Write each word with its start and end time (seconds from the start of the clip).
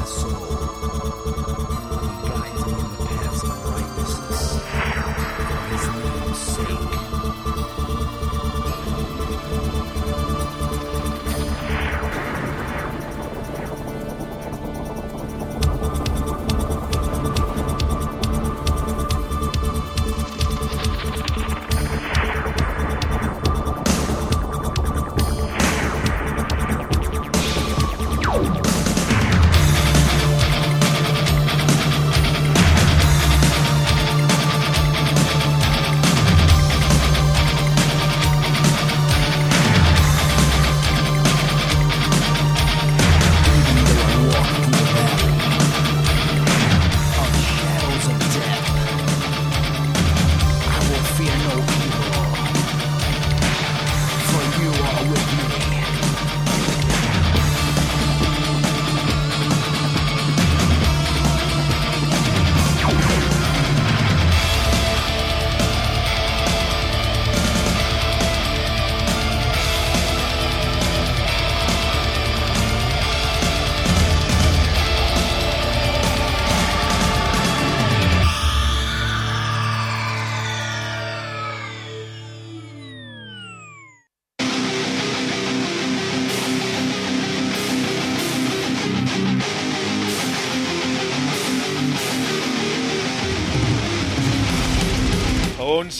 passou. 0.00 1.79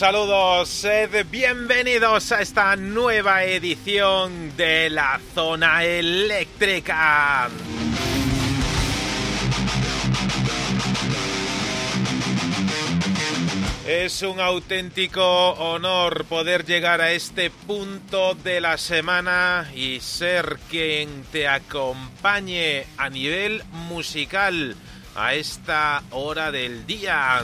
Saludos, 0.01 0.67
sed 0.67 1.27
bienvenidos 1.29 2.31
a 2.31 2.41
esta 2.41 2.75
nueva 2.75 3.43
edición 3.43 4.57
de 4.57 4.89
la 4.89 5.21
zona 5.35 5.83
eléctrica. 5.83 7.47
Es 13.85 14.23
un 14.23 14.39
auténtico 14.39 15.51
honor 15.51 16.25
poder 16.25 16.65
llegar 16.65 16.99
a 16.99 17.11
este 17.11 17.51
punto 17.51 18.33
de 18.33 18.59
la 18.59 18.79
semana 18.79 19.69
y 19.75 19.99
ser 19.99 20.57
quien 20.67 21.25
te 21.31 21.47
acompañe 21.47 22.87
a 22.97 23.07
nivel 23.11 23.63
musical 23.71 24.75
a 25.15 25.35
esta 25.35 26.01
hora 26.09 26.51
del 26.51 26.87
día. 26.87 27.43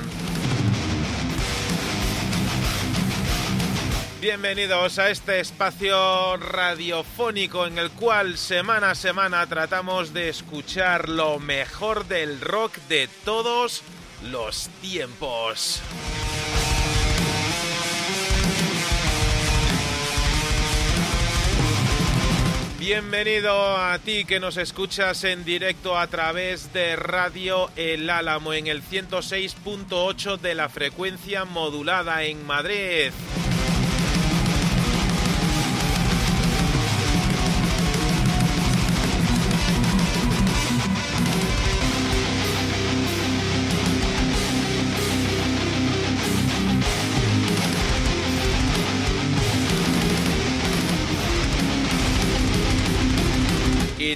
Bienvenidos 4.19 4.97
a 4.97 5.11
este 5.11 5.39
espacio 5.39 6.37
radiofónico 6.37 7.67
en 7.67 7.77
el 7.77 7.91
cual 7.91 8.39
semana 8.39 8.91
a 8.91 8.95
semana 8.95 9.45
tratamos 9.45 10.11
de 10.11 10.29
escuchar 10.29 11.07
lo 11.07 11.37
mejor 11.37 12.07
del 12.07 12.41
rock 12.41 12.77
de 12.89 13.07
todos 13.23 13.83
los 14.23 14.69
tiempos. 14.81 15.83
Bienvenido 22.79 23.77
a 23.77 23.99
ti 23.99 24.25
que 24.25 24.39
nos 24.39 24.57
escuchas 24.57 25.25
en 25.25 25.45
directo 25.45 25.95
a 25.95 26.07
través 26.07 26.73
de 26.73 26.95
Radio 26.95 27.69
El 27.75 28.09
Álamo 28.09 28.53
en 28.53 28.65
el 28.65 28.81
106.8 28.81 30.39
de 30.39 30.55
la 30.55 30.69
frecuencia 30.69 31.45
modulada 31.45 32.23
en 32.23 32.47
Madrid. 32.47 33.11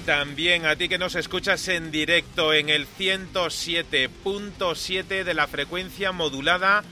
También 0.06 0.66
a 0.66 0.76
ti 0.76 0.90
que 0.90 0.98
nos 0.98 1.14
escuchas 1.16 1.68
en 1.68 1.92
directo 1.92 2.54
en 2.54 2.70
el 2.70 2.88
107.7 2.88 5.24
de 5.24 5.34
la 5.34 5.48
frecuencia 5.48 6.12
modulada 6.12 6.84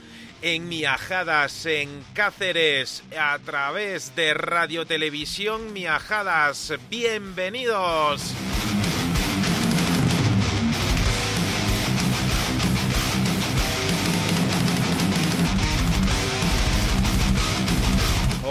en 0.42 0.68
Miajadas, 0.68 1.66
en 1.66 2.04
Cáceres, 2.14 3.02
a 3.18 3.38
través 3.38 4.14
de 4.16 4.34
Radio 4.34 4.86
Televisión 4.86 5.72
Miajadas. 5.72 6.74
Bienvenidos. 6.88 8.34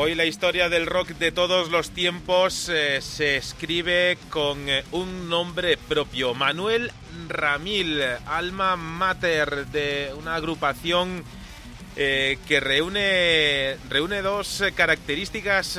Hoy 0.02 0.16
la 0.16 0.24
historia 0.24 0.70
del 0.70 0.86
rock 0.86 1.10
de 1.10 1.34
todos 1.34 1.72
los 1.72 1.90
tiempos 1.90 2.70
eh, 2.70 3.02
se 3.02 3.36
escribe 3.36 4.18
con 4.30 4.70
eh, 4.70 4.86
un 4.94 5.28
nombre 5.28 5.76
propio. 5.76 6.34
Manuel 6.34 6.90
Ramil, 7.28 8.02
alma 8.26 8.78
mater 8.78 9.68
de 9.68 10.14
una 10.18 10.36
agrupación 10.36 11.26
eh, 11.98 12.38
que 12.48 12.62
reúne, 12.62 13.76
reúne 13.90 14.22
dos 14.22 14.64
características 14.74 15.78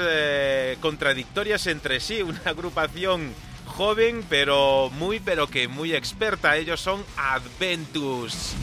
contradictorias 0.83 1.67
entre 1.67 1.99
sí. 1.99 2.21
Una 2.31 2.43
agrupación 2.45 3.33
joven 3.65 4.23
pero 4.29 4.91
muy 4.91 5.21
pero 5.21 5.47
que 5.47 5.67
muy 5.67 5.95
experta. 5.95 6.59
Ellos 6.59 6.83
son 6.83 7.03
Adventus. 7.17 8.55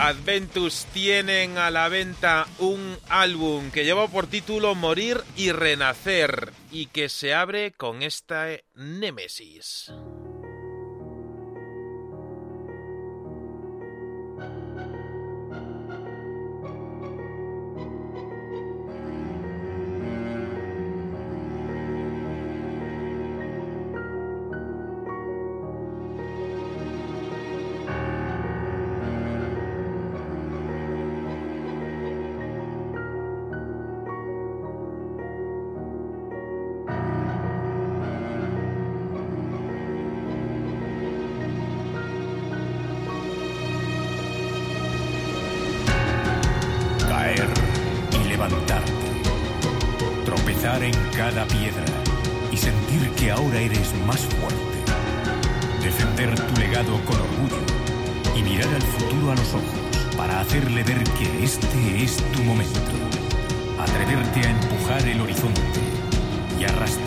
Adventus 0.00 0.86
tienen 0.94 1.58
a 1.58 1.70
la 1.70 1.90
venta 1.90 2.46
un 2.58 2.96
álbum 3.10 3.70
que 3.70 3.84
lleva 3.84 4.08
por 4.08 4.26
título 4.26 4.74
Morir 4.74 5.22
y 5.36 5.52
Renacer 5.52 6.54
y 6.70 6.86
que 6.86 7.10
se 7.10 7.34
abre 7.34 7.72
con 7.72 8.02
esta 8.02 8.46
Némesis. 8.74 9.92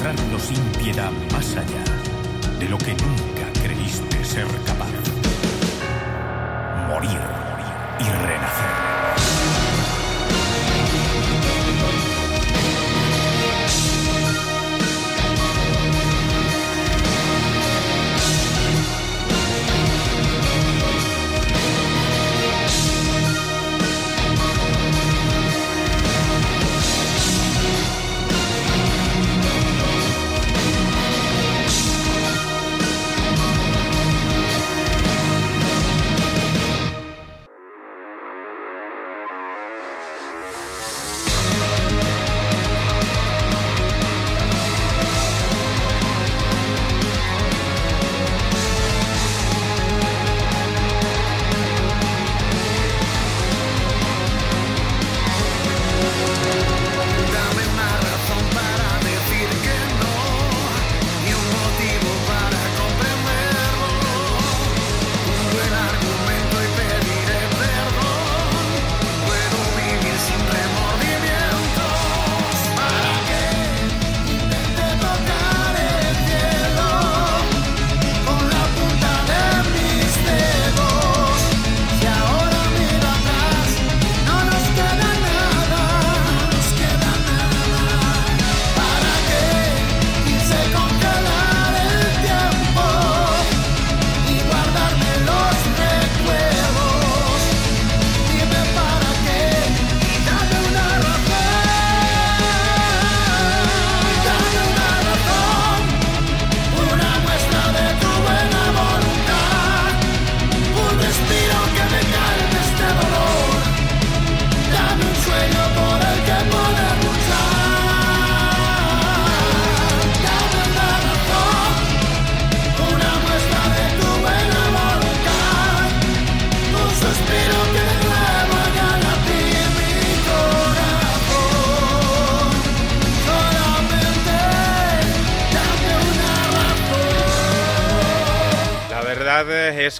Arrastrarlo 0.03 0.39
sin 0.39 0.61
piedad 0.83 1.11
más 1.31 1.55
allá 1.55 1.83
de 2.59 2.67
lo 2.67 2.77
que 2.77 2.93
nunca 2.93 3.61
creíste 3.61 4.23
ser 4.23 4.47
capaz. 4.65 4.89
Morir 6.89 7.19
y 7.99 8.03
renacer. 8.03 8.92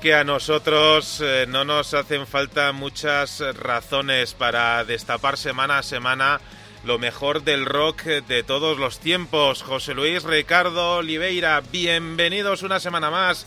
Que 0.03 0.13
a 0.13 0.25
nosotros 0.25 1.21
eh, 1.23 1.45
no 1.47 1.63
nos 1.63 1.93
hacen 1.93 2.27
falta 2.27 2.73
muchas 2.73 3.41
razones 3.55 4.33
para 4.33 4.83
destapar 4.83 5.37
semana 5.37 5.77
a 5.77 5.83
semana 5.83 6.41
lo 6.83 6.99
mejor 6.99 7.45
del 7.45 7.65
rock 7.65 8.03
de 8.03 8.43
todos 8.43 8.77
los 8.77 8.99
tiempos. 8.99 9.63
José 9.63 9.93
Luis 9.93 10.23
Ricardo 10.23 10.97
Oliveira, 10.97 11.63
bienvenidos 11.71 12.63
una 12.63 12.81
semana 12.81 13.11
más 13.11 13.45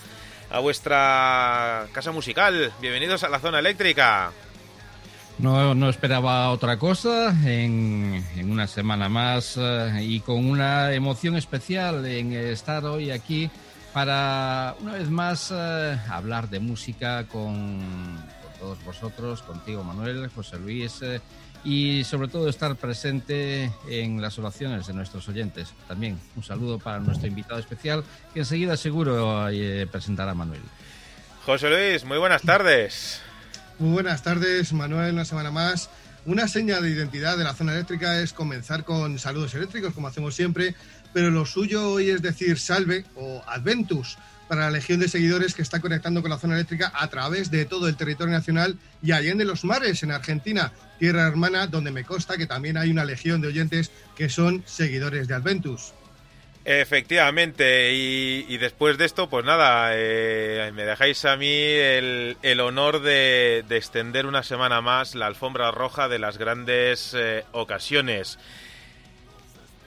a 0.49 0.61
vuestra 0.61 1.89
casa 1.93 2.11
musical. 2.11 2.73
Bienvenidos 2.81 3.23
a 3.23 3.29
la 3.29 3.39
zona 3.39 3.59
eléctrica. 3.59 4.33
No, 5.37 5.75
no 5.75 5.91
esperaba 5.91 6.49
otra 6.53 6.79
cosa 6.79 7.37
en, 7.45 8.25
una 8.43 8.67
semana 8.67 9.11
más 9.11 9.59
eh, 9.59 9.99
y 10.01 10.21
con 10.21 10.49
una 10.49 10.95
emoción 10.95 11.37
especial 11.37 12.07
en 12.07 12.33
estar 12.33 12.87
hoy 12.87 13.11
aquí 13.11 13.51
para 13.97 14.77
una 14.83 14.93
vez 14.93 15.09
más 15.09 15.51
eh, 15.51 15.99
hablar 16.11 16.51
de 16.51 16.61
música 16.61 17.27
con, 17.29 17.81
todos 18.61 18.85
vosotros, 18.85 19.41
contigo 19.41 19.83
Manuel, 19.85 20.29
José 20.35 20.59
Luis 20.59 21.01
eh, 21.01 21.23
y 21.65 22.05
sobre 22.05 22.29
todo 22.29 22.51
estar 22.51 22.77
presente 22.77 23.73
en 23.89 24.21
las 24.21 24.39
oraciones 24.39 24.87
de 24.87 24.93
nuestros 24.93 25.27
oyentes. 25.31 25.73
También 25.89 26.21
un 26.37 26.43
saludo 26.43 26.79
para 26.79 26.99
nuestro 27.01 27.27
invitado 27.27 27.59
especial 27.59 28.05
que 28.35 28.41
enseguida 28.41 28.77
seguro 28.77 29.49
eh, 29.49 29.89
presentará 29.91 30.35
Manuel. 30.35 30.61
José 31.47 31.71
Luis, 31.71 32.05
muy 32.05 32.19
buenas 32.19 32.43
tardes. 32.43 33.23
Muy 33.79 33.95
buenas 33.95 34.23
tardes, 34.23 34.75
Manuel, 34.75 35.15
una 35.15 35.25
semana 35.25 35.51
más. 35.51 35.89
Una 36.27 36.49
seña 36.49 36.81
de 36.81 36.91
identidad 36.91 37.39
de 37.39 37.45
la 37.45 37.55
zona 37.55 37.73
eléctrica 37.73 38.21
es 38.21 38.33
comenzar 38.33 38.85
con 38.85 39.17
saludos 39.21 39.55
eléctricos, 39.55 39.95
como 39.95 40.09
hacemos 40.09 40.35
siempre, 40.35 40.75
pero 41.17 41.31
lo 41.31 41.47
suyo 41.47 41.93
hoy 41.93 42.11
es 42.11 42.21
decir 42.21 42.59
salve 42.59 43.07
o 43.15 43.43
adventus 43.47 44.19
para 44.49 44.67
la 44.67 44.71
legión 44.71 45.01
de 45.01 45.09
seguidores 45.09 45.55
que 45.55 45.63
está 45.63 45.81
conectando 45.81 46.21
con 46.21 46.31
la 46.31 46.37
zona 46.37 46.57
eléctrica 46.57 46.93
a 46.95 47.09
través 47.09 47.51
de 47.51 47.65
todo 47.65 47.89
el 47.89 47.97
territorio 47.97 48.35
nacional 48.35 48.77
y 49.03 49.13
allende 49.13 49.47
los 49.47 49.65
mares 49.65 50.03
en 50.03 50.11
Argentina, 50.11 50.75
tierra 50.99 51.27
hermana, 51.27 51.69
donde 51.69 51.91
me 51.91 52.05
consta 52.05 52.37
que 52.37 52.45
también 52.45 52.77
hay 52.77 52.91
una 52.91 53.07
legión 53.07 53.41
de 53.41 53.49
oyentes 53.49 53.91
que 54.15 54.29
son 54.29 54.63
seguidores 54.67 55.27
de 55.27 55.37
Adventus. 55.37 55.95
Efectivamente, 56.67 57.95
y, 57.95 58.59
después 58.59 58.99
de 58.99 59.07
esto, 59.07 59.31
pues 59.31 59.47
nada, 59.47 59.93
eh, 59.95 60.71
me 60.75 60.85
dejáis 60.85 61.25
a 61.25 61.39
mí 61.39 61.49
el, 61.49 62.61
honor 62.61 63.01
de, 63.01 63.65
extender 63.71 64.27
una 64.27 64.43
semana 64.43 64.83
más 64.83 65.15
la 65.15 65.29
alfombra 65.29 65.71
roja 65.71 66.09
de 66.09 66.19
las 66.19 66.37
grandes 66.37 67.15
eh, 67.17 67.45
ocasiones. 67.53 68.39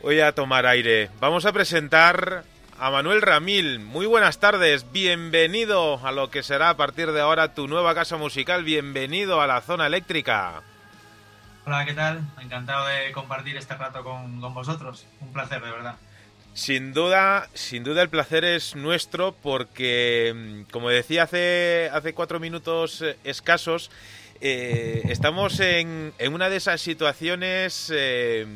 Voy 0.01 0.21
a 0.21 0.31
tomar 0.31 0.65
aire. 0.65 1.09
Vamos 1.19 1.45
a 1.45 1.51
presentar 1.51 2.45
a 2.79 2.89
Manuel 2.89 3.21
Ramil. 3.21 3.79
Muy 3.79 4.05
buenas 4.05 4.39
tardes, 4.39 4.89
bienvenido 4.93 5.99
a 6.07 6.13
lo 6.13 6.29
que 6.29 6.41
será 6.41 6.69
a 6.69 6.77
partir 6.77 7.11
de 7.11 7.19
ahora 7.19 7.53
tu 7.53 7.67
nueva 7.67 7.93
casa 7.93 8.15
musical, 8.15 8.63
bienvenido 8.63 9.41
a 9.41 9.47
la 9.47 9.59
zona 9.59 9.87
eléctrica. 9.87 10.61
Hola, 11.65 11.85
¿qué 11.85 11.93
tal? 11.93 12.21
Encantado 12.41 12.87
de 12.87 13.11
compartir 13.11 13.57
este 13.57 13.75
rato 13.75 14.01
con, 14.01 14.39
vosotros. 14.53 15.05
Un 15.19 15.33
placer, 15.33 15.61
de 15.61 15.69
verdad. 15.69 15.95
Sin 16.53 16.93
duda, 16.93 17.49
sin 17.53 17.83
duda 17.83 18.01
el 18.01 18.09
placer 18.09 18.45
es 18.45 18.77
nuestro 18.77 19.33
porque, 19.33 20.33
mm, 20.33 20.71
como 20.71 20.89
decía 20.89 21.23
hace, 21.23 21.89
hace 21.91 22.13
cuatro 22.13 22.39
minutos 22.39 23.01
eh, 23.01 23.17
escasos, 23.25 23.91
eh, 24.39 25.01
estamos 25.09 25.59
en, 25.59 26.13
en, 26.17 26.33
una 26.33 26.49
de 26.49 26.55
esas 26.55 26.79
situaciones 26.79 27.91
eh, 27.93 28.47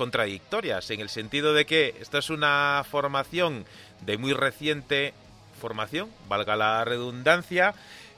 contradictorias, 0.00 0.88
en 0.90 1.00
el 1.00 1.10
sentido 1.10 1.52
de 1.52 1.66
que 1.66 1.94
esta 2.00 2.16
es 2.16 2.30
una 2.30 2.82
formación 2.90 3.66
de 4.00 4.16
muy 4.16 4.32
reciente 4.32 5.12
formación, 5.60 6.08
valga 6.26 6.56
la 6.56 6.82
redundancia, 6.86 7.74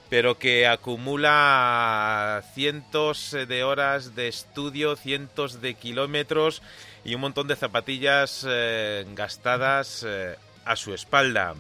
pero 0.08 0.38
que 0.38 0.68
acumula 0.68 2.44
cientos 2.54 3.32
de 3.32 3.64
horas 3.64 4.14
de 4.14 4.28
estudio, 4.28 4.94
cientos 4.94 5.60
de 5.60 5.74
kilómetros 5.74 6.62
y 7.04 7.16
un 7.16 7.22
montón 7.22 7.48
de 7.48 7.56
zapatillas 7.56 8.46
eh, 8.48 9.04
gastadas 9.16 10.06
eh, 10.06 10.36
a 10.64 10.76
su 10.76 10.94
espalda. 10.94 11.56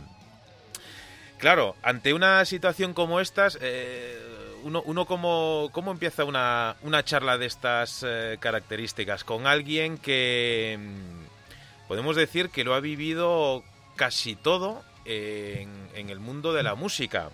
Claro, 1.38 1.74
ante 1.82 2.14
una 2.14 2.44
situación 2.44 2.94
como 2.94 3.18
esta, 3.18 3.48
eh, 3.60 4.31
uno, 4.62 4.82
uno 4.84 5.06
cómo, 5.06 5.68
cómo 5.72 5.90
empieza 5.90 6.24
una, 6.24 6.76
una 6.82 7.04
charla 7.04 7.38
de 7.38 7.46
estas 7.46 8.04
eh, 8.06 8.36
características 8.40 9.24
con 9.24 9.46
alguien 9.46 9.98
que 9.98 10.78
mm, 10.78 11.88
podemos 11.88 12.16
decir 12.16 12.50
que 12.50 12.64
lo 12.64 12.74
ha 12.74 12.80
vivido 12.80 13.62
casi 13.96 14.36
todo 14.36 14.82
en, 15.04 16.08
el 16.08 16.20
mundo 16.20 16.52
de 16.52 16.62
la 16.62 16.74
música. 16.74 17.30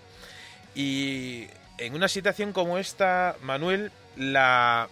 Y 0.75 1.47
en 1.77 1.95
una 1.95 2.07
situación 2.07 2.53
como 2.53 2.77
esta, 2.77 3.35
Manuel, 3.41 3.91
la 4.15 4.87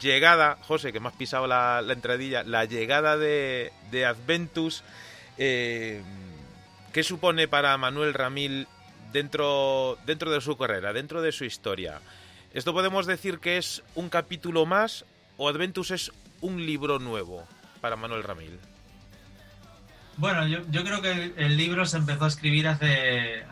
llegada, 0.00 0.58
José, 0.62 0.92
que 0.92 1.00
me 1.00 1.08
has 1.08 1.14
pisado 1.14 1.46
la, 1.46 1.82
la 1.82 1.92
entradilla, 1.92 2.42
la 2.42 2.64
llegada 2.64 3.16
de, 3.16 3.72
de 3.90 4.06
Adventus, 4.06 4.82
eh, 5.38 6.02
¿qué 6.92 7.02
supone 7.02 7.48
para 7.48 7.76
Manuel 7.78 8.14
Ramil 8.14 8.68
dentro, 9.14 9.96
dentro 10.04 10.30
de 10.30 10.42
su 10.42 10.58
carrera, 10.58 10.92
dentro 10.92 11.22
de 11.22 11.32
su 11.32 11.46
historia? 11.46 12.00
¿Esto 12.52 12.74
podemos 12.74 13.06
decir 13.06 13.38
que 13.38 13.56
es 13.56 13.82
un 13.94 14.10
capítulo 14.10 14.66
más 14.66 15.06
o 15.38 15.48
Adventus 15.48 15.90
es 15.90 16.12
un 16.42 16.66
libro 16.66 16.98
nuevo 16.98 17.46
para 17.80 17.96
Manuel 17.96 18.24
Ramil? 18.24 18.58
Bueno, 20.16 20.46
yo, 20.46 20.58
yo 20.70 20.84
creo 20.84 21.00
que 21.00 21.10
el, 21.12 21.34
el 21.36 21.56
libro 21.56 21.86
se 21.86 21.96
empezó 21.96 22.26
a 22.26 22.28
escribir 22.28 22.68
hace, 22.68 23.44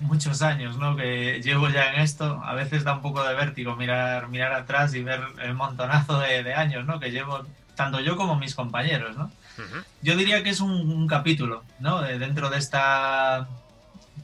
muchos 0.00 0.40
años, 0.42 0.78
¿no? 0.78 0.96
Que 0.96 1.40
llevo 1.42 1.68
ya 1.68 1.92
en 1.92 2.00
esto. 2.00 2.40
A 2.44 2.54
veces 2.54 2.84
da 2.84 2.94
un 2.94 3.02
poco 3.02 3.22
de 3.22 3.34
vértigo 3.34 3.76
mirar, 3.76 4.28
mirar 4.28 4.52
atrás 4.52 4.94
y 4.94 5.02
ver 5.02 5.20
el 5.42 5.54
montonazo 5.54 6.18
de, 6.18 6.42
de 6.42 6.54
años, 6.54 6.86
¿no? 6.86 6.98
Que 6.98 7.10
llevo 7.10 7.46
tanto 7.74 8.00
yo 8.00 8.16
como 8.16 8.36
mis 8.36 8.54
compañeros, 8.54 9.16
¿no? 9.16 9.24
Uh 9.58 9.62
-huh. 9.62 9.84
Yo 10.02 10.16
diría 10.16 10.42
que 10.42 10.50
es 10.50 10.60
un, 10.60 10.72
un 10.72 11.06
capítulo, 11.06 11.62
¿no? 11.78 12.00
De, 12.00 12.18
dentro 12.18 12.48
de 12.50 12.58
esta 12.58 13.46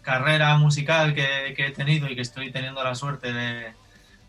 carrera 0.03 0.57
musical 0.57 1.15
que, 1.15 1.55
que, 1.57 1.67
he 1.67 1.71
tenido 1.71 2.09
y 2.09 2.15
que 2.15 2.23
estoy 2.23 2.51
teniendo 2.51 2.83
la 2.83 2.95
suerte 2.95 3.33
de, 3.33 3.73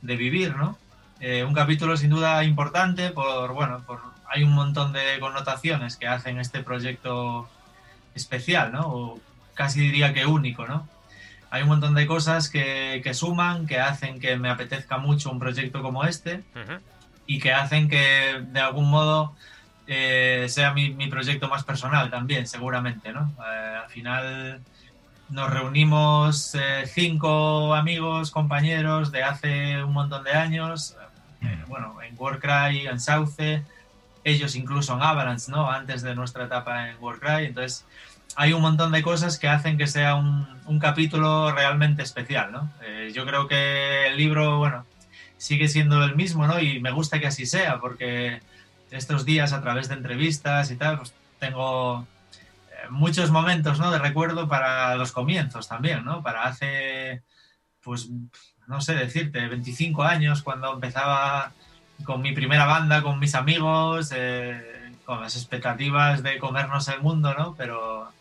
de 0.01 0.15
vivir, 0.15 0.55
¿no? 0.55 0.77
Eh, 1.19 1.43
un 1.43 1.53
capítulo 1.53 1.97
sin 1.97 2.11
duda 2.11 2.43
importante 2.43 3.09
por, 3.11 3.53
bueno, 3.53 3.83
por, 3.85 4.01
hay 4.29 4.43
un 4.43 4.53
montón 4.53 4.93
de 4.93 5.19
connotaciones 5.19 5.97
que 5.97 6.07
hacen 6.07 6.39
este 6.39 6.61
proyecto 6.61 7.49
especial, 8.13 8.71
¿no? 8.71 8.87
O 8.87 9.19
casi 9.53 9.79
diría 9.79 10.13
que 10.13 10.25
único, 10.25 10.67
¿no? 10.67 10.87
hay 11.49 11.63
un 11.63 11.69
montón 11.69 11.95
de 11.95 12.05
cosas 12.07 12.49
que, 12.49 13.01
que, 13.03 13.13
suman, 13.13 13.67
que 13.67 13.79
hacen 13.79 14.19
que 14.19 14.37
me 14.37 14.49
apetezca 14.49 14.97
mucho 14.97 15.31
un 15.31 15.39
proyecto 15.39 15.81
como 15.81 16.03
este 16.03 16.43
uh 16.55 16.59
-huh. 16.59 16.79
y 17.25 17.39
que 17.39 17.53
hacen 17.53 17.89
que 17.89 18.43
de 18.47 18.59
algún 18.59 18.89
modo 18.89 19.35
eh, 19.87 20.47
sea 20.49 20.73
mi, 20.73 20.89
mi, 20.89 21.07
proyecto 21.07 21.47
más 21.47 21.63
personal 21.63 22.09
también, 22.09 22.45
seguramente, 22.45 23.13
¿no? 23.13 23.33
Eh, 23.39 23.77
al 23.83 23.89
final 23.89 24.61
nos 25.29 25.49
reunimos 25.49 26.55
eh, 26.55 26.85
cinco 26.87 27.75
amigos, 27.75 28.31
compañeros 28.31 29.11
de 29.11 29.23
hace 29.23 29.83
un 29.83 29.93
montón 29.93 30.23
de 30.23 30.31
años, 30.31 30.95
eh, 31.41 31.63
bueno, 31.67 31.95
en 32.01 32.15
Warcry, 32.17 32.87
en 32.87 32.99
Sauce, 32.99 33.63
ellos 34.23 34.55
incluso 34.55 34.95
en 34.95 35.01
Avalanche, 35.01 35.51
¿no? 35.51 35.69
Antes 35.69 36.01
de 36.01 36.15
nuestra 36.15 36.45
etapa 36.45 36.89
en 36.89 36.97
Warcry, 37.01 37.45
entonces 37.45 37.85
hay 38.35 38.53
un 38.53 38.61
montón 38.61 38.91
de 38.91 39.01
cosas 39.01 39.37
que 39.37 39.47
hacen 39.47 39.77
que 39.77 39.87
sea 39.87 40.15
un, 40.15 40.47
un 40.65 40.79
capítulo 40.79 41.51
realmente 41.51 42.03
especial, 42.03 42.51
¿no? 42.51 42.71
Eh, 42.81 43.11
yo 43.13 43.25
creo 43.25 43.47
que 43.47 44.07
el 44.07 44.17
libro, 44.17 44.57
bueno, 44.59 44.85
sigue 45.37 45.67
siendo 45.67 46.03
el 46.03 46.15
mismo, 46.15 46.47
¿no? 46.47 46.59
Y 46.59 46.79
me 46.79 46.91
gusta 46.91 47.19
que 47.19 47.27
así 47.27 47.45
sea, 47.45 47.79
porque 47.79 48.41
estos 48.91 49.25
días 49.25 49.53
a 49.53 49.61
través 49.61 49.89
de 49.89 49.95
entrevistas 49.95 50.71
y 50.71 50.77
tal, 50.77 50.97
pues 50.97 51.13
tengo 51.39 52.07
muchos 52.89 53.31
momentos, 53.31 53.79
¿no? 53.79 53.91
De 53.91 53.99
recuerdo 53.99 54.47
para 54.47 54.95
los 54.95 55.11
comienzos 55.11 55.67
también, 55.67 56.05
¿no? 56.05 56.23
Para 56.23 56.43
hace, 56.43 57.23
pues, 57.81 58.09
no 58.67 58.81
sé 58.81 58.95
decirte, 58.95 59.47
25 59.47 60.03
años, 60.03 60.43
cuando 60.43 60.73
empezaba 60.73 61.53
con 62.03 62.21
mi 62.21 62.33
primera 62.33 62.65
banda, 62.65 63.01
con 63.01 63.19
mis 63.19 63.35
amigos, 63.35 64.11
eh, 64.15 64.93
con 65.05 65.21
las 65.21 65.35
expectativas 65.35 66.23
de 66.23 66.37
comernos 66.37 66.87
el 66.89 67.01
mundo, 67.01 67.33
¿no? 67.33 67.55
Pero 67.55 68.11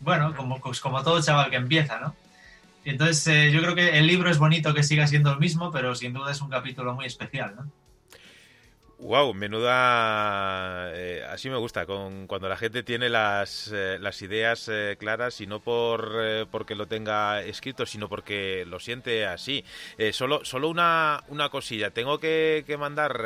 bueno, 0.00 0.34
como, 0.34 0.60
pues 0.60 0.80
como 0.80 1.02
todo 1.02 1.20
chaval 1.20 1.50
que 1.50 1.56
empieza, 1.56 1.98
¿no? 2.00 2.14
Y 2.84 2.90
entonces 2.90 3.26
eh, 3.26 3.50
yo 3.52 3.60
creo 3.60 3.74
que 3.74 3.98
el 3.98 4.06
libro 4.06 4.30
es 4.30 4.38
bonito 4.38 4.72
que 4.72 4.82
siga 4.82 5.06
siendo 5.06 5.32
el 5.32 5.38
mismo, 5.38 5.70
pero 5.72 5.94
sin 5.94 6.12
duda 6.12 6.30
es 6.30 6.40
un 6.40 6.48
capítulo 6.48 6.94
muy 6.94 7.06
especial, 7.06 7.54
¿no? 7.56 7.70
Wow, 9.00 9.32
menuda. 9.32 10.90
Eh, 10.92 11.24
así 11.30 11.48
me 11.48 11.56
gusta, 11.56 11.86
con, 11.86 12.26
cuando 12.26 12.48
la 12.48 12.56
gente 12.56 12.82
tiene 12.82 13.08
las, 13.08 13.70
eh, 13.72 13.96
las 14.00 14.20
ideas 14.22 14.68
eh, 14.68 14.96
claras 14.98 15.40
y 15.40 15.46
no 15.46 15.60
por 15.60 16.16
eh, 16.20 16.46
porque 16.50 16.74
lo 16.74 16.86
tenga 16.86 17.40
escrito, 17.42 17.86
sino 17.86 18.08
porque 18.08 18.64
lo 18.66 18.80
siente 18.80 19.24
así. 19.24 19.64
Eh, 19.98 20.12
solo 20.12 20.44
solo 20.44 20.68
una, 20.68 21.22
una 21.28 21.48
cosilla. 21.48 21.92
Tengo 21.92 22.18
que, 22.18 22.64
mandar 22.76 23.20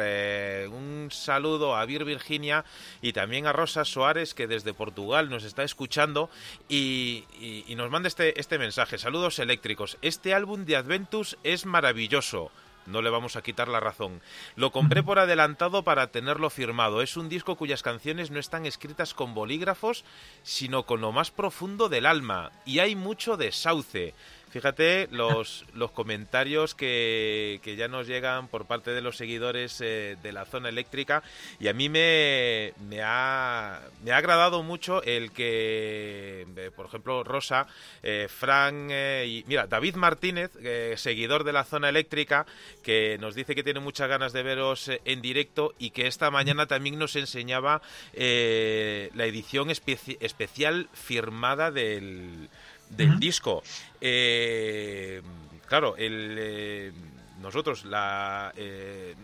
un 0.71 1.09
saludo 1.11 1.75
a 1.75 1.87
Vir 1.87 2.05
Virginia 2.05 2.67
y 3.00 3.14
también 3.14 3.47
a 3.47 3.52
Rosa 3.55 3.87
Soares, 3.87 4.35
que 4.35 4.47
desde 4.47 4.75
Portugal 4.75 5.31
nos 5.31 5.43
está 5.43 5.62
escuchando 5.62 6.29
y, 6.69 7.25
y, 7.41 7.64
y 7.67 7.75
nos 7.76 7.91
manda 7.91 8.09
este, 8.09 8.38
este 8.38 8.59
mensaje. 8.59 8.99
Saludos 8.99 9.38
eléctricos. 9.38 9.97
Este 10.02 10.35
álbum 10.35 10.67
de 10.67 10.76
Adventus 10.76 11.38
es 11.45 11.64
maravilloso. 11.64 12.50
No 12.87 13.03
le 13.03 13.11
vamos 13.11 13.37
a 13.37 13.43
quitar 13.43 13.69
la 13.69 13.81
razón. 13.81 14.21
Lo 14.57 14.73
compré 14.73 15.03
por 15.03 15.19
adelantado 15.19 15.83
para 15.85 16.09
tenerlo 16.09 16.51
firmado. 16.51 17.03
Es 17.03 17.17
un 17.17 17.29
disco 17.29 17.57
cuyas 17.57 17.83
canciones 17.83 18.31
no 18.31 18.41
están 18.41 18.67
escritas 18.67 19.15
con 19.15 19.35
bolígrafos, 19.35 20.05
sino 20.43 20.85
con 20.85 21.01
lo 21.01 21.12
más 21.12 21.31
profundo 21.31 21.89
del 21.89 22.07
alma. 22.07 22.51
Y 22.65 22.81
hay 22.81 22.97
mucho 22.97 23.37
de 23.37 23.53
sauce. 23.53 24.15
Fíjate 24.52 25.09
los, 25.11 25.64
los 25.75 25.92
comentarios 25.92 26.75
que, 26.75 27.59
que, 27.62 27.75
ya 27.75 27.88
nos 27.88 28.06
llegan 28.06 28.49
por 28.49 28.66
parte 28.66 28.90
de 28.90 29.00
los 29.00 29.16
seguidores 29.16 29.80
eh, 29.80 30.18
de 30.23 30.32
la 30.32 30.44
zona 30.44 30.68
eléctrica 30.68 31.23
y 31.59 31.68
a 31.68 31.73
mí 31.73 31.88
me, 31.88 32.75
me, 32.87 33.00
ha, 33.02 33.80
me 34.04 34.12
ha 34.12 34.16
agradado 34.18 34.62
mucho 34.62 35.02
el 35.04 35.32
que, 35.32 36.47
eh, 36.54 36.71
por 36.76 36.85
ejemplo, 36.85 37.25
Rosa, 37.25 37.66
eh, 38.02 38.28
Frank 38.28 38.88
eh, 38.90 39.25
y 39.26 39.44
mira, 39.47 39.66
David 39.66 39.94
Martínez, 39.94 40.50
seguidor 40.97 41.44
de 41.44 41.54
la 41.54 41.64
zona 41.64 41.88
eléctrica, 41.88 42.44
que 42.82 43.16
nos 43.18 43.35
dice 43.35 43.54
que 43.54 43.62
tiene 43.62 43.80
muchas 43.80 44.09
ganas 44.09 44.35
de 44.35 44.42
veros 44.42 44.90
en 45.06 45.23
directo 45.23 45.75
y 45.78 45.90
que 45.90 46.06
esta 46.06 46.30
mañana 46.30 46.66
también 46.66 46.99
nos 46.99 47.16
enseñaba 47.16 47.80
la 48.12 49.25
edición 49.25 49.71
especi 49.71 50.18
especial 50.21 50.90
firmada 50.92 51.71
del 51.71 52.50
del 52.97 53.11
uh 53.11 53.15
-huh. 53.15 53.19
disco. 53.19 53.63
Eh, 54.01 55.23
claro, 55.67 55.97
el, 55.97 56.37
eh, 56.39 56.93
nosotros 57.41 57.85
la, 57.85 58.53
eh, 58.57 59.15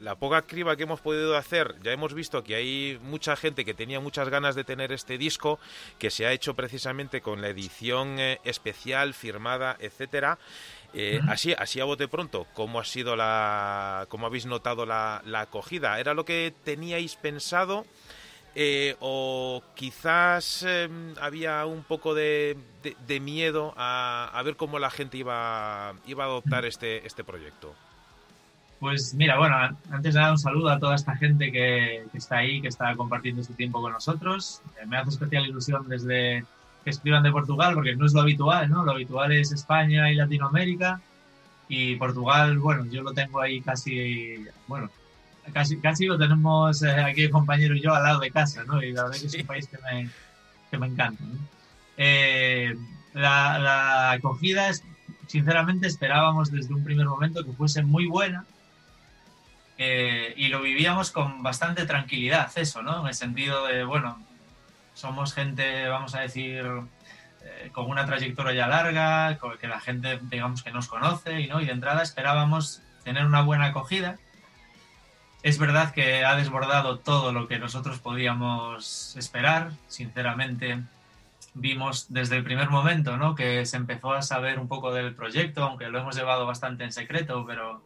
la 0.00 0.14
poca 0.14 0.42
criba 0.42 0.76
que 0.76 0.84
hemos 0.84 1.00
podido 1.00 1.36
hacer, 1.36 1.74
ya 1.82 1.92
hemos 1.92 2.14
visto 2.14 2.42
que 2.42 2.54
hay 2.54 2.98
mucha 3.02 3.36
gente 3.36 3.64
que 3.64 3.74
tenía 3.74 4.00
muchas 4.00 4.28
ganas 4.28 4.54
de 4.54 4.64
tener 4.64 4.92
este 4.92 5.18
disco, 5.18 5.58
que 5.98 6.10
se 6.10 6.26
ha 6.26 6.32
hecho 6.32 6.54
precisamente 6.54 7.20
con 7.20 7.40
la 7.40 7.48
edición 7.48 8.18
eh, 8.18 8.40
especial, 8.44 9.14
firmada, 9.14 9.76
etcétera. 9.80 10.38
Eh, 10.94 11.18
uh 11.20 11.26
-huh. 11.26 11.32
así, 11.32 11.54
así 11.58 11.80
a 11.80 11.84
bote 11.84 12.08
pronto, 12.08 12.46
¿cómo 12.54 12.80
ha 12.80 12.84
sido 12.84 13.16
la, 13.16 14.06
cómo 14.08 14.26
habéis 14.26 14.46
notado 14.46 14.86
la, 14.86 15.20
la 15.26 15.40
acogida? 15.42 15.98
¿Era 16.00 16.14
lo 16.14 16.24
que 16.24 16.54
teníais 16.64 17.16
pensado? 17.16 17.84
Eh, 18.58 18.96
o 19.00 19.62
quizás 19.74 20.64
eh, 20.66 20.88
había 21.20 21.66
un 21.66 21.82
poco 21.82 22.14
de, 22.14 22.56
miedo 23.20 23.74
a, 23.76 24.30
a, 24.32 24.42
ver 24.42 24.56
cómo 24.56 24.78
la 24.78 24.88
gente 24.88 25.18
iba, 25.18 25.92
iba 26.06 26.24
a 26.24 26.26
adoptar 26.26 26.64
este, 26.64 27.06
este 27.06 27.22
proyecto. 27.22 27.74
Pues 28.80 29.14
mira, 29.14 29.36
bueno, 29.38 29.56
antes 29.90 30.14
de 30.14 30.20
dar 30.20 30.30
un 30.30 30.38
saludo 30.38 30.70
a 30.70 30.78
toda 30.78 30.94
esta 30.94 31.16
gente 31.16 31.50
que, 31.50 32.04
está 32.12 32.38
ahí, 32.38 32.60
que 32.62 32.68
está 32.68 32.94
compartiendo 32.94 33.40
este 33.40 33.52
tiempo 33.54 33.80
con 33.82 33.92
nosotros. 33.92 34.62
Eh, 34.80 34.86
me 34.86 34.98
hace 34.98 35.10
especial 35.10 35.46
ilusión 35.46 35.88
desde 35.88 36.44
que 36.84 36.90
escriban 36.90 37.22
de 37.22 37.32
Portugal, 37.32 37.74
porque 37.74 37.96
no 37.96 38.06
es 38.06 38.12
lo 38.14 38.20
habitual, 38.20 38.70
¿no? 38.70 38.84
Lo 38.84 38.92
habitual 38.92 39.32
es 39.32 39.52
España 39.52 40.10
y 40.10 40.14
Latinoamérica. 40.14 41.00
Y 41.68 41.96
Portugal, 41.96 42.58
bueno, 42.58 42.84
yo 42.86 43.02
lo 43.02 43.12
tengo 43.12 43.40
ahí 43.40 43.60
casi, 43.60 44.46
bueno, 44.68 44.88
casi, 45.52 45.78
casi 45.78 46.06
lo 46.06 46.18
tenemos 46.18 46.82
eh, 46.82 46.90
aquí 46.90 47.22
el 47.22 47.30
compañero 47.30 47.74
y 47.74 47.80
yo 47.80 47.94
al 47.94 48.02
lado 48.02 48.20
de 48.20 48.30
casa, 48.30 48.64
¿no? 48.64 48.82
Y 48.82 48.92
la 48.92 49.04
verdad 49.04 49.20
que 49.20 49.26
es 49.26 49.34
un 49.34 49.46
país 49.46 49.68
que 49.68 49.78
me, 49.78 50.10
que 50.70 50.78
me 50.78 50.86
encanta. 50.86 51.22
¿no? 51.24 51.38
Eh, 51.96 52.74
la, 53.14 53.58
la, 53.58 54.10
acogida, 54.12 54.68
es, 54.68 54.82
sinceramente, 55.26 55.86
esperábamos 55.86 56.50
desde 56.50 56.74
un 56.74 56.84
primer 56.84 57.06
momento 57.06 57.44
que 57.44 57.52
fuese 57.52 57.82
muy 57.82 58.06
buena 58.06 58.44
eh, 59.78 60.34
y 60.36 60.48
lo 60.48 60.62
vivíamos 60.62 61.10
con 61.10 61.42
bastante 61.42 61.84
tranquilidad, 61.86 62.50
eso, 62.56 62.82
¿no? 62.82 63.00
En 63.00 63.06
el 63.08 63.14
sentido 63.14 63.66
de, 63.66 63.84
bueno, 63.84 64.22
somos 64.94 65.34
gente, 65.34 65.86
vamos 65.88 66.14
a 66.14 66.20
decir, 66.20 66.64
eh, 67.42 67.70
con 67.72 67.90
una 67.90 68.06
trayectoria 68.06 68.54
ya 68.54 68.66
larga, 68.66 69.38
que 69.60 69.68
la 69.68 69.80
gente, 69.80 70.18
digamos, 70.22 70.62
que 70.62 70.72
nos 70.72 70.88
conoce 70.88 71.40
y, 71.40 71.46
¿no? 71.46 71.60
y 71.60 71.66
de 71.66 71.72
entrada 71.72 72.02
esperábamos 72.02 72.82
tener 73.04 73.26
una 73.26 73.42
buena 73.42 73.66
acogida 73.66 74.18
es 75.46 75.58
verdad 75.58 75.92
que 75.92 76.24
ha 76.24 76.34
desbordado 76.34 76.98
todo 76.98 77.30
lo 77.30 77.46
que 77.46 77.60
nosotros 77.60 78.00
podíamos 78.00 79.14
esperar. 79.14 79.70
Sinceramente, 79.86 80.82
vimos 81.54 82.06
desde 82.08 82.36
el 82.36 82.42
primer 82.42 82.68
momento, 82.68 83.16
¿no? 83.16 83.36
Que 83.36 83.64
se 83.64 83.76
empezó 83.76 84.12
a 84.12 84.22
saber 84.22 84.58
un 84.58 84.66
poco 84.66 84.92
del 84.92 85.14
proyecto, 85.14 85.62
aunque 85.62 85.88
lo 85.88 86.00
hemos 86.00 86.16
llevado 86.16 86.46
bastante 86.46 86.82
en 86.82 86.90
secreto, 86.90 87.44
pero 87.46 87.84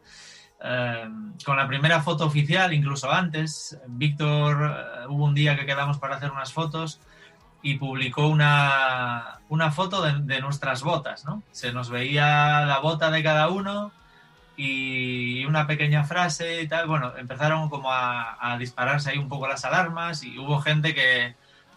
eh, 0.65 1.07
con 1.45 1.59
la 1.59 1.69
primera 1.69 2.01
foto 2.01 2.25
oficial, 2.25 2.73
incluso 2.73 3.13
antes, 3.13 3.79
Víctor, 3.89 4.75
eh, 5.03 5.07
hubo 5.11 5.27
un 5.27 5.35
día 5.35 5.55
que 5.55 5.67
quedamos 5.67 5.99
para 5.99 6.17
hacer 6.17 6.31
unas 6.31 6.55
fotos 6.55 6.99
y 7.61 7.75
publicó 7.75 8.27
una, 8.27 9.41
una 9.51 9.71
foto 9.71 10.01
de, 10.01 10.41
nuestras 10.41 10.83
botas, 10.83 11.27
¿no? 11.27 11.43
Se 11.53 11.75
nos 11.75 11.91
veía 11.91 12.65
la 12.65 12.79
bota 12.79 13.11
de 13.11 13.23
cada 13.23 13.49
uno 13.49 13.93
y 14.63 15.45
una 15.47 15.67
pequeña 15.67 16.05
frase 16.05 16.63
y 16.63 16.69
tal. 16.69 16.87
Bueno, 16.87 17.13
empezaron 17.17 17.71
como 17.71 17.91
a, 17.93 18.37
a 18.41 18.59
dispararse 18.59 19.11
ahí 19.11 19.19
un 19.19 19.29
poco 19.29 19.49
las 19.49 19.65
alarmas 19.65 20.23
y 20.23 20.39
hubo 20.39 20.61
gente 20.61 20.95
que 20.95 21.35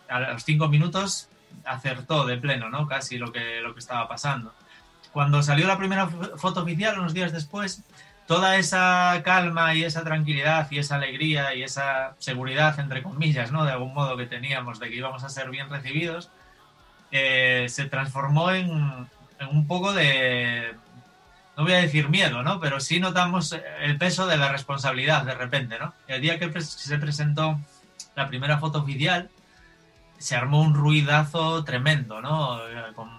a 0.10 0.20
los 0.20 0.44
cinco 0.44 0.68
minutos 0.68 1.30
acertó 1.66 2.26
de 2.26 2.38
pleno, 2.38 2.70
¿no? 2.70 2.88
Casi 2.88 3.18
lo 3.18 3.32
que, 3.32 3.62
lo 3.62 3.74
que 3.74 3.80
estaba 3.80 4.08
pasando. 4.08 4.54
Cuando 5.14 5.42
salió 5.44 5.68
la 5.68 5.78
primera 5.78 6.08
foto 6.08 6.64
oficial, 6.64 7.00
unos 7.00 7.14
días 7.14 7.32
después, 7.32 7.84
toda 8.28 8.58
esa 8.58 9.22
calma 9.24 9.74
y 9.76 9.84
esa 9.84 10.04
tranquilidad 10.04 10.68
y 10.72 10.80
esa 10.80 10.96
alegría 10.96 11.56
y 11.56 11.64
esa 11.64 12.16
seguridad, 12.20 12.78
entre 12.80 13.02
comillas, 13.02 13.52
¿no? 13.52 13.64
De 13.64 13.72
algún 13.72 13.94
modo 13.94 14.18
que 14.18 14.26
teníamos 14.26 14.80
de 14.80 14.90
que 14.90 14.96
íbamos 14.96 15.24
a 15.24 15.30
ser 15.30 15.50
bien 15.50 15.70
recibidos, 15.70 16.30
eh, 17.12 17.68
se 17.70 17.86
transformó 17.86 18.52
en, 18.52 19.08
un 19.52 19.68
poco 19.68 19.94
de, 19.94 20.74
no 21.56 21.64
voy 21.64 21.74
a 21.74 21.78
decir 21.78 22.10
miedo, 22.10 22.44
¿no? 22.44 22.60
Pero 22.60 22.80
sí 22.80 23.00
notamos 23.00 23.56
el 23.82 23.98
peso 23.98 24.28
de 24.28 24.38
la 24.38 24.52
responsabilidad 24.52 25.24
de 25.24 25.36
repente, 25.36 25.78
¿no? 25.78 25.94
El 26.08 26.22
día 26.22 26.40
que 26.40 26.62
se 26.62 26.98
presentó 26.98 27.60
la 28.16 28.28
primera 28.28 28.58
foto 28.58 28.80
oficial, 28.80 29.30
se 30.18 30.36
armó 30.36 30.62
un 30.62 30.74
ruidazo 30.74 31.64
tremendo, 31.64 32.22
¿no? 32.22 32.60
Con 32.96 33.10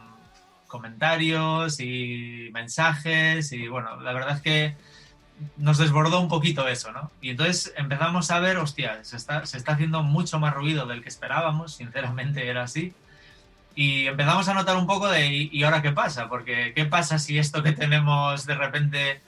comentarios 0.67 1.79
y 1.79 2.51
mensajes 2.53 3.53
y 3.53 3.69
bueno, 3.69 4.01
la 4.01 4.13
verdad 4.13 4.37
es 4.37 4.43
que 4.43 4.77
nos 5.57 5.79
desbordó 5.79 6.21
un 6.21 6.29
poquito 6.29 6.67
eso, 6.69 6.93
¿no? 6.93 7.11
Y 7.21 7.31
entonces 7.31 7.73
empezamos 7.77 8.31
a 8.31 8.41
ver, 8.41 8.57
hostia, 8.59 9.03
se 9.05 9.17
está, 9.17 9.47
se 9.47 9.57
está 9.57 9.73
haciendo 9.73 10.03
mucho 10.03 10.39
más 10.39 10.55
ruido 10.55 10.87
del 10.87 11.03
que 11.03 11.09
esperábamos, 11.09 11.75
sinceramente 11.75 12.49
era 12.49 12.65
así. 12.65 12.93
Y 13.75 14.07
empezamos 14.07 14.49
a 14.49 14.55
notar 14.55 14.77
un 14.77 14.87
poco 14.87 15.09
de, 15.09 15.49
¿y 15.51 15.63
ahora 15.65 15.83
qué 15.83 15.91
pasa? 15.91 16.29
Porque 16.29 16.73
¿qué 16.75 16.85
pasa 16.85 17.19
si 17.19 17.39
esto 17.39 17.63
que 17.63 17.73
tenemos 17.73 18.47
de 18.47 18.55
repente 18.55 19.21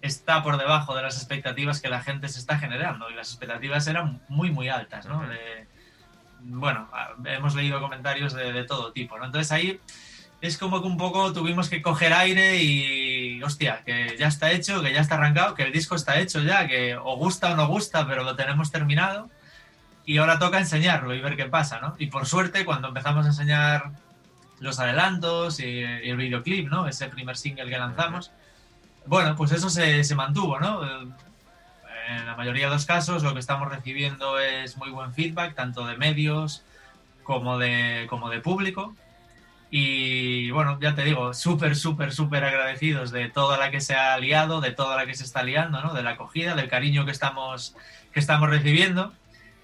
está 0.00 0.42
por 0.42 0.56
debajo 0.56 0.94
de 0.94 1.02
las 1.02 1.16
expectativas 1.16 1.80
que 1.80 1.88
la 1.88 2.02
gente 2.02 2.28
se 2.28 2.38
está 2.38 2.58
generando? 2.58 3.10
Y 3.10 3.14
las 3.14 3.28
expectativas 3.28 3.86
eran 3.86 4.20
muy, 4.28 4.50
muy 4.50 4.68
altas, 4.68 5.06
¿no? 5.06 5.22
bueno, 6.42 6.88
hemos 7.26 7.54
leído 7.54 7.80
comentarios 7.80 8.32
de, 8.32 8.64
todo 8.64 8.92
tipo, 8.92 9.18
¿no? 9.18 9.26
Entonces 9.26 9.52
ahí 9.52 9.78
es 10.40 10.56
como 10.56 10.80
que 10.80 10.88
un 10.88 10.96
poco 10.96 11.32
tuvimos 11.32 11.68
que 11.68 11.82
coger 11.82 12.14
aire 12.14 12.62
y, 12.62 13.42
hostia, 13.42 13.82
que 13.84 14.16
ya 14.18 14.28
está 14.28 14.50
hecho, 14.50 14.82
que 14.82 14.92
ya 14.92 15.00
está 15.00 15.16
arrancado, 15.16 15.54
que 15.54 15.64
el 15.64 15.72
disco 15.72 15.94
está 15.94 16.18
hecho 16.18 16.40
ya, 16.40 16.66
que 16.66 16.96
o 16.96 17.16
gusta 17.16 17.52
o 17.52 17.56
no 17.56 17.66
gusta, 17.66 18.06
pero 18.06 18.24
lo 18.24 18.36
tenemos 18.36 18.70
terminado. 18.70 19.28
Y 20.04 20.18
ahora 20.18 20.38
toca 20.38 20.58
enseñarlo 20.58 21.14
y 21.14 21.20
ver 21.20 21.36
qué 21.36 21.46
pasa, 21.46 21.80
¿no? 21.80 21.94
Y 21.98 22.06
por 22.06 22.26
suerte, 22.26 22.64
cuando 22.64 22.88
empezamos 22.88 23.26
a 23.26 23.28
enseñar 23.28 23.92
los 24.58 24.78
adelantos 24.78 25.60
y, 25.60 25.80
el 25.80 26.16
videoclip, 26.16 26.68
¿no? 26.68 26.86
Ese 26.86 27.08
primer 27.08 27.36
single 27.36 27.68
que 27.68 27.78
lanzamos, 27.78 28.32
bueno, 29.06 29.36
pues 29.36 29.52
eso 29.52 29.70
se, 29.70 30.04
se 30.04 30.14
mantuvo, 30.14 30.58
¿no? 30.60 30.82
en 32.10 32.26
la 32.26 32.34
mayoría 32.34 32.66
de 32.66 32.72
los 32.72 32.86
casos 32.86 33.22
lo 33.22 33.34
que 33.34 33.40
estamos 33.40 33.68
recibiendo 33.68 34.38
es 34.40 34.76
muy 34.76 34.90
buen 34.90 35.12
feedback, 35.12 35.54
tanto 35.54 35.86
de 35.86 35.96
medios 35.96 36.64
como 37.22 37.58
de, 37.58 38.06
como 38.08 38.30
de 38.30 38.40
público. 38.40 38.94
Y 39.70 40.50
bueno, 40.50 40.78
ya 40.80 40.96
te 40.96 41.04
digo, 41.04 41.32
súper, 41.32 41.76
súper, 41.76 42.12
súper 42.12 42.44
agradecidos 42.44 43.12
de 43.12 43.28
toda 43.28 43.56
la 43.56 43.70
que 43.70 43.80
se 43.80 43.94
ha 43.94 44.18
liado, 44.18 44.60
de 44.60 44.72
toda 44.72 44.96
la 44.96 45.06
que 45.06 45.14
se 45.14 45.22
está 45.22 45.44
liando, 45.44 45.80
¿no? 45.80 45.94
De 45.94 46.02
la 46.02 46.10
acogida, 46.10 46.56
del 46.56 46.68
cariño 46.68 47.04
que 47.04 47.12
estamos, 47.12 47.76
que 48.12 48.18
estamos 48.18 48.50
recibiendo, 48.50 49.12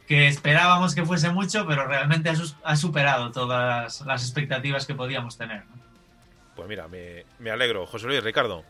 que 0.06 0.28
esperábamos 0.28 0.94
que 0.94 1.04
fuese 1.04 1.30
mucho, 1.30 1.66
pero 1.66 1.86
realmente 1.86 2.30
ha, 2.62 2.76
superado 2.76 3.32
todas 3.32 4.00
las 4.02 4.22
expectativas 4.22 4.86
que 4.86 4.94
podíamos 4.94 5.36
tener. 5.36 5.64
Pues 6.54 6.68
mira, 6.68 6.88
me, 6.88 7.24
me 7.38 7.50
alegro. 7.50 7.86
José 7.86 8.06
Luis, 8.06 8.22
Ricardo. 8.22 8.64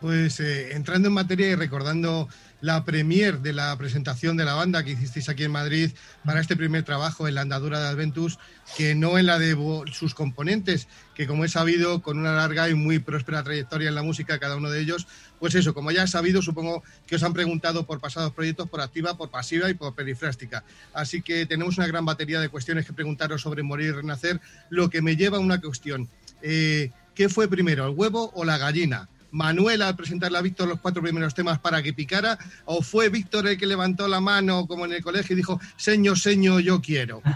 Pues 0.00 0.40
eh, 0.40 0.74
entrando 0.74 1.08
en 1.08 1.14
materia 1.14 1.48
y 1.48 1.54
recordando 1.54 2.28
la 2.60 2.84
premier 2.84 3.40
de 3.40 3.52
la 3.52 3.76
presentación 3.76 4.36
de 4.36 4.44
la 4.44 4.54
banda 4.54 4.82
que 4.82 4.92
hicisteis 4.92 5.28
aquí 5.28 5.44
en 5.44 5.52
Madrid 5.52 5.90
para 6.24 6.40
este 6.40 6.56
primer 6.56 6.82
trabajo 6.84 7.28
en 7.28 7.34
la 7.34 7.42
andadura 7.42 7.80
de 7.80 7.88
Adventus, 7.88 8.38
que 8.76 8.94
no 8.94 9.18
en 9.18 9.26
la 9.26 9.38
de 9.38 9.56
sus 9.92 10.14
componentes, 10.14 10.88
que 11.14 11.26
como 11.26 11.44
he 11.44 11.48
sabido, 11.48 12.02
con 12.02 12.18
una 12.18 12.32
larga 12.32 12.68
y 12.68 12.74
muy 12.74 12.98
próspera 12.98 13.42
trayectoria 13.42 13.88
en 13.88 13.94
la 13.94 14.02
música, 14.02 14.38
cada 14.38 14.56
uno 14.56 14.70
de 14.70 14.80
ellos, 14.80 15.06
pues 15.38 15.54
eso, 15.54 15.74
como 15.74 15.90
ya 15.90 16.04
he 16.04 16.08
sabido, 16.08 16.42
supongo 16.42 16.82
que 17.06 17.16
os 17.16 17.22
han 17.22 17.32
preguntado 17.32 17.86
por 17.86 18.00
pasados 18.00 18.32
proyectos, 18.32 18.68
por 18.68 18.80
activa, 18.80 19.16
por 19.16 19.30
pasiva 19.30 19.70
y 19.70 19.74
por 19.74 19.94
perifrástica. 19.94 20.64
Así 20.92 21.22
que 21.22 21.46
tenemos 21.46 21.78
una 21.78 21.86
gran 21.86 22.04
batería 22.04 22.40
de 22.40 22.48
cuestiones 22.48 22.86
que 22.86 22.92
preguntaros 22.92 23.42
sobre 23.42 23.62
morir 23.62 23.88
y 23.88 23.92
renacer, 23.92 24.40
lo 24.70 24.90
que 24.90 25.02
me 25.02 25.16
lleva 25.16 25.36
a 25.36 25.40
una 25.40 25.60
cuestión. 25.60 26.08
Eh, 26.42 26.90
¿Qué 27.14 27.28
fue 27.28 27.48
primero, 27.48 27.86
el 27.86 27.94
huevo 27.94 28.30
o 28.34 28.44
la 28.44 28.58
gallina? 28.58 29.08
Manuel 29.30 29.82
al 29.82 29.96
presentarle 29.96 30.38
a 30.38 30.42
Víctor 30.42 30.68
los 30.68 30.80
cuatro 30.80 31.02
primeros 31.02 31.34
temas 31.34 31.58
para 31.58 31.82
que 31.82 31.92
picara? 31.92 32.38
¿O 32.64 32.82
fue 32.82 33.08
Víctor 33.08 33.46
el 33.46 33.58
que 33.58 33.66
levantó 33.66 34.08
la 34.08 34.20
mano 34.20 34.66
como 34.66 34.84
en 34.84 34.92
el 34.92 35.02
colegio 35.02 35.34
y 35.34 35.36
dijo, 35.36 35.60
señor, 35.76 36.18
señor, 36.18 36.60
yo 36.62 36.80
quiero? 36.80 37.22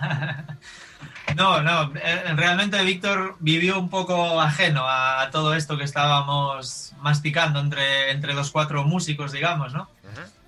No, 1.36 1.62
no, 1.62 1.92
eh, 1.94 2.34
realmente 2.34 2.82
Víctor 2.82 3.36
vivió 3.40 3.78
un 3.78 3.88
poco 3.88 4.40
ajeno 4.40 4.82
a 4.84 5.28
todo 5.30 5.54
esto 5.54 5.78
que 5.78 5.84
estábamos 5.84 6.92
masticando 7.00 7.60
entre, 7.60 8.10
entre 8.10 8.34
los 8.34 8.50
cuatro 8.50 8.84
músicos, 8.84 9.32
digamos, 9.32 9.72
¿no? 9.72 9.88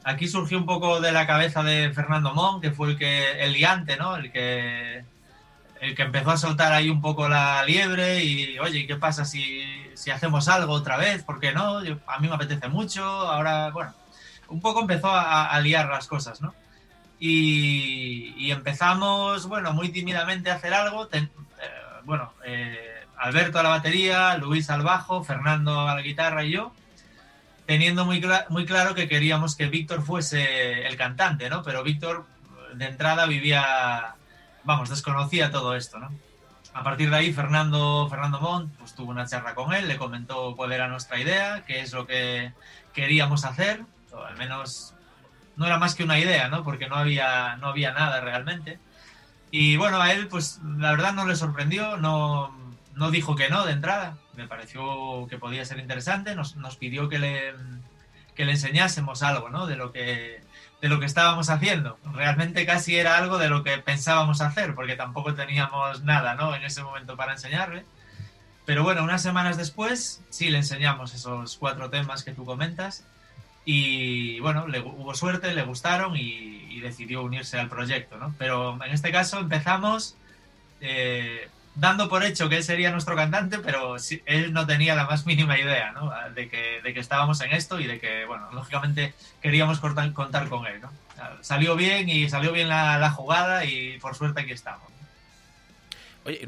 Aquí 0.05 0.27
surgió 0.27 0.59
un 0.59 0.67
poco 0.67 1.01
de 1.01 1.13
la 1.13 1.27
cabeza 1.29 1.63
de 1.63 1.93
Fernando 1.93 2.35
Mon, 2.35 2.61
que 2.61 2.73
fue 2.73 2.91
el 2.91 2.99
que 2.99 3.45
el 3.45 3.53
liante, 3.53 3.97
¿no? 3.97 4.17
El 4.17 4.33
que 4.33 5.05
el 5.83 5.97
que 5.97 6.03
empezó 6.03 6.31
a 6.31 6.37
soltar 6.37 6.73
ahí 6.73 6.89
un 6.89 7.01
poco 7.01 7.29
la 7.29 7.65
liebre 7.65 8.23
y, 8.23 8.57
oye, 8.61 8.87
¿qué 8.87 8.95
pasa 8.95 9.25
si, 9.25 9.65
hacemos 10.15 10.47
algo 10.47 10.75
otra 10.75 10.97
vez? 10.97 11.25
¿Por 11.25 11.41
qué 11.41 11.53
no? 11.53 11.79
a 11.79 12.19
mí 12.21 12.29
me 12.29 12.35
apetece 12.35 12.69
mucho, 12.69 13.05
ahora, 13.05 13.71
bueno, 13.71 13.93
un 14.47 14.61
poco 14.61 14.83
empezó 14.83 15.11
a, 15.11 15.59
liar 15.59 15.89
las 15.89 16.07
cosas, 16.07 16.41
¿no? 16.41 16.55
Y, 17.19 18.49
empezamos, 18.53 19.49
bueno, 19.49 19.73
muy 19.73 19.89
tímidamente 19.89 20.53
a 20.53 20.55
hacer 20.55 20.73
algo. 20.73 21.09
Eh, 21.13 21.29
bueno, 22.05 22.33
eh, 22.45 23.05
Alberto 23.19 23.59
a 23.59 23.65
la 23.65 23.71
batería, 23.71 24.37
Luis 24.37 24.71
al 24.71 24.83
bajo, 24.83 25.25
Fernando 25.25 25.89
a 25.89 25.97
la 25.97 26.03
guitarra 26.03 26.45
y 26.45 26.53
yo, 26.53 26.73
teniendo 27.67 28.05
muy, 28.05 28.25
muy 28.51 28.67
claro 28.67 28.95
que 28.95 29.09
queríamos 29.09 29.57
que 29.57 29.67
Víctor 29.67 30.05
fuese 30.05 30.87
el 30.87 30.97
cantante, 30.97 31.51
¿no? 31.51 31.65
Pero 31.65 31.83
Víctor 31.83 32.25
de 32.75 32.87
entrada 32.87 33.27
vivía 33.27 34.15
vamos, 34.65 34.91
desconocía 34.91 35.51
todo 35.51 35.77
esto, 35.77 35.99
¿no? 35.99 36.11
A 36.75 36.83
partir 36.83 37.11
de 37.11 37.17
ahí, 37.17 37.33
Fernando, 37.33 38.09
Fernando 38.09 38.41
Montt 38.41 38.73
pues, 38.79 38.95
tuvo 38.95 39.11
una 39.11 39.27
charla 39.27 39.55
con 39.55 39.75
él, 39.75 39.89
le 39.89 39.99
comentó 39.99 40.57
cuál 40.57 40.73
era 40.73 40.89
nuestra 40.89 41.21
idea, 41.21 41.65
qué 41.67 41.81
es 41.81 41.93
lo 41.93 42.07
que 42.07 42.53
queríamos 42.95 43.45
hacer, 43.45 43.85
o 44.13 44.23
al 44.23 44.37
menos 44.39 44.95
no 45.57 45.67
era 45.67 45.79
más 45.79 45.95
que 45.95 46.05
una 46.05 46.19
idea, 46.19 46.49
¿no? 46.49 46.65
Porque 46.65 46.89
no 46.89 46.97
había, 46.97 47.57
no 47.57 47.69
había 47.69 47.93
nada 47.93 48.21
realmente. 48.21 48.79
Y 49.51 49.77
bueno, 49.77 50.01
a 50.01 50.13
él, 50.13 50.29
pues 50.29 50.61
la 50.79 50.93
verdad 50.93 51.13
no 51.13 51.27
le 51.27 51.37
sorprendió, 51.37 51.99
no, 51.99 52.57
no 52.95 53.11
dijo 53.11 53.37
que 53.37 53.51
no 53.51 53.67
de 53.67 53.73
entrada, 53.73 54.17
me 54.35 54.49
pareció 54.49 55.27
que 55.29 55.37
podía 55.37 55.67
ser 55.67 55.79
interesante, 55.79 56.35
nos, 56.35 56.57
nos 56.57 56.77
pidió 56.77 57.11
que 57.11 57.19
le, 57.19 57.55
que 58.35 58.47
le 58.47 58.53
enseñásemos 58.53 59.23
algo, 59.23 59.51
¿no? 59.51 59.67
De 59.67 59.77
lo 59.77 59.93
que 59.93 60.43
de 60.83 60.89
lo 60.89 60.99
que 60.99 61.07
estábamos 61.07 61.49
haciendo. 61.49 61.97
Realmente 62.13 62.67
casi 62.67 62.97
era 62.97 63.17
algo 63.17 63.39
de 63.39 63.49
lo 63.49 63.63
que 63.63 63.79
pensábamos 63.79 64.41
hacer, 64.41 64.75
porque 64.75 64.97
tampoco 64.97 65.33
teníamos 65.35 66.03
nada 66.03 66.35
¿no? 66.35 66.57
en 66.57 66.65
ese 66.65 66.83
momento 66.83 67.17
para 67.17 67.33
enseñarle. 67.33 67.85
Pero 68.67 68.83
bueno, 68.83 69.05
unas 69.05 69.23
semanas 69.23 69.57
después 69.57 70.23
sí 70.29 70.51
le 70.51 70.59
enseñamos 70.59 71.15
esos 71.15 71.57
cuatro 71.57 71.89
temas 71.89 72.25
que 72.25 72.33
tú 72.33 72.45
comentas 72.45 73.05
y 73.65 74.41
bueno, 74.41 74.67
le, 74.67 74.81
hubo 74.81 75.15
suerte, 75.15 75.55
le 75.55 75.63
gustaron 75.63 76.17
y, 76.17 76.81
decidió 76.81 77.23
unirse 77.23 77.61
al 77.61 77.69
proyecto. 77.69 78.19
¿no? 78.19 78.35
Pero 78.37 78.77
en 78.85 78.91
este 78.91 79.13
caso 79.13 79.39
empezamos 79.39 80.17
eh, 80.81 81.49
dando 81.75 82.09
por 82.09 82.25
hecho 82.25 82.49
que 82.49 82.57
él 82.59 82.65
sería 82.65 82.91
nuestro 82.91 83.17
cantante, 83.17 83.59
pero 83.59 83.97
él 84.27 84.53
no 84.53 84.67
tenía 84.67 84.95
la 84.95 85.07
más 85.07 85.27
mínima 85.27 85.59
idea 85.59 85.93
¿no? 85.93 86.13
de, 86.35 86.49
que, 86.49 86.81
de, 86.83 86.95
que, 86.95 87.01
estábamos 87.01 87.41
en 87.41 87.53
esto 87.53 87.81
y 87.81 87.87
de 87.87 87.99
que, 87.99 88.25
bueno, 88.27 88.51
lógicamente 88.53 89.15
queríamos 89.41 89.81
contar, 89.81 90.13
contar 90.13 90.49
con 90.49 90.67
él. 90.67 90.81
¿no? 90.81 90.91
Salió 91.41 91.77
bien 91.77 92.09
y 92.09 92.29
salió 92.29 92.53
bien 92.53 92.69
la, 92.69 92.99
la, 92.99 93.11
jugada 93.11 93.65
y 93.65 93.99
por 93.99 94.15
suerte 94.15 94.43
aquí 94.43 94.53
estamos. 94.53 94.87
Oye, 96.25 96.47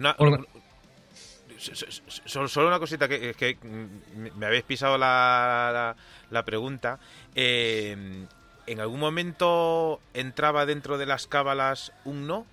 solo 2.26 2.68
una 2.68 2.78
cosita 2.78 3.08
que, 3.08 3.34
que, 3.34 3.56
me 4.36 4.46
habéis 4.46 4.64
pisado 4.64 4.98
la, 4.98 5.96
la, 6.30 6.44
pregunta. 6.44 6.98
Eh, 7.34 8.26
¿En 8.66 8.80
algún 8.80 9.00
momento 9.00 10.00
entraba 10.14 10.64
dentro 10.64 10.96
de 10.96 11.06
las 11.06 11.26
cábalas 11.26 11.92
un 12.04 12.26
no? 12.26 12.46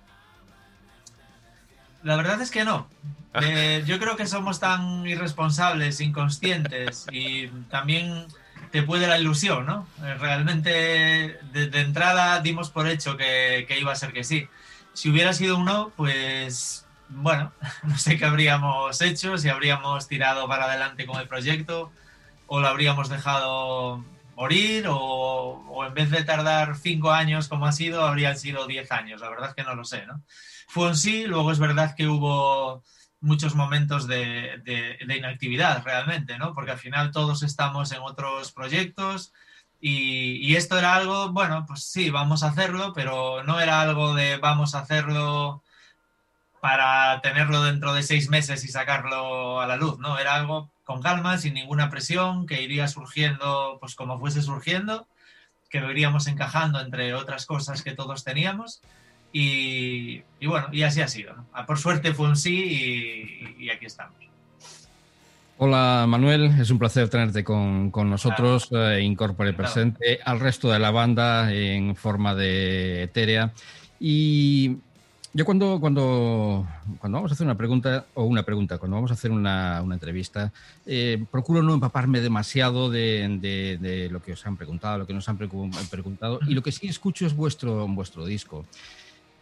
La 2.02 2.16
verdad 2.16 2.40
es 2.40 2.50
que 2.50 2.64
no. 2.64 2.88
Eh, 3.34 3.82
yo 3.86 3.98
creo 3.98 4.16
que 4.16 4.26
somos 4.26 4.60
tan 4.60 5.06
irresponsables, 5.06 6.00
inconscientes 6.00 7.06
y 7.10 7.48
también 7.70 8.26
te 8.70 8.82
puede 8.82 9.06
la 9.06 9.18
ilusión, 9.18 9.64
¿no? 9.64 9.86
Eh, 10.02 10.14
realmente 10.18 11.38
de, 11.52 11.80
entrada 11.80 12.40
dimos 12.40 12.70
por 12.70 12.88
hecho 12.88 13.16
que, 13.16 13.64
que, 13.68 13.78
iba 13.78 13.92
a 13.92 13.96
ser 13.96 14.12
que 14.12 14.24
sí. 14.24 14.48
Si 14.92 15.10
hubiera 15.10 15.32
sido 15.32 15.56
un 15.56 15.64
no, 15.64 15.92
pues 15.96 16.86
bueno, 17.08 17.52
no 17.84 17.96
sé 17.96 18.18
qué 18.18 18.24
habríamos 18.26 19.00
hecho, 19.00 19.38
si 19.38 19.48
habríamos 19.48 20.08
tirado 20.08 20.46
para 20.48 20.64
adelante 20.64 21.06
con 21.06 21.20
el 21.20 21.28
proyecto 21.28 21.90
o 22.46 22.60
lo 22.60 22.68
habríamos 22.68 23.08
dejado 23.08 24.04
morir 24.36 24.86
o, 24.88 24.96
o 24.96 25.86
en 25.86 25.94
vez 25.94 26.10
de 26.10 26.24
tardar 26.24 26.76
cinco 26.76 27.12
años 27.12 27.48
como 27.48 27.66
ha 27.66 27.72
sido, 27.72 28.04
habrían 28.04 28.38
sido 28.38 28.66
diez 28.66 28.92
años. 28.92 29.20
La 29.22 29.30
verdad 29.30 29.50
es 29.50 29.54
que 29.54 29.62
no 29.62 29.74
lo 29.74 29.84
sé, 29.84 30.04
¿no? 30.06 30.22
Fue 30.72 30.88
en 30.88 30.96
sí, 30.96 31.26
luego 31.26 31.52
es 31.52 31.58
verdad 31.58 31.94
que 31.94 32.08
hubo 32.08 32.82
muchos 33.20 33.54
momentos 33.54 34.06
de, 34.06 34.96
inactividad 35.06 35.84
realmente, 35.84 36.38
¿no? 36.38 36.54
Porque 36.54 36.70
al 36.70 36.78
final 36.78 37.12
todos 37.12 37.42
estamos 37.42 37.92
en 37.92 37.98
otros 38.00 38.52
proyectos 38.52 39.34
y, 39.82 40.36
y, 40.36 40.56
esto 40.56 40.78
era 40.78 40.94
algo, 40.94 41.30
bueno, 41.30 41.66
pues 41.66 41.84
sí, 41.84 42.08
vamos 42.08 42.42
a 42.42 42.48
hacerlo, 42.48 42.94
pero 42.94 43.42
no 43.42 43.60
era 43.60 43.82
algo 43.82 44.14
de 44.14 44.38
vamos 44.38 44.74
a 44.74 44.78
hacerlo 44.78 45.62
para 46.62 47.20
tenerlo 47.20 47.62
dentro 47.62 47.92
de 47.92 48.02
seis 48.02 48.30
meses 48.30 48.64
y 48.64 48.68
sacarlo 48.68 49.60
a 49.60 49.66
la 49.66 49.76
luz, 49.76 49.98
¿no? 49.98 50.18
Era 50.18 50.36
algo 50.36 50.70
con 50.84 51.02
calma, 51.02 51.36
sin 51.36 51.52
ninguna 51.52 51.90
presión, 51.90 52.46
que 52.46 52.62
iría 52.62 52.88
surgiendo, 52.88 53.76
pues 53.78 53.94
como 53.94 54.18
fuese 54.18 54.40
surgiendo, 54.40 55.06
que 55.68 55.80
lo 55.80 55.90
iríamos 55.90 56.28
encajando 56.28 56.80
entre 56.80 57.12
otras 57.12 57.44
cosas 57.44 57.82
que 57.82 57.92
todos 57.92 58.24
teníamos 58.24 58.80
y, 59.32 60.22
bueno, 60.46 60.66
y 60.72 60.82
así 60.82 61.00
ha 61.00 61.08
sido. 61.08 61.34
Ah, 61.52 61.66
por 61.66 61.78
suerte 61.78 62.12
fue 62.12 62.28
un 62.28 62.36
sí 62.36 63.54
y, 63.58 63.70
aquí 63.70 63.86
estamos. 63.86 64.14
Hola 65.58 66.06
Manuel, 66.08 66.46
es 66.60 66.70
un 66.70 66.78
placer 66.78 67.08
tenerte 67.08 67.44
con, 67.44 67.92
nosotros, 67.92 68.68
eh, 68.72 69.00
incorpore 69.02 69.52
presente 69.52 70.18
al 70.24 70.40
resto 70.40 70.70
de 70.70 70.78
la 70.78 70.90
banda 70.90 71.52
en 71.52 71.94
forma 71.94 72.34
de 72.34 73.04
etérea. 73.04 73.52
Y 74.00 74.78
yo 75.34 75.46
cuando, 75.46 75.80
cuando, 75.80 76.66
cuando 76.98 77.16
vamos 77.16 77.30
a 77.30 77.34
hacer 77.34 77.46
una 77.46 77.56
pregunta, 77.56 78.04
o 78.14 78.24
una 78.24 78.42
pregunta, 78.42 78.76
cuando 78.76 78.96
vamos 78.96 79.12
a 79.12 79.14
hacer 79.14 79.30
una, 79.30 79.78
entrevista, 79.90 80.52
eh, 80.84 81.24
procuro 81.30 81.62
no 81.62 81.72
empaparme 81.72 82.20
demasiado 82.20 82.90
de, 82.90 84.08
lo 84.10 84.20
que 84.22 84.32
os 84.32 84.46
han 84.46 84.56
preguntado, 84.58 84.98
lo 84.98 85.06
que 85.06 85.14
nos 85.14 85.28
han 85.28 85.38
preguntado, 85.38 86.40
y 86.46 86.54
lo 86.54 86.62
que 86.62 86.72
sí 86.72 86.88
escucho 86.88 87.24
es 87.24 87.34
vuestro, 87.34 87.86
vuestro 87.88 88.26
disco. 88.26 88.66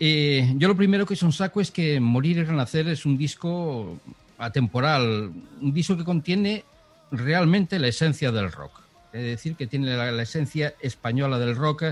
Eh, 0.02 0.54
yo 0.56 0.66
lo 0.66 0.76
primero 0.76 1.04
que 1.04 1.14
son 1.14 1.30
saco 1.30 1.60
es 1.60 1.70
que 1.70 2.00
Morir 2.00 2.38
y 2.38 2.44
Renacer 2.44 2.88
es 2.88 3.04
un 3.04 3.18
disco 3.18 4.00
atemporal, 4.38 5.30
un 5.60 5.74
disco 5.74 5.94
que 5.94 6.04
contiene 6.04 6.64
realmente 7.10 7.78
la 7.78 7.88
esencia 7.88 8.32
del 8.32 8.50
rock. 8.50 8.80
Es 9.12 9.22
decir, 9.22 9.56
que 9.56 9.66
tiene 9.66 9.94
la, 9.94 10.22
esencia 10.22 10.74
española 10.80 11.38
del 11.38 11.54
rock 11.54 11.84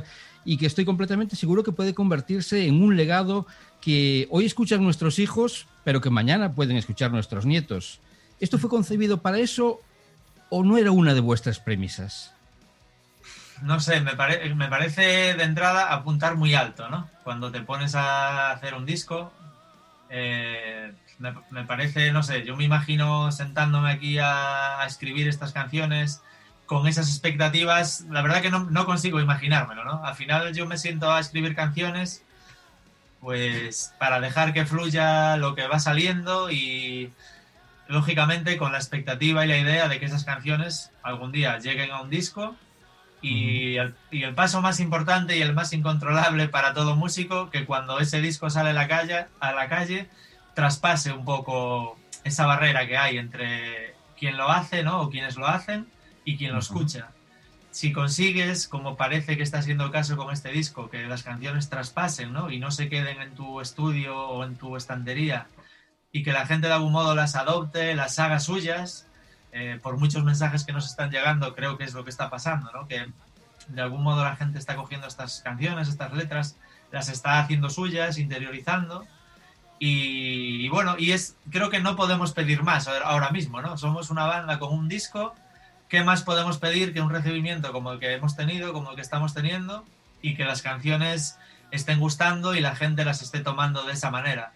y 0.45 0.57
que 0.57 0.67
estoy 0.67 0.87
completamente 0.87 1.37
seguro 1.37 1.63
que 1.63 1.73
puede 1.73 1.93
convertirse 1.93 2.67
en 2.67 2.83
un 2.83 2.97
legado 2.97 3.47
que 3.83 4.27
hoy 4.31 4.47
escuchan 4.47 4.83
nuestros 4.83 5.19
hijos, 5.19 5.67
pero 5.85 6.01
que 6.01 6.11
mañana 6.11 6.55
pueden 6.55 6.77
escuchar 6.79 7.11
nuestros 7.11 7.45
nietos. 7.45 8.01
¿Esto 8.41 8.59
fue 8.59 8.71
concebido 8.71 9.21
para 9.21 9.39
eso 9.39 9.81
o 10.49 10.65
no 10.65 10.79
era 10.79 10.93
una 10.93 11.13
de 11.13 11.21
vuestras 11.21 11.59
premisas? 11.59 12.33
No 13.63 13.81
sé, 13.81 14.01
me, 14.01 14.13
me 14.55 14.69
parece 14.69 15.35
de 15.35 15.45
entrada 15.45 15.93
apuntar 15.93 16.37
muy 16.37 16.55
alto, 16.55 16.89
¿no? 16.89 17.09
Cuando 17.25 17.51
te 17.51 17.61
pones 17.61 17.95
a 17.95 18.51
hacer 18.51 18.75
un 18.75 18.87
disco, 18.87 19.33
eh, 20.11 20.93
me, 21.19 21.65
parece, 21.65 22.13
no 22.13 22.23
sé, 22.23 22.45
yo 22.45 22.57
me 22.57 22.65
imagino 22.65 23.33
sentándome 23.33 23.91
aquí 23.91 24.19
a, 24.21 24.85
escribir 24.87 25.29
estas 25.29 25.53
canciones 25.53 26.23
con 26.67 26.87
esas 26.87 27.09
expectativas, 27.09 28.03
la 28.11 28.23
verdad 28.23 28.43
que 28.43 28.51
no, 28.51 28.87
consigo 28.87 29.21
imaginármelo, 29.21 29.85
¿no? 29.85 30.05
Al 30.05 30.15
final 30.15 30.55
yo 30.55 30.67
me 30.67 30.79
siento 30.79 31.11
a 31.11 31.21
escribir 31.21 31.55
canciones, 31.55 32.23
pues 33.21 33.95
para 33.99 34.21
dejar 34.21 34.53
que 34.53 34.67
fluya 34.67 35.37
lo 35.37 35.55
que 35.55 35.67
va 35.67 35.79
saliendo 35.81 36.51
y 36.51 37.13
lógicamente 37.89 38.59
con 38.59 38.73
la 38.73 38.79
expectativa 38.79 39.45
y 39.45 39.49
la 39.49 39.57
idea 39.57 39.89
de 39.89 39.99
que 39.99 40.07
esas 40.07 40.25
canciones 40.25 40.93
algún 41.03 41.33
día 41.33 41.59
lleguen 41.59 41.91
a 41.91 42.03
un 42.03 42.11
disco 42.11 42.55
y 43.21 43.77
el, 43.77 43.95
paso 44.35 44.61
más 44.61 44.81
importante 44.81 45.37
y 45.37 45.43
el 45.43 45.55
más 45.55 45.73
incontrolable 45.73 46.49
para 46.49 46.75
todo 46.75 46.97
músico, 46.97 47.51
que 47.51 47.65
cuando 47.65 47.99
ese 47.99 48.21
disco 48.21 48.51
sale 48.51 48.71
a 48.71 48.75
la 48.75 48.89
calle, 48.89 49.27
a 49.41 49.53
la 49.53 49.69
calle 49.69 50.09
traspase 50.55 51.13
un 51.13 51.25
poco 51.25 51.99
esa 52.25 52.47
barrera 52.47 52.87
que 52.87 52.97
hay 52.97 53.19
entre 53.19 53.95
quien 54.19 54.37
lo 54.37 54.51
hace, 54.51 54.83
¿no? 54.83 55.01
O 55.03 55.11
quienes 55.11 55.37
lo 55.37 55.47
hacen 55.47 55.87
y 56.25 56.37
quien 56.37 56.53
lo 56.53 56.59
escucha. 56.59 57.11
Si 57.71 57.93
consigues, 57.93 58.67
como 58.67 58.97
parece 58.97 59.37
que 59.37 59.43
está 59.43 59.63
siendo 59.63 59.85
el 59.85 59.91
caso 59.93 60.17
con 60.17 60.33
este 60.33 60.51
disco, 60.51 60.91
que 60.91 61.07
las 61.07 61.23
canciones 61.23 61.69
traspasen, 61.69 62.33
¿no? 62.33 62.51
Y 62.51 62.59
no 62.59 62.71
se 62.71 62.89
queden 62.89 63.21
en 63.21 63.35
tu 63.35 63.61
estudio 63.61 64.19
o 64.29 64.45
en 64.45 64.57
tu 64.57 64.77
estantería 64.77 65.47
y 66.13 66.23
que 66.23 66.33
la 66.33 66.47
gente 66.47 66.69
de 66.69 66.75
algún 66.75 66.93
modo 66.93 67.15
las 67.15 67.37
adopte, 67.37 67.95
las 67.95 68.19
haga 68.19 68.41
suyas, 68.41 69.08
eh, 69.53 69.79
por 69.83 69.97
muchos 69.97 70.25
mensajes 70.25 70.65
que 70.65 70.73
nos 70.73 70.87
están 70.87 71.11
llegando, 71.11 71.55
creo 71.55 71.79
que 71.79 71.85
es 71.85 71.95
lo 71.95 72.05
que 72.05 72.11
está 72.11 72.31
pasando, 72.31 72.71
¿no? 72.73 72.87
Que 72.87 73.07
de 73.69 73.83
algún 73.83 74.03
modo 74.03 74.25
la 74.25 74.37
gente 74.37 74.59
está 74.59 74.77
cogiendo 74.77 75.07
estas 75.07 75.41
canciones, 75.41 75.89
estas 75.89 76.13
letras, 76.13 76.57
las 76.91 77.09
está 77.09 77.39
haciendo 77.39 77.71
suyas, 77.71 78.19
interiorizando. 78.19 79.07
Y, 79.79 80.69
bueno, 80.71 80.97
y 80.99 81.13
es, 81.13 81.37
creo 81.51 81.71
que 81.71 81.81
no 81.81 81.95
podemos 81.95 82.33
pedir 82.33 82.63
más 82.63 82.89
ahora 82.89 83.31
mismo, 83.31 83.63
¿no? 83.63 83.79
Somos 83.79 84.11
una 84.11 84.27
banda 84.27 84.59
con 84.59 84.73
un 84.73 84.89
disco. 84.89 85.35
¿Qué 85.89 86.03
más 86.03 86.23
podemos 86.23 86.59
pedir 86.59 86.93
que 86.93 87.01
un 87.01 87.11
recibimiento 87.11 87.73
como 87.73 87.93
el 87.93 88.01
que 88.01 88.13
hemos 88.13 88.37
tenido, 88.37 88.73
como 88.73 88.91
el 88.91 88.97
que 88.97 89.03
estamos 89.03 89.35
teniendo? 89.35 89.85
Y 90.21 90.35
que 90.35 90.45
las 90.45 90.63
canciones 90.63 91.39
estén 91.71 92.01
gustando 92.01 92.55
y 92.55 92.61
la 92.61 92.75
gente 92.75 93.05
las 93.05 93.23
esté 93.23 93.41
tomando 93.41 93.85
de 93.85 93.93
esa 93.93 94.11
manera. 94.11 94.53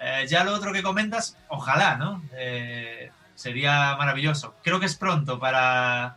Eh, 0.00 0.26
ya 0.28 0.42
lo 0.42 0.54
otro 0.54 0.72
que 0.72 0.82
comentas, 0.82 1.36
ojalá, 1.48 1.96
¿no? 1.96 2.22
Eh, 2.32 3.10
sería 3.42 3.96
maravilloso. 3.96 4.54
Creo 4.62 4.78
que 4.78 4.86
es 4.86 4.96
pronto 4.96 5.38
para, 5.38 6.16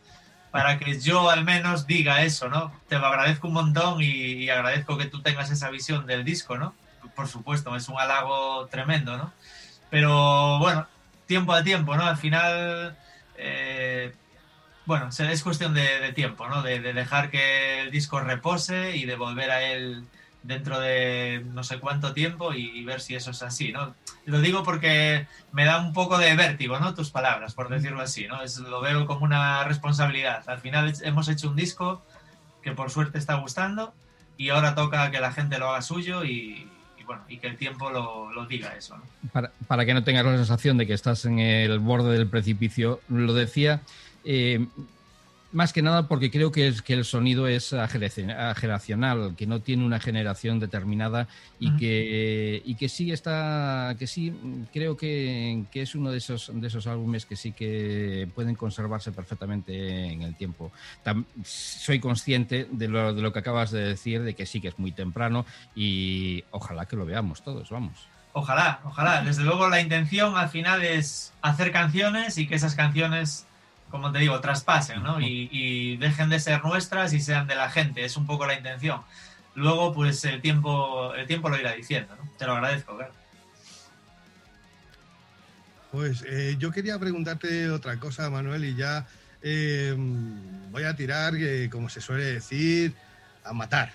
para 0.51 0.77
que 0.77 0.99
yo 0.99 1.29
al 1.29 1.43
menos 1.43 1.87
diga 1.87 2.23
eso, 2.23 2.49
¿no? 2.49 2.71
Te 2.87 2.99
lo 2.99 3.07
agradezco 3.07 3.47
un 3.47 3.55
montón 3.55 4.01
y, 4.01 4.49
agradezco 4.49 4.97
que 4.97 5.05
tú 5.05 5.21
tengas 5.21 5.49
esa 5.51 5.69
visión 5.69 6.05
del 6.05 6.23
disco, 6.23 6.57
¿no? 6.57 6.75
Por 7.15 7.27
supuesto, 7.27 7.75
es 7.75 7.89
un 7.89 7.99
halago 7.99 8.67
tremendo, 8.67 9.17
¿no? 9.17 9.33
Pero 9.89 10.59
bueno, 10.59 10.87
tiempo 11.25 11.53
a 11.53 11.63
tiempo, 11.63 11.95
¿no? 11.95 12.03
Al 12.03 12.17
final, 12.17 12.95
eh, 13.37 14.13
bueno, 14.85 15.09
es 15.09 15.43
cuestión 15.43 15.73
de, 15.73 16.13
tiempo, 16.13 16.47
¿no? 16.47 16.61
De, 16.61 16.79
de, 16.79 16.93
dejar 16.93 17.31
que 17.31 17.81
el 17.81 17.91
disco 17.91 18.19
repose 18.19 18.95
y 18.95 19.05
de 19.05 19.15
volver 19.15 19.49
a 19.51 19.63
él 19.63 20.05
dentro 20.45 20.79
de 20.79 21.43
no 21.53 21.63
sé 21.63 21.79
cuánto 21.79 22.13
tiempo 22.13 22.53
y, 22.53 22.83
ver 22.83 23.01
si 23.01 23.15
eso 23.15 23.31
es 23.31 23.41
así, 23.41 23.71
¿no? 23.71 23.95
Lo 24.25 24.41
digo 24.41 24.63
porque 24.63 25.27
me 25.51 25.65
da 25.65 25.79
un 25.79 25.93
poco 25.93 26.17
de 26.17 26.35
vértigo, 26.35 26.79
¿no? 26.79 26.93
Tus 26.93 27.11
palabras, 27.11 27.53
por 27.53 27.69
decirlo 27.69 28.01
así, 28.01 28.27
¿no? 28.27 28.41
Es, 28.41 28.57
lo 28.57 28.81
veo 28.81 29.05
como 29.05 29.23
una 29.25 29.63
responsabilidad. 29.63 30.43
Al 30.47 30.59
final 30.59 30.93
hemos 31.03 31.29
hecho 31.29 31.49
un 31.49 31.55
disco 31.55 32.03
que 32.63 32.71
por 32.71 32.89
suerte 32.89 33.17
está 33.17 33.35
gustando 33.35 33.93
y 34.37 34.49
ahora 34.49 34.75
toca 34.75 35.11
que 35.11 35.19
la 35.19 35.31
gente 35.31 35.59
lo 35.59 35.69
haga 35.69 35.81
suyo 35.81 36.23
y, 36.23 36.67
bueno, 37.05 37.21
y 37.29 37.37
que 37.37 37.47
el 37.47 37.57
tiempo 37.57 37.91
lo, 37.91 38.31
lo 38.33 38.47
diga 38.47 38.75
eso, 38.75 38.97
¿no? 38.97 39.03
Para, 39.31 39.51
para, 39.67 39.85
que 39.85 39.93
no 39.93 40.03
tengas 40.03 40.25
la 40.25 40.37
sensación 40.37 40.77
de 40.77 40.87
que 40.87 40.93
estás 40.93 41.25
en 41.25 41.39
el 41.39 41.79
borde 41.79 42.17
del 42.17 42.27
precipicio, 42.27 43.01
lo 43.09 43.33
decía... 43.33 43.81
Eh, 44.23 44.65
más 45.55 45.71
que 45.71 45.81
nada 45.81 46.07
porque 46.07 46.29
creo 46.29 46.51
que, 46.51 46.67
es, 46.67 46.81
que 46.81 46.93
el 46.93 47.05
sonido 47.05 47.47
es 47.47 47.73
generacional, 47.89 49.35
que 49.37 49.47
no 49.47 49.61
tiene 49.61 49.85
una 49.85 49.99
generación 49.99 50.59
determinada 50.59 51.27
y, 51.59 51.75
que, 51.77 52.61
y 52.65 52.75
que 52.75 52.89
sí 52.89 53.11
está, 53.11 53.95
que 53.97 54.05
sí, 54.05 54.33
creo 54.73 54.97
que, 54.97 55.63
que, 55.71 55.81
es 55.81 55.95
uno 55.95 56.11
de 56.11 56.17
esos, 56.17 56.51
de 56.53 56.67
esos 56.67 56.87
álbumes 56.87 57.25
que 57.25 57.37
sí 57.37 57.53
que 57.53 58.27
pueden 58.35 58.55
conservarse 58.55 59.13
perfectamente 59.13 60.11
en 60.11 60.21
el 60.23 60.35
tiempo. 60.35 60.71
soy 61.43 61.99
consciente 61.99 62.67
de 62.69 62.87
lo, 62.89 63.13
de 63.13 63.21
lo 63.21 63.31
que 63.31 63.39
acabas 63.39 63.71
de 63.71 63.79
decir, 63.79 64.23
de 64.23 64.35
que 64.35 64.45
sí 64.45 64.59
que 64.59 64.67
es 64.67 64.77
muy 64.77 64.91
temprano 64.91 65.45
y 65.73 66.43
ojalá 66.51 66.85
que 66.85 66.97
lo 66.97 67.05
veamos 67.05 67.41
todos, 67.41 67.69
vamos. 67.69 68.07
Ojalá, 68.33 68.81
ojalá. 68.83 69.21
Desde 69.21 69.43
luego 69.43 69.69
la 69.69 69.79
intención 69.79 70.35
al 70.35 70.49
final 70.49 70.83
es 70.83 71.31
hacer 71.41 71.71
canciones 71.71 72.37
y 72.37 72.45
que 72.45 72.55
esas 72.55 72.75
canciones 72.75 73.45
como 73.89 74.11
te 74.11 74.19
digo, 74.19 74.39
traspasen, 74.41 75.03
¿no? 75.03 75.19
Y, 75.21 75.97
dejen 75.97 76.29
de 76.29 76.39
ser 76.39 76.63
nuestras 76.63 77.13
y 77.13 77.19
sean 77.19 77.47
de 77.47 77.55
la 77.55 77.69
gente. 77.69 78.03
Es 78.03 78.17
un 78.17 78.25
poco 78.25 78.45
la 78.45 78.55
intención. 78.55 79.01
Luego, 79.53 79.93
pues 79.93 80.23
el 80.25 80.41
tiempo, 80.41 81.13
el 81.15 81.27
tiempo 81.27 81.49
lo 81.49 81.57
irá 81.57 81.71
diciendo, 81.73 82.15
¿no? 82.15 82.29
Te 82.37 82.45
lo 82.45 82.53
agradezco, 82.53 82.95
claro. 82.97 83.13
Pues 85.91 86.25
eh, 86.27 86.57
yo 86.59 86.71
quería 86.71 86.99
preguntarte 86.99 87.69
otra 87.69 87.97
cosa, 87.97 88.29
Manuel, 88.29 88.65
y 88.65 88.75
ya 88.75 89.07
eh, 89.41 89.95
voy 90.71 90.83
a 90.83 90.95
tirar, 90.95 91.33
eh, 91.35 91.69
como 91.71 91.87
se 91.87 92.01
suele 92.01 92.25
decir, 92.25 92.93
a 93.45 93.53
matar. 93.53 93.93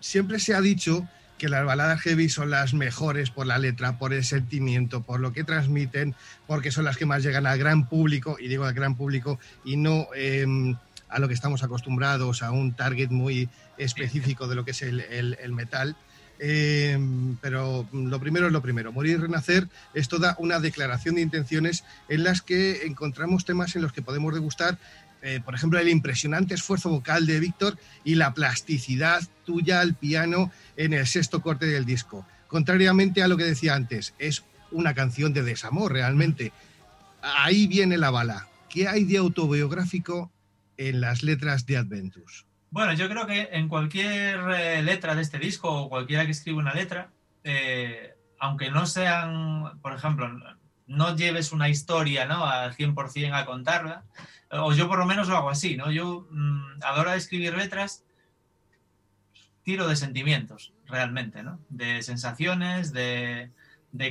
siempre 0.00 0.40
se 0.40 0.54
ha 0.54 0.60
dicho 0.60 1.08
que 1.44 1.50
las 1.50 1.66
baladas 1.66 2.00
heavy 2.00 2.30
son 2.30 2.48
las 2.48 2.72
mejores 2.72 3.28
por 3.28 3.46
la 3.46 3.58
letra, 3.58 3.98
por 3.98 4.14
el 4.14 4.24
sentimiento, 4.24 5.02
por 5.02 5.20
lo 5.20 5.34
que 5.34 5.44
transmiten, 5.44 6.14
porque 6.46 6.70
son 6.70 6.86
las 6.86 6.96
que 6.96 7.04
más 7.04 7.22
llegan 7.22 7.46
al 7.46 7.58
gran 7.58 7.86
público, 7.86 8.38
y 8.40 8.48
digo 8.48 8.64
al 8.64 8.72
gran 8.72 8.94
público, 8.94 9.38
y 9.62 9.76
no 9.76 10.08
em, 10.16 10.74
a 11.10 11.18
lo 11.18 11.28
que 11.28 11.34
estamos 11.34 11.62
acostumbrados, 11.62 12.42
a 12.42 12.50
un 12.50 12.72
target 12.72 13.10
muy 13.10 13.50
específico 13.76 14.48
de 14.48 14.54
lo 14.54 14.64
que 14.64 14.70
es 14.70 14.80
el, 14.80 15.52
metal. 15.52 15.96
Em, 16.38 17.36
pero 17.42 17.86
lo 17.92 18.18
primero 18.20 18.46
es 18.46 18.52
lo 18.54 18.62
primero. 18.62 18.90
Morir 18.90 19.12
y 19.12 19.16
Renacer 19.16 19.68
es 19.92 20.08
toda 20.08 20.36
una 20.38 20.60
declaración 20.60 21.16
de 21.16 21.20
intenciones 21.20 21.84
en 22.08 22.24
las 22.24 22.40
que 22.40 22.86
encontramos 22.86 23.44
temas 23.44 23.76
en 23.76 23.82
los 23.82 23.92
que 23.92 24.00
podemos 24.00 24.32
degustar 24.32 24.78
eh, 25.24 25.40
por 25.42 25.54
ejemplo, 25.54 25.78
el 25.78 25.88
impresionante 25.88 26.52
esfuerzo 26.52 26.90
vocal 26.90 27.24
de 27.24 27.40
Víctor 27.40 27.78
y 28.04 28.16
la 28.16 28.34
plasticidad 28.34 29.22
tuya 29.46 29.80
al 29.80 29.94
piano 29.94 30.52
en 30.76 30.92
el 30.92 31.06
sexto 31.06 31.40
corte 31.40 31.64
del 31.64 31.86
disco. 31.86 32.26
Contrariamente 32.46 33.22
a 33.22 33.28
lo 33.28 33.38
que 33.38 33.44
decía 33.44 33.74
antes, 33.74 34.12
es 34.18 34.44
una 34.70 34.92
canción 34.92 35.32
de 35.32 35.42
desamor 35.42 35.92
realmente. 35.92 36.52
Ahí 37.22 37.66
viene 37.66 37.96
la 37.96 38.10
bala. 38.10 38.48
¿Qué 38.68 38.86
hay 38.86 39.04
de 39.04 39.16
autobiográfico 39.16 40.30
en 40.76 41.00
las 41.00 41.22
letras 41.22 41.64
de 41.64 41.78
Adventus? 41.78 42.44
Bueno, 42.70 42.92
yo 42.92 43.08
creo 43.08 43.26
que 43.26 43.48
en 43.52 43.68
cualquier 43.68 44.40
eh, 44.58 44.82
letra 44.82 45.14
de 45.14 45.22
este 45.22 45.38
disco 45.38 45.70
o 45.70 45.88
cualquiera 45.88 46.26
que 46.26 46.32
escriba 46.32 46.58
una 46.58 46.74
letra, 46.74 47.08
eh, 47.44 48.14
aunque 48.38 48.70
no 48.70 48.84
sean, 48.84 49.80
por 49.80 49.94
ejemplo, 49.94 50.28
no 50.86 51.16
lleves 51.16 51.52
una 51.52 51.70
historia 51.70 52.26
¿no? 52.26 52.44
al 52.44 52.76
100% 52.76 53.32
a 53.32 53.46
contarla, 53.46 54.04
o 54.50 54.72
yo 54.72 54.88
por 54.88 54.98
lo 54.98 55.06
menos 55.06 55.28
lo 55.28 55.36
hago 55.36 55.50
así, 55.50 55.76
¿no? 55.76 55.90
Yo 55.90 56.26
mm, 56.30 56.82
a 56.82 56.92
la 56.92 57.00
hora 57.00 57.12
de 57.12 57.18
escribir 57.18 57.56
letras 57.56 58.04
tiro 59.64 59.88
de 59.88 59.96
sentimientos, 59.96 60.72
realmente, 60.86 61.42
¿no? 61.42 61.58
De 61.70 62.02
sensaciones, 62.02 62.92
de, 62.92 63.50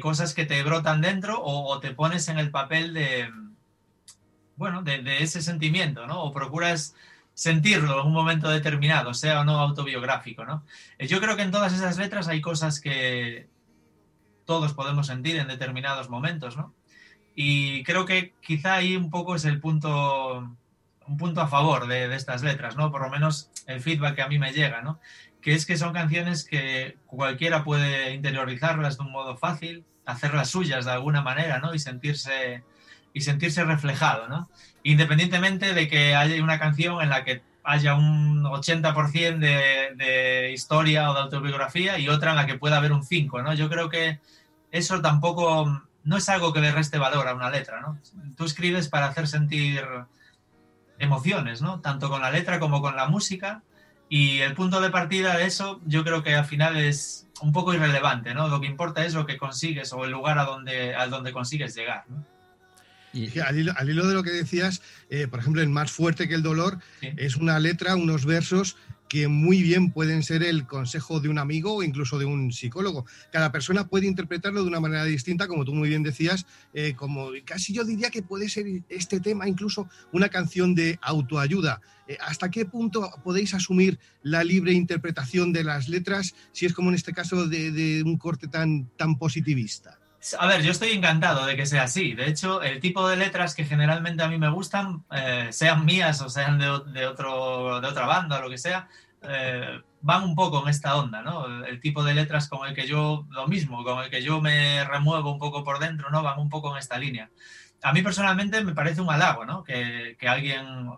cosas 0.02 0.34
que 0.34 0.46
te 0.46 0.62
brotan 0.64 1.02
dentro 1.02 1.42
o, 1.42 1.80
te 1.80 1.92
pones 1.92 2.28
en 2.28 2.40
el 2.40 2.50
papel 2.52 2.94
de, 2.94 3.32
bueno, 4.56 4.82
de, 4.82 5.22
ese 5.22 5.42
sentimiento, 5.42 6.08
¿no? 6.08 6.24
O 6.24 6.32
procuras 6.32 6.96
sentirlo 7.36 8.02
en 8.02 8.08
un 8.08 8.14
momento 8.14 8.50
determinado, 8.50 9.14
sea 9.14 9.42
o 9.42 9.44
no 9.44 9.60
autobiográfico, 9.60 10.46
¿no? 10.46 10.66
Eh, 10.98 11.08
yo 11.08 11.22
creo 11.22 11.36
que 11.36 11.44
en 11.44 11.52
todas 11.52 11.74
esas 11.74 11.98
letras 11.98 12.28
hay 12.28 12.42
cosas 12.42 12.80
que 12.80 13.48
todos 14.46 14.74
podemos 14.74 15.08
sentir 15.08 15.38
en 15.38 15.48
determinados 15.48 16.10
momentos, 16.10 16.58
¿no? 16.58 16.74
Y 17.36 17.84
creo 17.84 18.06
que 18.06 18.34
quizá 18.42 18.76
ahí 18.76 18.96
un 18.96 19.10
poco 19.10 19.36
es 19.36 19.46
el 19.46 19.60
punto, 19.60 20.56
un 21.08 21.18
punto 21.18 21.42
a 21.42 21.48
favor 21.48 21.88
de, 21.88 22.14
estas 22.16 22.44
letras, 22.44 22.76
¿no? 22.76 22.92
Por 22.92 23.02
lo 23.02 23.10
menos 23.10 23.50
el 23.68 23.82
feedback 23.82 24.16
que 24.16 24.22
a 24.22 24.28
mí 24.28 24.38
me 24.38 24.54
llega, 24.54 24.82
¿no? 24.82 25.00
Que 25.42 25.54
es 25.54 25.66
que 25.66 25.78
son 25.78 25.94
canciones 25.94 26.46
que 26.46 26.98
cualquiera 27.08 27.64
puede 27.64 28.14
interiorizarlas 28.14 28.98
de 28.98 29.04
un 29.04 29.12
modo 29.12 29.36
fácil, 29.36 29.84
hacerlas 30.06 30.50
suyas 30.50 30.86
de 30.86 30.92
alguna 30.92 31.22
manera, 31.22 31.60
¿no? 31.60 31.74
Y 31.74 31.80
sentirse, 31.80 32.64
y 33.14 33.22
sentirse 33.22 33.64
reflejado, 33.64 34.28
¿no? 34.28 34.50
Independientemente 34.84 35.74
de 35.74 35.88
que 35.88 36.16
haya 36.16 36.42
una 36.44 36.60
canción 36.60 37.02
en 37.02 37.10
la 37.10 37.24
que 37.24 37.42
haya 37.64 37.96
un 37.96 38.44
80% 38.44 39.40
de, 39.40 39.96
de 39.96 40.52
historia 40.52 41.10
o 41.10 41.14
de 41.14 41.22
autobiografía 41.22 41.98
y 41.98 42.10
otra 42.10 42.32
en 42.32 42.36
la 42.36 42.46
que 42.46 42.58
pueda 42.58 42.78
haber 42.78 42.92
un 42.92 43.04
5, 43.04 43.42
¿no? 43.42 43.54
Yo 43.56 43.70
creo 43.70 43.90
que 43.90 44.20
eso 44.72 45.02
tampoco 45.02 45.84
no 46.04 46.18
es 46.18 46.30
algo 46.30 46.54
que 46.54 46.62
le 46.62 46.72
reste 46.72 46.98
valor 46.98 47.28
a 47.28 47.34
una 47.34 47.50
letra, 47.50 47.82
¿no? 47.82 48.00
Tú 48.36 48.46
escribes 48.46 48.90
para 48.90 49.08
hacer 49.08 49.28
sentir 49.28 49.84
emociones, 51.00 51.62
¿no? 51.62 51.80
Tanto 51.80 52.10
con 52.10 52.22
la 52.22 52.32
letra 52.32 52.60
como 52.60 52.82
con 52.82 52.96
la 52.96 53.08
música. 53.08 53.64
Y 54.10 54.40
el 54.40 54.54
punto 54.54 54.82
de 54.82 54.90
partida 54.90 55.38
de 55.38 55.46
eso, 55.46 55.82
yo 55.86 56.04
creo 56.04 56.24
que 56.24 56.36
al 56.36 56.46
final 56.46 56.78
es 56.78 57.28
un 57.42 57.52
poco 57.52 57.74
irrelevante, 57.74 58.34
¿no? 58.34 58.48
Lo 58.48 58.62
que 58.62 58.68
importa 58.68 59.06
es 59.06 59.14
lo 59.14 59.26
que 59.26 59.38
consigues 59.38 59.92
o 59.94 60.06
el 60.06 60.12
lugar 60.12 60.38
a 60.38 60.46
donde, 60.46 60.96
a 60.96 61.08
donde 61.08 61.32
consigues 61.32 61.76
llegar, 61.76 62.04
¿no? 62.08 62.24
Y 63.14 63.40
al 63.40 63.60
hilo, 63.60 64.08
de 64.08 64.14
lo 64.16 64.24
que 64.24 64.32
decías, 64.32 64.82
eh, 65.10 65.28
por 65.28 65.40
ejemplo, 65.40 65.62
en 65.62 65.72
Más 65.72 65.92
fuerte 65.92 66.28
que 66.28 66.34
el 66.34 66.42
dolor, 66.42 66.80
es 67.02 67.36
una 67.36 67.60
letra, 67.60 67.96
unos 67.96 68.26
versos 68.26 68.76
que 69.08 69.28
muy 69.28 69.62
bien 69.62 69.92
pueden 69.92 70.24
ser 70.24 70.44
el 70.44 70.66
consejo 70.66 71.20
de 71.20 71.30
un 71.30 71.38
amigo 71.38 71.76
o 71.76 71.84
incluso 71.84 72.18
de 72.18 72.26
un 72.26 72.52
psicólogo. 72.52 73.06
Cada 73.32 73.52
persona 73.52 73.88
puede 73.88 74.08
interpretarlo 74.08 74.62
de 74.62 74.68
una 74.68 74.80
manera 74.80 75.06
distinta, 75.06 75.48
como 75.48 75.66
tú 75.66 75.74
muy 75.74 75.90
bien 75.90 76.04
decías, 76.04 76.46
eh, 76.74 76.94
como 76.96 77.30
casi 77.46 77.74
yo 77.74 77.84
diría 77.84 78.10
que 78.10 78.24
puede 78.24 78.50
ser 78.50 78.66
este 78.90 79.20
tema 79.20 79.48
incluso 79.48 79.88
una 80.12 80.30
canción 80.30 80.76
de 80.76 81.00
autoayuda. 81.02 81.82
Eh, 82.08 82.18
¿Hasta 82.22 82.50
qué 82.50 82.66
punto 82.66 83.10
podéis 83.24 83.54
asumir 83.54 84.00
la 84.22 84.44
libre 84.44 84.74
interpretación 84.74 85.54
de 85.54 85.64
las 85.64 85.90
letras 85.90 86.34
si 86.52 86.66
es 86.66 86.74
como 86.74 86.90
en 86.90 86.96
este 86.96 87.14
caso 87.14 87.48
de, 87.48 88.04
un 88.06 88.18
corte 88.18 88.48
tan, 88.48 88.90
tan 88.98 89.18
positivista? 89.18 90.00
A 90.40 90.48
ver, 90.48 90.62
yo 90.62 90.72
estoy 90.72 90.92
encantado 90.92 91.46
de 91.46 91.58
que 91.58 91.66
sea 91.66 91.84
así. 91.84 92.14
De 92.14 92.30
hecho, 92.30 92.62
el 92.62 92.80
tipo 92.80 93.08
de 93.08 93.18
letras 93.18 93.54
que 93.54 93.66
generalmente 93.66 94.24
a 94.24 94.30
mí 94.30 94.38
me 94.38 94.50
gustan, 94.50 95.04
eh, 95.12 95.50
sean 95.52 95.86
mías 95.86 96.22
o 96.22 96.30
sean 96.30 96.58
de, 96.58 96.70
otro, 96.70 97.82
de 97.82 97.88
otra 97.88 98.06
banda 98.06 98.38
o 98.38 98.42
lo 98.42 98.50
que 98.50 98.58
sea, 98.58 98.88
eh, 99.22 99.82
van 100.02 100.24
un 100.24 100.36
poco 100.36 100.62
en 100.64 100.70
esta 100.70 100.96
onda, 100.96 101.22
¿no? 101.22 101.66
El, 101.66 101.80
tipo 101.82 102.04
de 102.06 102.14
letras 102.14 102.48
con 102.48 102.68
el 102.68 102.74
que 102.74 102.88
yo, 102.88 103.28
lo 103.32 103.48
mismo, 103.48 103.84
con 103.84 104.02
el 104.02 104.10
que 104.10 104.24
yo 104.24 104.40
me 104.40 104.86
remuevo 104.86 105.32
un 105.32 105.40
poco 105.40 105.64
por 105.64 105.80
dentro, 105.80 106.10
¿no? 106.10 106.24
Van 106.24 106.40
un 106.40 106.50
poco 106.50 106.72
en 106.72 106.78
esta 106.78 106.98
línea. 106.98 107.30
A 107.82 107.92
mí 107.92 108.02
personalmente 108.02 108.64
me 108.64 108.74
parece 108.74 109.02
un 109.02 109.10
halago, 109.12 109.46
¿no? 109.46 109.64
Que, 109.64 110.16
alguien, 110.26 110.90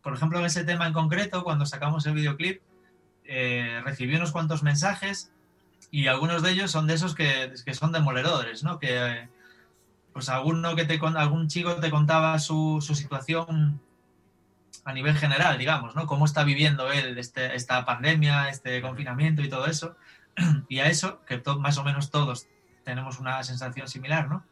por 0.00 0.14
ejemplo, 0.14 0.38
en 0.38 0.44
ese 0.44 0.64
tema 0.64 0.86
en 0.86 0.92
concreto, 0.92 1.42
cuando 1.42 1.66
sacamos 1.66 2.06
el 2.06 2.14
videoclip, 2.14 2.62
eh, 3.24 3.80
recibí 3.84 4.14
unos 4.14 4.30
cuantos 4.30 4.62
mensajes 4.62 5.32
y 5.90 6.06
algunos 6.06 6.42
de 6.42 6.52
ellos 6.52 6.70
son 6.70 6.86
de 6.86 6.94
esos 6.94 7.14
que, 7.14 7.52
son 7.72 7.92
demoledores, 7.92 8.62
¿no? 8.62 8.78
Que 8.78 9.28
pues 10.12 10.28
alguno 10.28 10.74
que 10.74 10.84
te 10.84 11.00
algún 11.16 11.48
chico 11.48 11.76
te 11.76 11.90
contaba 11.90 12.38
su, 12.38 12.80
situación 12.80 13.80
a 14.84 14.92
nivel 14.92 15.16
general, 15.16 15.58
digamos, 15.58 15.94
¿no? 15.96 16.06
Cómo 16.06 16.24
está 16.24 16.44
viviendo 16.44 16.90
él 16.92 17.18
este, 17.18 17.54
esta 17.54 17.84
pandemia, 17.84 18.48
este 18.48 18.80
confinamiento 18.82 19.42
y 19.42 19.48
todo 19.48 19.66
eso. 19.66 19.96
Y 20.68 20.78
a 20.78 20.86
eso, 20.86 21.24
que 21.26 21.42
más 21.58 21.76
o 21.78 21.84
menos 21.84 22.10
todos 22.10 22.46
tenemos 22.84 23.18
una 23.18 23.42
sensación 23.42 23.88
similar, 23.88 24.28
¿no? 24.28 24.44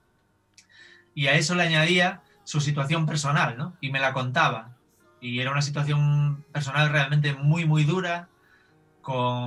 Y 1.15 1.29
a 1.29 1.35
eso 1.35 1.55
le 1.55 1.63
añadía 1.63 2.23
su 2.45 2.61
situación 2.61 3.07
personal, 3.07 3.57
¿no? 3.57 3.77
Y 3.81 3.91
me 3.91 4.01
la 4.01 4.13
contaba. 4.13 4.77
Y 5.21 5.41
era 5.41 5.51
una 5.51 5.63
situación 5.63 6.45
personal 6.53 6.91
realmente 6.91 7.35
muy, 7.35 7.65
muy 7.65 7.85
dura, 7.85 8.29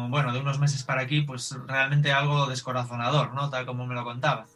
bueno, 0.10 0.34
de 0.34 0.40
unos 0.40 0.60
meses 0.60 0.84
para 0.84 1.02
aquí, 1.02 1.22
pues 1.22 1.56
realmente 1.68 2.12
algo 2.12 2.48
descorazonador, 2.48 3.34
¿no? 3.34 3.50
Tal 3.50 3.66
como 3.66 3.86
me 3.86 3.96
lo 3.96 4.04
contaba. 4.04 4.48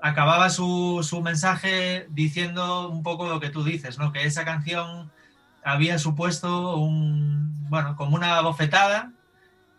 Acababa 0.00 0.50
su, 0.50 1.00
su 1.02 1.20
mensaje 1.20 2.06
diciendo 2.10 2.88
un 2.88 3.02
poco 3.02 3.28
lo 3.28 3.40
que 3.40 3.50
tú 3.50 3.64
dices, 3.64 3.98
¿no? 3.98 4.12
Que 4.12 4.24
esa 4.24 4.44
canción 4.44 5.10
había 5.62 5.98
supuesto 5.98 6.76
un, 6.76 7.68
bueno, 7.68 7.96
como 7.96 8.16
una 8.16 8.40
bofetada 8.40 9.12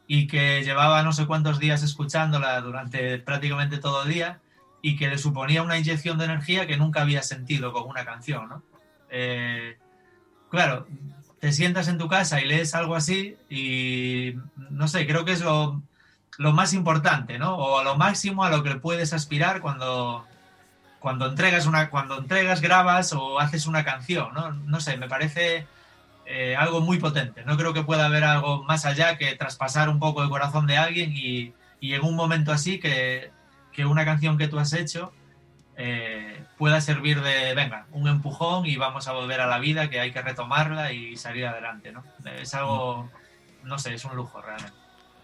y 0.07 0.27
que 0.27 0.63
llevaba 0.63 1.03
no 1.03 1.13
sé 1.13 1.25
cuántos 1.25 1.59
días 1.59 1.83
escuchándola 1.83 2.59
durante 2.61 3.19
prácticamente 3.19 3.77
todo 3.77 4.03
el 4.03 4.09
día 4.09 4.41
y 4.81 4.97
que 4.97 5.07
le 5.07 5.17
suponía 5.17 5.63
una 5.63 5.77
inyección 5.77 6.17
de 6.17 6.25
energía 6.25 6.67
que 6.67 6.77
nunca 6.77 7.01
había 7.01 7.23
sentido 7.23 7.71
con 7.71 7.87
una 7.87 8.03
canción, 8.05 8.49
¿no? 8.49 8.63
Eh, 9.09 9.77
claro, 10.49 10.87
te 11.41 11.51
sientas 11.51 11.87
en 11.87 11.97
tu 11.97 12.07
casa 12.07 12.39
y 12.39 12.45
lees 12.45 12.75
algo 12.75 12.95
así 12.95 13.35
y 13.49 14.35
no 14.69 14.87
sé, 14.87 15.07
creo 15.07 15.25
que 15.25 15.31
es 15.31 15.41
lo, 15.41 15.81
más 16.37 16.73
importante, 16.73 17.39
¿no? 17.39 17.55
O 17.55 17.79
a 17.79 17.83
lo 17.83 17.97
máximo 17.97 18.45
a 18.45 18.51
lo 18.51 18.61
que 18.61 18.75
puedes 18.75 19.11
aspirar 19.11 19.59
cuando, 19.59 20.23
cuando 20.99 21.25
entregas 21.25 21.65
una, 21.65 21.89
cuando 21.89 22.19
entregas, 22.19 22.61
grabas 22.61 23.11
o 23.13 23.39
haces 23.39 23.65
una 23.65 23.83
canción, 23.83 24.33
¿no? 24.35 24.51
No 24.51 24.79
sé, 24.79 24.97
me 24.97 25.09
parece 25.09 25.65
eh, 26.27 26.55
algo 26.55 26.79
muy 26.79 26.99
potente. 26.99 27.43
No 27.43 27.57
creo 27.57 27.73
que 27.73 27.83
pueda 27.83 28.05
haber 28.05 28.23
algo 28.23 28.63
más 28.63 28.85
allá 28.85 29.17
que 29.17 29.35
traspasar 29.35 29.89
un 29.89 29.99
poco 29.99 30.21
el 30.21 30.29
corazón 30.29 30.67
de 30.67 30.77
alguien 30.77 31.11
y, 31.11 31.53
y 31.79 31.95
en 31.95 32.03
un 32.03 32.15
momento 32.15 32.51
así 32.51 32.79
que, 32.79 33.31
que 33.71 33.87
una 33.87 34.05
canción 34.05 34.37
que 34.37 34.47
tú 34.47 34.59
has 34.59 34.73
hecho 34.73 35.11
eh, 35.83 36.43
pueda 36.59 36.79
servir 36.79 37.21
de, 37.21 37.55
venga, 37.55 37.87
un 37.91 38.07
empujón 38.07 38.67
y 38.67 38.75
vamos 38.75 39.07
a 39.07 39.13
volver 39.13 39.41
a 39.41 39.47
la 39.47 39.57
vida, 39.57 39.89
que 39.89 39.99
hay 39.99 40.11
que 40.11 40.21
retomarla 40.21 40.93
y 40.93 41.17
salir 41.17 41.47
adelante, 41.47 41.91
¿no? 41.91 42.03
Es 42.39 42.53
algo, 42.53 43.09
no 43.63 43.79
sé, 43.79 43.95
es 43.95 44.05
un 44.05 44.15
lujo 44.15 44.39
realmente. 44.41 44.77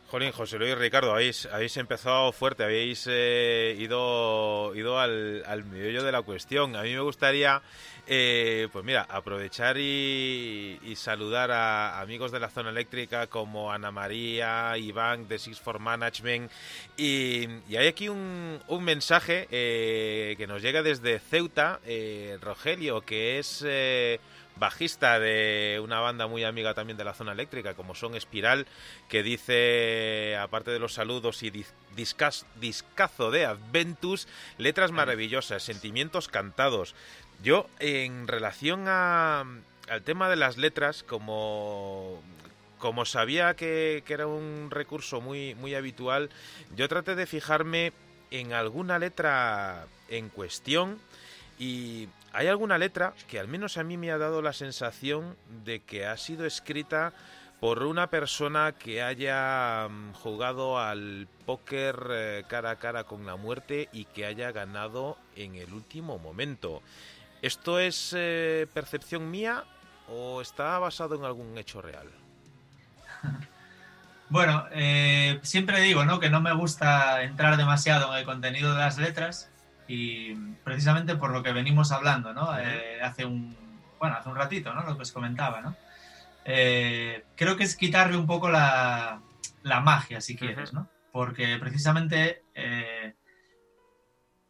Jolín, 0.09 0.31
José 0.31 0.57
Luis 0.57 0.75
Ricardo, 0.75 1.11
habéis, 1.11 1.47
habéis 1.51 1.77
empezado 1.77 2.31
fuerte, 2.31 2.63
habéis 2.63 3.07
eh, 3.07 3.75
ido, 3.77 4.73
ido 4.73 4.99
al, 4.99 5.43
al 5.45 5.63
meollo 5.65 6.01
de 6.01 6.11
la 6.11 6.23
cuestión. 6.23 6.75
A 6.75 6.81
mí 6.81 6.93
me 6.93 7.01
gustaría 7.01 7.61
eh, 8.09 8.69
pues 8.71 8.85
mira, 8.85 9.05
aprovechar 9.09 9.77
y, 9.77 10.79
saludar 10.95 11.51
a 11.51 11.99
amigos 11.99 12.31
de 12.31 12.39
la 12.39 12.49
zona 12.49 12.69
eléctrica 12.69 13.27
como 13.27 13.71
Ana 13.71 13.91
María, 13.91 14.77
Iván 14.77 15.27
de 15.27 15.37
Six 15.37 15.59
for 15.59 15.79
Management. 15.79 16.49
Y, 16.95 17.47
hay 17.75 17.87
aquí 17.87 18.07
un, 18.07 18.59
mensaje 18.81 19.47
eh, 19.51 20.35
que 20.37 20.47
nos 20.47 20.61
llega 20.61 20.81
desde 20.83 21.19
Ceuta, 21.19 21.81
eh, 21.85 22.37
Rogelio, 22.41 23.01
que 23.01 23.39
es 23.39 23.65
bajista 24.59 25.19
de 25.19 25.79
una 25.83 25.99
banda 25.99 26.27
muy 26.27 26.43
amiga 26.43 26.73
también 26.73 26.97
de 26.97 27.03
la 27.03 27.13
zona 27.13 27.31
eléctrica, 27.31 27.73
como 27.73 27.95
son 27.95 28.15
Espiral, 28.15 28.67
que 29.07 29.23
dice, 29.23 30.35
aparte 30.37 30.71
de 30.71 30.79
los 30.79 30.93
saludos 30.93 31.43
y 31.43 31.51
discazo 31.95 33.31
de 33.31 33.45
Adventus, 33.45 34.27
letras 34.57 34.91
maravillosas, 34.91 35.63
sentimientos 35.63 36.27
cantados. 36.27 36.95
Yo, 37.43 37.67
en 37.79 38.27
relación 38.27 38.85
a, 38.87 39.45
al 39.89 40.01
tema 40.03 40.29
de 40.29 40.35
las 40.35 40.57
letras, 40.57 41.03
como 41.03 42.21
como 42.77 43.05
sabía 43.05 43.55
que, 43.55 44.03
que, 44.05 44.13
era 44.13 44.27
un 44.27 44.69
recurso 44.69 45.19
muy, 45.19 45.55
muy 45.55 45.73
habitual, 45.73 46.29
yo 46.75 46.87
traté 46.87 47.15
de 47.15 47.25
fijarme 47.25 47.91
en 48.29 48.53
alguna 48.53 48.99
letra 48.99 49.87
en 50.09 50.29
cuestión 50.29 50.99
y 51.57 52.07
hay 52.33 52.47
alguna 52.47 52.77
letra 52.77 53.13
que 53.27 53.39
al 53.39 53.47
menos 53.47 53.77
a 53.77 53.83
mí 53.83 53.97
me 53.97 54.11
ha 54.11 54.19
dado 54.19 54.43
la 54.43 54.53
sensación 54.53 55.35
de 55.65 55.79
que 55.79 56.05
ha 56.05 56.17
sido 56.17 56.45
escrita 56.45 57.13
por 57.59 57.81
una 57.83 58.11
persona 58.11 58.73
que 58.73 59.01
haya 59.01 59.87
mm, 59.89 60.13
jugado 60.13 60.77
al 60.77 61.27
póker 61.45 62.07
eh, 62.11 62.43
cara 62.47 62.71
a 62.71 62.75
cara 62.75 63.05
con 63.05 63.25
la 63.25 63.35
muerte 63.35 63.89
y 63.91 64.05
que 64.05 64.25
haya 64.25 64.51
ganado 64.51 65.17
en 65.35 65.55
el 65.55 65.73
último 65.73 66.19
momento. 66.19 66.83
¿Esto 67.41 67.79
es 67.79 68.13
eh, 68.17 68.67
percepción 68.73 69.29
mía 69.29 69.63
o 70.09 70.41
está 70.41 70.79
basado 70.79 71.15
en 71.15 71.23
algún 71.25 71.57
hecho 71.57 71.81
real? 71.81 72.11
Bueno, 74.29 74.65
eh, 74.71 75.39
siempre 75.43 75.79
digo 75.79 76.03
¿no? 76.03 76.19
que 76.19 76.29
no 76.29 76.41
me 76.41 76.53
gusta 76.53 77.23
entrar 77.23 77.55
demasiado 77.55 78.11
en 78.11 78.19
el 78.19 78.25
contenido 78.25 78.73
de 78.73 78.79
las 78.79 78.97
letras 78.97 79.49
y 79.87 80.35
precisamente 80.65 81.15
por 81.15 81.31
lo 81.31 81.43
que 81.43 81.53
venimos 81.53 81.93
hablando 81.93 82.33
¿no? 82.33 82.57
Eh, 82.59 82.99
hace, 83.01 83.25
un, 83.25 83.55
bueno, 83.99 84.17
hace 84.17 84.27
un 84.27 84.35
ratito, 84.35 84.73
¿no? 84.73 84.83
lo 84.83 84.97
que 84.97 85.03
os 85.03 85.13
comentaba. 85.13 85.61
¿no? 85.61 85.77
Eh, 86.43 87.23
creo 87.37 87.55
que 87.55 87.63
es 87.63 87.77
quitarle 87.77 88.17
un 88.17 88.27
poco 88.27 88.49
la, 88.49 89.21
la 89.63 89.79
magia, 89.79 90.19
si 90.19 90.35
quieres, 90.35 90.73
¿no? 90.73 90.89
porque 91.13 91.57
precisamente 91.57 92.43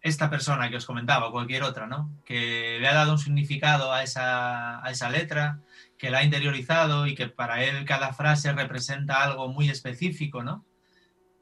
esta 0.07 0.29
persona 0.29 0.69
que 0.69 0.77
os 0.77 0.85
comentaba, 0.85 1.27
o 1.27 1.31
cualquier 1.31 1.63
otra, 1.63 1.87
¿no? 1.87 2.11
que 2.25 2.77
le 2.79 2.87
ha 2.87 2.93
dado 2.93 3.13
un 3.13 3.19
significado 3.19 3.93
a 3.93 4.03
esa, 4.03 4.83
a 4.85 4.91
esa 4.91 5.09
letra, 5.09 5.59
que 5.97 6.09
la 6.09 6.19
ha 6.19 6.23
interiorizado 6.23 7.07
y 7.07 7.15
que 7.15 7.27
para 7.27 7.63
él 7.63 7.85
cada 7.85 8.13
frase 8.13 8.53
representa 8.53 9.23
algo 9.23 9.47
muy 9.47 9.69
específico, 9.69 10.43
¿no? 10.43 10.65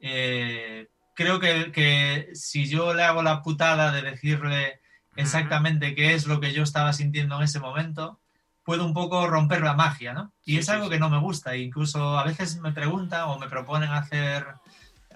Eh, 0.00 0.88
creo 1.14 1.40
que, 1.40 1.72
que, 1.72 2.30
si 2.34 2.66
yo 2.66 2.94
le 2.94 3.02
hago 3.02 3.22
la 3.22 3.42
putada 3.42 3.92
de 3.92 4.02
decirle 4.02 4.80
exactamente 5.14 5.94
qué 5.94 6.14
es 6.14 6.26
lo 6.26 6.40
que 6.40 6.52
yo 6.52 6.62
estaba 6.62 6.92
sintiendo 6.92 7.36
en 7.36 7.42
ese 7.42 7.60
momento, 7.60 8.18
puedo 8.66 8.84
un 8.84 8.94
poco 8.94 9.26
romper 9.28 9.62
la 9.62 9.74
magia, 9.74 10.12
¿no? 10.12 10.32
Y 10.44 10.58
es 10.58 10.68
algo 10.68 10.90
que 10.90 10.98
no 10.98 11.08
me 11.08 11.20
gusta. 11.20 11.56
Incluso 11.56 12.18
a 12.18 12.24
veces 12.24 12.60
me 12.60 12.72
preguntan 12.72 13.22
o 13.28 13.38
me 13.38 13.48
proponen 13.48 13.90
hacer, 13.90 14.44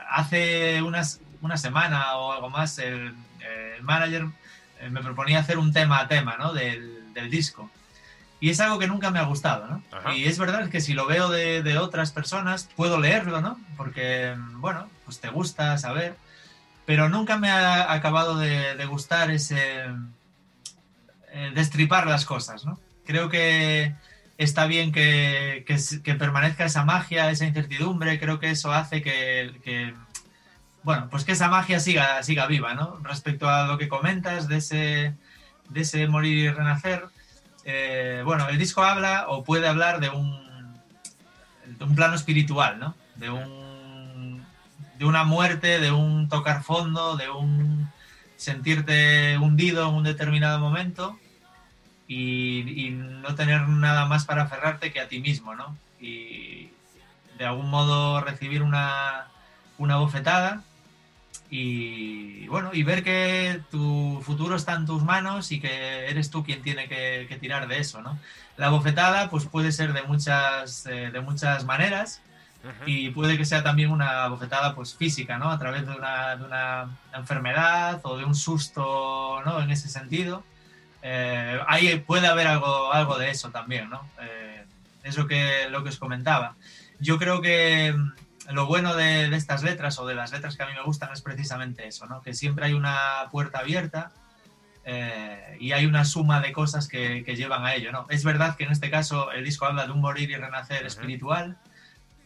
hace 0.08 0.82
unas, 0.82 1.20
una 1.42 1.56
semana 1.56 2.16
o 2.16 2.32
algo 2.32 2.50
más, 2.50 2.78
el, 2.78 3.14
manager 3.82 4.26
eh, 4.80 4.90
me 4.90 5.00
proponía 5.00 5.38
hacer 5.38 5.58
un 5.58 5.72
tema 5.72 6.00
a 6.00 6.08
tema, 6.08 6.36
¿no? 6.36 6.52
Del, 6.52 7.12
del 7.14 7.30
disco. 7.30 7.70
Y 8.40 8.48
es 8.48 8.60
algo 8.60 8.78
que 8.78 8.86
nunca 8.86 9.10
me 9.10 9.18
ha 9.18 9.24
gustado, 9.24 9.66
¿no? 9.66 10.14
Y 10.14 10.24
es 10.24 10.38
verdad 10.38 10.70
que 10.70 10.80
si 10.80 10.94
lo 10.94 11.06
veo 11.06 11.28
de, 11.28 11.78
otras 11.78 12.10
personas, 12.10 12.70
puedo 12.74 12.98
leerlo, 12.98 13.42
¿no? 13.42 13.60
Porque, 13.76 14.34
bueno, 14.54 14.88
pues 15.04 15.20
te 15.20 15.28
gusta 15.28 15.76
saber, 15.76 16.16
pero 16.86 17.10
nunca 17.10 17.36
me 17.36 17.50
ha 17.50 17.92
acabado 17.92 18.38
de, 18.38 18.84
gustar 18.86 19.30
ese... 19.30 19.84
Eh, 21.32 21.52
destripar 21.54 22.06
las 22.06 22.24
cosas, 22.24 22.64
¿no? 22.64 22.80
Creo 23.04 23.28
que 23.28 23.94
está 24.38 24.66
bien 24.66 24.90
que, 24.90 25.64
que, 25.66 26.14
permanezca 26.14 26.64
esa 26.64 26.84
magia, 26.84 27.30
esa 27.30 27.44
incertidumbre, 27.44 28.18
creo 28.18 28.40
que 28.40 28.50
eso 28.50 28.72
hace 28.72 29.02
que, 29.02 29.94
bueno, 30.82 31.08
pues 31.10 31.24
que 31.24 31.32
esa 31.32 31.48
magia 31.48 31.80
siga, 31.80 32.22
siga 32.22 32.46
viva, 32.46 32.74
¿no? 32.74 32.98
Respecto 33.02 33.48
a 33.48 33.66
lo 33.66 33.78
que 33.78 33.88
comentas 33.88 34.48
de 34.48 34.56
ese, 34.56 35.14
de 35.68 35.80
ese 35.80 36.06
morir 36.06 36.38
y 36.38 36.50
renacer, 36.50 37.06
eh, 37.64 38.22
bueno, 38.24 38.48
el 38.48 38.58
disco 38.58 38.82
habla 38.82 39.26
o 39.28 39.44
puede 39.44 39.68
hablar 39.68 40.00
de 40.00 40.08
un, 40.08 40.40
plano 41.94 42.14
espiritual, 42.14 42.78
¿no? 42.78 42.94
De, 43.16 43.30
un, 43.30 44.44
de 44.98 45.04
una 45.04 45.24
muerte, 45.24 45.80
de 45.80 45.92
un 45.92 46.28
tocar 46.28 46.62
fondo, 46.62 47.16
de 47.16 47.30
un 47.30 47.90
sentirte 48.36 49.36
hundido 49.38 49.88
en 49.88 49.94
un 49.96 50.04
determinado 50.04 50.58
momento 50.60 51.18
y, 52.08 52.90
no 52.90 53.34
tener 53.34 53.68
nada 53.68 54.06
más 54.06 54.24
para 54.24 54.44
aferrarte 54.44 54.92
que 54.92 55.00
a 55.00 55.08
ti 55.08 55.20
mismo, 55.20 55.54
¿no? 55.54 55.76
Y 56.00 56.70
de 57.38 57.44
algún 57.44 57.68
modo 57.68 58.20
recibir 58.22 58.62
una, 58.62 59.26
una 59.76 59.96
bofetada 59.96 60.62
y 61.50 62.46
bueno, 62.46 62.70
y 62.72 62.84
ver 62.84 63.02
que 63.02 63.60
tu 63.72 64.22
futuro 64.24 64.54
está 64.54 64.74
en 64.74 64.86
tus 64.86 65.02
manos 65.02 65.50
y 65.50 65.60
que 65.60 66.08
eres 66.08 66.30
tú 66.30 66.44
quien 66.44 66.62
tiene 66.62 66.88
que, 66.88 67.36
tirar 67.40 67.66
de 67.66 67.78
eso, 67.78 68.00
¿no? 68.02 68.18
La 68.56 68.68
bofetada 68.68 69.30
pues 69.30 69.46
puede 69.46 69.72
ser 69.72 69.92
de 69.92 70.02
muchas, 70.04 70.86
eh, 70.86 71.10
de 71.12 71.20
muchas 71.20 71.64
maneras 71.64 72.22
y 72.86 73.08
puede 73.10 73.38
que 73.38 73.46
sea 73.46 73.62
también 73.62 73.90
una 73.90 74.28
bofetada 74.28 74.74
pues 74.74 74.94
física, 74.94 75.38
¿no? 75.38 75.50
A 75.50 75.58
través 75.58 75.86
de 75.86 75.92
una, 75.92 76.36
de 76.36 76.44
una 76.44 76.90
enfermedad 77.14 78.00
o 78.04 78.16
de 78.16 78.24
un 78.24 78.34
susto, 78.34 79.42
¿no? 79.44 79.60
En 79.60 79.70
ese 79.70 79.88
sentido. 79.88 80.44
Eh, 81.02 81.58
ahí 81.66 81.98
puede 82.00 82.26
haber 82.28 82.46
algo, 82.46 82.92
algo 82.92 83.18
de 83.18 83.30
eso 83.30 83.50
también, 83.50 83.88
¿no? 83.88 84.06
Eh, 84.20 84.64
eso 85.02 85.26
que, 85.26 85.68
lo 85.70 85.82
que 85.82 85.88
os 85.88 85.98
comentaba. 85.98 86.54
Yo 87.00 87.18
creo 87.18 87.40
que 87.40 87.94
lo 88.52 88.66
bueno 88.66 88.94
de, 88.94 89.34
estas 89.34 89.62
letras 89.62 89.98
o 89.98 90.06
de 90.06 90.14
las 90.14 90.32
letras 90.32 90.56
que 90.56 90.62
a 90.62 90.66
mí 90.66 90.72
me 90.74 90.82
gustan 90.82 91.12
es 91.12 91.22
precisamente 91.22 91.86
eso, 91.86 92.06
¿no? 92.06 92.20
Que 92.20 92.34
siempre 92.34 92.66
hay 92.66 92.72
una 92.72 93.28
puerta 93.30 93.60
abierta 93.60 94.12
eh, 94.84 95.56
y 95.60 95.72
hay 95.72 95.86
una 95.86 96.04
suma 96.04 96.40
de 96.40 96.52
cosas 96.52 96.88
que, 96.88 97.22
llevan 97.22 97.64
a 97.64 97.74
ello, 97.74 97.92
¿no? 97.92 98.06
Es 98.10 98.24
verdad 98.24 98.56
que 98.56 98.64
en 98.64 98.72
este 98.72 98.90
caso 98.90 99.32
el 99.32 99.44
disco 99.44 99.66
habla 99.66 99.86
de 99.86 99.92
un 99.92 100.00
morir 100.00 100.30
y 100.30 100.36
renacer 100.36 100.84
espiritual, 100.86 101.58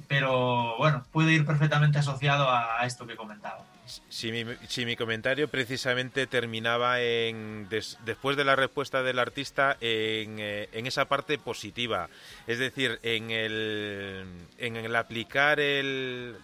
pero 0.09 0.77
bueno, 0.79 1.05
puede 1.13 1.33
ir 1.33 1.47
perfectamente 1.47 1.99
asociado 1.99 2.51
a 2.51 2.85
esto 2.85 3.07
que 3.07 3.17
comentaba. 3.17 3.65
Si 4.09 4.33
mi, 4.33 4.97
comentario 4.97 5.49
precisamente 5.49 6.27
terminaba 6.27 7.03
en 7.03 7.69
después 8.05 8.37
de 8.37 8.45
la 8.45 8.57
respuesta 8.57 9.03
del 9.03 9.19
artista 9.19 9.77
en, 9.81 10.39
eh, 10.39 10.69
en, 10.73 10.87
esa 10.87 11.05
parte 11.05 11.37
positiva, 11.37 12.09
es 12.47 12.59
decir, 12.59 12.99
en 13.03 13.31
el, 13.31 14.25
en 14.57 14.77
el 14.77 14.97
aplicar 14.97 15.61
el, 15.61 16.35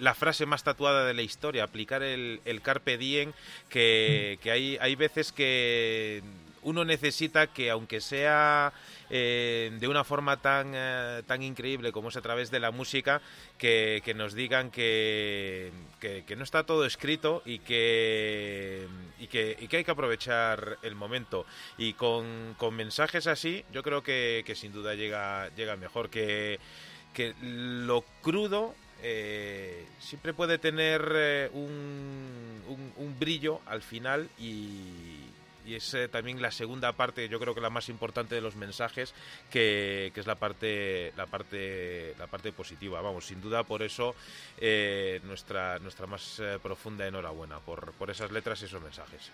la 0.00 0.14
frase 0.14 0.44
más 0.44 0.64
tatuada 0.64 1.06
de 1.06 1.14
la 1.14 1.22
historia, 1.22 1.64
aplicar 1.64 2.02
el, 2.02 2.42
el 2.44 2.60
carpe 2.60 2.98
diem, 2.98 3.32
que, 3.70 4.38
que 4.42 4.50
hay, 4.50 4.76
hay 4.78 4.94
veces 4.94 5.32
que 5.32 6.22
uno 6.62 6.84
necesita 6.84 7.46
que 7.46 7.70
aunque 7.70 8.00
sea 8.00 8.72
eh, 9.14 9.70
de 9.78 9.88
una 9.88 10.04
forma 10.04 10.38
tan, 10.38 10.72
eh, 10.74 11.22
tan 11.26 11.42
increíble 11.42 11.92
como 11.92 12.08
es 12.08 12.16
a 12.16 12.22
través 12.22 12.50
de 12.50 12.58
la 12.60 12.70
música, 12.70 13.20
que, 13.58 14.00
nos 14.16 14.32
digan 14.32 14.70
que, 14.70 15.70
que, 16.00 16.34
no 16.34 16.44
está 16.44 16.64
todo 16.64 16.86
escrito 16.86 17.42
y 17.44 17.58
que, 17.58 18.88
y 19.18 19.26
que, 19.26 19.58
y 19.60 19.68
que 19.68 19.76
hay 19.76 19.84
que 19.84 19.90
aprovechar 19.90 20.78
el 20.80 20.94
momento. 20.94 21.44
Y 21.76 21.92
con, 21.92 22.54
con 22.56 22.74
mensajes 22.74 23.26
así, 23.26 23.66
yo 23.70 23.82
creo 23.82 24.02
que, 24.02 24.50
sin 24.56 24.72
duda 24.72 24.94
llega, 24.94 25.50
llega 25.56 25.76
mejor, 25.76 26.08
que, 26.08 26.58
que 27.12 27.34
lo 27.42 28.06
crudo 28.22 28.74
eh, 29.02 29.84
siempre 30.00 30.32
puede 30.32 30.56
tener 30.56 31.50
un, 31.52 32.62
un, 32.96 33.18
brillo 33.18 33.60
al 33.66 33.82
final 33.82 34.30
y, 34.38 35.31
y 35.64 35.74
es 35.74 35.94
eh, 35.94 36.08
también 36.08 36.40
la 36.42 36.50
segunda 36.50 36.92
parte, 36.92 37.28
yo 37.28 37.38
creo 37.38 37.54
que 37.54 37.60
la 37.60 37.70
más 37.70 37.88
importante 37.88 38.34
de 38.34 38.40
los 38.40 38.56
mensajes, 38.56 39.14
que, 39.50 40.12
es 40.14 40.26
la 40.26 40.36
parte, 40.36 41.12
la 41.16 41.26
parte, 41.26 42.14
la 42.18 42.26
parte 42.26 42.52
positiva. 42.52 43.00
Vamos, 43.00 43.26
sin 43.26 43.40
duda 43.40 43.64
por 43.64 43.82
eso 43.82 44.14
eh, 44.58 45.20
nuestra, 45.24 45.78
nuestra 45.78 46.06
más 46.06 46.40
eh, 46.40 46.58
profunda 46.62 47.06
enhorabuena 47.06 47.58
por, 47.60 47.92
por 47.92 48.10
esas 48.10 48.30
letras 48.30 48.62
y 48.62 48.64
esos 48.66 48.82
mensajes. 48.82 49.30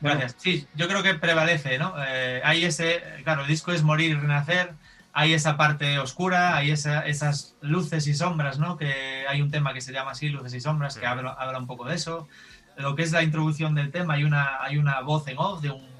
Gracias. 0.00 0.36
Sí, 0.38 0.66
yo 0.74 0.88
creo 0.88 1.02
que 1.02 1.14
prevalece, 1.14 1.78
¿no? 1.78 1.94
hay 1.96 2.64
ese, 2.64 3.02
claro, 3.22 3.42
el 3.42 3.48
disco 3.48 3.72
es 3.72 3.82
morir 3.82 4.10
y 4.10 4.14
renacer. 4.14 4.72
Hay 5.16 5.32
esa 5.32 5.56
parte 5.56 6.00
oscura, 6.00 6.56
hay 6.56 6.72
esas 6.72 7.54
luces 7.60 8.08
y 8.08 8.14
sombras, 8.14 8.58
¿no? 8.58 8.76
Que 8.76 9.24
hay 9.28 9.40
un 9.40 9.52
tema 9.52 9.72
que 9.72 9.80
se 9.80 9.92
llama 9.92 10.10
así, 10.10 10.28
luces 10.28 10.52
y 10.54 10.60
sombras, 10.60 10.98
que 10.98 11.06
habla, 11.06 11.30
habla 11.38 11.58
un 11.58 11.68
poco 11.68 11.84
de 11.84 11.94
eso 11.94 12.28
lo 12.76 12.96
que 12.96 13.02
es 13.02 13.12
la 13.12 13.22
introducción 13.22 13.74
del 13.74 13.90
tema, 13.90 14.14
hay 14.14 14.24
una, 14.24 14.62
hay 14.62 14.78
una 14.78 15.00
voz 15.00 15.26
en 15.28 15.38
off 15.38 15.60
de 15.60 15.70
un, 15.70 15.94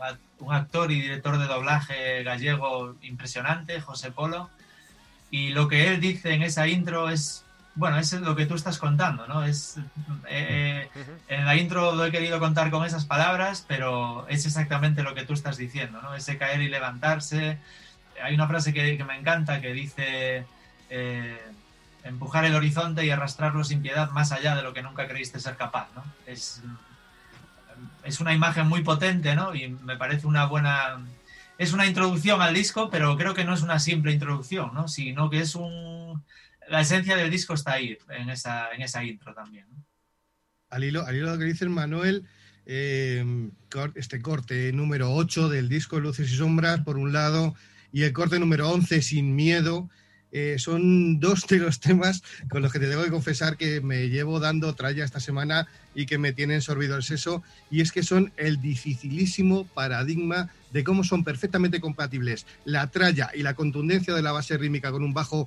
actor 0.50 0.92
y 0.92 1.00
director 1.00 1.38
de 1.38 1.46
doblaje 1.46 2.22
gallego 2.22 2.96
impresionante, 3.00 3.80
José 3.80 4.10
Polo, 4.10 4.50
y 5.30 5.50
lo 5.50 5.68
que 5.68 5.88
él 5.88 6.00
dice 6.00 6.34
en 6.34 6.42
esa 6.42 6.68
intro 6.68 7.08
es, 7.08 7.46
bueno, 7.76 7.98
es 7.98 8.12
lo 8.12 8.36
que 8.36 8.44
tú 8.44 8.54
estás 8.54 8.78
contando, 8.78 9.26
¿no? 9.26 9.42
Es, 9.42 9.78
eh, 10.28 10.90
eh, 10.94 11.06
en 11.28 11.46
la 11.46 11.56
intro 11.56 11.94
lo 11.94 12.04
he 12.04 12.10
querido 12.10 12.38
contar 12.40 12.70
con 12.70 12.84
esas 12.84 13.06
palabras, 13.06 13.64
pero 13.66 14.28
es 14.28 14.44
exactamente 14.44 15.02
lo 15.02 15.14
que 15.14 15.24
tú 15.24 15.32
estás 15.32 15.56
diciendo, 15.56 16.02
¿no? 16.02 16.14
Ese 16.14 16.36
caer 16.36 16.60
y 16.60 16.68
levantarse, 16.68 17.58
hay 18.22 18.34
una 18.34 18.46
frase 18.46 18.72
que, 18.72 19.02
me 19.04 19.16
encanta 19.16 19.60
que 19.60 19.72
dice 19.72 20.44
eh, 20.90 21.40
empujar 22.04 22.44
el 22.44 22.54
horizonte 22.54 23.04
y 23.04 23.10
arrastrarlo 23.10 23.64
sin 23.64 23.82
piedad 23.82 24.10
más 24.10 24.30
allá 24.30 24.54
de 24.54 24.62
lo 24.62 24.72
que 24.72 24.82
nunca 24.82 25.08
creíste 25.08 25.40
ser 25.40 25.56
capaz, 25.56 25.88
¿no? 25.94 26.04
Es, 26.26 26.62
es 28.04 28.20
una 28.20 28.34
imagen 28.34 28.68
muy 28.68 28.82
potente, 28.82 29.34
¿no? 29.34 29.54
Y 29.54 29.68
me 29.68 29.96
parece 29.96 30.26
una 30.26 30.44
buena... 30.44 31.04
Es 31.56 31.72
una 31.72 31.86
introducción 31.86 32.42
al 32.42 32.52
disco, 32.52 32.90
pero 32.90 33.16
creo 33.16 33.32
que 33.32 33.44
no 33.44 33.54
es 33.54 33.62
una 33.62 33.78
simple 33.78 34.12
introducción, 34.12 34.74
¿no? 34.74 34.88
Sino 34.88 35.30
que 35.30 35.40
es 35.40 35.54
un... 35.54 36.22
La 36.68 36.80
esencia 36.80 37.16
del 37.16 37.30
disco 37.30 37.54
está 37.54 37.72
ahí, 37.72 37.96
en 38.08 38.30
esa, 38.30 38.72
en 38.72 38.82
esa 38.82 39.04
intro 39.04 39.34
también. 39.34 39.66
Al, 40.70 40.84
hilo, 40.84 41.06
al 41.06 41.14
de 41.14 41.20
lo 41.20 41.38
que 41.38 41.44
dice 41.44 41.68
Manuel, 41.68 42.26
eh, 42.66 43.24
este 43.94 44.20
corte 44.20 44.72
número 44.72 45.14
8 45.14 45.48
del 45.48 45.68
disco 45.68 46.00
Luces 46.00 46.30
y 46.32 46.36
Sombras, 46.36 46.80
por 46.80 46.96
un 46.96 47.12
lado, 47.12 47.54
y 47.92 48.02
el 48.02 48.12
corte 48.12 48.38
número 48.38 48.70
11, 48.70 49.02
Sin 49.02 49.36
Miedo, 49.36 49.88
eh, 50.36 50.56
son 50.58 51.20
dos 51.20 51.46
de 51.46 51.58
los 51.58 51.78
temas 51.78 52.24
con 52.50 52.60
los 52.60 52.72
que 52.72 52.80
te 52.80 52.88
tengo 52.88 53.04
que 53.04 53.10
confesar 53.10 53.56
que 53.56 53.80
me 53.80 54.08
llevo 54.08 54.40
dando 54.40 54.74
tralla 54.74 55.04
esta 55.04 55.20
semana 55.20 55.68
y 55.94 56.06
que 56.06 56.18
me 56.18 56.32
tienen 56.32 56.60
sorbido 56.60 56.96
el 56.96 57.04
seso, 57.04 57.44
y 57.70 57.82
es 57.82 57.92
que 57.92 58.02
son 58.02 58.32
el 58.36 58.60
dificilísimo 58.60 59.64
paradigma 59.64 60.50
de 60.72 60.82
cómo 60.82 61.04
son 61.04 61.22
perfectamente 61.22 61.80
compatibles 61.80 62.46
la 62.64 62.90
tralla 62.90 63.30
y 63.32 63.44
la 63.44 63.54
contundencia 63.54 64.12
de 64.12 64.22
la 64.22 64.32
base 64.32 64.58
rítmica 64.58 64.90
con 64.90 65.04
un 65.04 65.14
bajo 65.14 65.46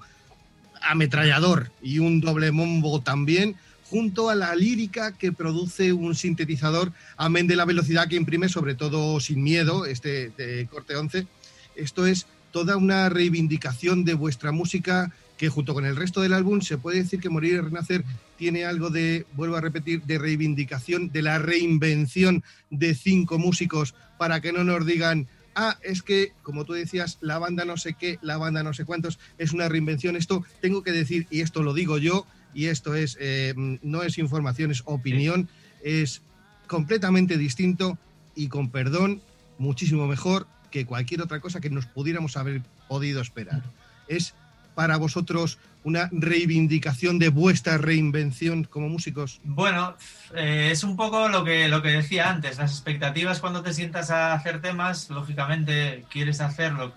ametrallador 0.81 1.69
y 1.81 1.99
un 1.99 2.21
doble 2.21 2.53
mombo 2.53 3.01
también, 3.01 3.57
junto 3.89 4.29
a 4.29 4.35
la 4.35 4.55
lírica 4.55 5.17
que 5.17 5.33
produce 5.33 5.91
un 5.91 6.15
sintetizador, 6.15 6.93
amén 7.17 7.47
de 7.47 7.57
la 7.57 7.65
velocidad 7.65 8.07
que 8.07 8.15
imprime, 8.15 8.47
sobre 8.47 8.73
todo 8.73 9.19
sin 9.19 9.43
miedo, 9.43 9.85
este 9.85 10.31
corte 10.71 10.95
11. 10.95 11.27
Esto 11.75 12.07
es 12.07 12.25
toda 12.51 12.77
una 12.77 13.09
reivindicación 13.09 14.05
de 14.05 14.13
vuestra 14.13 14.51
música 14.51 15.11
que 15.37 15.49
junto 15.49 15.73
con 15.73 15.85
el 15.85 15.95
resto 15.95 16.21
del 16.21 16.33
álbum 16.33 16.61
se 16.61 16.77
puede 16.77 17.03
decir 17.03 17.19
que 17.19 17.29
Morir 17.29 17.53
y 17.53 17.59
Renacer 17.59 18.03
tiene 18.37 18.65
algo 18.65 18.89
de, 18.89 19.25
vuelvo 19.33 19.55
a 19.55 19.61
repetir, 19.61 20.01
de 20.03 20.17
reivindicación, 20.17 21.11
de 21.11 21.21
la 21.21 21.39
reinvención 21.39 22.43
de 22.69 22.95
cinco 22.95 23.37
músicos 23.37 23.93
para 24.17 24.41
que 24.41 24.51
no 24.51 24.63
nos 24.63 24.85
digan, 24.85 25.27
ah, 25.55 25.77
es 25.83 26.01
que, 26.01 26.33
como 26.43 26.65
tú 26.65 26.73
decías, 26.73 27.17
la 27.21 27.39
banda 27.39 27.65
no 27.65 27.77
sé 27.77 27.93
qué, 27.93 28.19
la 28.21 28.37
banda 28.37 28.63
no 28.63 28.73
sé 28.73 28.85
cuántos, 28.85 29.19
es 29.37 29.53
una 29.53 29.69
reinvención. 29.69 30.15
Esto 30.15 30.43
tengo 30.61 30.83
que 30.83 30.91
decir, 30.91 31.27
y 31.29 31.41
esto 31.41 31.63
lo 31.63 31.73
digo 31.73 31.97
yo, 31.97 32.25
y 32.53 32.65
esto 32.65 32.95
es, 32.95 33.17
eh, 33.19 33.53
no 33.55 34.03
es 34.03 34.17
información, 34.17 34.71
es 34.71 34.81
opinión, 34.85 35.49
es 35.83 36.21
completamente 36.67 37.37
distinto 37.37 37.97
y 38.35 38.47
con 38.49 38.69
perdón, 38.69 39.21
muchísimo 39.57 40.07
mejor 40.07 40.47
que 40.71 40.85
cualquier 40.85 41.21
otra 41.21 41.39
cosa 41.39 41.59
que 41.61 41.69
nos 41.69 41.85
pudiéramos 41.85 42.37
haber 42.37 42.61
podido 42.87 43.21
esperar. 43.21 43.61
Es 44.07 44.33
para 44.75 44.97
vosotros 44.97 45.57
una 45.83 46.09
reivindicación 46.11 47.17
de 47.17 47.29
vuestra 47.29 47.77
reinvención 47.77 48.65
como 48.65 48.89
músicos? 48.89 49.39
Bueno, 49.43 49.95
eh, 50.35 50.69
es 50.71 50.83
un 50.83 50.95
poco 50.95 51.29
lo 51.29 51.43
que, 51.43 51.67
lo 51.67 51.81
que 51.81 51.89
decía 51.89 52.29
antes. 52.29 52.57
Las 52.57 52.71
expectativas 52.71 53.39
cuando 53.39 53.63
te 53.63 53.73
sientas 53.73 54.11
a 54.11 54.33
hacer 54.33 54.61
temas, 54.61 55.09
lógicamente 55.09 56.05
quieres 56.09 56.41
hacerlo 56.41 56.93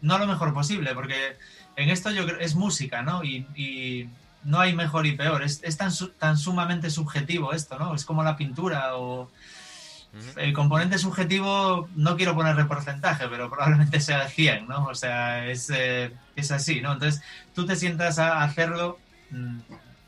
no 0.00 0.18
lo 0.18 0.26
mejor 0.26 0.54
posible, 0.54 0.94
porque 0.94 1.36
en 1.76 1.90
esto 1.90 2.10
yo 2.10 2.26
creo, 2.26 2.38
es 2.38 2.54
música, 2.54 3.02
¿no? 3.02 3.22
Y, 3.24 4.08
no 4.44 4.58
hay 4.58 4.74
mejor 4.74 5.06
y 5.06 5.12
peor. 5.12 5.44
Es, 5.44 5.60
es 5.62 5.76
tan, 5.76 5.92
tan 6.18 6.36
sumamente 6.36 6.90
subjetivo 6.90 7.52
esto, 7.52 7.78
¿no? 7.78 7.94
Es 7.94 8.04
como 8.04 8.24
la 8.24 8.36
pintura 8.36 8.96
o 8.96 9.30
el 10.36 10.52
componente 10.52 10.98
subjetivo 10.98 11.88
no 11.94 12.16
quiero 12.16 12.34
ponerle 12.34 12.66
porcentaje, 12.66 13.28
pero 13.28 13.48
probablemente 13.48 14.00
sea 14.00 14.28
100, 14.28 14.68
¿no? 14.68 14.84
O 14.86 14.94
sea, 14.94 15.46
es, 15.46 15.70
eh, 15.70 16.12
es 16.36 16.50
así, 16.52 16.80
¿no? 16.80 16.92
Entonces 16.92 17.22
tú 17.54 17.64
te 17.64 17.76
sientas 17.76 18.18
a 18.18 18.42
hacerlo 18.42 18.98
mm, 19.30 19.58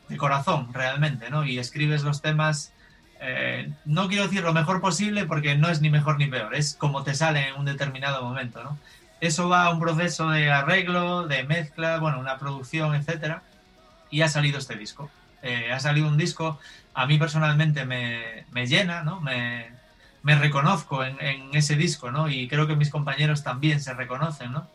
de 0.09 0.17
corazón 0.17 0.71
realmente, 0.73 1.29
¿no? 1.31 1.43
Y 1.45 1.57
escribes 1.57 2.03
los 2.03 2.21
temas, 2.21 2.71
eh, 3.19 3.71
no 3.85 4.07
quiero 4.07 4.25
decir 4.25 4.43
lo 4.43 4.53
mejor 4.53 4.79
posible 4.79 5.25
porque 5.25 5.55
no 5.55 5.69
es 5.69 5.81
ni 5.81 5.89
mejor 5.89 6.19
ni 6.19 6.27
peor, 6.27 6.53
es 6.53 6.75
como 6.75 7.03
te 7.03 7.15
sale 7.15 7.49
en 7.49 7.55
un 7.55 7.65
determinado 7.65 8.21
momento, 8.21 8.63
¿no? 8.63 8.77
Eso 9.21 9.49
va 9.49 9.63
a 9.63 9.69
un 9.71 9.79
proceso 9.79 10.29
de 10.29 10.51
arreglo, 10.51 11.25
de 11.25 11.43
mezcla, 11.45 11.97
bueno, 11.97 12.19
una 12.19 12.37
producción, 12.37 12.93
etcétera, 12.93 13.41
y 14.11 14.21
ha 14.21 14.27
salido 14.27 14.59
este 14.59 14.75
disco. 14.75 15.09
Eh, 15.41 15.71
ha 15.71 15.79
salido 15.79 16.07
un 16.07 16.17
disco, 16.17 16.59
a 16.93 17.07
mí 17.07 17.17
personalmente 17.17 17.85
me, 17.85 18.45
me 18.51 18.67
llena, 18.67 19.03
¿no? 19.03 19.21
Me, 19.21 19.69
me 20.25 20.33
reconozco 20.33 21.05
en, 21.05 21.53
ese 21.53 21.75
disco, 21.75 22.11
¿no? 22.11 22.27
Y 22.27 22.47
creo 22.47 22.65
que 22.65 22.75
mis 22.75 22.89
compañeros 22.89 23.43
también 23.43 23.79
se 23.79 23.93
reconocen, 23.93 24.51
¿no? 24.51 24.67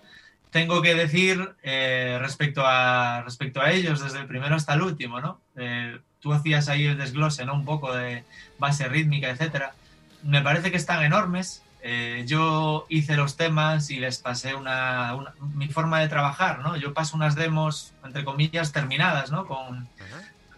Tengo 0.52 0.80
que 0.80 0.94
decir 0.94 1.56
eh, 1.64 2.18
respecto, 2.20 2.62
a, 2.64 3.22
respecto 3.22 3.60
a 3.60 3.72
ellos, 3.72 4.00
desde 4.00 4.20
el 4.20 4.26
primero 4.26 4.54
hasta 4.54 4.74
el 4.74 4.82
último, 4.82 5.20
¿no? 5.20 5.40
Eh, 5.56 5.98
tú 6.20 6.32
hacías 6.32 6.68
ahí 6.68 6.86
el 6.86 6.96
desglose, 6.96 7.44
¿no? 7.44 7.54
Un 7.54 7.64
poco 7.64 7.92
de 7.92 8.22
base 8.60 8.88
rítmica, 8.88 9.28
etcétera. 9.28 9.74
Me 10.22 10.40
parece 10.40 10.70
que 10.70 10.76
están 10.76 11.02
enormes. 11.02 11.64
Eh, 11.82 12.22
yo 12.28 12.86
hice 12.88 13.16
los 13.16 13.36
temas 13.36 13.90
y 13.90 13.98
les 13.98 14.18
pasé 14.18 14.54
una, 14.54 15.16
mi 15.56 15.66
forma 15.66 15.98
de 15.98 16.06
trabajar, 16.06 16.60
¿no? 16.60 16.76
Yo 16.76 16.94
paso 16.94 17.16
unas 17.16 17.34
demos, 17.34 17.92
entre 18.04 18.24
comillas, 18.24 18.70
terminadas, 18.70 19.32
¿no? 19.32 19.46
Con, 19.46 19.88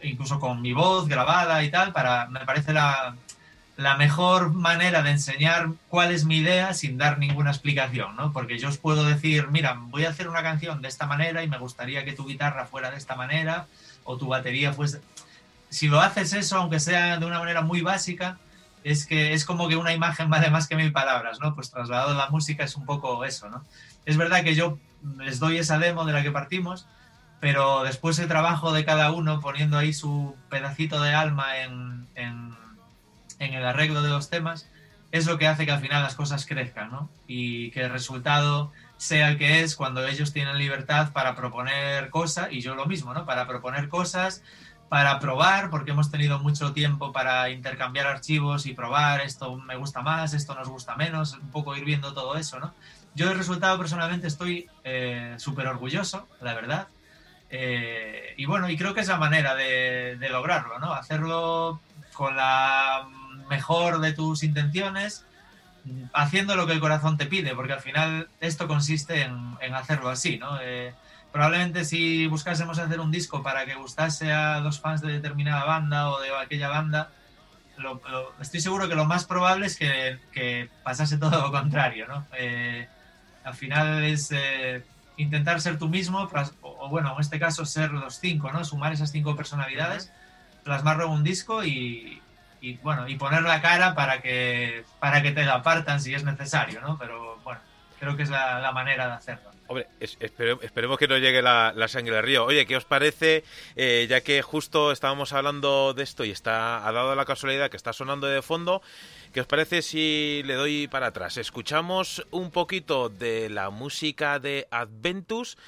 incluso 0.03 0.39
con 0.39 0.61
mi 0.61 0.75
voz 0.75 1.09
grabada 1.09 1.65
y 1.65 1.71
tal, 1.71 1.95
para, 1.95 2.27
me 2.27 2.41
parece 2.41 2.75
la, 2.75 3.15
la 3.77 3.97
mejor 3.97 4.53
manera 4.53 5.03
de 5.03 5.11
enseñar 5.11 5.71
cuál 5.89 6.13
es 6.13 6.25
mi 6.25 6.39
idea 6.39 6.75
sin 6.75 6.99
dar 6.99 7.19
ninguna 7.19 7.51
explicación, 7.51 8.17
¿no? 8.17 8.33
Porque 8.33 8.59
yo 8.59 8.69
os 8.69 8.79
puedo 8.79 9.05
decir, 9.05 9.49
mira, 9.49 9.79
voy 9.79 10.05
a 10.05 10.11
hacer 10.11 10.29
una 10.29 10.43
canción 10.43 10.83
de 10.83 10.89
esta 10.89 11.07
manera 11.07 11.43
y 11.43 11.49
me 11.49 11.59
gustaría 11.59 12.05
que 12.05 12.13
tu 12.13 12.27
guitarra 12.27 12.67
fuera 12.67 12.91
de 12.91 12.99
esta 12.99 13.17
manera 13.17 13.67
o 14.05 14.17
tu 14.17 14.29
batería 14.29 14.73
fuese... 14.73 15.01
Si 15.71 15.89
lo 15.89 16.01
haces 16.03 16.35
eso, 16.35 16.59
aunque 16.59 16.81
sea 16.81 17.17
de 17.17 17.25
una 17.25 17.39
manera 17.39 17.63
muy 17.63 17.81
básica, 17.81 18.37
es 18.85 19.07
que 19.07 19.33
es 19.33 19.47
como 19.47 19.69
que 19.69 19.77
una 19.77 19.95
imagen 19.95 20.29
vale 20.29 20.51
más 20.51 20.69
que 20.69 20.77
mil 20.77 20.93
palabras, 20.93 21.41
¿no? 21.41 21.55
Pues 21.55 21.71
trasladado 21.71 22.11
a 22.11 22.15
la 22.15 22.29
música 22.29 22.65
es 22.65 22.77
un 22.77 22.85
poco 22.85 23.25
eso, 23.25 23.49
¿no? 23.49 23.65
Es 24.05 24.19
verdad 24.19 24.45
que 24.45 24.55
yo 24.55 24.79
les 25.19 25.39
doy 25.39 25.57
esa 25.57 25.79
demo 25.79 26.05
de 26.05 26.13
la 26.13 26.23
que 26.23 26.31
partimos, 26.31 26.87
pero 27.41 27.85
después 27.85 28.19
el 28.19 28.29
trabajo 28.29 28.73
de 28.73 28.85
cada 28.85 29.13
uno 29.13 29.41
poniendo 29.41 29.79
ahí 29.79 29.95
su 29.95 30.37
pedacito 30.51 31.01
de 31.01 31.15
alma 31.15 31.59
en 31.59 32.03
en 32.15 32.55
el 33.55 33.65
arreglo 33.65 34.03
de 34.03 34.11
los 34.11 34.31
temas, 34.31 34.69
es 35.13 35.27
lo 35.27 35.39
que 35.39 35.47
hace 35.47 35.67
que 35.67 35.73
al 35.73 35.81
final 35.81 36.03
las 36.03 36.15
cosas 36.15 36.47
crezcan, 36.47 36.91
¿no? 36.91 37.11
Y 37.27 37.71
que 37.71 37.83
el 37.83 37.91
resultado 37.91 38.73
sea 38.97 39.29
el 39.29 39.39
que 39.39 39.63
es 39.63 39.77
cuando 39.77 40.07
ellos 40.07 40.33
tienen 40.33 40.57
libertad 40.57 41.13
para 41.13 41.37
proponer 41.37 42.09
cosas, 42.09 42.49
y 42.51 42.63
yo 42.63 42.75
lo 42.75 42.87
mismo, 42.87 43.13
¿no? 43.13 43.27
Para 43.27 43.47
proponer 43.47 43.89
cosas, 43.89 44.43
para 44.89 45.21
probar, 45.21 45.69
porque 45.71 45.91
hemos 45.91 46.11
tenido 46.11 46.39
mucho 46.39 46.73
tiempo 46.73 47.13
para 47.13 47.51
intercambiar 47.51 48.07
archivos 48.07 48.65
y 48.65 48.75
probar, 48.75 49.21
esto 49.21 49.57
me 49.57 49.77
gusta 49.77 50.01
más, 50.03 50.33
esto 50.33 50.55
nos 50.55 50.69
gusta 50.69 50.97
menos, 50.97 51.35
un 51.35 51.51
poco 51.51 51.77
ir 51.77 51.85
viendo 51.85 52.15
todo 52.15 52.37
eso, 52.37 52.59
¿no? 52.59 52.75
Yo 53.15 53.29
del 53.29 53.37
resultado 53.37 53.77
personalmente 53.77 54.29
estoy 54.29 54.69
eh, 54.85 55.35
súper 55.37 55.67
orgulloso, 55.67 56.27
la 56.41 56.55
verdad. 56.55 56.89
Eh, 57.51 58.35
y 58.39 58.47
bueno, 58.47 58.71
y 58.71 58.79
creo 58.79 58.95
que 58.95 59.01
es 59.01 59.09
la 59.09 59.19
manera 59.19 59.55
de 59.55 60.29
lograrlo, 60.31 60.79
¿no? 60.79 60.95
Hacerlo 60.95 61.81
con 62.15 62.37
la 62.37 63.09
mejor 63.53 64.01
de 64.01 64.13
tus 64.13 64.43
intenciones, 64.43 65.27
haciendo 66.15 66.57
lo 66.57 66.67
que 66.67 66.73
el 66.73 66.81
corazón 66.81 67.19
te 67.19 67.27
pide, 67.27 67.55
porque 67.55 67.75
al 67.75 67.81
final 67.81 68.29
esto 68.41 68.67
consiste 68.67 69.23
en, 69.23 69.75
hacerlo 69.75 70.09
así, 70.09 70.39
¿no? 70.39 70.59
Eh, 70.63 70.95
probablemente 71.33 71.85
si 71.85 72.27
buscásemos 72.29 72.79
hacer 72.79 72.99
un 72.99 73.11
disco 73.11 73.43
para 73.43 73.67
que 73.67 73.75
gustase 73.75 74.33
a 74.33 74.61
los 74.61 74.81
fans 74.81 75.03
de 75.03 75.13
determinada 75.13 75.65
banda 75.65 76.11
o 76.11 76.21
de 76.21 76.35
aquella 76.35 76.69
banda, 76.69 77.11
estoy 78.41 78.61
seguro 78.61 78.89
que 78.89 78.95
lo 78.95 79.05
más 79.05 79.25
probable 79.25 79.67
es 79.67 79.77
que, 79.77 80.69
pasase 80.83 81.19
todo 81.19 81.39
lo 81.43 81.53
contrario, 81.53 82.07
¿no? 82.09 82.27
Eh, 82.39 82.89
al 83.45 83.55
final 83.55 84.05
es 84.05 84.31
eh, 84.33 84.83
intentar 85.19 85.61
ser 85.61 85.79
tú 85.79 85.89
mismo, 85.89 86.31
o, 86.63 86.89
bueno, 86.89 87.13
en 87.15 87.21
este 87.21 87.39
caso 87.39 87.67
ser 87.67 87.91
los 87.91 88.19
cinco, 88.19 88.51
¿no? 88.51 88.65
Sumar 88.65 88.93
esas 88.93 89.11
cinco 89.11 89.37
personalidades, 89.37 90.11
plasmarlo 90.65 91.05
en 91.07 91.11
un 91.11 91.25
disco 91.25 91.65
y, 91.65 92.22
y 92.63 92.75
bueno, 92.75 93.09
y 93.09 93.17
poner 93.17 93.43
la 93.43 93.61
cara 93.61 93.95
para 93.95 94.23
que, 94.23 94.85
para 95.01 95.21
que 95.21 95.33
te 95.33 95.45
la 95.45 95.55
apartan 95.55 96.01
si 96.01 96.15
es 96.15 96.23
necesario, 96.23 96.81
¿no? 96.81 96.97
Pero 96.97 97.39
bueno, 97.43 97.61
creo 97.99 98.17
que 98.17 98.23
es 98.23 98.31
la, 98.31 98.71
manera 98.73 99.09
de 99.09 99.13
hacerlo. 99.15 99.51
Hombre, 99.67 99.89
esperemos 99.99 100.97
que 100.97 101.09
no 101.09 101.19
llegue 101.19 101.43
la, 101.43 101.75
sangre 101.89 102.15
del 102.15 102.25
río. 102.25 102.45
Oye, 102.45 102.65
¿qué 102.65 102.77
os 102.77 102.85
parece? 102.85 103.43
Eh, 103.75 104.07
ya 104.09 104.21
que 104.21 104.43
justo 104.43 104.93
estábamos 104.93 105.33
hablando 105.33 105.93
de 105.93 106.05
esto 106.05 106.25
y 106.25 106.31
está, 106.31 106.87
ha 106.87 106.93
dado 106.93 107.17
la 107.17 107.25
casualidad 107.25 107.69
que 107.69 107.77
está 107.77 107.93
sonando 107.93 108.29
de 108.29 108.43
fondo, 108.43 108.81
¿qué 109.33 109.41
os 109.41 109.49
parece 109.49 109.83
si 109.83 110.43
le 110.45 110.55
doy 110.55 110.87
para 110.87 111.09
atrás? 111.09 111.39
Escuchamos 111.39 112.25
un 112.31 112.53
poquito 112.53 113.09
de 113.09 113.49
la 113.49 113.71
música 113.71 114.39
de 114.39 114.69
Adventus 114.71 115.59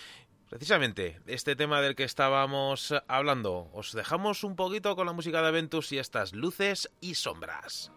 Precisamente, 0.54 1.20
este 1.26 1.56
tema 1.56 1.80
del 1.80 1.96
que 1.96 2.04
estábamos 2.04 2.94
hablando, 3.08 3.68
os 3.72 3.90
dejamos 3.90 4.44
un 4.44 4.54
poquito 4.54 4.94
con 4.94 5.04
la 5.04 5.12
música 5.12 5.42
de 5.42 5.50
Ventus 5.50 5.90
y 5.90 5.98
estas 5.98 6.32
luces 6.32 6.88
y 7.00 7.16
sombras. 7.16 7.90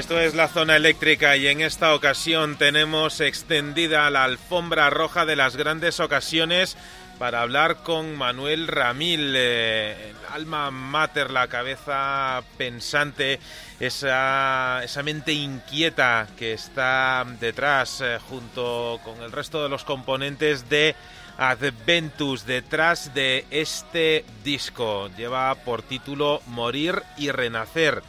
Esto 0.00 0.18
es 0.18 0.34
la 0.34 0.48
zona 0.48 0.76
eléctrica 0.76 1.36
y 1.36 1.46
en 1.46 1.60
esta 1.60 1.94
ocasión 1.94 2.56
tenemos 2.56 3.20
extendida 3.20 4.08
la 4.08 4.24
alfombra 4.24 4.88
roja 4.88 5.26
de 5.26 5.36
las 5.36 5.56
grandes 5.56 6.00
ocasiones 6.00 6.78
para 7.18 7.42
hablar 7.42 7.82
con 7.82 8.16
Manuel 8.16 8.66
Ramil, 8.66 9.34
eh, 9.36 10.14
alma 10.32 10.70
mater, 10.70 11.30
la 11.30 11.48
cabeza 11.48 12.42
pensante, 12.56 13.40
esa, 13.78 14.80
esa 14.82 15.02
mente 15.02 15.34
inquieta 15.34 16.28
que 16.34 16.54
está 16.54 17.26
detrás 17.38 18.00
eh, 18.00 18.18
junto 18.26 19.00
con 19.04 19.20
el 19.20 19.30
resto 19.32 19.62
de 19.62 19.68
los 19.68 19.84
componentes 19.84 20.70
de 20.70 20.94
Adventus 21.36 22.46
detrás 22.46 23.12
de 23.12 23.44
este 23.50 24.24
disco. 24.42 25.10
Lleva 25.14 25.54
por 25.56 25.82
título 25.82 26.40
Morir 26.46 27.02
y 27.18 27.30
Renacer 27.30 28.02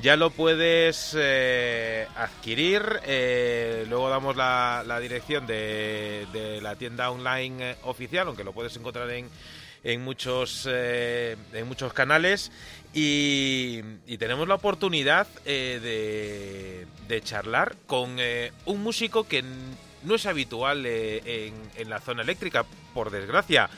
ya 0.00 0.16
lo 0.16 0.30
puedes 0.30 1.14
eh, 1.18 2.06
adquirir. 2.16 2.82
Eh, 3.04 3.86
luego 3.88 4.08
damos 4.08 4.36
la, 4.36 4.98
dirección 5.00 5.46
de, 5.46 6.26
la 6.62 6.76
tienda 6.76 7.10
online 7.10 7.72
eh, 7.72 7.76
oficial, 7.82 8.26
aunque 8.26 8.44
lo 8.44 8.52
puedes 8.52 8.76
encontrar 8.76 9.10
en, 9.10 9.28
en 9.82 10.02
muchos, 10.02 10.66
en 10.66 11.68
muchos 11.68 11.92
canales. 11.92 12.50
Y, 12.92 13.82
tenemos 14.18 14.48
la 14.48 14.54
oportunidad 14.54 15.26
de, 15.44 16.86
de, 17.08 17.20
charlar 17.22 17.76
con 17.86 18.16
un 18.66 18.82
músico 18.82 19.26
que 19.26 19.44
no 20.02 20.14
es 20.14 20.26
habitual 20.26 20.86
en, 20.86 21.54
en 21.76 21.90
la 21.90 22.00
zona 22.00 22.22
eléctrica, 22.22 22.64
por 22.92 23.10
desgracia. 23.10 23.68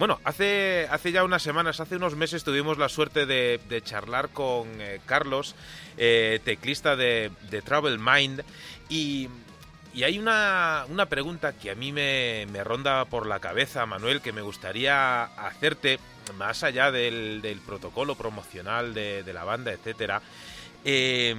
Bueno, 0.00 0.18
hace, 0.24 0.88
hace 0.90 1.12
ya 1.12 1.24
unas 1.24 1.42
semanas, 1.42 1.78
hace 1.78 1.96
unos 1.96 2.16
meses 2.16 2.42
tuvimos 2.42 2.78
la 2.78 2.88
suerte 2.88 3.26
de, 3.26 3.82
charlar 3.84 4.30
con 4.30 4.80
eh, 4.80 4.98
Carlos, 5.04 5.54
eh, 5.98 6.40
teclista 6.42 6.96
de, 6.96 7.30
Travel 7.66 7.98
Mind, 7.98 8.42
y, 8.88 9.28
hay 10.02 10.18
una, 10.18 10.86
pregunta 11.10 11.52
que 11.52 11.70
a 11.70 11.74
mí 11.74 11.92
me, 11.92 12.46
ronda 12.64 13.04
por 13.04 13.26
la 13.26 13.40
cabeza, 13.40 13.84
Manuel, 13.84 14.22
que 14.22 14.32
me 14.32 14.40
gustaría 14.40 15.24
hacerte, 15.24 15.98
más 16.38 16.62
allá 16.62 16.90
del, 16.90 17.60
protocolo 17.66 18.14
promocional 18.14 18.94
de, 18.94 19.32
la 19.34 19.44
banda, 19.44 19.70
etcétera. 19.70 20.22
Eh, 20.82 21.36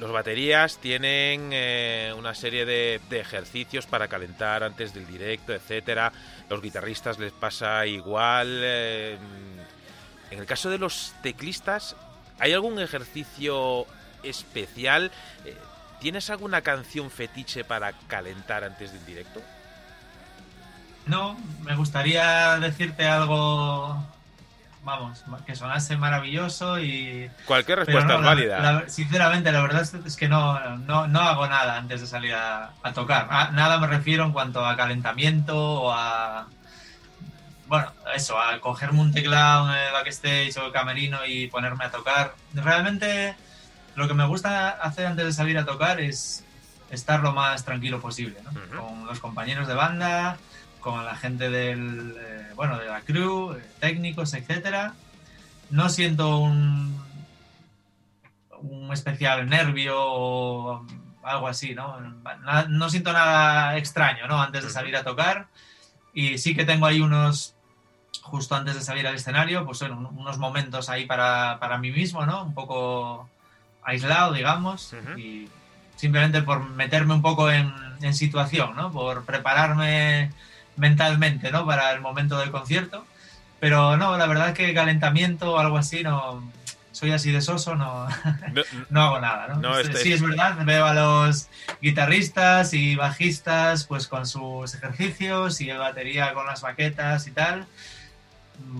los 0.00 0.10
baterías 0.10 0.78
tienen 0.78 1.50
eh, 1.52 2.12
una 2.16 2.34
serie 2.34 2.64
de, 2.64 3.00
ejercicios 3.10 3.86
para 3.86 4.08
calentar 4.08 4.64
antes 4.64 4.94
del 4.94 5.06
directo, 5.06 5.52
etcétera. 5.52 6.10
Los 6.48 6.62
guitarristas 6.62 7.18
les 7.18 7.32
pasa 7.32 7.84
igual. 7.86 8.48
Eh, 8.62 9.18
en 10.30 10.38
el 10.38 10.46
caso 10.46 10.70
de 10.70 10.78
los 10.78 11.12
teclistas, 11.22 11.96
¿hay 12.38 12.54
algún 12.54 12.80
ejercicio 12.80 13.84
especial? 14.22 15.10
Eh, 15.44 15.54
¿Tienes 16.00 16.30
alguna 16.30 16.62
canción 16.62 17.10
fetiche 17.10 17.62
para 17.62 17.92
calentar 17.92 18.64
antes 18.64 18.92
del 18.92 19.04
directo? 19.04 19.42
No, 21.04 21.38
me 21.62 21.76
gustaría 21.76 22.58
decirte 22.58 23.06
algo 23.06 24.02
vamos, 24.82 25.24
que 25.46 25.54
sonase 25.54 25.96
maravilloso 25.96 26.78
y... 26.78 27.30
Cualquier 27.46 27.80
respuesta 27.80 28.16
es 28.16 28.22
válida. 28.22 28.84
sinceramente, 28.88 29.52
la 29.52 29.62
verdad 29.62 29.82
es 29.82 30.16
que 30.16 30.28
no, 30.28 30.58
no, 30.78 31.20
hago 31.20 31.46
nada 31.46 31.76
antes 31.76 32.00
de 32.00 32.06
salir 32.06 32.34
a, 32.34 32.72
tocar. 32.94 33.28
Ah, 33.30 33.50
nada 33.52 33.78
me 33.78 33.86
refiero 33.86 34.24
en 34.24 34.32
cuanto 34.32 34.64
a 34.64 34.76
calentamiento 34.76 35.82
o 35.82 35.92
a... 35.92 36.46
Bueno, 37.66 37.92
eso, 38.16 38.36
a 38.40 38.58
cogerme 38.60 39.00
un 39.00 39.12
teclado 39.12 39.72
en 39.72 39.78
el 39.78 39.92
backstage 39.92 40.56
o 40.56 40.66
el 40.66 40.72
camerino 40.72 41.24
y 41.24 41.46
ponerme 41.46 41.84
a 41.84 41.90
tocar. 41.90 42.34
Realmente 42.52 43.36
lo 43.94 44.08
que 44.08 44.14
me 44.14 44.26
gusta 44.26 44.70
hacer 44.70 45.06
antes 45.06 45.24
de 45.24 45.32
salir 45.32 45.56
a 45.56 45.64
tocar 45.64 46.00
es 46.00 46.44
estar 46.90 47.20
lo 47.20 47.32
más 47.32 47.64
tranquilo 47.64 48.00
posible, 48.00 48.40
¿no? 48.42 48.50
Con 48.76 49.06
los 49.06 49.20
compañeros 49.20 49.68
de 49.68 49.74
banda, 49.74 50.36
con 50.80 51.04
la 51.04 51.14
gente 51.16 51.50
del, 51.50 52.16
eh, 52.18 52.52
bueno, 52.54 52.78
de 52.78 52.86
la 52.86 53.00
crew, 53.02 53.52
eh, 53.52 53.64
técnicos, 53.78 54.34
etcétera. 54.34 54.94
No 55.70 55.88
siento 55.88 56.38
un, 56.38 57.00
un 58.62 58.92
especial 58.92 59.48
nervio 59.48 59.94
o 59.96 60.86
algo 61.22 61.48
así, 61.48 61.74
¿no? 61.74 62.00
No 62.68 62.90
siento 62.90 63.12
nada 63.12 63.76
extraño, 63.76 64.26
¿no? 64.26 64.40
Antes 64.40 64.64
de 64.64 64.70
salir 64.70 64.96
a 64.96 65.04
tocar. 65.04 65.46
Y 66.12 66.38
sí 66.38 66.56
que 66.56 66.64
tengo 66.64 66.86
ahí 66.86 67.00
unos, 67.00 67.54
justo 68.22 68.54
antes 68.56 68.74
de 68.74 68.80
salir 68.80 69.06
al 69.06 69.14
escenario, 69.14 69.64
pues 69.64 69.78
bueno, 69.80 70.10
unos 70.16 70.38
momentos 70.38 70.88
ahí 70.88 71.06
para, 71.06 71.58
para 71.60 71.78
mí 71.78 71.92
mismo, 71.92 72.26
¿no? 72.26 72.42
Un 72.42 72.54
poco 72.54 73.28
aislado, 73.82 74.32
digamos. 74.32 74.94
Y 75.16 75.48
simplemente 75.96 76.42
por 76.42 76.68
meterme 76.70 77.14
un 77.14 77.22
poco 77.22 77.50
en, 77.50 77.72
en 78.00 78.14
situación, 78.14 78.74
¿no? 78.74 78.90
Por 78.90 79.24
prepararme 79.24 80.32
mentalmente, 80.80 81.52
¿no? 81.52 81.64
Para 81.66 81.92
el 81.92 82.00
momento 82.00 82.38
del 82.38 82.50
concierto. 82.50 83.06
Pero 83.60 83.96
no, 83.96 84.16
la 84.16 84.26
verdad 84.26 84.48
es 84.48 84.54
que 84.54 84.74
calentamiento 84.74 85.52
o 85.52 85.58
algo 85.58 85.76
así, 85.78 86.02
no. 86.02 86.50
Soy 86.92 87.12
así 87.12 87.30
de 87.30 87.40
soso, 87.40 87.76
no, 87.76 88.08
no, 88.90 89.02
hago 89.02 89.20
nada, 89.20 89.54
¿no? 89.54 89.78
Este, 89.78 89.98
sí, 89.98 90.12
es 90.12 90.20
verdad, 90.20 90.56
veo 90.64 90.84
a 90.84 90.92
los 90.92 91.48
guitarristas 91.80 92.74
y 92.74 92.96
bajistas 92.96 93.84
pues 93.84 94.08
con 94.08 94.26
sus 94.26 94.74
ejercicios 94.74 95.60
y 95.60 95.66
de 95.66 95.78
batería 95.78 96.34
con 96.34 96.46
las 96.46 96.62
baquetas 96.62 97.26
y 97.28 97.30
tal. 97.30 97.66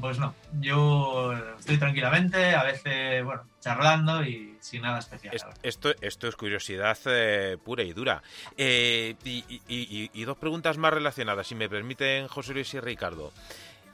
Pues 0.00 0.18
no, 0.18 0.34
yo 0.60 1.32
estoy 1.58 1.78
tranquilamente, 1.78 2.54
a 2.54 2.64
veces, 2.64 3.24
bueno, 3.24 3.42
charlando 3.60 4.24
y 4.24 4.49
sin 4.60 4.82
nada 4.82 4.98
especial. 4.98 5.34
Esto, 5.62 5.92
esto 6.00 6.28
es 6.28 6.36
curiosidad 6.36 6.98
eh, 7.06 7.56
pura 7.64 7.82
y 7.82 7.92
dura. 7.92 8.22
Eh, 8.56 9.16
y, 9.24 10.24
dos 10.24 10.36
preguntas 10.36 10.76
más 10.78 10.92
relacionadas, 10.92 11.46
si 11.46 11.54
me 11.54 11.68
permiten 11.68 12.28
José 12.28 12.52
Luis 12.52 12.72
y 12.74 12.80
Ricardo. 12.80 13.32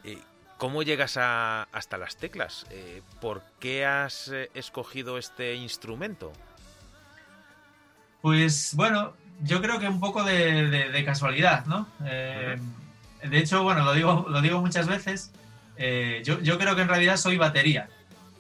Eh, 0.05 0.19
¿Cómo 0.59 0.83
llegas 0.83 1.17
a, 1.17 1.64
hasta 1.73 1.99
las 1.99 2.17
teclas? 2.17 2.67
¿Por 3.21 3.43
qué 3.61 3.85
has 3.85 4.33
escogido 4.55 5.19
este 5.19 5.55
instrumento? 5.55 6.33
Pues 8.23 8.75
bueno, 8.75 9.12
yo 9.43 9.61
creo 9.61 9.79
que 9.79 9.87
un 9.87 10.01
poco 10.01 10.25
de, 10.25 11.03
casualidad, 11.05 11.67
¿no? 11.67 11.87
De 12.01 13.39
hecho, 13.39 13.62
bueno, 13.64 13.85
lo 13.85 13.93
digo, 13.93 14.27
lo 14.31 14.41
digo 14.41 14.61
muchas 14.61 14.87
veces. 14.87 15.31
yo, 16.25 16.41
yo 16.41 16.59
creo 16.59 16.75
que 16.75 16.83
en 16.83 16.89
realidad 16.89 17.19
soy 17.19 17.37
batería 17.37 17.91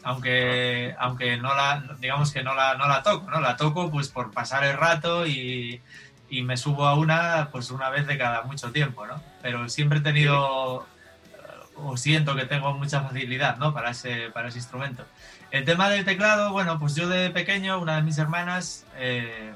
aunque, 0.06 0.94
aunque 1.00 1.36
no 1.36 1.52
la, 1.52 1.82
digamos 1.98 2.30
que 2.30 2.44
no 2.44 2.54
la, 2.54 2.76
no 2.76 2.86
la 2.86 3.02
toco, 3.02 3.28
¿no? 3.28 3.40
La 3.40 3.56
toco 3.56 3.90
pues 3.90 4.08
por 4.08 4.30
pasar 4.30 4.62
el 4.62 4.76
rato 4.76 5.26
y, 5.26 5.82
y 6.30 6.42
me 6.42 6.56
subo 6.56 6.86
a 6.86 6.94
una 6.94 7.48
pues 7.50 7.72
una 7.72 7.90
vez 7.90 8.06
de 8.06 8.16
cada 8.16 8.42
mucho 8.42 8.70
tiempo, 8.70 9.04
¿no? 9.04 9.20
Pero 9.42 9.68
siempre 9.68 9.98
he 9.98 10.02
tenido 10.02 10.86
o 11.74 11.96
siento 11.96 12.36
que 12.36 12.44
tengo 12.44 12.72
mucha 12.72 13.00
facilidad, 13.00 13.56
¿no? 13.56 13.74
Para 13.74 13.90
ese, 13.90 14.30
para 14.30 14.48
ese 14.48 14.58
instrumento. 14.58 15.04
El 15.50 15.64
tema 15.64 15.88
del 15.90 16.04
teclado, 16.04 16.52
bueno, 16.52 16.78
pues 16.78 16.94
yo 16.94 17.08
de 17.08 17.30
pequeño, 17.30 17.80
una 17.80 17.96
de 17.96 18.02
mis 18.02 18.16
hermanas, 18.18 18.86
eh, 18.96 19.52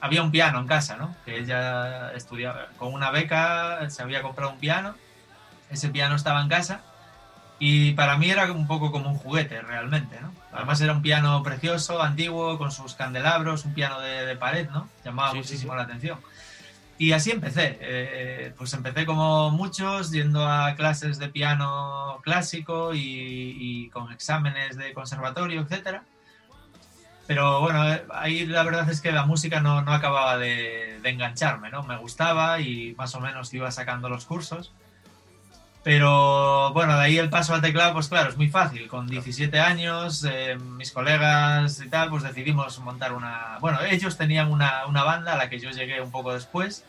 había 0.00 0.24
un 0.24 0.32
piano 0.32 0.58
en 0.58 0.66
casa, 0.66 0.96
¿no? 0.96 1.14
Que 1.24 1.38
ella 1.38 2.10
estudiaba 2.14 2.70
con 2.76 2.92
una 2.92 3.12
beca, 3.12 3.88
se 3.88 4.02
había 4.02 4.20
comprado 4.20 4.50
un 4.50 4.58
piano, 4.58 4.96
ese 5.70 5.90
piano 5.90 6.16
estaba 6.16 6.42
en 6.42 6.48
casa 6.48 6.82
y 7.64 7.92
para 7.92 8.16
mí 8.16 8.28
era 8.28 8.50
un 8.50 8.66
poco 8.66 8.90
como 8.90 9.08
un 9.08 9.16
juguete 9.18 9.62
realmente, 9.62 10.20
¿no? 10.20 10.32
Además 10.50 10.80
era 10.80 10.94
un 10.94 11.00
piano 11.00 11.44
precioso, 11.44 12.02
antiguo, 12.02 12.58
con 12.58 12.72
sus 12.72 12.94
candelabros, 12.94 13.64
un 13.64 13.72
piano 13.72 14.00
de, 14.00 14.34
pared, 14.34 14.68
¿no? 14.70 14.88
Llamaba 15.04 15.32
muchísimo 15.32 15.76
la 15.76 15.82
atención. 15.82 16.18
Y 16.98 17.12
así 17.12 17.30
empecé. 17.30 17.78
Eh, 17.80 18.52
pues 18.58 18.74
empecé 18.74 19.06
como 19.06 19.52
muchos, 19.52 20.10
yendo 20.10 20.44
a 20.44 20.74
clases 20.74 21.20
de 21.20 21.28
piano 21.28 22.18
clásico 22.24 22.94
y, 22.94 23.88
con 23.90 24.10
exámenes 24.10 24.76
de 24.76 24.92
conservatorio, 24.92 25.60
etc. 25.60 26.00
Pero 27.28 27.60
bueno, 27.60 27.84
ahí 28.12 28.44
la 28.44 28.64
verdad 28.64 28.90
es 28.90 29.00
que 29.00 29.12
la 29.12 29.24
música 29.24 29.60
no, 29.60 29.82
no 29.82 29.92
acababa 29.92 30.36
de, 30.36 30.98
de 31.00 31.10
engancharme, 31.10 31.70
¿no? 31.70 31.84
Me 31.84 31.96
gustaba 31.96 32.58
y 32.58 32.96
más 32.98 33.14
o 33.14 33.20
menos 33.20 33.54
iba 33.54 33.70
sacando 33.70 34.08
los 34.08 34.24
cursos 34.24 34.72
pero 35.82 36.72
bueno, 36.72 36.96
de 36.96 37.02
ahí 37.02 37.18
el 37.18 37.28
paso 37.28 37.54
al 37.54 37.60
teclado, 37.60 37.94
pues 37.94 38.08
claro, 38.08 38.30
es 38.30 38.36
muy 38.36 38.48
fácil. 38.48 38.86
Con 38.88 39.08
17 39.08 39.58
años, 39.58 40.24
eh, 40.28 40.56
mis 40.56 40.92
colegas 40.92 41.80
y 41.84 41.88
tal, 41.88 42.08
pues 42.10 42.22
decidimos 42.22 42.78
montar 42.78 43.12
una... 43.12 43.58
Bueno, 43.60 43.80
ellos 43.82 44.16
tenían 44.16 44.50
una, 44.52 44.86
una 44.86 45.02
banda 45.02 45.32
a 45.32 45.36
la 45.36 45.50
que 45.50 45.58
yo 45.58 45.70
llegué 45.70 46.00
un 46.00 46.12
poco 46.12 46.32
después 46.34 46.84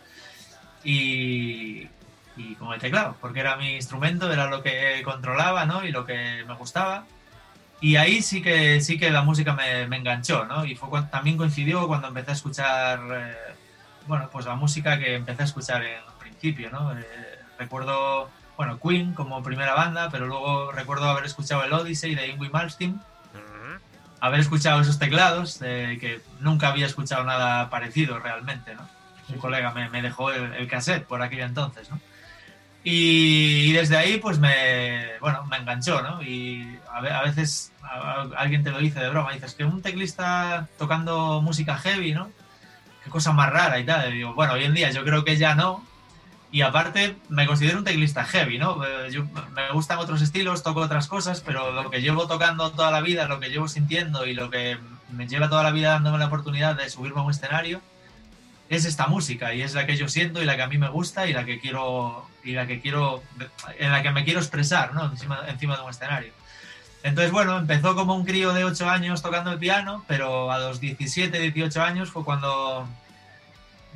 y, 0.84 1.90
y 2.38 2.56
con 2.60 2.72
el 2.74 2.80
teclado, 2.80 3.18
porque 3.20 3.40
era 3.40 3.56
mi 3.56 3.76
instrumento, 3.76 4.32
era 4.32 4.46
lo 4.48 4.62
que 4.62 5.02
controlaba, 5.04 5.66
¿no? 5.66 5.84
Y 5.84 5.92
lo 5.92 6.06
que 6.06 6.44
me 6.48 6.54
gustaba. 6.54 7.06
Y 7.82 7.96
ahí 7.96 8.22
sí 8.22 8.44
que, 8.44 8.80
sí 8.80 9.00
que 9.00 9.10
la 9.10 9.24
música 9.24 9.54
me, 9.54 9.88
me 9.88 9.98
enganchó, 9.98 10.46
¿no? 10.46 10.66
Y 10.66 10.76
fue 10.76 10.90
cuando, 10.90 11.10
también 11.10 11.36
coincidió 11.38 11.88
cuando 11.88 12.10
empecé 12.10 12.32
a 12.32 12.34
escuchar, 12.36 13.00
eh, 13.12 13.56
bueno, 14.08 14.30
pues 14.32 14.46
la 14.46 14.56
música 14.56 15.00
que 15.00 15.16
empecé 15.16 15.42
a 15.42 15.46
escuchar 15.46 15.84
en 15.84 16.02
principio, 16.20 16.70
¿no? 16.70 16.98
Eh, 16.98 17.06
recuerdo 17.58 18.30
bueno, 18.58 18.80
Queen 18.80 19.14
como 19.14 19.42
primera 19.44 19.74
banda, 19.74 20.10
pero 20.12 20.28
luego 20.28 20.72
recuerdo 20.72 21.10
haber 21.10 21.26
escuchado 21.26 21.64
el 21.64 21.74
Odyssey 21.74 22.16
de 22.16 22.28
Ingrid 22.28 22.52
Malmsteen. 22.52 23.02
haber 24.20 24.40
escuchado 24.40 24.82
esos 24.82 25.00
teclados, 25.00 25.58
que 25.58 26.22
nunca 26.40 26.70
había 26.70 26.86
escuchado 26.86 27.24
nada 27.24 27.70
parecido 27.70 28.20
realmente, 28.20 28.76
¿no? 28.76 28.88
Un 29.30 29.38
colega 29.38 29.72
me, 29.72 29.90
me 29.90 30.02
dejó 30.02 30.32
el, 30.32 30.54
el, 30.54 30.68
cassette 30.68 31.06
por 31.06 31.22
aquel 31.22 31.40
entonces, 31.42 31.90
¿no? 31.90 32.00
Y, 32.84 33.72
desde 33.72 33.96
ahí, 33.96 34.18
pues 34.18 34.40
me, 34.40 35.18
bueno, 35.22 35.46
me 35.46 35.58
enganchó, 35.58 36.02
¿no? 36.02 36.22
Y 36.22 36.78
a, 36.92 37.24
veces 37.24 37.72
alguien 38.36 38.64
te 38.64 38.72
lo 38.72 38.80
dice 38.80 39.00
de 39.00 39.10
broma, 39.10 39.32
dices 39.32 39.56
que 39.56 39.64
un 39.64 39.82
teclista 39.82 40.68
tocando 40.78 41.42
música 41.42 41.78
heavy, 41.78 42.14
¿no? 42.14 42.30
Qué 43.04 43.10
cosa 43.10 43.32
más 43.32 43.50
rara 43.52 43.80
y 43.80 43.86
tal. 43.86 44.14
Y 44.14 44.18
digo, 44.18 44.34
bueno, 44.34 44.54
hoy 44.54 44.66
en 44.66 44.74
día 44.74 44.92
yo 44.92 45.04
creo 45.06 45.24
que 45.24 45.38
ya 45.38 45.56
no. 45.56 45.86
Y 46.54 46.62
aparte, 46.62 47.18
me 47.30 47.48
considero 47.48 47.80
un 47.80 47.84
teclista 47.84 48.24
heavy, 48.26 48.60
¿no? 48.60 48.86
Eh, 48.86 49.10
yo, 49.12 49.26
me 49.56 49.72
gustan 49.72 49.98
otros 49.98 50.22
estilos, 50.22 50.62
toco 50.62 50.82
otras 50.82 51.08
cosas, 51.08 51.42
pero 51.42 51.72
lo 51.72 51.90
que 51.90 52.00
llevo 52.00 52.28
tocando 52.28 52.70
toda 52.72 52.92
la 52.92 53.02
vida, 53.02 53.28
lo 53.28 53.40
que 53.40 53.50
llevo 53.50 53.68
sintiendo 53.68 54.28
y 54.28 54.36
lo 54.36 54.52
que 54.52 54.78
me 55.10 55.28
lleva 55.28 55.50
toda 55.50 55.64
la 55.64 55.72
vida 55.72 55.94
dándome 55.94 56.20
la 56.20 56.28
oportunidad 56.28 56.76
de 56.76 56.92
subirme 56.92 57.22
a 57.22 57.24
un 57.24 57.32
escenario, 57.32 57.82
es 58.70 58.86
esta 58.86 59.08
música 59.08 59.56
y 59.56 59.64
es 59.64 59.74
la 59.74 59.88
que 59.88 59.98
yo 59.98 60.08
siento 60.08 60.44
y 60.44 60.46
la 60.46 60.56
que 60.56 60.62
a 60.62 60.68
mí 60.68 60.78
me 60.78 60.90
gusta 60.90 61.26
y 61.26 61.34
la 61.34 61.44
que 61.44 61.60
quiero 61.60 62.30
y 62.44 62.52
la 62.52 62.68
que 62.68 62.80
quiero 62.80 63.24
en 63.80 63.92
la 63.92 64.04
que 64.04 64.12
me 64.12 64.24
quiero 64.24 64.40
expresar 64.40 64.94
¿no? 64.94 65.06
encima, 65.06 65.42
encima 65.48 65.76
de 65.76 65.84
un 65.84 65.90
escenario 65.90 66.34
entonces 67.04 67.32
bueno 67.32 67.58
empezó 67.58 67.96
como 67.96 68.16
un 68.16 68.26
crío 68.26 68.54
de 68.54 68.64
8 68.64 68.90
años 68.90 69.22
tocando 69.22 69.52
el 69.52 69.60
piano 69.60 70.04
pero 70.08 70.52
a 70.52 70.60
los 70.60 70.80
17 70.80 71.40
18 71.40 71.84
años 71.84 72.10
fue 72.10 72.24
cuando 72.24 72.88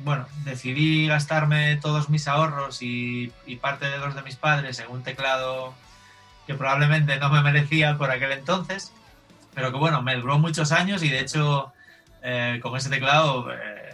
bueno 0.00 0.26
decidí 0.44 1.06
gastarme 1.06 1.76
todos 1.76 2.08
mis 2.08 2.28
ahorros 2.28 2.82
y, 2.82 3.32
parte 3.60 3.86
de 3.86 3.98
los 3.98 4.14
de 4.14 4.22
mis 4.22 4.36
padres 4.36 4.78
en 4.78 4.90
un 4.90 5.02
teclado 5.02 5.74
que 6.46 6.54
probablemente 6.54 7.18
no 7.18 7.30
me 7.30 7.42
merecía 7.42 7.98
por 7.98 8.10
aquel 8.10 8.32
entonces 8.32 8.92
pero 9.54 9.72
que 9.72 9.78
bueno 9.78 10.02
me 10.02 10.16
duró 10.16 10.38
muchos 10.38 10.72
años 10.72 11.02
y 11.02 11.08
de 11.08 11.20
hecho 11.20 11.72
eh, 12.22 12.60
con 12.62 12.76
ese 12.76 12.90
teclado 12.90 13.52
eh, 13.52 13.88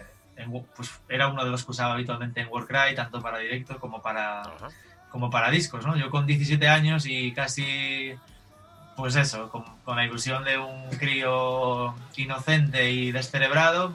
pues 0.76 0.90
era 1.08 1.28
uno 1.28 1.44
de 1.44 1.50
los 1.50 1.64
que 1.64 1.70
usaba 1.70 1.94
habitualmente 1.94 2.40
en 2.40 2.48
Warcry, 2.50 2.94
tanto 2.94 3.20
para 3.20 3.38
directo 3.38 3.78
como 3.78 4.02
para, 4.02 4.42
como 5.10 5.30
para 5.30 5.50
discos, 5.50 5.86
¿no? 5.86 5.96
Yo 5.96 6.10
con 6.10 6.26
17 6.26 6.66
años 6.68 7.06
y 7.06 7.32
casi, 7.32 8.14
pues 8.96 9.16
eso, 9.16 9.50
con, 9.50 9.64
la 9.96 10.04
ilusión 10.04 10.44
de 10.44 10.58
un 10.58 10.90
crío 10.98 11.94
inocente 12.16 12.90
y 12.90 13.12
descerebrado, 13.12 13.92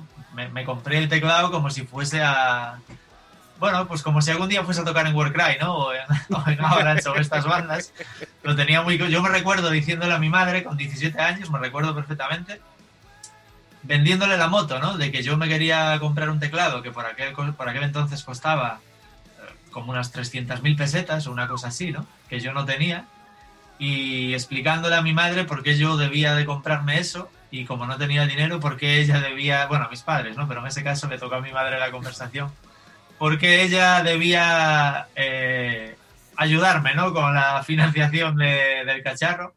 me, 0.47 0.63
compré 0.63 0.97
el 0.97 1.09
teclado 1.09 1.51
como 1.51 1.69
si 1.69 1.83
fuese 1.83 2.21
a... 2.23 2.79
Bueno, 3.59 3.87
pues 3.87 4.03
como 4.03 4.21
si 4.21 4.31
algún 4.31 4.47
día 4.47 4.63
fuese 4.63 4.81
a 4.81 4.85
tocar 4.85 5.05
en 5.05 5.13
Warcry, 5.13 5.57
¿no? 5.59 5.75
O 5.75 5.93
en, 5.93 6.01
o 7.07 7.15
estas 7.15 7.45
bandas. 7.45 7.93
Lo 8.43 8.55
tenía 8.55 8.81
muy... 8.81 8.97
Yo 8.97 9.21
me 9.21 9.29
recuerdo 9.29 9.69
diciéndole 9.69 10.13
a 10.13 10.19
mi 10.19 10.29
madre 10.29 10.63
con 10.63 10.77
17 10.77 11.19
años, 11.19 11.51
me 11.51 11.59
recuerdo 11.59 11.93
perfectamente, 11.93 12.61
vendiéndole 13.83 14.37
la 14.37 14.47
moto, 14.47 14.79
¿no? 14.79 14.97
De 14.97 15.11
que 15.11 15.23
yo 15.23 15.35
me 15.35 15.49
quería 15.49 15.97
comprar 15.99 16.29
un 16.29 16.39
teclado 16.39 16.81
que 16.81 16.91
por 16.91 17.05
aquel, 17.05 17.33
por 17.33 17.67
aquel 17.67 17.83
entonces 17.83 18.23
costaba 18.23 18.79
eh, 19.39 19.53
como 19.71 19.91
unas 19.91 20.13
300.000 20.13 20.77
pesetas 20.77 21.27
o 21.27 21.31
una 21.31 21.49
cosa 21.49 21.67
así, 21.67 21.91
¿no? 21.91 22.05
Que 22.29 22.39
yo 22.39 22.53
no 22.53 22.63
tenía. 22.63 23.05
Y 23.77 24.33
explicándole 24.33 24.95
a 24.95 25.01
mi 25.01 25.13
madre 25.13 25.43
por 25.43 25.63
qué 25.63 25.77
yo 25.77 25.97
debía 25.97 26.33
de 26.35 26.45
comprarme 26.45 26.99
eso 26.99 27.29
y 27.51 27.65
como 27.65 27.85
no 27.85 27.97
tenía 27.97 28.25
dinero, 28.25 28.59
por 28.59 28.77
qué 28.77 28.99
ella 29.01 29.19
debía, 29.21 29.65
bueno, 29.67 29.85
a 29.85 29.89
mis 29.89 30.01
padres, 30.01 30.37
¿no? 30.37 30.47
Pero 30.47 30.61
en 30.61 30.67
ese 30.67 30.83
caso 30.83 31.07
le 31.07 31.17
tocó 31.17 31.35
a 31.35 31.41
mi 31.41 31.51
madre 31.51 31.79
la 31.79 31.91
conversación. 31.91 32.51
Porque 33.17 33.63
ella 33.63 34.03
debía 34.03 35.07
eh, 35.15 35.97
ayudarme, 36.37 36.93
¿no? 36.93 37.13
Con 37.13 37.33
la 37.33 37.63
financiación 37.63 38.37
del 38.37 39.03
cacharro. 39.03 39.55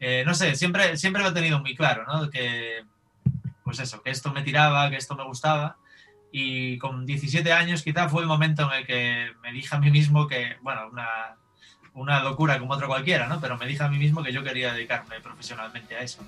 Eh, 0.00 0.24
no 0.26 0.34
sé, 0.34 0.54
siempre, 0.56 0.96
siempre 0.96 1.22
lo 1.22 1.28
he 1.28 1.32
tenido 1.32 1.60
muy 1.60 1.74
claro, 1.74 2.04
¿no? 2.06 2.28
Que 2.30 2.84
pues 3.62 3.78
eso, 3.78 4.02
que 4.02 4.10
esto 4.10 4.32
me 4.32 4.42
tiraba, 4.42 4.90
que 4.90 4.96
esto 4.96 5.14
me 5.14 5.24
gustaba. 5.24 5.76
Y 6.30 6.78
con 6.78 7.06
17 7.06 7.52
años 7.52 7.82
quizá 7.82 8.08
fue 8.08 8.22
el 8.22 8.28
momento 8.28 8.70
en 8.70 8.80
el 8.80 8.86
que 8.86 9.32
me 9.40 9.52
dije 9.52 9.74
a 9.74 9.78
mí 9.78 9.90
mismo 9.90 10.26
que, 10.26 10.56
bueno, 10.62 10.88
una, 10.90 11.36
una 11.94 12.22
locura 12.22 12.58
como 12.58 12.74
otro 12.74 12.88
cualquiera, 12.88 13.28
¿no? 13.28 13.40
Pero 13.40 13.56
me 13.56 13.66
dije 13.66 13.84
a 13.84 13.88
mí 13.88 13.98
mismo 13.98 14.22
que 14.22 14.32
yo 14.32 14.42
quería 14.42 14.74
dedicarme 14.74 15.20
profesionalmente 15.20 15.96
a 15.96 16.00
eso. 16.00 16.22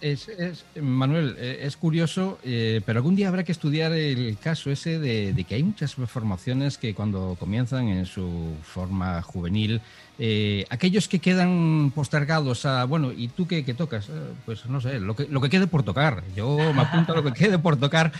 Es, 0.00 0.28
es, 0.28 0.64
Manuel, 0.80 1.36
eh, 1.38 1.60
es 1.62 1.76
curioso, 1.76 2.38
eh, 2.44 2.80
pero 2.86 3.00
algún 3.00 3.14
día 3.14 3.28
habrá 3.28 3.44
que 3.44 3.52
estudiar 3.52 3.92
el 3.92 4.38
caso 4.38 4.70
ese 4.70 4.98
de, 4.98 5.34
de, 5.34 5.44
que 5.44 5.56
hay 5.56 5.62
muchas 5.62 5.94
formaciones 5.94 6.78
que 6.78 6.94
cuando 6.94 7.36
comienzan 7.38 7.88
en 7.88 8.06
su 8.06 8.54
forma 8.62 9.20
juvenil 9.20 9.82
eh, 10.16 10.64
aquellos 10.70 11.08
que 11.08 11.18
quedan 11.18 11.90
postergados 11.92 12.66
a, 12.66 12.84
bueno, 12.84 13.10
¿y 13.10 13.28
tú 13.28 13.48
qué, 13.48 13.62
tocas? 13.74 14.08
Eh, 14.08 14.12
pues 14.44 14.64
no 14.66 14.80
sé, 14.80 15.00
lo 15.00 15.16
que, 15.16 15.26
lo 15.26 15.40
que 15.40 15.50
quede 15.50 15.66
por 15.66 15.82
tocar. 15.82 16.22
Yo 16.36 16.56
me 16.72 16.82
apunto 16.82 17.12
a 17.12 17.16
lo 17.16 17.24
que 17.24 17.32
quede 17.32 17.58
por 17.58 17.76
tocar. 17.76 18.12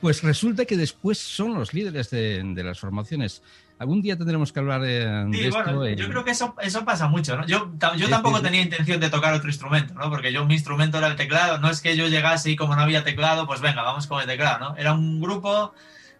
Pues 0.00 0.22
resulta 0.22 0.64
que 0.64 0.76
después 0.76 1.18
son 1.18 1.54
los 1.54 1.74
líderes 1.74 2.10
de, 2.10 2.42
las 2.64 2.80
formaciones. 2.80 3.42
Algún 3.78 4.00
día 4.00 4.16
tendremos 4.16 4.52
que 4.52 4.60
hablar 4.60 4.80
de, 4.80 5.28
sí, 5.32 5.50
bueno, 5.50 5.88
Yo 5.88 6.08
creo 6.08 6.24
que 6.24 6.30
eso, 6.30 6.54
eso 6.60 6.84
pasa 6.84 7.08
mucho, 7.08 7.36
¿no? 7.36 7.46
Yo, 7.46 7.72
yo 7.96 8.08
tampoco 8.08 8.40
tenía 8.40 8.62
intención 8.62 9.00
de 9.00 9.10
tocar 9.10 9.34
otro 9.34 9.48
instrumento, 9.48 9.94
¿no? 9.94 10.08
Porque 10.08 10.32
yo 10.32 10.44
mi 10.44 10.54
instrumento 10.54 10.98
era 10.98 11.08
el 11.08 11.16
teclado. 11.16 11.58
No 11.58 11.68
es 11.68 11.80
que 11.80 11.96
yo 11.96 12.06
llegase 12.06 12.50
y 12.50 12.56
como 12.56 12.76
no 12.76 12.82
había 12.82 13.02
teclado, 13.02 13.46
pues 13.46 13.60
venga, 13.60 13.82
vamos 13.82 14.06
con 14.06 14.20
el 14.20 14.26
teclado, 14.26 14.58
¿no? 14.60 14.76
Era 14.76 14.92
un 14.92 15.20
grupo 15.20 15.74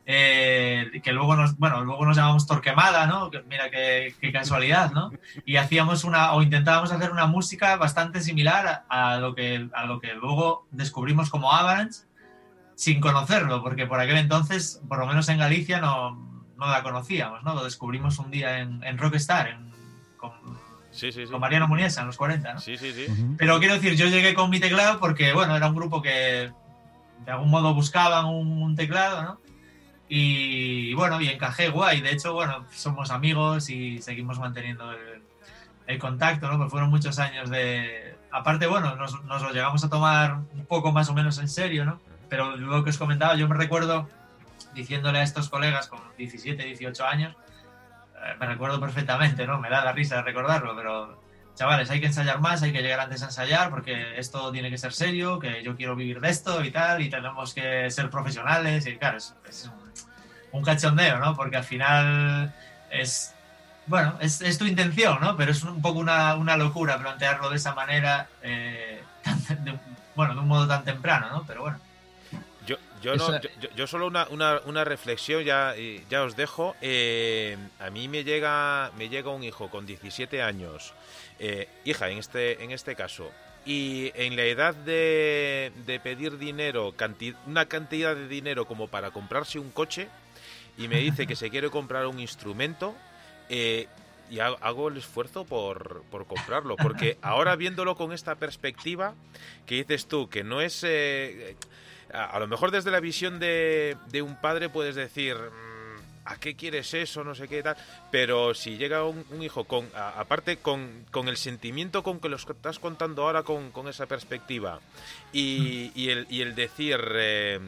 eh, 0.04 1.00
que 1.02 1.12
luego 1.12 1.36
nos, 1.36 1.56
bueno, 1.58 1.84
luego 1.84 2.04
nos 2.04 2.16
llamamos 2.16 2.46
Torquemada, 2.46 3.06
¿no? 3.06 3.30
mira 3.48 3.70
qué, 3.70 4.14
casualidad, 4.32 4.90
¿no? 4.90 5.12
Y 5.44 5.56
hacíamos 5.56 6.02
una, 6.02 6.32
o 6.32 6.42
intentábamos 6.42 6.90
hacer 6.90 7.12
una 7.12 7.26
música 7.26 7.76
bastante 7.76 8.20
similar 8.20 8.84
a, 8.88 9.18
lo, 9.18 9.34
que, 9.34 9.68
a 9.72 9.86
lo 9.86 10.00
que 10.00 10.14
luego 10.14 10.66
descubrimos 10.72 11.30
como 11.30 11.52
Avalanche, 11.52 12.00
sin 12.74 13.00
conocerlo, 13.00 13.62
porque 13.62 13.86
por 13.86 14.00
aquel 14.00 14.16
entonces, 14.16 14.82
por 14.88 14.98
lo 14.98 15.06
menos 15.06 15.28
en 15.28 15.38
Galicia, 15.38 15.80
no, 15.80 16.31
no 16.66 16.72
la 16.72 16.82
conocíamos, 16.82 17.42
¿no? 17.42 17.54
Lo 17.54 17.64
descubrimos 17.64 18.18
un 18.18 18.30
día 18.30 18.58
en, 18.58 18.82
en 18.84 18.98
Rockstar, 18.98 19.58
con, 20.16 20.32
con, 21.30 21.40
Mariano 21.40 21.68
Muniesa 21.68 22.00
en 22.02 22.06
los 22.08 22.16
40, 22.16 22.54
¿no? 22.54 22.60
Sí, 22.60 22.76
sí, 22.76 22.92
sí. 22.92 23.06
Pero 23.38 23.58
quiero 23.58 23.74
decir, 23.74 23.94
yo 23.94 24.06
llegué 24.06 24.34
con 24.34 24.50
mi 24.50 24.60
teclado 24.60 24.98
porque, 25.00 25.32
bueno, 25.32 25.56
era 25.56 25.68
un 25.68 25.74
grupo 25.74 26.02
que 26.02 26.50
de 27.24 27.30
algún 27.30 27.50
modo 27.50 27.74
buscaban 27.74 28.26
un 28.26 28.74
teclado, 28.76 29.22
¿no? 29.22 29.40
Y 30.14 30.92
bueno, 30.92 31.22
y 31.22 31.28
encajé 31.28 31.70
guay. 31.70 32.02
De 32.02 32.12
hecho, 32.12 32.34
bueno, 32.34 32.66
somos 32.70 33.10
amigos 33.10 33.70
y 33.70 34.02
seguimos 34.02 34.38
manteniendo 34.38 34.92
el, 35.86 35.98
contacto, 35.98 36.48
¿no? 36.50 36.58
Pues 36.58 36.70
fueron 36.70 36.90
muchos 36.90 37.18
años 37.18 37.48
de... 37.48 38.14
Aparte, 38.30 38.66
bueno, 38.66 38.94
nos, 38.96 39.24
nos, 39.24 39.40
lo 39.40 39.52
llegamos 39.52 39.82
a 39.84 39.88
tomar 39.88 40.40
un 40.52 40.66
poco 40.66 40.92
más 40.92 41.08
o 41.08 41.14
menos 41.14 41.38
en 41.38 41.48
serio, 41.48 41.86
¿no? 41.86 41.98
Pero 42.28 42.56
lo 42.56 42.84
que 42.84 42.90
os 42.90 42.98
comentaba, 42.98 43.36
yo 43.36 43.48
me 43.48 43.56
recuerdo 43.56 44.06
diciéndole 44.74 45.20
a 45.20 45.22
estos 45.22 45.48
colegas 45.48 45.88
con 45.88 46.00
17, 46.16 46.62
18 46.64 47.06
años, 47.06 47.36
eh, 48.16 48.34
me 48.38 48.46
recuerdo 48.46 48.80
perfectamente, 48.80 49.46
¿no? 49.46 49.58
Me 49.58 49.70
da 49.70 49.84
la 49.84 49.92
risa 49.92 50.22
recordarlo, 50.22 50.76
pero 50.76 51.20
chavales, 51.54 51.90
hay 51.90 52.00
que 52.00 52.06
ensayar 52.06 52.40
más, 52.40 52.62
hay 52.62 52.72
que 52.72 52.82
llegar 52.82 53.00
antes 53.00 53.22
a 53.22 53.26
ensayar 53.26 53.70
porque 53.70 54.18
esto 54.18 54.50
tiene 54.52 54.70
que 54.70 54.78
ser 54.78 54.92
serio, 54.92 55.38
que 55.38 55.62
yo 55.62 55.76
quiero 55.76 55.94
vivir 55.94 56.20
de 56.20 56.30
esto 56.30 56.64
y 56.64 56.70
tal, 56.70 57.02
y 57.02 57.10
tenemos 57.10 57.52
que 57.52 57.90
ser 57.90 58.10
profesionales 58.10 58.86
y 58.86 58.96
claro, 58.96 59.18
es, 59.18 59.70
un 60.52 60.62
cachondeo, 60.62 61.18
¿no? 61.18 61.34
Porque 61.34 61.56
al 61.56 61.64
final 61.64 62.54
es, 62.90 63.34
bueno, 63.86 64.18
es, 64.20 64.58
tu 64.58 64.66
intención, 64.66 65.18
¿no? 65.20 65.36
Pero 65.36 65.52
es 65.52 65.62
un 65.62 65.80
poco 65.80 65.98
una, 65.98 66.56
locura 66.56 66.98
plantearlo 66.98 67.50
de 67.50 67.56
esa 67.56 67.74
manera, 67.74 68.28
eh, 68.42 69.02
bueno, 70.14 70.34
de 70.34 70.40
un 70.40 70.48
modo 70.48 70.68
tan 70.68 70.84
temprano, 70.84 71.28
¿no? 71.30 71.44
Pero 71.46 71.62
bueno. 71.62 71.78
Yo, 73.02 73.16
no, 73.16 73.40
yo, 73.76 73.86
solo 73.86 74.06
una, 74.06 74.26
una, 74.28 74.60
una, 74.64 74.84
reflexión, 74.84 75.42
ya, 75.42 75.74
ya 76.08 76.22
os 76.22 76.36
dejo. 76.36 76.76
Eh, 76.80 77.56
a 77.80 77.90
mí 77.90 78.06
me 78.08 78.22
llega, 78.22 78.92
me 78.96 79.08
llega 79.08 79.30
un 79.30 79.42
hijo 79.42 79.68
con 79.70 79.86
17 79.86 80.40
años, 80.40 80.94
eh, 81.38 81.68
hija 81.84 82.08
en 82.08 82.18
este, 82.18 82.62
en 82.62 82.70
este 82.70 82.94
caso, 82.94 83.30
y 83.66 84.12
en 84.14 84.36
la 84.36 84.44
edad 84.44 84.74
de, 84.74 85.72
de 85.84 86.00
pedir 86.00 86.38
dinero, 86.38 86.94
una 87.46 87.66
cantidad 87.66 88.14
de 88.14 88.28
dinero 88.28 88.66
como 88.66 88.88
para 88.88 89.10
comprarse 89.10 89.58
un 89.58 89.70
coche, 89.70 90.08
y 90.78 90.88
me 90.88 90.98
dice 90.98 91.26
que 91.26 91.36
se 91.36 91.50
quiere 91.50 91.70
comprar 91.70 92.06
un 92.06 92.20
instrumento, 92.20 92.94
eh, 93.48 93.88
y 94.30 94.38
hago 94.40 94.88
el 94.88 94.96
esfuerzo 94.96 95.44
por, 95.44 96.04
por, 96.10 96.26
comprarlo, 96.26 96.76
porque 96.76 97.18
ahora 97.20 97.54
viéndolo 97.54 97.96
con 97.96 98.12
esta 98.12 98.36
perspectiva, 98.36 99.14
que 99.66 99.74
dices 99.74 100.06
tú, 100.06 100.28
que 100.28 100.42
no 100.42 100.60
es... 100.60 100.82
Eh, 100.84 101.56
a, 102.12 102.38
lo 102.38 102.46
mejor 102.46 102.70
desde 102.70 102.90
la 102.90 103.00
visión 103.00 103.38
de, 103.38 103.96
de 104.08 104.22
un 104.22 104.36
padre 104.36 104.68
puedes 104.68 104.94
decir... 104.94 105.36
Mm, 105.36 105.72
¿A 106.24 106.36
qué 106.36 106.54
quieres 106.54 106.94
eso? 106.94 107.24
No 107.24 107.34
sé 107.34 107.48
qué 107.48 107.64
tal. 107.64 107.76
Pero 108.12 108.54
si 108.54 108.76
llega 108.76 109.02
un, 109.02 109.24
hijo 109.42 109.64
con, 109.64 109.88
aparte 109.92 110.58
con, 110.58 111.04
con, 111.10 111.26
el 111.26 111.36
sentimiento 111.36 112.04
con 112.04 112.20
que 112.20 112.28
lo 112.28 112.36
estás 112.36 112.78
contando 112.78 113.24
ahora 113.24 113.42
con, 113.42 113.72
con 113.72 113.88
esa 113.88 114.06
perspectiva 114.06 114.78
y, 115.32 115.90
y, 115.96 116.10
el, 116.10 116.28
y 116.30 116.42
el 116.42 116.54
decir, 116.54 117.00
eh, 117.16 117.58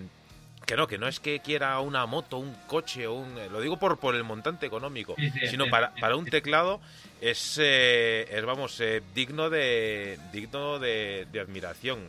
que 0.65 0.77
no, 0.77 0.87
que 0.87 0.99
no 0.99 1.09
es 1.09 1.21
que 1.21 1.41
quiera 1.41 1.79
una 1.81 2.07
moto, 2.07 2.39
un 2.39 2.55
coche, 2.67 3.07
un, 3.07 3.35
lo 3.51 3.61
digo 3.61 3.79
por, 3.79 3.99
por 3.99 4.15
el 4.15 4.25
montante 4.25 4.67
económico, 4.67 5.15
sino 5.49 5.67
para, 5.67 5.95
para 5.97 6.17
un 6.17 6.27
teclado 6.27 6.81
es, 7.21 7.59
eh, 7.61 8.27
es 8.31 8.45
vamos, 8.45 8.81
eh, 8.81 9.03
digno 9.15 9.51
de 9.51 10.19
digno 10.33 10.79
de, 10.79 11.27
admiración. 11.41 12.01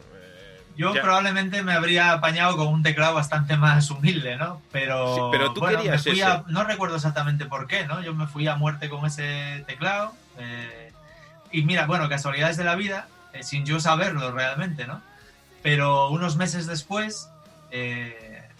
Eh, 0.75 0.93
Yo 0.93 0.93
probablemente 0.93 1.63
me 1.63 1.73
habría 1.73 2.11
apañado 2.11 2.57
con 2.57 2.67
un 2.67 2.83
teclado 2.83 3.15
bastante 3.15 3.57
más 3.57 3.89
humilde, 3.89 4.35
¿no? 4.35 4.61
Pero, 4.71 5.29
pero 5.31 5.53
tú 5.53 5.61
querías 5.61 6.05
no 6.47 6.63
recuerdo 6.63 6.97
exactamente 6.97 7.45
por 7.45 7.67
qué, 7.67 7.85
¿no? 7.85 8.01
Yo 8.01 8.13
me 8.13 8.27
fui 8.27 8.47
a 8.47 8.55
muerte 8.55 8.89
con 8.89 9.05
ese 9.05 9.63
teclado. 9.67 10.13
y 11.51 11.63
mira, 11.63 11.85
bueno, 11.85 12.09
casualidades 12.09 12.57
de 12.57 12.63
la 12.63 12.75
vida, 12.75 13.07
sin 13.41 13.65
yo 13.65 13.79
saberlo 13.79 14.31
realmente, 14.31 14.85
¿no? 14.87 15.01
Pero 15.63 16.09
unos 16.09 16.35
meses 16.35 16.67
después 16.67 17.29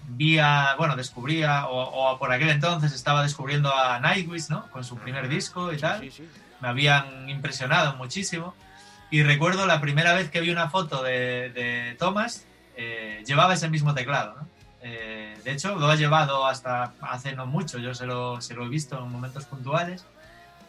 vía, 0.08 0.76
bueno, 0.78 0.96
descubría, 0.96 1.68
o, 1.68 2.18
por 2.18 2.32
aquel 2.32 2.50
entonces 2.50 2.94
estaba 2.94 3.24
descubriendo 3.24 3.74
a 3.76 4.00
Nightwish, 4.00 4.50
¿no? 4.50 4.70
Con 4.72 4.84
su 4.84 4.98
primer 4.98 5.28
disco 5.28 5.74
y 5.74 5.78
tal. 5.78 6.10
Me 6.62 6.68
habían 6.68 7.30
impresionado 7.30 7.96
muchísimo. 7.96 8.54
Y 9.12 9.24
recuerdo 9.24 9.66
la 9.66 9.82
primera 9.82 10.14
vez 10.14 10.30
que 10.30 10.42
vi 10.42 10.50
una 10.50 10.70
foto 10.70 11.04
de, 11.04 11.96
Thomas, 12.00 12.46
eh, 12.76 13.24
llevaba 13.26 13.54
ese 13.54 13.70
mismo 13.70 13.94
teclado. 13.94 14.36
Eh, 14.82 15.38
de 15.44 15.52
hecho, 15.52 15.76
lo 15.76 15.88
ha 15.88 15.96
llevado 15.96 16.46
hasta 16.46 16.94
hace 17.02 17.34
no 17.36 17.46
mucho, 17.46 17.78
yo 17.80 17.96
se 17.96 18.06
lo, 18.06 18.42
se 18.42 18.54
lo 18.54 18.66
he 18.66 18.70
visto 18.70 18.98
en 18.98 19.12
momentos 19.12 19.46
puntuales. 19.46 20.06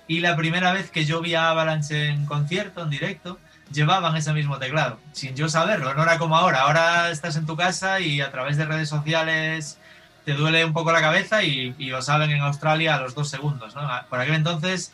Y 0.09 0.21
la 0.21 0.37
primera 0.37 0.73
vez 0.73 0.91
que 0.91 1.05
yo 1.05 1.21
vi 1.21 1.35
a 1.35 1.51
Avalanche 1.51 2.09
en 2.09 2.27
concierto, 2.27 2.83
en 2.83 2.91
directo, 2.91 3.39
llevaban 3.73 4.17
ese 4.17 4.33
mismo 4.33 4.59
teclado, 4.59 4.99
sin 5.13 5.35
yo 5.35 5.49
saberlo. 5.49 5.95
No 5.95 6.03
era 6.03 6.19
como 6.19 6.37
ahora. 6.37 6.63
Ahora 6.63 7.11
estás 7.11 7.37
en 7.37 7.47
tu 7.47 7.57
casa 7.57 8.01
y 8.01 8.21
a 8.21 8.31
través 8.31 8.57
de 8.57 8.65
redes 8.65 8.89
sociales 8.89 9.79
te 10.25 10.33
duele 10.33 10.65
un 10.65 10.73
poco 10.73 10.93
la 10.93 11.01
cabeza 11.01 11.43
y, 11.43 11.73
lo 11.79 12.03
saben 12.03 12.31
en 12.31 12.41
Australia 12.41 12.97
a 12.97 13.01
los 13.01 13.15
dos 13.15 13.29
segundos. 13.29 13.75
¿no? 13.75 13.89
Por 14.09 14.21
aquel 14.21 14.35
entonces 14.35 14.93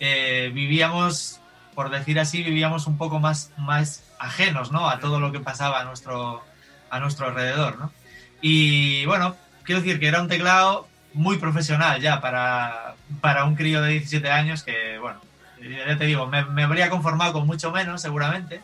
eh, 0.00 0.50
vivíamos, 0.54 1.40
por 1.74 1.90
decir 1.90 2.18
así, 2.20 2.42
vivíamos 2.42 2.86
un 2.86 2.98
poco 2.98 3.18
más, 3.18 3.50
más 3.56 4.04
ajenos 4.18 4.72
¿no? 4.72 4.88
a 4.88 5.00
todo 5.00 5.20
lo 5.20 5.32
que 5.32 5.40
pasaba 5.40 5.80
a 5.80 5.84
nuestro, 5.84 6.42
a 6.90 7.00
nuestro 7.00 7.26
alrededor. 7.26 7.78
¿no? 7.78 7.92
Y 8.40 9.06
bueno, 9.06 9.36
quiero 9.64 9.80
decir 9.80 9.98
que 9.98 10.08
era 10.08 10.20
un 10.20 10.28
teclado 10.28 10.88
muy 11.14 11.38
profesional 11.38 12.00
ya 12.00 12.20
para, 12.20 12.94
para 13.20 13.44
un 13.44 13.54
crío 13.54 13.82
de 13.82 13.90
17 13.90 14.30
años 14.30 14.62
que, 14.62 14.98
bueno, 14.98 15.20
ya 15.60 15.96
te 15.96 16.06
digo, 16.06 16.26
me, 16.26 16.62
habría 16.62 16.90
conformado 16.90 17.32
con 17.32 17.46
mucho 17.46 17.70
menos, 17.70 18.02
seguramente. 18.02 18.62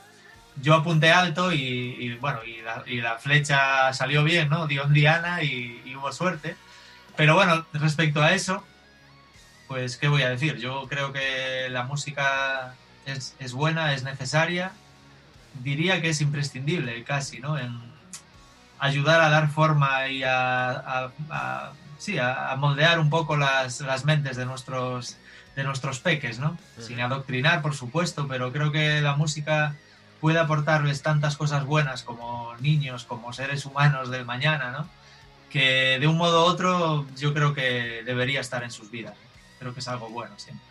Yo 0.61 0.74
apunté 0.74 1.12
alto 1.12 1.52
y, 1.52 2.16
bueno, 2.20 2.40
y 2.86 3.00
la, 3.00 3.18
flecha 3.18 3.92
salió 3.92 4.24
bien, 4.24 4.48
¿no? 4.48 4.66
Dio 4.66 4.84
en 4.84 4.92
Diana 4.92 5.42
y, 5.42 5.94
hubo 5.96 6.12
suerte. 6.12 6.56
Pero 7.16 7.34
bueno, 7.34 7.66
respecto 7.72 8.22
a 8.22 8.32
eso, 8.32 8.64
pues, 9.68 9.96
¿qué 9.96 10.09
voy 10.09 10.22
a 10.22 10.30
decir? 10.30 10.56
Yo 10.56 10.86
creo 10.88 11.12
que 11.12 11.68
la 11.70 11.84
música 11.84 12.74
es, 13.12 13.52
buena, 13.52 13.94
es 13.94 14.02
necesaria. 14.02 14.72
Diría 15.62 16.00
que 16.00 16.11
es 16.11 16.20
imprescindible 16.20 17.02
casi, 17.04 17.40
¿no? 17.40 17.59
En 17.59 17.78
ayudar 18.78 19.20
a 19.20 19.28
dar 19.28 19.50
forma 19.50 20.09
y 20.09 20.22
a, 20.24 21.11
sí, 21.98 22.18
a, 22.18 22.54
moldear 22.56 23.00
un 23.00 23.11
poco 23.11 23.36
las, 23.36 23.80
las 23.80 24.04
mentes 24.04 24.36
de 24.36 24.46
nuestros 24.46 25.16
de 25.56 25.64
nuestros 25.64 25.98
peques, 25.98 26.38
¿no? 26.38 26.56
Sin 26.78 27.00
adoctrinar, 27.00 27.62
por 27.62 27.74
supuesto, 27.74 28.28
pero 28.28 28.52
creo 28.52 28.70
que 28.70 29.00
la 29.00 29.16
música 29.16 29.74
puede 30.20 30.38
aportarles 30.38 31.02
tantas 31.02 31.36
cosas 31.36 31.64
buenas 31.64 32.04
como 32.04 32.54
niños, 32.61 33.04
como 33.04 33.32
seres 33.32 33.66
humanos 33.66 34.09
del 34.09 34.24
mañana, 34.24 34.70
¿no? 34.70 34.88
Que 35.50 35.98
de 35.98 36.06
un 36.06 36.16
modo 36.16 36.44
u 36.44 36.46
otro 36.46 37.06
yo 37.16 37.34
creo 37.34 37.54
que 37.54 38.02
debería 38.04 38.40
estar 38.40 38.62
en 38.62 38.70
sus 38.70 38.92
vidas. 38.92 39.14
Creo 39.59 39.74
que 39.74 39.80
es 39.80 39.88
algo 39.88 40.09
bueno 40.11 40.38
siempre. 40.38 40.68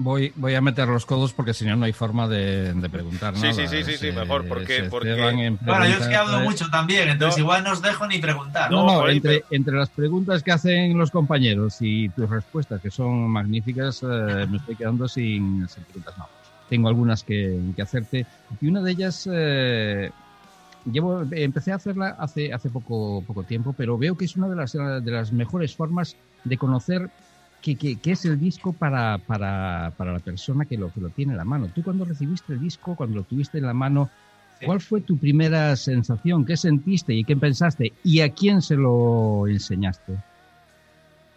Voy, 0.00 0.32
voy 0.36 0.54
a 0.54 0.60
meter 0.60 0.86
los 0.86 1.04
codos 1.04 1.32
porque 1.32 1.52
si 1.52 1.64
no, 1.64 1.74
no 1.74 1.84
hay 1.84 1.92
forma 1.92 2.28
de, 2.28 2.72
preguntar 2.88 3.36
sí, 3.36 3.52
Sí, 3.52 3.66
sí, 3.66 3.82
sí, 3.82 3.96
sí, 3.96 4.12
mejor, 4.12 4.46
porque... 4.46 4.84
porque... 4.84 5.12
Bueno, 5.60 5.86
yo 5.88 5.96
es 5.96 6.06
que 6.06 6.14
hablo 6.14 6.38
mucho 6.40 6.70
también, 6.70 7.08
entonces 7.08 7.40
igual 7.40 7.64
no 7.64 7.72
os 7.72 7.82
dejo 7.82 8.06
ni 8.06 8.18
preguntar. 8.18 8.70
No, 8.70 8.86
no, 8.86 9.08
entre, 9.08 9.44
entre, 9.50 9.74
las 9.74 9.90
preguntas 9.90 10.44
que 10.44 10.52
hacen 10.52 10.96
los 10.96 11.10
compañeros 11.10 11.78
y 11.80 12.08
tus 12.10 12.30
respuestas, 12.30 12.80
que 12.80 12.92
son 12.92 13.28
magníficas, 13.28 14.04
eh, 14.04 14.46
me 14.48 14.58
estoy 14.58 14.76
quedando 14.76 15.08
sin, 15.08 15.66
preguntas. 15.66 16.16
No, 16.16 16.28
tengo 16.68 16.86
algunas 16.86 17.24
que, 17.24 17.58
que, 17.74 17.82
hacerte. 17.82 18.24
Y 18.60 18.68
una 18.68 18.80
de 18.82 18.92
ellas... 18.92 19.28
Eh, 19.30 20.12
llevo, 20.92 21.24
empecé 21.32 21.72
a 21.72 21.74
hacerla 21.74 22.16
hace, 22.20 22.52
hace 22.52 22.70
poco, 22.70 23.24
poco 23.26 23.42
tiempo, 23.42 23.74
pero 23.76 23.98
veo 23.98 24.16
que 24.16 24.26
es 24.26 24.36
una 24.36 24.48
de 24.48 24.54
las, 24.54 24.72
de 24.72 25.10
las 25.10 25.32
mejores 25.32 25.74
formas 25.74 26.16
de 26.44 26.56
conocer 26.56 27.10
¿Qué, 27.62 27.98
es 28.04 28.24
el 28.24 28.38
disco 28.38 28.72
para, 28.72 29.18
para, 29.18 29.92
para, 29.96 30.12
la 30.12 30.18
persona 30.20 30.64
que 30.64 30.78
lo, 30.78 30.92
que 30.92 31.00
lo 31.00 31.10
tiene 31.10 31.32
en 31.32 31.38
la 31.38 31.44
mano? 31.44 31.68
Tú 31.74 31.82
cuando 31.82 32.04
recibiste 32.04 32.52
el 32.52 32.60
disco, 32.60 32.94
cuando 32.94 33.16
lo 33.16 33.22
tuviste 33.24 33.58
en 33.58 33.66
la 33.66 33.74
mano, 33.74 34.10
¿cuál 34.64 34.80
fue 34.80 35.00
tu 35.00 35.18
primera 35.18 35.74
sensación? 35.76 36.44
¿Qué 36.44 36.56
sentiste 36.56 37.14
y 37.14 37.24
qué 37.24 37.36
pensaste? 37.36 37.92
¿Y 38.04 38.20
a 38.20 38.30
quién 38.30 38.62
se 38.62 38.76
lo 38.76 39.46
enseñaste? 39.48 40.16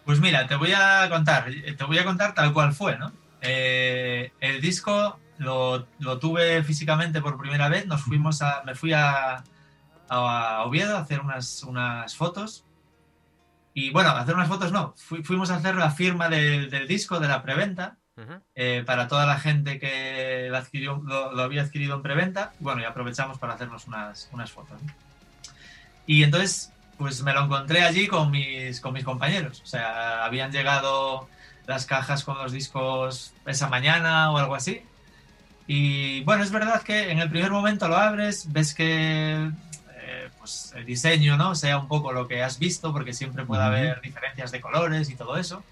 Pues 0.04 0.20
mira, 0.20 0.46
te 0.46 0.56
voy 0.56 0.72
a 0.72 1.08
contar, 1.10 1.46
te 1.76 1.84
voy 1.84 1.98
a 1.98 2.04
contar 2.04 2.34
tal 2.34 2.52
cual 2.52 2.72
fue, 2.72 2.96
¿no? 2.98 3.12
Eh, 3.40 4.32
el 4.40 4.60
disco 4.60 5.18
lo, 5.38 5.86
lo, 5.98 6.18
tuve 6.18 6.62
físicamente 6.62 7.20
por 7.20 7.38
primera 7.38 7.68
vez, 7.68 7.86
nos 7.86 8.02
fuimos 8.02 8.42
a, 8.42 8.62
me 8.64 8.74
fui 8.76 8.92
a, 8.92 9.42
a 10.08 10.64
Oviedo 10.64 10.96
a 10.96 11.00
hacer 11.00 11.20
unas, 11.20 11.64
unas 11.64 12.14
fotos 12.14 12.64
y 13.74 13.90
bueno, 13.90 14.10
hacer 14.10 14.34
unas 14.34 14.48
fotos 14.48 14.72
no, 14.72 14.94
fuimos 14.96 15.50
a 15.50 15.56
hacer 15.56 15.74
la 15.74 15.90
firma 15.90 16.28
del, 16.28 16.86
disco, 16.86 17.20
de 17.20 17.28
la 17.28 17.42
preventa, 17.42 17.96
eh, 18.54 18.82
para 18.84 19.08
toda 19.08 19.24
la 19.24 19.38
gente 19.38 19.78
que 19.78 20.48
lo, 20.50 20.58
adquirió, 20.58 21.02
lo, 21.02 21.42
había 21.42 21.62
adquirido 21.62 21.96
en 21.96 22.02
preventa. 22.02 22.52
Bueno, 22.60 22.82
y 22.82 22.84
aprovechamos 22.84 23.38
para 23.38 23.54
hacernos 23.54 23.86
unas, 23.86 24.28
unas 24.32 24.50
fotos. 24.50 24.80
Y 26.06 26.22
entonces, 26.22 26.72
pues 26.98 27.22
me 27.22 27.32
lo 27.32 27.44
encontré 27.44 27.82
allí 27.82 28.06
con 28.08 28.30
mis, 28.30 28.80
con 28.80 28.92
mis 28.92 29.04
compañeros. 29.04 29.62
O 29.62 29.66
sea, 29.66 30.24
habían 30.24 30.52
llegado 30.52 31.28
las 31.66 31.86
cajas 31.86 32.24
con 32.24 32.36
los 32.38 32.52
discos 32.52 33.32
esa 33.46 33.68
mañana 33.68 34.30
o 34.30 34.38
algo 34.38 34.54
así. 34.54 34.82
Y 35.66 36.22
bueno, 36.24 36.42
es 36.42 36.50
verdad 36.50 36.82
que 36.82 37.10
en 37.10 37.20
el 37.20 37.30
primer 37.30 37.50
momento 37.50 37.88
lo 37.88 37.96
abres, 37.96 38.52
ves 38.52 38.74
que 38.74 39.50
pues, 40.42 40.72
el 40.74 40.84
diseño 40.84 41.36
no 41.36 41.54
sea 41.54 41.78
un 41.78 41.86
poco 41.86 42.12
lo 42.12 42.26
que 42.26 42.42
has 42.42 42.58
visto, 42.58 42.92
porque 42.92 43.12
siempre 43.12 43.44
puede 43.44 43.62
haber 43.62 44.00
diferencias 44.00 44.50
de 44.50 44.60
colores 44.60 45.08
y 45.08 45.14
todo 45.14 45.36
eso. 45.36 45.62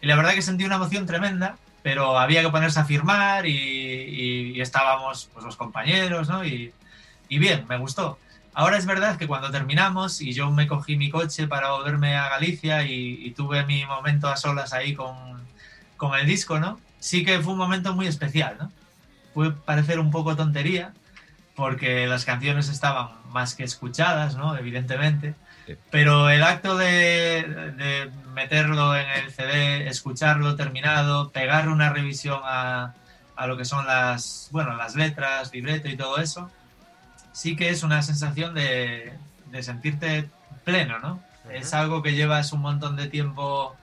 Y 0.00 0.06
la 0.06 0.16
verdad 0.16 0.32
que 0.32 0.40
sentí 0.40 0.64
una 0.64 0.76
emoción 0.76 1.04
tremenda, 1.04 1.58
pero 1.82 2.18
había 2.18 2.40
que 2.40 2.48
ponerse 2.48 2.80
a 2.80 2.86
firmar 2.86 3.44
y, 3.44 4.58
estábamos 4.58 5.28
pues, 5.34 5.44
los 5.44 5.56
compañeros, 5.56 6.30
¿no? 6.30 6.46
Y, 6.46 6.72
bien, 7.28 7.66
me 7.68 7.76
gustó. 7.76 8.18
Ahora 8.54 8.78
es 8.78 8.86
verdad 8.86 9.18
que 9.18 9.26
cuando 9.26 9.50
terminamos 9.50 10.22
y 10.22 10.32
yo 10.32 10.50
me 10.50 10.66
cogí 10.66 10.96
mi 10.96 11.10
coche 11.10 11.46
para 11.46 11.72
volverme 11.72 12.16
a 12.16 12.30
Galicia 12.30 12.86
y, 12.86 13.30
tuve 13.36 13.66
mi 13.66 13.84
momento 13.84 14.28
a 14.28 14.38
solas 14.38 14.72
ahí 14.72 14.94
con, 14.94 15.14
con, 15.98 16.18
el 16.18 16.26
disco, 16.26 16.58
¿no? 16.58 16.80
Sí 17.00 17.22
que 17.22 17.38
fue 17.40 17.52
un 17.52 17.58
momento 17.58 17.94
muy 17.94 18.06
especial, 18.06 18.56
¿no? 18.58 18.72
Puede 19.34 19.50
parecer 19.50 20.00
un 20.00 20.10
poco 20.10 20.34
tontería, 20.36 20.94
porque 21.56 22.06
las 22.06 22.24
canciones 22.24 22.68
estaban 22.68 23.08
más 23.30 23.54
que 23.54 23.64
escuchadas, 23.64 24.36
¿no? 24.36 24.56
Evidentemente. 24.56 25.34
Pero 25.90 26.30
el 26.30 26.44
acto 26.44 26.76
de, 26.76 28.10
meterlo 28.34 28.96
en 28.96 29.08
el 29.08 29.32
CD, 29.32 29.88
escucharlo 29.88 30.54
terminado, 30.54 31.30
pegar 31.30 31.68
una 31.68 31.90
revisión 31.90 32.40
a, 32.44 32.94
a, 33.34 33.46
lo 33.46 33.56
que 33.56 33.64
son 33.64 33.86
las, 33.86 34.48
bueno, 34.52 34.76
las 34.76 34.94
letras, 34.94 35.52
libreto 35.52 35.88
y 35.88 35.96
todo 35.96 36.18
eso, 36.18 36.50
sí 37.32 37.56
que 37.56 37.70
es 37.70 37.82
una 37.82 38.02
sensación 38.02 38.54
de, 38.54 39.12
de 39.50 39.62
sentirte 39.62 40.28
pleno, 40.64 40.98
¿no? 41.00 41.20
Es 41.50 41.74
algo 41.74 42.02
que 42.02 42.14
llevas 42.14 42.52
un 42.52 42.60
montón 42.60 42.96
de 42.96 43.08
tiempo 43.08 43.76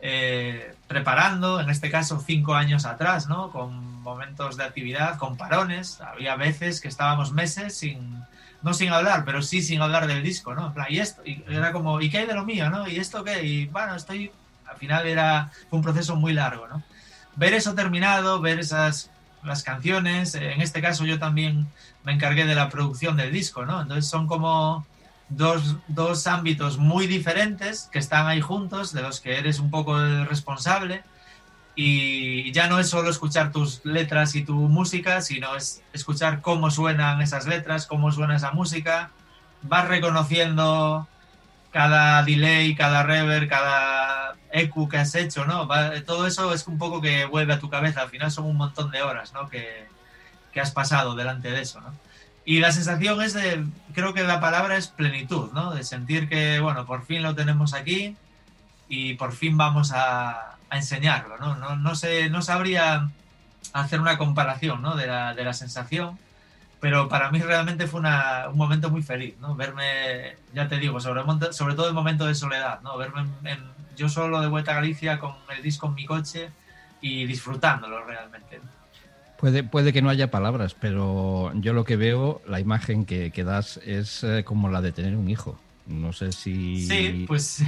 eh, 0.00 0.74
preparando, 0.92 1.58
en 1.58 1.70
este 1.70 1.90
caso 1.90 2.22
cinco 2.24 2.54
años 2.54 2.84
atrás, 2.84 3.26
¿no? 3.26 3.50
Con 3.50 4.02
momentos 4.02 4.58
de 4.58 4.64
actividad, 4.64 5.16
con 5.16 5.38
parones. 5.38 6.00
Había 6.02 6.36
veces 6.36 6.82
que 6.82 6.88
estábamos 6.88 7.32
meses 7.32 7.78
sin, 7.78 8.22
no 8.60 8.74
sin 8.74 8.92
hablar, 8.92 9.24
pero 9.24 9.40
sí 9.40 9.62
sin 9.62 9.80
hablar 9.80 10.06
del 10.06 10.22
disco, 10.22 10.54
¿no? 10.54 10.74
y 10.90 10.98
esto, 10.98 11.22
y 11.24 11.42
era 11.48 11.72
como, 11.72 12.00
¿y 12.02 12.10
qué 12.10 12.18
hay 12.18 12.26
de 12.26 12.34
lo 12.34 12.44
mío, 12.44 12.68
no? 12.68 12.86
¿Y 12.86 12.96
esto 12.96 13.24
qué? 13.24 13.42
Y 13.42 13.66
bueno, 13.66 13.94
estoy, 13.94 14.30
al 14.66 14.76
final 14.76 15.06
era, 15.06 15.50
fue 15.70 15.78
un 15.78 15.82
proceso 15.82 16.14
muy 16.14 16.34
largo, 16.34 16.68
¿no? 16.68 16.82
Ver 17.36 17.54
eso 17.54 17.74
terminado, 17.74 18.40
ver 18.42 18.58
esas, 18.58 19.08
las 19.42 19.62
canciones, 19.62 20.34
en 20.34 20.60
este 20.60 20.82
caso 20.82 21.06
yo 21.06 21.18
también 21.18 21.66
me 22.04 22.12
encargué 22.12 22.44
de 22.44 22.54
la 22.54 22.68
producción 22.68 23.16
del 23.16 23.32
disco, 23.32 23.64
¿no? 23.64 23.80
Entonces 23.80 24.10
son 24.10 24.26
como 24.26 24.86
dos, 25.36 26.26
ámbitos 26.26 26.78
muy 26.78 27.06
diferentes 27.06 27.88
que 27.92 27.98
están 27.98 28.26
ahí 28.26 28.40
juntos, 28.40 28.92
de 28.92 29.02
los 29.02 29.20
que 29.20 29.38
eres 29.38 29.58
un 29.58 29.70
poco 29.70 29.98
el 30.00 30.26
responsable. 30.26 31.04
Y 31.74 32.52
ya 32.52 32.68
no 32.68 32.78
es 32.78 32.88
solo 32.90 33.08
escuchar 33.08 33.50
tus 33.50 33.84
letras 33.84 34.34
y 34.34 34.44
tu 34.44 34.54
música, 34.54 35.22
sino 35.22 35.56
es 35.56 35.82
escuchar 35.92 36.42
cómo 36.42 36.70
suenan 36.70 37.22
esas 37.22 37.46
letras, 37.46 37.86
cómo 37.86 38.12
suena 38.12 38.36
esa 38.36 38.52
música. 38.52 39.10
Vas 39.62 39.88
reconociendo 39.88 41.08
cada 41.70 42.22
delay, 42.22 42.74
cada 42.74 43.02
reverb, 43.02 43.48
cada 43.48 44.34
EQ 44.52 44.88
que 44.90 44.98
has 44.98 45.14
hecho, 45.14 45.46
¿no? 45.46 45.66
todo 46.04 46.26
eso 46.26 46.52
es 46.52 46.66
un 46.66 46.76
poco 46.76 47.00
que 47.00 47.24
vuelve 47.24 47.54
a 47.54 47.58
tu 47.58 47.70
cabeza. 47.70 48.02
Al 48.02 48.10
final 48.10 48.30
son 48.30 48.44
un 48.44 48.56
montón 48.56 48.90
de 48.90 49.02
horas, 49.02 49.32
¿no? 49.32 49.48
Que, 49.48 49.88
que 50.52 50.60
has 50.60 50.72
pasado 50.72 51.14
delante 51.14 51.50
de 51.50 51.62
eso, 51.62 51.80
¿no? 51.80 51.94
Y 52.44 52.60
la 52.60 52.72
sensación 52.72 53.22
es 53.22 53.34
de, 53.34 53.64
creo 53.94 54.14
que 54.14 54.24
la 54.24 54.40
palabra 54.40 54.76
es 54.76 54.88
plenitud, 54.88 55.52
¿no? 55.52 55.72
De 55.72 55.84
sentir 55.84 56.28
que, 56.28 56.60
bueno, 56.60 56.86
por 56.86 57.04
fin 57.04 57.22
lo 57.22 57.34
tenemos 57.34 57.72
aquí 57.72 58.16
y 58.88 59.14
por 59.14 59.32
fin 59.32 59.56
vamos 59.56 59.92
a, 59.92 60.56
a 60.68 60.76
enseñarlo, 60.76 61.38
¿no? 61.38 61.54
No, 61.56 61.76
no, 61.76 61.94
sé, 61.94 62.30
no 62.30 62.42
sabría 62.42 63.08
hacer 63.72 64.00
una 64.00 64.18
comparación, 64.18 64.82
¿no? 64.82 64.96
De 64.96 65.06
la, 65.06 65.34
de 65.34 65.44
la 65.44 65.52
sensación, 65.52 66.18
pero 66.80 67.08
para 67.08 67.30
mí 67.30 67.38
realmente 67.38 67.86
fue 67.86 68.00
una, 68.00 68.48
un 68.50 68.58
momento 68.58 68.90
muy 68.90 69.02
feliz, 69.02 69.38
¿no? 69.38 69.54
Verme, 69.54 70.36
ya 70.52 70.68
te 70.68 70.78
digo, 70.78 71.00
sobre, 71.00 71.22
sobre 71.52 71.74
todo 71.74 71.88
el 71.88 71.94
momento 71.94 72.26
de 72.26 72.34
soledad, 72.34 72.80
¿no? 72.82 72.96
Verme 72.96 73.26
yo 73.96 74.08
solo 74.08 74.40
de 74.40 74.48
vuelta 74.48 74.72
a 74.72 74.76
Galicia 74.76 75.18
con 75.18 75.34
el 75.54 75.62
disco 75.62 75.86
en 75.86 75.94
mi 75.94 76.06
coche 76.06 76.50
y 77.00 77.26
disfrutándolo 77.26 78.04
realmente. 78.04 78.60
Puede, 79.42 79.64
puede 79.64 79.92
que 79.92 80.02
no 80.02 80.08
haya 80.08 80.30
palabras, 80.30 80.76
pero 80.78 81.50
yo 81.56 81.72
lo 81.72 81.84
que 81.84 81.96
veo, 81.96 82.40
la 82.46 82.60
imagen 82.60 83.04
que, 83.04 83.32
que 83.32 83.42
das 83.42 83.78
es 83.78 84.22
eh, 84.22 84.44
como 84.44 84.68
la 84.68 84.80
de 84.80 84.92
tener 84.92 85.16
un 85.16 85.28
hijo. 85.28 85.58
No 85.88 86.12
sé 86.12 86.30
si... 86.30 86.86
Sí, 86.86 87.24
pues 87.26 87.60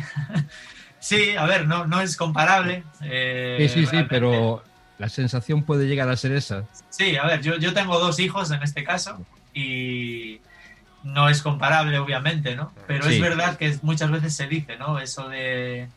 sí, 1.00 1.34
a 1.36 1.46
ver, 1.46 1.66
no, 1.66 1.84
no 1.84 2.00
es 2.00 2.16
comparable. 2.16 2.84
Eh, 3.02 3.56
sí, 3.68 3.80
sí, 3.80 3.86
sí, 3.86 4.04
pero 4.08 4.62
la 4.98 5.08
sensación 5.08 5.64
puede 5.64 5.88
llegar 5.88 6.08
a 6.08 6.16
ser 6.16 6.30
esa. 6.30 6.62
Sí, 6.90 7.16
a 7.16 7.26
ver, 7.26 7.40
yo, 7.42 7.56
yo 7.56 7.74
tengo 7.74 7.98
dos 7.98 8.20
hijos 8.20 8.52
en 8.52 8.62
este 8.62 8.84
caso 8.84 9.20
y 9.52 10.38
no 11.02 11.28
es 11.28 11.42
comparable, 11.42 11.98
obviamente, 11.98 12.54
¿no? 12.54 12.70
Pero 12.86 13.04
es 13.08 13.20
verdad 13.20 13.56
que 13.58 13.76
muchas 13.82 14.12
veces 14.12 14.32
se 14.36 14.46
dice, 14.46 14.76
¿no? 14.76 15.00
Eso 15.00 15.28
de, 15.28 15.88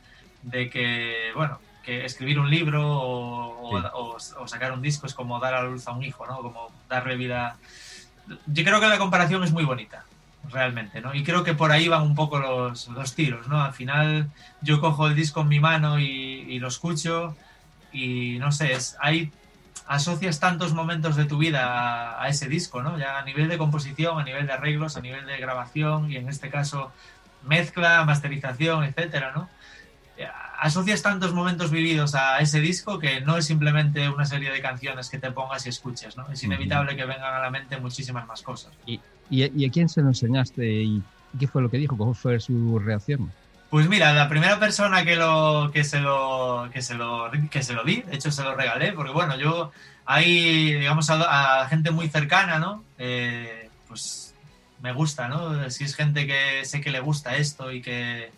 de 0.41 0.71
que, 0.71 1.13
bueno, 1.35 1.59
que 1.87 2.03
escribir 2.03 2.37
un 2.37 2.49
libro 2.49 2.83
o, 2.85 4.19
sacar 4.45 4.73
un 4.73 4.81
disco 4.81 5.07
es 5.07 5.13
como 5.13 5.39
dar 5.39 5.53
a 5.53 5.63
la 5.63 5.69
luz 5.69 5.87
a 5.87 5.91
un 5.93 6.03
hijo, 6.03 6.27
¿no? 6.27 6.41
Como 6.41 6.69
darle 6.89 7.15
vida. 7.15 7.55
Yo 8.45 8.63
creo 8.65 8.81
que 8.81 8.87
la 8.87 8.97
comparación 8.97 9.41
es 9.45 9.53
muy 9.53 9.63
bonita, 9.63 10.03
realmente, 10.51 10.99
¿no? 10.99 11.15
Y 11.15 11.23
creo 11.23 11.45
que 11.45 11.53
por 11.53 11.71
ahí 11.71 11.87
van 11.87 12.01
un 12.01 12.13
poco 12.13 12.39
los, 12.39 12.89
los 12.89 13.15
tiros, 13.15 13.47
¿no? 13.47 13.61
Al 13.63 13.71
final 13.71 14.29
yo 14.61 14.81
cojo 14.81 15.07
el 15.07 15.15
disco 15.15 15.41
en 15.41 15.47
mi 15.47 15.61
mano 15.61 15.97
y, 15.97 16.59
lo 16.59 16.67
escucho 16.67 17.37
y 17.93 18.37
no 18.39 18.51
sé, 18.51 18.73
es, 18.73 18.97
hay 18.99 19.31
asocias 19.87 20.41
tantos 20.41 20.73
momentos 20.73 21.15
de 21.15 21.23
tu 21.23 21.37
vida 21.37 22.21
a, 22.21 22.27
ese 22.27 22.49
disco, 22.49 22.83
¿no? 22.83 22.99
Ya 22.99 23.17
a 23.17 23.23
nivel 23.23 23.47
de 23.47 23.57
composición, 23.57 24.19
a 24.19 24.25
nivel 24.25 24.45
de 24.45 24.51
arreglos, 24.51 24.97
a 24.97 25.01
nivel 25.01 25.25
de 25.25 25.37
grabación 25.37 26.11
y 26.11 26.17
en 26.17 26.27
este 26.27 26.49
caso 26.49 26.91
mezcla, 27.43 28.03
masterización, 28.03 28.83
etcétera, 28.83 29.31
¿no? 29.33 29.47
Asocias 30.59 31.01
tantos 31.01 31.33
momentos 31.33 31.71
vividos 31.71 32.15
a 32.15 32.39
ese 32.39 32.59
disco 32.59 32.99
que 32.99 33.21
no 33.21 33.37
es 33.37 33.45
simplemente 33.45 34.09
una 34.09 34.25
serie 34.25 34.51
de 34.51 34.61
canciones 34.61 35.09
que 35.09 35.19
te 35.19 35.31
pongas 35.31 35.65
y 35.65 35.69
escuches, 35.69 36.17
¿no? 36.17 36.27
Es 36.31 36.43
inevitable 36.43 36.95
que 36.95 37.05
vengan 37.05 37.33
a 37.33 37.39
la 37.39 37.49
mente 37.49 37.77
muchísimas 37.77 38.25
más 38.27 38.41
cosas. 38.41 38.73
¿Y, 38.85 38.99
y, 39.29 39.65
a 39.65 39.71
quién 39.71 39.89
se 39.89 40.01
lo 40.01 40.07
enseñaste 40.07 40.65
y 40.65 41.03
qué 41.39 41.47
fue 41.47 41.61
lo 41.61 41.69
que 41.69 41.77
dijo? 41.77 41.97
¿Cómo 41.97 42.13
fue 42.13 42.39
su 42.39 42.79
reacción? 42.79 43.31
Pues 43.69 43.87
mira, 43.89 44.13
la 44.13 44.29
primera 44.29 44.59
persona 44.59 45.03
que 45.03 45.15
lo 45.15 45.69
que 45.73 45.83
se 45.83 45.99
lo 45.99 46.69
que 46.71 46.81
se 46.81 46.95
lo 46.95 47.29
que 47.51 47.61
se 47.61 47.73
lo 47.73 47.83
di, 47.83 48.01
de 48.01 48.15
hecho 48.15 48.31
se 48.31 48.43
lo 48.43 48.55
regalé, 48.55 48.93
porque 48.93 49.11
bueno, 49.11 49.37
yo 49.37 49.71
hay 50.05 50.73
digamos 50.73 51.09
a, 51.09 51.67
gente 51.69 51.91
muy 51.91 52.07
cercana, 52.07 52.59
¿no? 52.59 52.83
Eh, 52.97 53.69
pues 53.87 54.33
me 54.81 54.93
gusta, 54.93 55.27
¿no? 55.27 55.69
Si 55.69 55.83
es 55.83 55.95
gente 55.95 56.25
que 56.25 56.63
sé 56.63 56.79
que 56.79 56.91
le 56.91 57.01
gusta 57.01 57.35
esto 57.35 57.71
y 57.71 57.81
que 57.81 58.31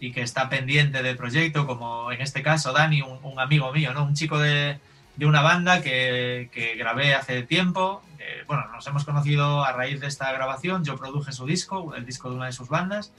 y 0.00 0.12
que 0.12 0.22
está 0.22 0.48
pendiente 0.48 1.02
del 1.02 1.16
proyecto, 1.16 1.66
como 1.66 2.10
en 2.10 2.20
este 2.22 2.42
caso 2.42 2.72
Dani, 2.72 3.02
un, 3.02 3.38
amigo 3.38 3.70
mío, 3.72 3.92
¿no? 3.92 4.04
Un 4.04 4.14
chico 4.14 4.38
de, 4.38 4.78
de 5.16 5.26
una 5.26 5.42
banda 5.42 5.82
que, 5.82 6.48
que, 6.52 6.74
grabé 6.74 7.14
hace 7.14 7.42
tiempo. 7.42 8.02
bueno, 8.46 8.66
nos 8.72 8.86
hemos 8.86 9.04
conocido 9.04 9.64
a 9.64 9.72
raíz 9.72 10.00
de 10.00 10.06
esta 10.06 10.32
grabación. 10.32 10.84
Yo 10.84 10.96
produje 10.96 11.32
su 11.32 11.46
disco, 11.46 11.94
el 11.94 12.06
disco 12.06 12.30
de 12.30 12.36
una 12.36 12.46
de 12.46 12.52
sus 12.52 12.68
bandas, 12.68 13.12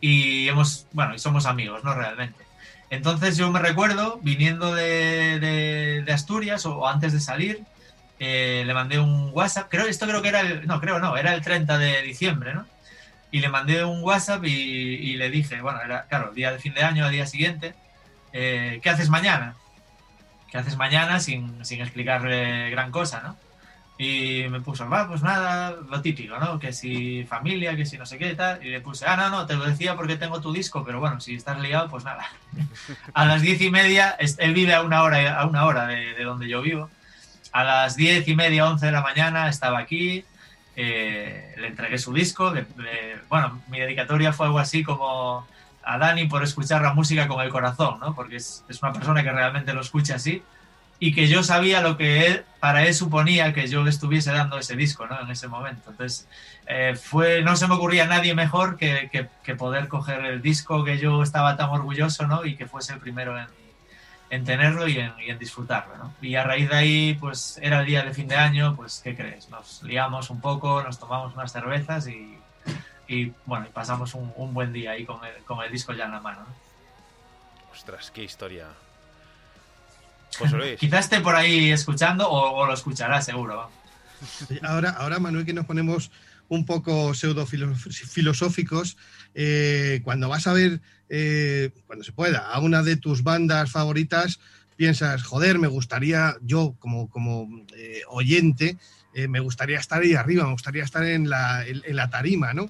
y 0.00 0.48
hemos, 0.48 0.86
bueno, 0.92 1.14
y 1.14 1.18
somos 1.18 1.46
amigos, 1.46 1.84
¿no? 1.84 1.94
Realmente. 1.94 2.44
Entonces 2.90 3.36
yo 3.36 3.50
me 3.50 3.58
recuerdo, 3.58 4.18
viniendo 4.22 4.74
de, 4.74 5.40
de, 6.04 6.12
Asturias 6.12 6.64
o, 6.66 6.86
antes 6.86 7.12
de 7.12 7.20
salir, 7.20 7.64
eh, 8.18 8.62
le 8.66 8.74
mandé 8.74 8.98
un 8.98 9.30
WhatsApp, 9.32 9.68
creo, 9.68 9.86
esto 9.86 10.06
creo 10.06 10.22
que 10.22 10.28
era 10.28 10.40
el, 10.40 10.66
no, 10.66 10.80
creo 10.80 10.98
no, 11.00 11.16
era 11.16 11.34
el 11.34 11.42
30 11.42 11.78
de 11.78 12.02
diciembre, 12.02 12.54
¿no? 12.54 12.66
Y 13.34 13.40
le 13.40 13.48
mandé 13.48 13.84
un 13.84 14.00
WhatsApp 14.04 14.44
y, 14.44 15.16
le 15.16 15.28
dije, 15.28 15.60
bueno, 15.60 15.80
era 15.84 16.04
claro, 16.04 16.30
día 16.32 16.52
de 16.52 16.60
fin 16.60 16.72
de 16.72 16.84
año, 16.84 17.04
al 17.04 17.10
día 17.10 17.26
siguiente, 17.26 17.74
eh, 18.32 18.78
¿qué 18.80 18.90
haces 18.90 19.10
mañana? 19.10 19.56
¿Qué 20.52 20.58
haces 20.58 20.76
mañana 20.76 21.18
sin, 21.18 21.64
sin 21.64 21.80
explicarle 21.80 22.70
gran 22.70 22.92
cosa, 22.92 23.22
no? 23.22 23.36
Y 23.98 24.44
me 24.50 24.60
puso, 24.60 24.88
va, 24.88 25.08
pues 25.08 25.24
nada, 25.24 25.72
lo 25.72 26.00
típico, 26.00 26.38
¿no? 26.38 26.60
Que 26.60 26.72
si 26.72 27.24
familia, 27.24 27.74
que 27.74 27.86
si 27.86 27.98
no 27.98 28.06
sé 28.06 28.18
qué 28.18 28.36
tal. 28.36 28.64
Y 28.64 28.70
le 28.70 28.80
puse, 28.80 29.04
ah, 29.04 29.16
no, 29.16 29.28
no, 29.30 29.46
te 29.46 29.56
lo 29.56 29.64
decía 29.64 29.96
porque 29.96 30.14
tengo 30.14 30.40
tu 30.40 30.52
disco, 30.52 30.84
pero 30.84 31.00
bueno, 31.00 31.18
si 31.20 31.34
estás 31.34 31.58
liado, 31.58 31.88
pues 31.90 32.04
nada. 32.04 32.30
a 33.14 33.24
las 33.24 33.42
diez 33.42 33.60
y 33.60 33.68
media, 33.68 34.16
él 34.38 34.54
vive 34.54 34.74
a 34.74 34.82
una 34.82 35.02
hora, 35.02 35.40
a 35.40 35.44
una 35.44 35.66
hora 35.66 35.88
de, 35.88 36.14
de 36.14 36.22
donde 36.22 36.48
yo 36.48 36.62
vivo. 36.62 36.88
A 37.50 37.64
las 37.64 37.96
diez 37.96 38.28
y 38.28 38.36
media, 38.36 38.68
once 38.68 38.86
de 38.86 38.92
la 38.92 39.02
mañana 39.02 39.48
estaba 39.48 39.80
aquí, 39.80 40.24
eh, 40.76 41.54
le 41.56 41.68
entregué 41.68 41.98
su 41.98 42.12
disco. 42.12 42.52
bueno, 43.28 43.62
mi 43.68 43.80
dedicatoria 43.80 44.32
fue 44.32 44.46
algo 44.46 44.58
así 44.58 44.82
como 44.82 45.46
a 45.84 45.98
Dani 45.98 46.26
por 46.26 46.42
escuchar 46.42 46.82
la 46.82 46.94
música 46.94 47.28
con 47.28 47.40
el 47.42 47.50
corazón, 47.50 48.00
¿no? 48.00 48.14
Porque 48.14 48.36
es, 48.36 48.64
una 48.82 48.92
persona 48.92 49.22
que 49.22 49.30
realmente 49.30 49.72
lo 49.72 49.80
escucha 49.80 50.16
así 50.16 50.42
y 50.98 51.14
que 51.14 51.26
yo 51.28 51.42
sabía 51.42 51.80
lo 51.80 51.96
que 51.96 52.26
él, 52.26 52.44
para 52.60 52.86
él 52.86 52.94
suponía 52.94 53.52
que 53.52 53.66
yo 53.66 53.82
le 53.82 53.90
estuviese 53.90 54.32
dando 54.32 54.58
ese 54.58 54.76
disco, 54.76 55.06
¿no? 55.06 55.20
En 55.20 55.30
ese 55.30 55.48
momento. 55.48 55.90
Entonces, 55.90 56.28
eh, 56.66 56.96
fue, 57.00 57.42
no 57.42 57.56
se 57.56 57.68
me 57.68 57.74
ocurría 57.74 58.06
nadie 58.06 58.34
mejor 58.34 58.76
que, 58.76 59.10
que, 59.42 59.54
poder 59.54 59.88
coger 59.88 60.24
el 60.24 60.40
disco 60.40 60.84
que 60.84 60.98
yo 60.98 61.22
estaba 61.22 61.56
tan 61.56 61.70
orgulloso, 61.70 62.26
¿no? 62.26 62.44
Y 62.44 62.56
que 62.56 62.66
fuese 62.66 62.94
el 62.94 63.00
primero 63.00 63.38
en, 63.38 63.46
en 64.34 64.44
tenerlo 64.44 64.88
y 64.88 64.98
en, 64.98 65.38
disfrutarlo. 65.38 65.96
¿no? 65.96 66.14
Y 66.20 66.34
a 66.34 66.42
raíz 66.42 66.68
de 66.68 66.76
ahí, 66.76 67.14
pues 67.20 67.58
era 67.62 67.80
el 67.80 67.86
día 67.86 68.02
de 68.02 68.12
fin 68.12 68.26
de 68.26 68.34
año, 68.34 68.74
pues 68.74 69.00
¿qué 69.02 69.14
crees? 69.14 69.48
Nos 69.48 69.82
liamos 69.82 70.28
un 70.30 70.40
poco, 70.40 70.82
nos 70.82 70.98
tomamos 70.98 71.34
unas 71.34 71.52
cervezas 71.52 72.08
y, 72.08 72.36
y 73.06 73.32
bueno, 73.46 73.66
pasamos 73.72 74.14
un, 74.14 74.32
un, 74.36 74.52
buen 74.52 74.72
día 74.72 74.92
ahí 74.92 75.04
con 75.04 75.24
el, 75.24 75.44
con 75.44 75.64
el 75.64 75.70
disco 75.70 75.92
ya 75.92 76.06
en 76.06 76.12
la 76.12 76.20
mano. 76.20 76.44
Ostras, 77.72 78.10
qué 78.10 78.24
historia. 78.24 78.66
Pues, 80.36 80.52
Quizás 80.78 81.04
esté 81.04 81.20
por 81.20 81.36
ahí 81.36 81.70
escuchando 81.70 82.28
o, 82.28 82.66
lo 82.66 82.74
escuchará 82.74 83.22
seguro. 83.22 83.70
Ahora, 84.62 84.90
ahora, 84.90 85.18
Manuel, 85.20 85.44
que 85.44 85.52
nos 85.52 85.66
ponemos 85.66 86.10
un 86.48 86.64
poco 86.64 87.14
pseudo 87.14 87.46
filosóficos, 87.46 88.96
eh, 89.34 90.00
cuando 90.04 90.28
vas 90.28 90.46
a 90.46 90.52
ver 90.52 90.80
eh, 91.08 91.70
cuando 91.86 92.04
se 92.04 92.12
pueda, 92.12 92.50
a 92.50 92.60
una 92.60 92.82
de 92.82 92.96
tus 92.96 93.22
bandas 93.22 93.70
favoritas, 93.70 94.40
piensas, 94.76 95.22
joder, 95.22 95.58
me 95.58 95.68
gustaría, 95.68 96.36
yo 96.42 96.74
como, 96.78 97.08
como 97.08 97.64
eh, 97.76 98.02
oyente, 98.08 98.76
me 99.28 99.38
gustaría 99.38 99.78
estar 99.78 100.02
ahí 100.02 100.14
arriba, 100.14 100.42
me 100.42 100.50
gustaría 100.50 100.82
estar 100.82 101.04
en 101.04 101.30
la, 101.30 101.64
en, 101.64 101.94
la 101.94 102.10
tarima, 102.10 102.52
¿no? 102.52 102.68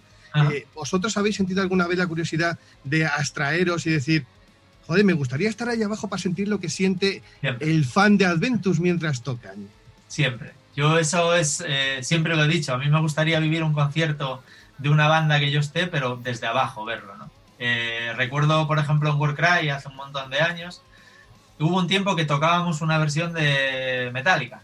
¿Vosotros 0.74 1.16
habéis 1.16 1.36
sentido 1.36 1.62
alguna 1.62 1.86
vez 1.86 1.96
la 1.96 2.06
curiosidad 2.06 2.58
de 2.82 3.06
abstraeros 3.06 3.86
y 3.86 3.92
decir, 3.92 4.26
joder, 4.86 5.06
me 5.06 5.14
gustaría 5.14 5.48
estar 5.48 5.70
ahí 5.70 5.82
abajo 5.82 6.06
para 6.08 6.20
sentir 6.20 6.48
lo 6.48 6.60
que 6.60 6.68
siente 6.68 7.22
el 7.60 7.86
fan 7.86 8.18
de 8.18 8.26
Adventus 8.26 8.78
mientras 8.78 9.22
tocan? 9.22 9.68
Siempre. 10.06 10.52
Yo 10.76 10.98
eso 10.98 11.34
es, 11.34 11.64
siempre 12.02 12.34
lo 12.34 12.44
he 12.44 12.48
dicho, 12.48 12.74
a 12.74 12.78
mí 12.78 12.88
me 12.88 13.00
gustaría 13.00 13.38
vivir 13.38 13.62
un 13.62 13.72
concierto 13.72 14.42
de 14.78 14.88
una 14.88 15.08
banda 15.08 15.38
que 15.38 15.50
yo 15.50 15.60
esté, 15.60 15.86
pero 15.86 16.16
desde 16.16 16.46
abajo 16.46 16.84
verlo, 16.84 17.16
¿no? 17.16 17.30
Eh, 17.58 18.12
recuerdo, 18.16 18.66
por 18.66 18.78
ejemplo, 18.78 19.10
en 19.10 19.16
Warcry 19.16 19.68
hace 19.70 19.88
un 19.88 19.96
montón 19.96 20.30
de 20.30 20.40
años, 20.40 20.82
hubo 21.58 21.78
un 21.78 21.86
tiempo 21.86 22.16
que 22.16 22.24
tocábamos 22.24 22.80
una 22.80 22.98
versión 22.98 23.32
de 23.32 24.10
Metallica. 24.12 24.62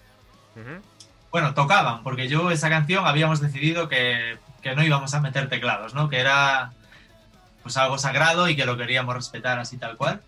Bueno, 1.31 1.55
tocaban, 1.55 2.03
porque 2.03 2.29
yo 2.29 2.51
esa 2.51 2.69
canción 2.69 3.07
habíamos 3.07 3.41
decidido 3.41 3.89
que, 3.89 4.39
no 4.77 4.83
íbamos 4.83 5.15
a 5.15 5.21
meter 5.21 5.49
teclados, 5.49 5.95
¿no? 5.95 6.09
Que 6.09 6.19
era 6.19 6.73
pues 7.63 7.77
algo 7.77 7.99
sagrado 7.99 8.49
y 8.49 8.57
que 8.57 8.67
lo 8.67 8.77
queríamos 8.77 9.15
respetar 9.15 9.59
así 9.59 9.79
tal 9.79 9.97
cual. 9.97 10.21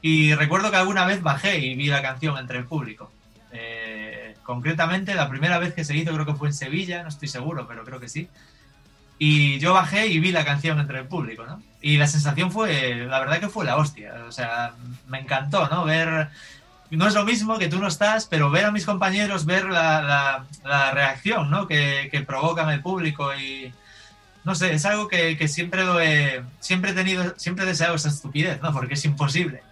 Y 0.00 0.34
recuerdo 0.34 0.70
que 0.70 0.78
alguna 0.78 1.04
vez 1.04 1.22
bajé 1.22 1.58
y 1.58 1.74
vi 1.74 1.86
la 1.86 2.02
canción 2.02 2.38
entre 2.38 2.58
el 2.58 2.64
público. 2.64 3.10
Eh, 3.52 4.21
concretamente, 4.42 5.14
la 5.14 5.28
primera 5.28 5.58
vez 5.58 5.74
que 5.74 5.84
se 5.84 5.96
hizo 5.96 6.12
creo 6.12 6.26
que 6.26 6.34
fue 6.34 6.48
en 6.48 6.54
Sevilla, 6.54 7.02
no 7.02 7.08
estoy 7.08 7.28
seguro, 7.28 7.66
pero 7.66 7.84
creo 7.84 8.00
que 8.00 8.08
sí. 8.08 8.28
Y 9.18 9.58
yo 9.60 9.72
bajé 9.72 10.08
y 10.08 10.18
vi 10.18 10.32
la 10.32 10.44
canción 10.44 10.80
entre 10.80 10.98
el 10.98 11.06
público, 11.06 11.44
¿no? 11.46 11.62
Y 11.80 11.96
la 11.96 12.06
sensación 12.06 12.50
fue, 12.50 13.06
la 13.06 13.20
verdad 13.20 13.40
que 13.40 13.48
fue 13.48 13.64
la 13.64 13.76
hostia. 13.76 14.24
O 14.26 14.32
sea, 14.32 14.74
me 15.06 15.20
encantó, 15.20 15.68
¿no? 15.68 15.84
Ver, 15.84 16.28
no 16.90 17.06
es 17.06 17.14
lo 17.14 17.24
mismo 17.24 17.58
que 17.58 17.68
tú 17.68 17.78
no 17.78 17.88
estás, 17.88 18.26
pero 18.26 18.50
ver 18.50 18.64
a 18.64 18.72
mis 18.72 18.84
compañeros, 18.84 19.46
ver 19.46 19.66
la, 19.66 20.44
la, 20.64 20.90
reacción, 20.90 21.50
¿no? 21.50 21.68
Que, 21.68 22.08
que 22.10 22.22
provocan 22.22 22.70
el 22.70 22.82
público 22.82 23.34
y, 23.34 23.72
no 24.44 24.54
sé, 24.54 24.74
es 24.74 24.84
algo 24.84 25.08
que, 25.08 25.36
siempre 25.48 25.84
lo 25.84 26.00
he, 26.00 26.42
siempre 26.60 26.90
he 26.90 26.94
tenido, 26.94 27.34
siempre 27.36 27.64
he 27.64 27.68
deseado 27.68 27.94
esa 27.94 28.08
estupidez, 28.08 28.60
¿no? 28.60 28.72
Porque 28.72 28.94
es 28.94 29.04
imposible. 29.04 29.62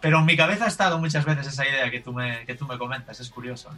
Pero 0.00 0.18
en 0.18 0.26
mi 0.26 0.36
cabeza 0.36 0.66
ha 0.66 0.68
estado 0.68 0.98
muchas 0.98 1.24
veces 1.24 1.46
esa 1.46 1.66
idea 1.66 1.90
que 1.90 2.00
tú 2.00 2.12
me, 2.12 2.44
que 2.44 2.54
tú 2.54 2.66
me 2.66 2.78
comentas, 2.78 3.18
es 3.20 3.30
curioso. 3.30 3.70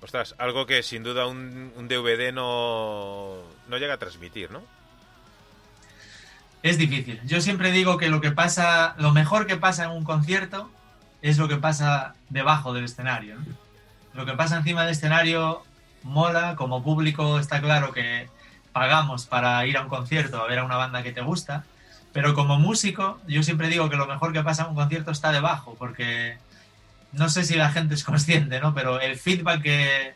Ostras, 0.00 0.34
algo 0.38 0.66
que 0.66 0.82
sin 0.82 1.02
duda 1.02 1.26
un, 1.26 1.88
DVD 1.88 2.32
no, 2.32 3.36
no 3.68 3.78
llega 3.78 3.94
a 3.94 3.98
transmitir, 3.98 4.50
¿no? 4.50 4.62
Es 6.62 6.78
difícil. 6.78 7.20
Yo 7.24 7.40
siempre 7.40 7.70
digo 7.70 7.98
que 7.98 8.08
lo 8.08 8.20
que 8.20 8.30
pasa, 8.30 8.94
lo 8.98 9.12
mejor 9.12 9.46
que 9.46 9.56
pasa 9.56 9.84
en 9.84 9.90
un 9.90 10.04
concierto 10.04 10.70
es 11.22 11.38
lo 11.38 11.48
que 11.48 11.56
pasa 11.56 12.14
debajo 12.28 12.72
del 12.72 12.84
escenario. 12.84 13.36
Lo 14.14 14.26
que 14.26 14.32
pasa 14.32 14.56
encima 14.56 14.82
del 14.82 14.92
escenario 14.92 15.62
mola, 16.02 16.56
como 16.56 16.82
público 16.82 17.38
está 17.38 17.60
claro 17.60 17.92
que 17.92 18.28
pagamos 18.72 19.26
para 19.26 19.66
ir 19.66 19.76
a 19.76 19.82
un 19.82 19.88
concierto 19.88 20.40
a 20.40 20.46
ver 20.46 20.60
a 20.60 20.64
una 20.64 20.76
banda 20.76 21.02
que 21.02 21.12
te 21.12 21.20
gusta, 21.20 21.64
pero 22.12 22.34
como 22.34 22.58
músico 22.58 23.20
yo 23.26 23.42
siempre 23.42 23.68
digo 23.68 23.90
que 23.90 23.96
lo 23.96 24.06
mejor 24.06 24.32
que 24.32 24.42
pasa 24.42 24.62
en 24.62 24.70
un 24.70 24.74
concierto 24.76 25.10
está 25.10 25.32
debajo, 25.32 25.74
porque 25.78 26.38
no 27.12 27.28
sé 27.28 27.44
si 27.44 27.54
la 27.54 27.70
gente 27.70 27.94
es 27.94 28.04
consciente, 28.04 28.60
¿no? 28.60 28.74
Pero 28.74 29.00
el 29.00 29.16
feedback 29.16 29.62
de 29.62 30.14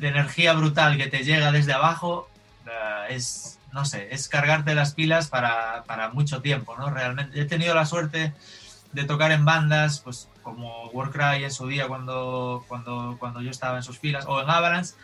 energía 0.00 0.52
brutal 0.54 0.96
que 0.96 1.06
te 1.06 1.24
llega 1.24 1.52
desde 1.52 1.72
abajo 1.72 2.28
eh, 2.66 3.14
es, 3.14 3.58
no 3.72 3.84
sé, 3.84 4.08
es 4.12 4.28
cargarte 4.28 4.74
las 4.74 4.94
pilas 4.94 5.28
para, 5.28 5.84
para, 5.84 6.10
mucho 6.10 6.42
tiempo, 6.42 6.76
¿no? 6.76 6.90
Realmente 6.90 7.40
he 7.40 7.44
tenido 7.44 7.74
la 7.74 7.86
suerte 7.86 8.32
de 8.92 9.04
tocar 9.04 9.32
en 9.32 9.44
bandas, 9.44 10.00
pues 10.00 10.28
como 10.42 10.88
Warcry 10.88 11.44
en 11.44 11.50
su 11.50 11.66
día 11.66 11.88
cuando, 11.88 12.64
cuando, 12.68 13.16
cuando 13.18 13.40
yo 13.40 13.50
estaba 13.50 13.76
en 13.76 13.82
sus 13.82 13.98
filas, 13.98 14.24
o 14.26 14.40
en 14.40 14.50
Avalanche. 14.50 14.94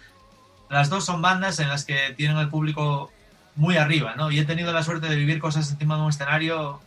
Las 0.68 0.90
dos 0.90 1.04
son 1.04 1.22
bandas 1.22 1.58
en 1.60 1.68
las 1.68 1.84
que 1.84 2.12
tienen 2.16 2.36
el 2.36 2.50
público 2.50 3.10
muy 3.56 3.76
arriba, 3.76 4.14
¿no? 4.16 4.30
Y 4.30 4.38
he 4.38 4.44
tenido 4.44 4.72
la 4.72 4.82
suerte 4.82 5.08
de 5.08 5.16
vivir 5.16 5.40
cosas 5.40 5.70
encima 5.70 5.96
de 5.96 6.02
un 6.02 6.10
escenario 6.10 6.80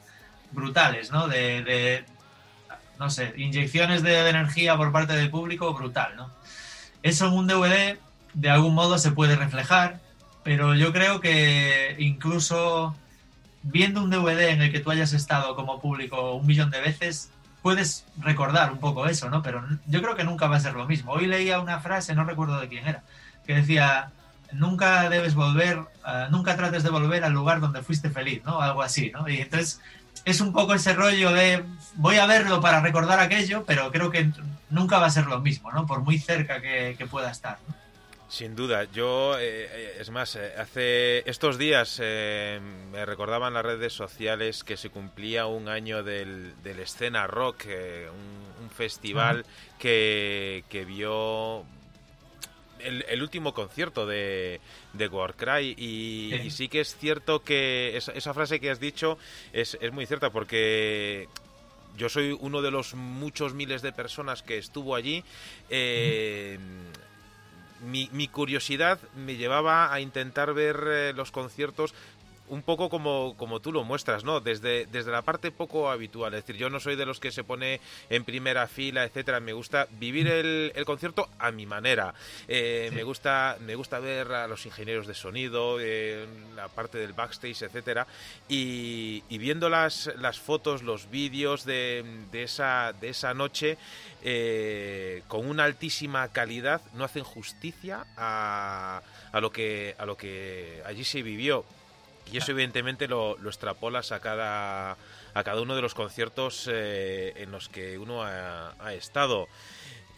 brutales, 0.51 1.11
¿no? 1.11 1.27
De, 1.27 1.63
de 1.63 2.05
no 3.01 3.09
sé, 3.09 3.33
inyecciones 3.35 4.03
de, 4.03 4.29
energía 4.29 4.77
por 4.77 4.91
parte 4.91 5.13
del 5.13 5.31
público 5.31 5.73
brutal, 5.73 6.15
¿no? 6.15 6.29
Eso 7.01 7.25
en 7.25 7.33
un 7.33 7.47
DVD 7.47 7.97
de 8.35 8.49
algún 8.51 8.75
modo 8.75 8.99
se 8.99 9.11
puede 9.11 9.35
reflejar, 9.35 9.99
pero 10.43 10.75
yo 10.75 10.93
creo 10.93 11.19
que 11.19 11.95
incluso 11.97 12.95
viendo 13.63 14.03
un 14.03 14.11
DVD 14.11 14.49
en 14.49 14.61
el 14.61 14.71
que 14.71 14.81
tú 14.81 14.91
hayas 14.91 15.13
estado 15.13 15.55
como 15.55 15.81
público 15.81 16.35
un 16.35 16.45
millón 16.45 16.69
de 16.69 16.79
veces, 16.79 17.31
puedes 17.63 18.05
recordar 18.19 18.71
un 18.71 18.77
poco 18.77 19.07
eso, 19.07 19.31
¿no? 19.31 19.41
Pero 19.41 19.65
yo 19.87 20.03
creo 20.03 20.15
que 20.15 20.23
nunca 20.23 20.45
va 20.45 20.57
a 20.57 20.59
ser 20.59 20.73
lo 20.75 20.85
mismo. 20.85 21.13
Hoy 21.13 21.25
leía 21.25 21.59
una 21.59 21.79
frase, 21.79 22.13
no 22.13 22.23
recuerdo 22.23 22.59
de 22.59 22.67
quién 22.67 22.87
era, 22.87 23.01
que 23.47 23.55
decía, 23.55 24.11
nunca 24.51 25.09
debes 25.09 25.33
volver, 25.33 25.79
uh, 25.79 26.29
nunca 26.29 26.55
trates 26.55 26.83
de 26.83 26.91
volver 26.91 27.23
al 27.23 27.33
lugar 27.33 27.61
donde 27.61 27.81
fuiste 27.81 28.11
feliz, 28.11 28.43
¿no? 28.45 28.61
Algo 28.61 28.83
así, 28.83 29.09
¿no? 29.11 29.27
Y 29.27 29.37
entonces 29.41 29.81
es 30.25 30.41
un 30.41 30.53
poco 30.53 30.73
ese 30.73 30.93
rollo 30.93 31.31
de 31.31 31.63
voy 31.95 32.17
a 32.17 32.25
verlo 32.25 32.61
para 32.61 32.81
recordar 32.81 33.19
aquello, 33.19 33.63
pero 33.65 33.91
creo 33.91 34.09
que 34.09 34.29
nunca 34.69 34.99
va 34.99 35.07
a 35.07 35.11
ser 35.11 35.25
lo 35.25 35.39
mismo, 35.39 35.71
¿no? 35.71 35.85
Por 35.85 36.01
muy 36.01 36.17
cerca 36.17 36.61
que, 36.61 37.07
pueda 37.09 37.31
estar. 37.31 37.57
Sin 38.27 38.55
duda, 38.55 38.85
yo, 38.85 39.37
eh, 39.37 39.67
eh, 39.69 39.97
es 39.99 40.09
más, 40.09 40.37
eh, 40.37 40.53
hace 40.57 41.29
estos 41.29 41.57
días 41.57 41.99
me 41.99 43.05
recordaban 43.05 43.53
las 43.53 43.65
redes 43.65 43.91
sociales 43.91 44.63
que 44.63 44.77
se 44.77 44.89
cumplía 44.89 45.47
un 45.47 45.67
año 45.67 46.03
del, 46.03 46.53
del 46.63 46.79
Escena 46.79 47.27
Rock, 47.27 47.65
un, 47.67 48.51
festival 48.69 49.45
que, 49.77 50.63
que 50.69 50.85
vio 50.85 51.65
el, 52.83 53.21
último 53.21 53.53
concierto 53.53 54.05
de, 54.05 54.59
de 54.93 55.07
Warcry 55.07 55.75
y, 55.77 56.49
sí. 56.49 56.67
que 56.67 56.81
es 56.81 56.95
cierto 56.95 57.43
que 57.43 57.97
esa, 57.97 58.33
frase 58.33 58.59
que 58.59 58.69
has 58.69 58.79
dicho 58.79 59.17
es, 59.53 59.77
muy 59.91 60.05
cierta 60.05 60.29
porque 60.29 61.27
yo 61.97 62.09
soy 62.09 62.37
uno 62.39 62.61
de 62.61 62.71
los 62.71 62.93
muchos 62.95 63.53
miles 63.53 63.81
de 63.81 63.91
personas 63.91 64.43
que 64.43 64.57
estuvo 64.57 64.95
allí. 64.95 65.23
Eh, 65.69 66.57
mi, 67.81 68.09
mi, 68.11 68.27
curiosidad 68.27 68.99
me 69.15 69.35
llevaba 69.35 69.91
a 69.91 69.99
intentar 69.99 70.53
ver 70.53 70.83
eh, 70.87 71.13
los 71.13 71.31
conciertos 71.31 71.93
un 72.51 72.63
poco 72.63 72.89
como, 72.89 73.35
como 73.37 73.61
tú 73.61 73.71
lo 73.71 73.85
muestras, 73.85 74.25
¿no? 74.25 74.41
Desde, 74.41 74.85
desde 74.87 75.09
la 75.09 75.21
parte 75.21 75.51
poco 75.51 75.89
habitual. 75.89 76.33
Es 76.33 76.43
decir, 76.43 76.57
yo 76.57 76.69
no 76.69 76.81
soy 76.81 76.97
de 76.97 77.05
los 77.05 77.21
que 77.21 77.31
se 77.31 77.45
pone 77.45 77.79
en 78.09 78.25
primera 78.25 78.67
fila, 78.67 79.05
etcétera. 79.05 79.39
Me 79.39 79.53
gusta 79.53 79.87
vivir 79.91 80.27
el, 80.27 80.73
el 80.75 80.83
concierto 80.83 81.29
a 81.39 81.51
mi 81.51 81.65
manera. 81.65 82.13
Eh, 82.49 82.91
me 82.93 83.03
gusta 83.03 83.55
me 83.61 83.75
gusta 83.75 83.99
ver 83.99 84.33
a 84.33 84.47
los 84.47 84.65
ingenieros 84.65 85.07
de 85.07 85.13
sonido, 85.13 85.77
eh, 85.79 86.27
la 86.53 86.67
parte 86.67 86.97
del 86.97 87.13
backstage, 87.13 87.61
etcétera. 87.61 88.05
Y, 88.49 89.23
viendo 89.37 89.69
las, 89.69 90.11
las 90.17 90.39
fotos, 90.39 90.83
los 90.83 91.09
vídeos 91.09 91.63
de, 91.63 92.03
de, 92.31 92.43
esa, 92.43 92.93
de 92.99 93.09
esa 93.09 93.33
noche, 93.33 93.77
eh, 94.23 95.23
con 95.29 95.47
una 95.47 95.63
altísima 95.63 96.27
calidad, 96.33 96.81
no 96.93 97.05
hacen 97.05 97.23
justicia 97.23 98.05
a, 98.17 99.01
a, 99.31 99.39
lo 99.39 99.51
que, 99.51 99.95
a 99.97 100.05
lo 100.05 100.17
que 100.17 100.83
allí 100.85 101.05
se 101.05 101.23
vivió. 101.23 101.63
Y 102.31 102.37
eso 102.37 102.51
evidentemente 102.51 103.07
lo, 103.07 103.37
extrapolas 103.45 104.11
a 104.11 104.19
cada, 104.19 104.91
a 104.91 105.43
cada 105.43 105.61
uno 105.61 105.75
de 105.75 105.81
los 105.81 105.93
conciertos 105.93 106.69
eh, 106.71 107.33
en 107.37 107.51
los 107.51 107.69
que 107.69 107.97
uno 107.97 108.23
ha, 108.23 108.93
estado. 108.93 109.47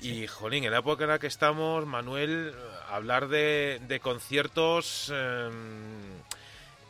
Y, 0.02 0.28
jolín, 0.28 0.64
en 0.64 0.72
la 0.72 0.80
época 0.80 1.06
en 1.06 1.12
la 1.12 1.20
que 1.20 1.28
estamos, 1.28 1.86
Manuel, 1.86 2.54
hablar 2.90 3.28
de, 3.28 4.00
conciertos... 4.02 5.12
Em, 5.14 6.24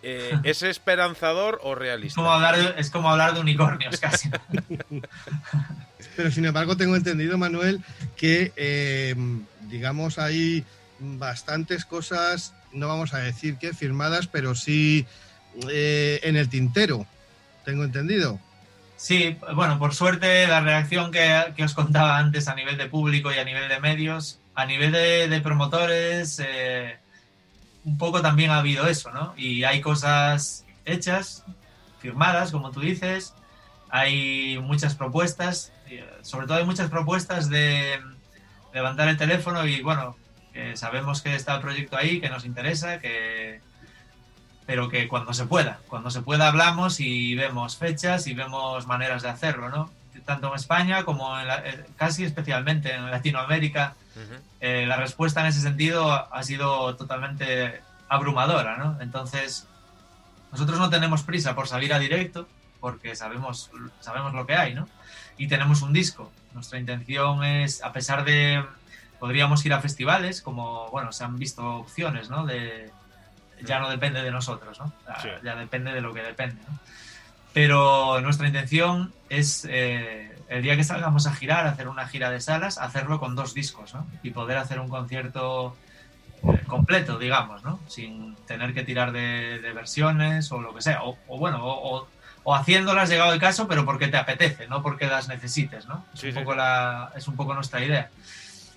eh, 0.06 0.38
¿Es 0.44 0.64
esperanzador 0.64 1.62
o 1.64 1.76
realista? 1.76 2.10
Es 2.10 2.16
como 2.16 2.32
hablar 2.34 2.58
de, 2.58 2.74
es 2.78 2.90
como 2.90 3.10
hablar 3.10 3.36
de 3.36 3.40
unicornios 3.40 4.02
casi. 4.02 4.30
Pero 6.18 6.30
sin 6.30 6.44
embargo 6.44 6.76
tengo 6.76 6.98
entendido, 6.98 7.38
Manuel, 7.38 7.82
que 8.18 8.52
em, 8.58 9.46
digamos 9.62 10.20
hay 10.20 10.66
bastantes 11.00 11.86
cosas 11.86 12.54
no 12.74 12.88
vamos 12.88 13.14
a 13.14 13.20
decir 13.20 13.58
que 13.58 13.74
firmadas, 13.74 14.28
pero 14.28 14.56
sí 14.56 15.06
eh, 15.70 16.20
en 16.24 16.36
el 16.36 16.50
tintero, 16.50 17.06
tengo 17.66 17.84
entendido. 17.84 18.40
Sí, 18.98 19.38
bueno, 19.56 19.80
por 19.80 19.94
suerte 19.94 20.48
la 20.48 20.62
reacción 20.62 21.12
que, 21.12 21.64
os 21.64 21.74
contaba 21.74 22.18
antes 22.18 22.48
a 22.48 22.56
nivel 22.56 22.78
de 22.78 22.88
público 22.88 23.32
y 23.32 23.38
a 23.38 23.44
nivel 23.44 23.68
de 23.68 23.80
medios, 23.80 24.40
a 24.56 24.66
nivel 24.66 24.92
de, 24.92 25.42
promotores, 25.42 26.42
eh, 26.44 26.98
un 27.84 27.98
poco 27.98 28.22
también 28.22 28.52
ha 28.52 28.60
habido 28.60 28.88
eso, 28.88 29.12
¿no? 29.12 29.34
Y 29.36 29.64
hay 29.64 29.82
cosas 29.82 30.66
hechas, 30.86 31.44
firmadas, 32.00 32.52
como 32.52 32.72
tú 32.72 32.82
dices, 32.82 33.34
hay 33.90 34.58
muchas 34.60 34.96
propuestas, 34.96 35.72
eh, 35.90 36.06
sobre 36.22 36.48
todo 36.48 36.58
hay 36.58 36.66
muchas 36.66 36.90
propuestas 36.90 37.50
de 37.50 38.00
levantar 38.74 39.08
el 39.08 39.18
teléfono 39.18 39.66
y, 39.68 39.82
bueno, 39.82 40.16
que 40.54 40.78
sabemos 40.78 41.22
que 41.22 41.36
está 41.36 41.56
el 41.56 41.62
proyecto 41.62 41.98
ahí, 41.98 42.22
que 42.22 42.30
nos 42.30 42.46
interesa, 42.46 43.00
que 43.00 43.62
pero 44.66 44.90
que 44.90 45.08
cuando 45.08 45.34
se 45.34 45.46
pueda, 45.46 45.80
cuando 45.88 46.10
se 46.10 46.22
pueda 46.22 46.48
hablamos 46.48 47.00
y 47.00 47.36
vemos 47.36 47.78
fechas 47.78 48.28
y 48.28 48.34
vemos 48.34 48.88
maneras 48.88 49.22
de 49.22 49.30
hacerlo, 49.30 49.70
¿no? 49.70 49.92
Tanto 50.26 50.48
en 50.48 50.56
España 50.56 51.04
como 51.04 51.38
en 51.38 51.50
eh, 51.50 51.86
casi 51.98 52.24
especialmente 52.24 52.94
en 52.94 53.12
Latinoamérica, 53.12 53.96
eh, 54.62 54.86
la 54.88 54.96
respuesta 54.96 55.42
en 55.42 55.48
ese 55.48 55.60
sentido 55.60 56.12
ha 56.12 56.44
sido 56.44 56.96
totalmente 56.96 57.82
abrumadora, 58.08 58.78
¿no? 58.78 58.98
Entonces, 59.02 59.68
nosotros 60.52 60.80
no 60.80 60.90
tenemos 60.90 61.24
prisa 61.24 61.56
por 61.56 61.68
salir 61.68 61.94
a 61.94 62.00
directo, 62.00 62.48
porque 62.80 63.16
sabemos, 63.16 63.72
sabemos 64.00 64.34
lo 64.34 64.46
que 64.46 64.56
hay, 64.56 64.76
¿no? 64.76 64.88
Y 65.38 65.48
tenemos 65.48 65.82
un 65.82 65.94
disco. 65.94 66.32
Nuestra 66.54 66.80
intención 66.80 67.44
es, 67.44 67.84
a 67.84 67.92
pesar 67.92 68.24
de 68.24 68.64
podríamos 69.24 69.66
ir 69.66 69.72
a 69.72 69.80
festivales, 69.80 70.42
como, 70.42 70.90
bueno, 70.90 71.14
se 71.14 71.24
han 71.24 71.40
visto 71.40 71.66
opciones, 71.78 72.30
¿no? 72.30 72.46
De, 72.46 72.92
ya 73.62 73.80
no 73.80 73.90
depende 73.90 74.22
de 74.22 74.32
nosotros, 74.32 74.78
¿no? 74.78 74.92
Ya, 75.42 75.56
depende 75.56 75.94
de 75.94 76.02
lo 76.02 76.14
que 76.14 76.22
depende, 76.22 76.62
¿no? 76.68 76.78
Pero 77.54 78.20
nuestra 78.20 78.48
intención 78.48 79.14
es, 79.30 79.66
eh, 79.70 80.36
el 80.50 80.62
día 80.62 80.76
que 80.76 80.84
salgamos 80.84 81.26
a 81.26 81.34
girar, 81.34 81.68
hacer 81.68 81.88
una 81.88 82.06
gira 82.06 82.32
de 82.32 82.42
salas, 82.42 82.78
hacerlo 82.78 83.22
con 83.22 83.34
dos 83.34 83.54
discos, 83.54 83.94
¿no? 83.94 84.06
Y 84.24 84.32
poder 84.32 84.58
hacer 84.58 84.82
un 84.82 84.90
concierto 84.90 85.74
eh, 86.44 86.60
completo, 86.68 87.18
digamos, 87.18 87.64
¿no? 87.64 87.80
Sin 87.88 88.36
tener 88.46 88.74
que 88.74 88.84
tirar 88.84 89.14
de, 89.14 89.72
versiones 89.74 90.52
o 90.52 90.60
lo 90.60 90.76
que 90.76 90.82
sea. 90.82 91.00
O, 91.02 91.38
bueno, 91.38 91.66
o, 91.66 92.10
o, 92.44 92.56
haciéndolas 92.56 93.08
llegado 93.08 93.32
el 93.32 93.40
caso, 93.40 93.70
pero 93.70 93.86
porque 93.86 94.10
te 94.10 94.18
apetece, 94.18 94.68
no 94.68 94.84
porque 94.84 95.08
las 95.08 95.30
necesites, 95.30 95.88
¿no? 95.88 96.04
Es, 96.14 96.24
un, 96.26 96.34
Poco 96.34 96.56
la, 96.56 97.14
es 97.16 97.26
un 97.30 97.38
poco 97.38 97.54
nuestra 97.54 97.82
idea. 97.82 98.10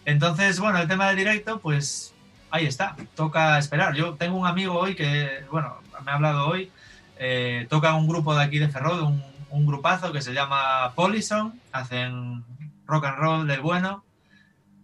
Entonces, 0.06 0.60
bueno, 0.60 0.78
el 0.78 0.88
tema 0.88 1.08
del 1.08 1.16
directo, 1.16 1.60
pues 1.60 2.14
ahí 2.50 2.64
está, 2.64 2.96
toca 3.16 3.58
esperar. 3.58 3.94
Yo 3.94 4.14
tengo 4.14 4.38
un 4.38 4.46
amigo 4.46 4.78
hoy 4.78 4.94
que, 4.94 5.44
bueno, 5.50 5.78
me 6.04 6.12
ha 6.12 6.14
hablado 6.14 6.48
hoy, 6.48 6.70
eh, 7.18 7.66
toca 7.68 7.94
un 7.94 8.06
grupo 8.06 8.34
de 8.34 8.44
aquí 8.44 8.58
de 8.58 8.68
Ferrol, 8.68 9.02
un, 9.02 9.66
grupazo 9.66 10.12
que 10.12 10.22
se 10.22 10.32
llama 10.32 10.92
Polison, 10.94 11.60
hacen 11.72 12.44
rock 12.86 13.06
and 13.06 13.18
roll 13.18 13.46
del 13.46 13.60
bueno, 13.60 14.04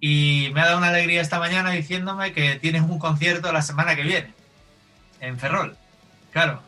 y 0.00 0.50
me 0.54 0.62
ha 0.62 0.66
dado 0.66 0.78
una 0.78 0.88
alegría 0.88 1.20
esta 1.20 1.38
mañana 1.38 1.70
diciéndome 1.70 2.32
que 2.32 2.56
tienen 2.56 2.84
un 2.84 2.98
concierto 2.98 3.52
la 3.52 3.62
semana 3.62 3.94
que 3.94 4.02
viene. 4.02 4.34
en 5.20 5.38
Ferrol. 5.38 5.76
Claro, 6.32 6.62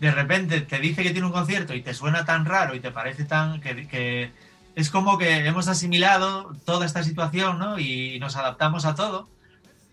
de 0.00 0.10
repente 0.10 0.60
te 0.60 0.80
dice 0.80 1.02
que 1.02 1.12
tiene 1.12 1.28
un 1.28 1.32
concierto 1.32 1.74
y 1.74 1.80
te 1.80 1.94
suena 1.94 2.24
tan 2.24 2.44
raro 2.44 2.74
y 2.74 2.80
te 2.80 2.90
parece 2.90 3.24
tan 3.24 3.60
que, 3.60 4.32
es 4.74 4.90
como 4.90 5.18
que 5.18 5.46
hemos 5.46 5.68
asimilado 5.68 6.52
toda 6.64 6.86
esta 6.86 7.02
situación, 7.02 7.58
¿no? 7.58 7.78
Y 7.78 8.18
nos 8.20 8.36
adaptamos 8.36 8.84
a 8.84 8.94
todo. 8.94 9.28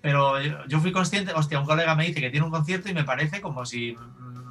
Pero 0.02 0.40
yo, 0.68 0.80
fui 0.80 0.92
consciente, 0.92 1.34
hostia, 1.34 1.60
un 1.60 1.66
colega 1.66 1.96
me 1.96 2.06
dice 2.06 2.22
que 2.22 2.30
tiene 2.30 2.46
un 2.46 2.52
concierto 2.52 2.90
y 2.90 2.94
me 2.94 3.04
parece 3.04 3.42
como 3.42 3.66
si 3.66 3.98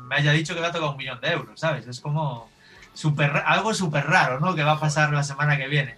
me 0.07 0.17
haya 0.17 0.33
dicho 0.33 0.55
que 0.55 0.61
va 0.61 0.69
a 0.69 0.73
tocar 0.73 0.91
un 0.91 0.97
millón 0.97 1.21
de 1.21 1.29
euros, 1.29 1.59
¿sabes? 1.59 1.87
Es 1.87 2.01
como 2.01 2.51
super, 2.93 3.43
algo 3.47 3.73
súper 3.73 4.07
raro, 4.07 4.41
¿no? 4.41 4.55
Que 4.55 4.63
va 4.63 4.73
a 4.73 4.81
pasar 4.81 5.13
la 5.13 5.23
semana 5.23 5.57
que 5.57 5.69
viene. 5.69 5.97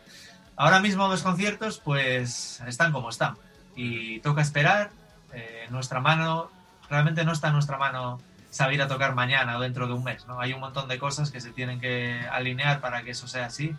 Ahora 0.56 0.78
mismo 0.78 1.08
los 1.08 1.22
conciertos, 1.22 1.80
pues, 1.82 2.60
están 2.66 2.92
como 2.92 3.10
están. 3.10 3.36
Y 3.74 4.20
toca 4.20 4.42
esperar. 4.42 4.90
Eh, 5.32 5.66
nuestra 5.70 6.00
mano, 6.00 6.50
realmente 6.88 7.24
no 7.24 7.32
está 7.32 7.48
en 7.48 7.54
nuestra 7.54 7.78
mano 7.78 8.20
salir 8.50 8.82
a 8.82 8.88
tocar 8.88 9.14
mañana 9.14 9.56
o 9.56 9.60
dentro 9.60 9.86
de 9.86 9.94
un 9.94 10.04
mes, 10.04 10.26
¿no? 10.26 10.40
Hay 10.40 10.52
un 10.52 10.60
montón 10.60 10.88
de 10.88 10.98
cosas 10.98 11.30
que 11.30 11.40
se 11.40 11.50
tienen 11.50 11.80
que 11.80 12.20
alinear 12.30 12.80
para 12.80 13.02
que 13.02 13.12
eso 13.12 13.26
sea 13.26 13.46
así. 13.46 13.74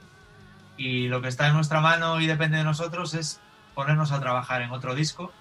Y 0.77 1.07
lo 1.07 1.21
que 1.21 1.27
está 1.27 1.47
en 1.47 1.53
nuestra 1.53 1.81
mano 1.81 2.19
y 2.19 2.27
depende 2.27 2.57
de 2.57 2.63
nosotros 2.63 3.13
es 3.13 3.39
ponernos 3.73 4.11
a 4.11 4.19
trabajar 4.19 4.61
en 4.61 4.71
otro 4.71 4.95
disco 4.95 5.31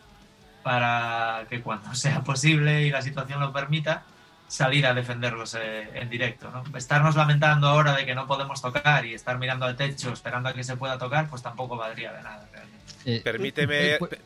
para 0.63 1.47
que 1.49 1.63
cuando 1.63 1.95
sea 1.95 2.23
posible 2.23 2.83
y 2.83 2.91
la 2.91 3.03
situación 3.03 3.41
lo 3.41 3.53
permita, 3.53 4.05
salir 4.49 4.85
a 4.87 4.95
defenderlos 4.95 5.55
eh, 5.55 5.91
en 5.95 6.11
directo. 6.11 6.51
¿no? 6.51 6.65
Estarnos 6.77 7.15
lamentando 7.15 7.69
ahora 7.69 7.95
de 7.95 8.05
que 8.05 8.15
no 8.15 8.27
podemos 8.27 8.61
tocar 8.61 9.07
y 9.07 9.15
estar 9.15 9.39
mirando 9.39 9.65
al 9.65 9.77
techo 9.77 10.13
esperando 10.13 10.49
a 10.49 10.53
que 10.53 10.65
se 10.65 10.77
pueda 10.77 10.99
tocar, 10.99 11.29
pues 11.29 11.43
tampoco 11.43 11.77
valdría 11.77 12.13
de 12.13 12.23
nada. 12.23 12.49
Eh, 13.05 13.21
Permíteme 13.25 13.95
eh, 13.95 13.99
pues- 13.99 14.19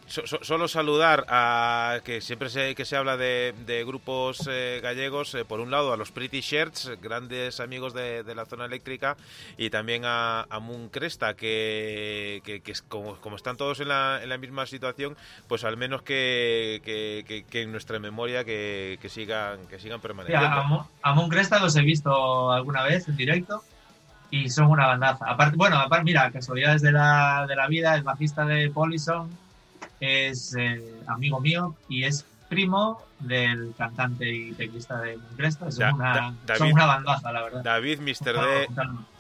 solo 0.43 0.67
saludar 0.69 1.25
a 1.29 2.01
que 2.05 2.21
siempre 2.21 2.49
se, 2.49 2.75
que 2.75 2.85
se 2.85 2.97
habla 2.97 3.17
de, 3.17 3.85
grupos 3.87 4.49
eh, 4.51 4.81
gallegos, 4.83 5.37
por 5.47 5.61
un 5.61 5.71
lado 5.71 5.93
a 5.93 5.97
los 5.97 6.11
Pretty 6.11 6.41
Shirts, 6.41 6.91
grandes 7.01 7.61
amigos 7.61 7.95
de, 7.95 8.35
la 8.35 8.47
zona 8.47 8.65
eléctrica, 8.65 9.17
y 9.57 9.71
también 9.71 10.03
a, 10.05 10.47
Moon 10.61 10.89
Cresta, 10.89 11.35
que, 11.35 12.63
como, 12.89 13.37
están 13.37 13.57
todos 13.57 13.81
en 13.81 13.89
la, 13.89 14.21
en 14.23 14.29
la, 14.29 14.39
misma 14.39 14.67
situación, 14.67 15.17
pues 15.47 15.65
al 15.65 15.77
menos 15.77 16.03
que, 16.03 16.81
en 17.53 17.73
nuestra 17.73 17.99
memoria 17.99 18.45
que, 18.45 18.99
sigan 19.09 19.67
que 19.69 19.79
sigan 19.79 20.01
permaneciendo. 20.01 20.47
a, 20.47 20.89
a 21.03 21.15
Moon 21.15 21.29
Cresta 21.29 21.61
los 21.61 21.77
he 21.77 21.83
visto 21.83 22.51
alguna 22.51 22.83
vez 22.83 23.09
en 23.09 23.17
directo 23.17 23.63
y 24.35 24.51
son 24.51 24.67
una 24.67 24.89
bandaza. 24.89 25.27
Aparte, 25.29 25.57
bueno, 25.57 25.79
aparte, 25.79 26.05
mira, 26.05 26.31
casualidades 26.33 26.83
de 26.83 26.91
la, 26.91 27.47
de 27.49 27.55
la 27.55 27.69
vida, 27.69 27.95
el 27.95 28.03
bajista 28.03 28.45
de 28.45 28.69
Polison 28.69 29.31
es 30.01 30.57
eh, 30.59 30.83
amigo 31.07 31.41
mío 31.41 31.77
y 31.89 32.03
es 32.03 32.27
primo 32.55 33.03
del 33.19 33.75
cantante 33.77 34.29
y 34.29 34.53
teclista 34.53 35.01
de 35.01 35.19
Cresta. 35.37 35.69
Es 35.69 35.79
una, 35.79 36.35
son 36.57 36.73
una 36.73 36.87
bandaza, 36.87 37.33
la 37.33 37.43
verdad. 37.43 37.63
David 37.65 38.01
Mr. 38.01 38.35
D, 38.35 38.69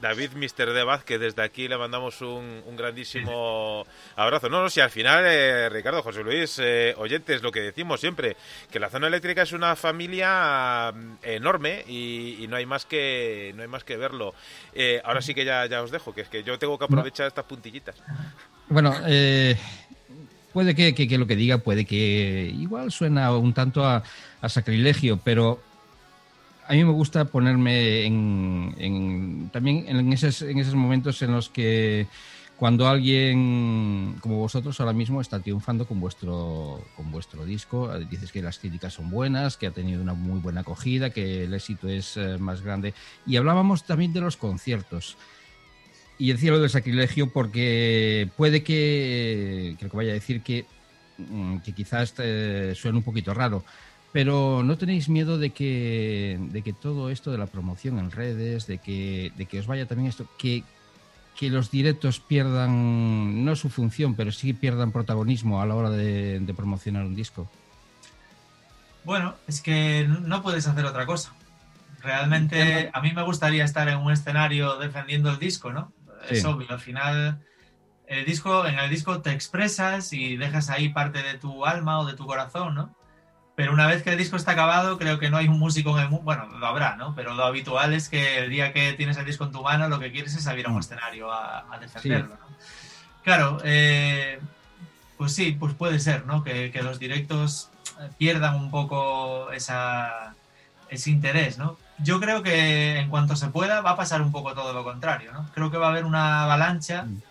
David 0.00 0.30
Mr. 0.34 0.72
D 0.72 0.84
Vázquez, 0.84 1.20
desde 1.20 1.42
aquí 1.42 1.68
le 1.68 1.76
mandamos 1.76 2.20
un, 2.20 2.62
un 2.66 2.76
grandísimo 2.76 3.84
abrazo. 4.16 4.48
No, 4.48 4.62
no, 4.62 4.70
si 4.70 4.80
al 4.80 4.90
final, 4.90 5.24
eh, 5.26 5.68
Ricardo, 5.68 6.02
José 6.02 6.22
Luis, 6.22 6.58
eh, 6.62 6.94
oyentes, 6.98 7.42
lo 7.42 7.50
que 7.50 7.60
decimos 7.60 8.00
siempre, 8.00 8.36
que 8.70 8.78
la 8.78 8.90
zona 8.90 9.06
eléctrica 9.08 9.42
es 9.42 9.52
una 9.52 9.74
familia 9.74 10.92
mm, 10.94 11.16
enorme 11.22 11.84
y, 11.88 12.46
no 12.48 12.56
hay 12.56 12.66
más 12.66 12.84
que 12.84 13.52
no 13.56 13.62
hay 13.62 13.68
más 13.68 13.84
que 13.84 13.96
verlo. 13.96 14.34
Eh, 14.74 15.00
ahora 15.04 15.22
sí 15.22 15.34
que 15.34 15.44
ya, 15.44 15.66
ya 15.66 15.82
os 15.82 15.90
dejo, 15.90 16.14
que 16.14 16.20
es 16.20 16.28
que 16.28 16.44
yo 16.44 16.58
tengo 16.58 16.78
que 16.78 16.84
aprovechar 16.84 17.26
estas 17.26 17.44
puntillitas. 17.46 17.96
Bueno, 18.68 18.94
eh, 19.06 19.56
puede 20.54 20.74
que, 20.74 21.18
lo 21.18 21.26
que 21.26 21.36
diga, 21.36 21.58
puede 21.58 21.84
que 21.84 22.54
igual 22.56 22.92
suena 22.92 23.36
un 23.36 23.52
tanto 23.52 23.84
a, 23.84 24.02
sacrilegio, 24.48 25.18
pero 25.22 25.60
a 26.66 26.72
mí 26.72 26.84
me 26.84 26.92
gusta 26.92 27.24
ponerme 27.24 28.04
en, 28.06 29.50
también 29.52 29.84
en 29.88 30.12
esos, 30.12 30.42
en 30.42 30.58
esos 30.58 30.74
momentos 30.74 31.20
en 31.22 31.32
los 31.32 31.48
que 31.48 32.06
cuando 32.56 32.86
alguien 32.86 34.16
como 34.20 34.36
vosotros 34.36 34.78
ahora 34.78 34.92
mismo 34.92 35.20
está 35.20 35.40
triunfando 35.40 35.86
con 35.86 35.98
vuestro 35.98 36.84
con 36.96 37.10
vuestro 37.10 37.44
disco, 37.44 37.90
dices 37.98 38.30
que 38.30 38.40
las 38.40 38.60
críticas 38.60 38.94
son 38.94 39.10
buenas, 39.10 39.56
que 39.56 39.66
ha 39.66 39.72
tenido 39.72 40.00
una 40.00 40.14
muy 40.14 40.38
buena 40.38 40.60
acogida, 40.60 41.10
que 41.10 41.44
el 41.44 41.54
éxito 41.54 41.88
es 41.88 42.16
eh, 42.16 42.38
más 42.38 42.62
grande. 42.62 42.94
Y 43.26 43.36
hablábamos 43.36 43.82
también 43.82 44.12
de 44.12 44.20
los 44.20 44.36
conciertos. 44.36 45.16
Y 46.18 46.32
decía 46.32 46.52
lo 46.52 46.60
del 46.60 46.70
sacrilegio 46.70 47.32
porque 47.32 48.28
puede 48.36 48.62
que, 48.62 49.74
creo 49.78 49.90
que 49.90 49.96
vaya 49.96 50.10
a 50.10 50.14
decir 50.14 50.42
que, 50.42 50.64
mm, 51.18 51.58
que 51.58 51.72
quizás 51.72 52.14
eh, 52.18 52.72
suene 52.76 52.98
un 52.98 53.04
poquito 53.04 53.34
raro, 53.34 53.64
pero 54.12 54.62
¿no 54.62 54.78
tenéis 54.78 55.08
miedo 55.08 55.38
de 55.38 55.50
que, 55.50 56.38
de 56.38 56.62
que 56.62 56.72
todo 56.72 57.10
esto 57.10 57.32
de 57.32 57.38
la 57.38 57.46
promoción 57.46 57.98
en 57.98 58.12
redes, 58.12 58.68
de 58.68 58.78
que, 58.78 59.32
de 59.36 59.46
que 59.46 59.58
os 59.58 59.66
vaya 59.66 59.86
también 59.86 60.08
esto, 60.08 60.28
que, 60.38 60.62
que 61.36 61.50
los 61.50 61.72
directos 61.72 62.20
pierdan, 62.20 63.44
no 63.44 63.56
su 63.56 63.70
función, 63.70 64.14
pero 64.14 64.30
sí 64.30 64.52
pierdan 64.52 64.92
protagonismo 64.92 65.60
a 65.60 65.66
la 65.66 65.74
hora 65.74 65.90
de, 65.90 66.38
de 66.38 66.54
promocionar 66.54 67.04
un 67.04 67.16
disco? 67.16 67.50
Bueno, 69.02 69.34
es 69.48 69.60
que 69.60 70.06
no 70.08 70.42
puedes 70.42 70.68
hacer 70.68 70.84
otra 70.84 71.06
cosa. 71.06 71.32
Realmente 72.00 72.90
a 72.92 73.00
mí 73.00 73.12
me 73.12 73.22
gustaría 73.22 73.64
estar 73.64 73.88
en 73.88 73.98
un 73.98 74.12
escenario 74.12 74.76
defendiendo 74.78 75.30
el 75.30 75.38
disco, 75.38 75.72
¿no? 75.72 75.92
Es 76.30 76.44
obvio, 76.44 76.66
al 76.70 76.80
final 76.80 77.40
el 78.06 78.24
disco, 78.24 78.66
en 78.66 78.78
el 78.78 78.90
disco 78.90 79.20
te 79.22 79.32
expresas 79.32 80.12
y 80.12 80.36
dejas 80.36 80.70
ahí 80.70 80.90
parte 80.90 81.22
de 81.22 81.34
tu 81.38 81.64
alma 81.64 81.98
o 82.00 82.06
de 82.06 82.14
tu 82.14 82.26
corazón, 82.26 82.74
¿no? 82.74 82.94
Pero 83.56 83.72
una 83.72 83.86
vez 83.86 84.02
que 84.02 84.10
el 84.10 84.18
disco 84.18 84.36
está 84.36 84.52
acabado, 84.52 84.98
creo 84.98 85.18
que 85.18 85.30
no 85.30 85.36
hay 85.36 85.46
un 85.46 85.58
músico 85.58 85.96
en 85.96 86.04
el 86.04 86.10
mundo, 86.10 86.24
bueno, 86.24 86.46
lo 86.58 86.66
habrá, 86.66 86.96
¿no? 86.96 87.14
Pero 87.14 87.34
lo 87.34 87.44
habitual 87.44 87.94
es 87.94 88.08
que 88.08 88.38
el 88.38 88.50
día 88.50 88.72
que 88.72 88.92
tienes 88.94 89.16
el 89.16 89.24
disco 89.24 89.44
en 89.44 89.52
tu 89.52 89.62
mano, 89.62 89.88
lo 89.88 90.00
que 90.00 90.10
quieres 90.10 90.34
es 90.34 90.42
salir 90.42 90.66
a 90.66 90.70
un 90.70 90.76
mm. 90.76 90.80
escenario 90.80 91.32
a, 91.32 91.64
defenderlo, 91.80 92.34
¿no? 92.34 92.56
Claro, 93.22 93.58
eh, 93.64 94.40
pues 95.16 95.32
sí, 95.32 95.56
pues 95.58 95.74
puede 95.74 96.00
ser, 96.00 96.26
¿no? 96.26 96.42
Que, 96.42 96.70
que 96.72 96.82
los 96.82 96.98
directos 96.98 97.70
pierdan 98.18 98.56
un 98.56 98.70
poco 98.70 99.50
esa, 99.52 100.34
ese 100.90 101.10
interés, 101.10 101.56
¿no? 101.56 101.78
Yo 101.98 102.20
creo 102.20 102.42
que 102.42 102.98
en 102.98 103.08
cuanto 103.08 103.36
se 103.36 103.48
pueda 103.48 103.80
va 103.80 103.90
a 103.90 103.96
pasar 103.96 104.22
un 104.22 104.32
poco 104.32 104.54
todo 104.54 104.72
lo 104.72 104.84
contrario, 104.84 105.32
¿no? 105.32 105.48
Creo 105.54 105.70
que 105.70 105.78
va 105.78 105.86
a 105.86 105.90
haber 105.90 106.04
una 106.04 106.44
avalancha 106.44 107.04
mm. 107.04 107.22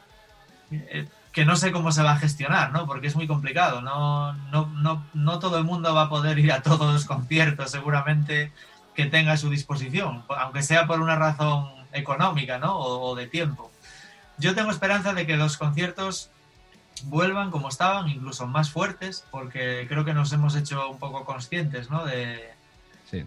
eh, 0.71 1.07
que 1.31 1.45
no 1.45 1.55
sé 1.55 1.71
cómo 1.71 1.91
se 1.91 2.03
va 2.03 2.11
a 2.13 2.17
gestionar, 2.17 2.71
¿no? 2.71 2.85
Porque 2.85 3.07
es 3.07 3.15
muy 3.15 3.27
complicado, 3.27 3.81
no, 3.81 4.33
no, 4.51 4.67
no, 4.67 5.05
no 5.13 5.39
todo 5.39 5.57
el 5.57 5.63
mundo 5.63 5.93
va 5.93 6.03
a 6.03 6.09
poder 6.09 6.39
ir 6.39 6.51
a 6.51 6.61
todos 6.61 6.93
los 6.93 7.05
conciertos 7.05 7.71
seguramente 7.71 8.51
que 8.93 9.07
tenga 9.07 9.33
a 9.33 9.37
su 9.37 9.49
disposición, 9.49 10.23
aunque 10.29 10.61
sea 10.61 10.85
por 10.85 11.01
una 11.01 11.15
razón 11.15 11.69
económica, 11.91 12.59
¿no? 12.59 12.77
O, 12.77 13.15
de 13.15 13.27
tiempo. 13.27 13.71
Yo 14.37 14.53
tengo 14.55 14.71
esperanza 14.71 15.13
de 15.13 15.25
que 15.25 15.35
los 15.35 15.57
conciertos 15.57 16.29
vuelvan 17.05 17.49
como 17.49 17.69
estaban, 17.69 18.07
incluso 18.07 18.45
más 18.47 18.69
fuertes, 18.69 19.25
porque 19.31 19.87
creo 19.89 20.05
que 20.05 20.13
nos 20.13 20.31
hemos 20.33 20.55
hecho 20.55 20.89
un 20.89 20.99
poco 20.99 21.25
conscientes, 21.25 21.89
¿no? 21.89 22.05
De, 22.05 22.53
sí 23.09 23.25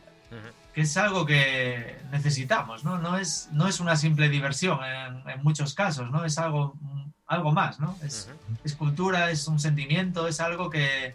que 0.77 0.82
es 0.82 0.94
algo 0.98 1.24
que 1.24 1.97
necesitamos, 2.12 2.85
¿no? 2.85 2.98
No 2.98 3.16
es, 3.16 3.48
no 3.51 3.66
es 3.66 3.81
una 3.81 3.97
simple 3.97 4.28
diversión 4.28 4.78
en, 4.85 5.43
muchos 5.43 5.73
casos, 5.73 6.11
¿no? 6.11 6.27
Es 6.27 6.36
algo, 6.36 6.74
algo 7.27 7.51
más, 7.51 7.81
¿no? 7.81 7.97
Es, 8.03 8.28
cultura, 8.77 9.31
es 9.31 9.48
un 9.48 9.59
sentimiento, 9.59 10.28
es 10.28 10.39
algo 10.39 10.69
que, 10.69 11.15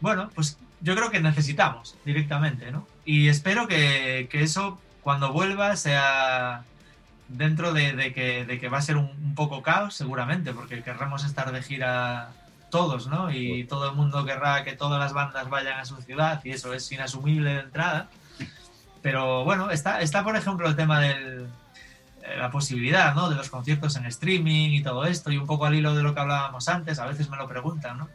bueno, 0.00 0.28
pues 0.34 0.58
yo 0.80 0.96
creo 0.96 1.12
que 1.12 1.20
necesitamos 1.20 1.94
directamente, 2.04 2.72
¿no? 2.72 2.84
Y 3.04 3.28
espero 3.28 3.68
que, 3.68 4.28
eso 4.32 4.80
cuando 5.02 5.32
vuelva 5.32 5.76
sea 5.76 6.64
dentro 7.28 7.72
de, 7.74 8.12
que, 8.12 8.44
de 8.44 8.58
que, 8.58 8.68
va 8.68 8.78
a 8.78 8.82
ser 8.82 8.96
un, 8.96 9.36
poco 9.36 9.62
caos, 9.62 9.94
seguramente, 9.94 10.52
porque 10.52 10.82
querremos 10.82 11.24
estar 11.24 11.52
de 11.52 11.62
gira 11.62 12.32
todos, 12.72 13.06
¿no? 13.06 13.30
Y 13.30 13.66
todo 13.66 13.88
el 13.88 13.94
mundo 13.94 14.24
querrá 14.24 14.64
que 14.64 14.72
todas 14.72 14.98
las 14.98 15.12
bandas 15.12 15.48
vayan 15.48 15.78
a 15.78 15.84
su 15.84 15.94
ciudad 16.02 16.40
y 16.42 16.50
eso 16.50 16.74
es 16.74 16.90
inasumible 16.90 17.54
de 17.54 17.60
entrada. 17.60 18.08
Pero 19.04 19.44
bueno, 19.44 19.70
está, 19.70 20.00
está 20.00 20.24
por 20.24 20.34
ejemplo 20.34 20.66
el 20.66 20.76
tema 20.76 20.98
de 20.98 21.42
eh, 22.22 22.36
la 22.38 22.50
posibilidad, 22.50 23.14
¿no? 23.14 23.28
De 23.28 23.36
los 23.36 23.50
conciertos 23.50 23.96
en 23.96 24.06
streaming 24.06 24.70
y 24.70 24.82
todo 24.82 25.04
esto, 25.04 25.30
y 25.30 25.36
un 25.36 25.44
poco 25.44 25.66
al 25.66 25.74
hilo 25.74 25.94
de 25.94 26.02
lo 26.02 26.14
que 26.14 26.20
hablábamos 26.20 26.70
antes, 26.70 26.98
a 26.98 27.04
veces 27.04 27.28
me 27.28 27.36
lo 27.36 27.46
preguntan, 27.46 27.98
¿no? 27.98 28.08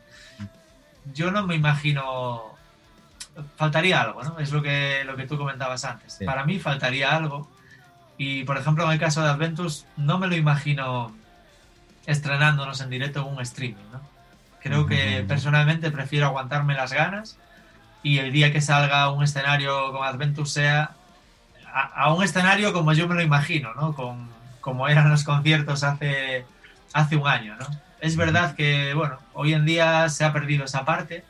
Yo 1.14 1.30
no 1.30 1.46
me 1.46 1.54
imagino... 1.54 2.42
Faltaría 3.56 4.02
algo, 4.02 4.24
¿no? 4.24 4.40
Es 4.40 4.52
lo 4.52 4.64
que, 4.64 5.04
lo 5.06 5.16
que 5.16 5.28
tú 5.28 5.38
comentabas 5.38 5.86
antes. 5.86 6.18
Para 6.26 6.44
mí 6.44 6.58
faltaría 6.58 7.16
algo. 7.16 7.48
Y, 8.18 8.44
por 8.44 8.58
ejemplo, 8.58 8.84
en 8.86 8.92
el 8.94 9.00
caso 9.00 9.22
de 9.22 9.30
Adventus, 9.30 9.86
no 9.96 10.18
me 10.18 10.26
lo 10.26 10.36
imagino 10.36 11.16
estrenándonos 12.08 12.82
en 12.82 12.90
directo 12.90 13.20
en 13.20 13.36
un 13.36 13.42
streaming, 13.42 13.92
¿no? 13.94 14.02
Creo 14.60 14.88
que 14.88 15.24
personalmente 15.28 15.92
prefiero 15.92 16.26
aguantarme 16.26 16.74
las 16.74 16.94
ganas 16.94 17.38
y 18.04 18.20
el 18.20 18.32
día 18.32 18.52
que 18.52 18.62
salga 18.62 19.12
un 19.12 19.24
escenario 19.24 19.92
con 19.92 20.06
Adventus 20.06 20.52
sea 20.52 20.92
a, 21.74 22.14
un 22.14 22.24
escenario 22.24 22.74
como 22.74 22.94
yo 22.94 23.08
me 23.08 23.16
lo 23.16 23.22
imagino, 23.22 23.74
¿no? 23.76 23.94
Con, 23.94 24.30
como 24.62 24.88
eran 24.88 25.10
los 25.10 25.24
conciertos 25.24 25.84
hace, 25.84 26.46
hace 26.94 27.16
un 27.16 27.28
año, 27.28 27.56
¿no? 27.58 27.68
Es 28.02 28.16
verdad 28.16 28.56
que, 28.56 28.94
bueno, 28.94 29.20
hoy 29.34 29.54
en 29.54 29.66
día 29.66 30.08
se 30.10 30.24
ha 30.24 30.32
perdido 30.32 30.66
esa 30.66 30.86
parte 30.86 31.24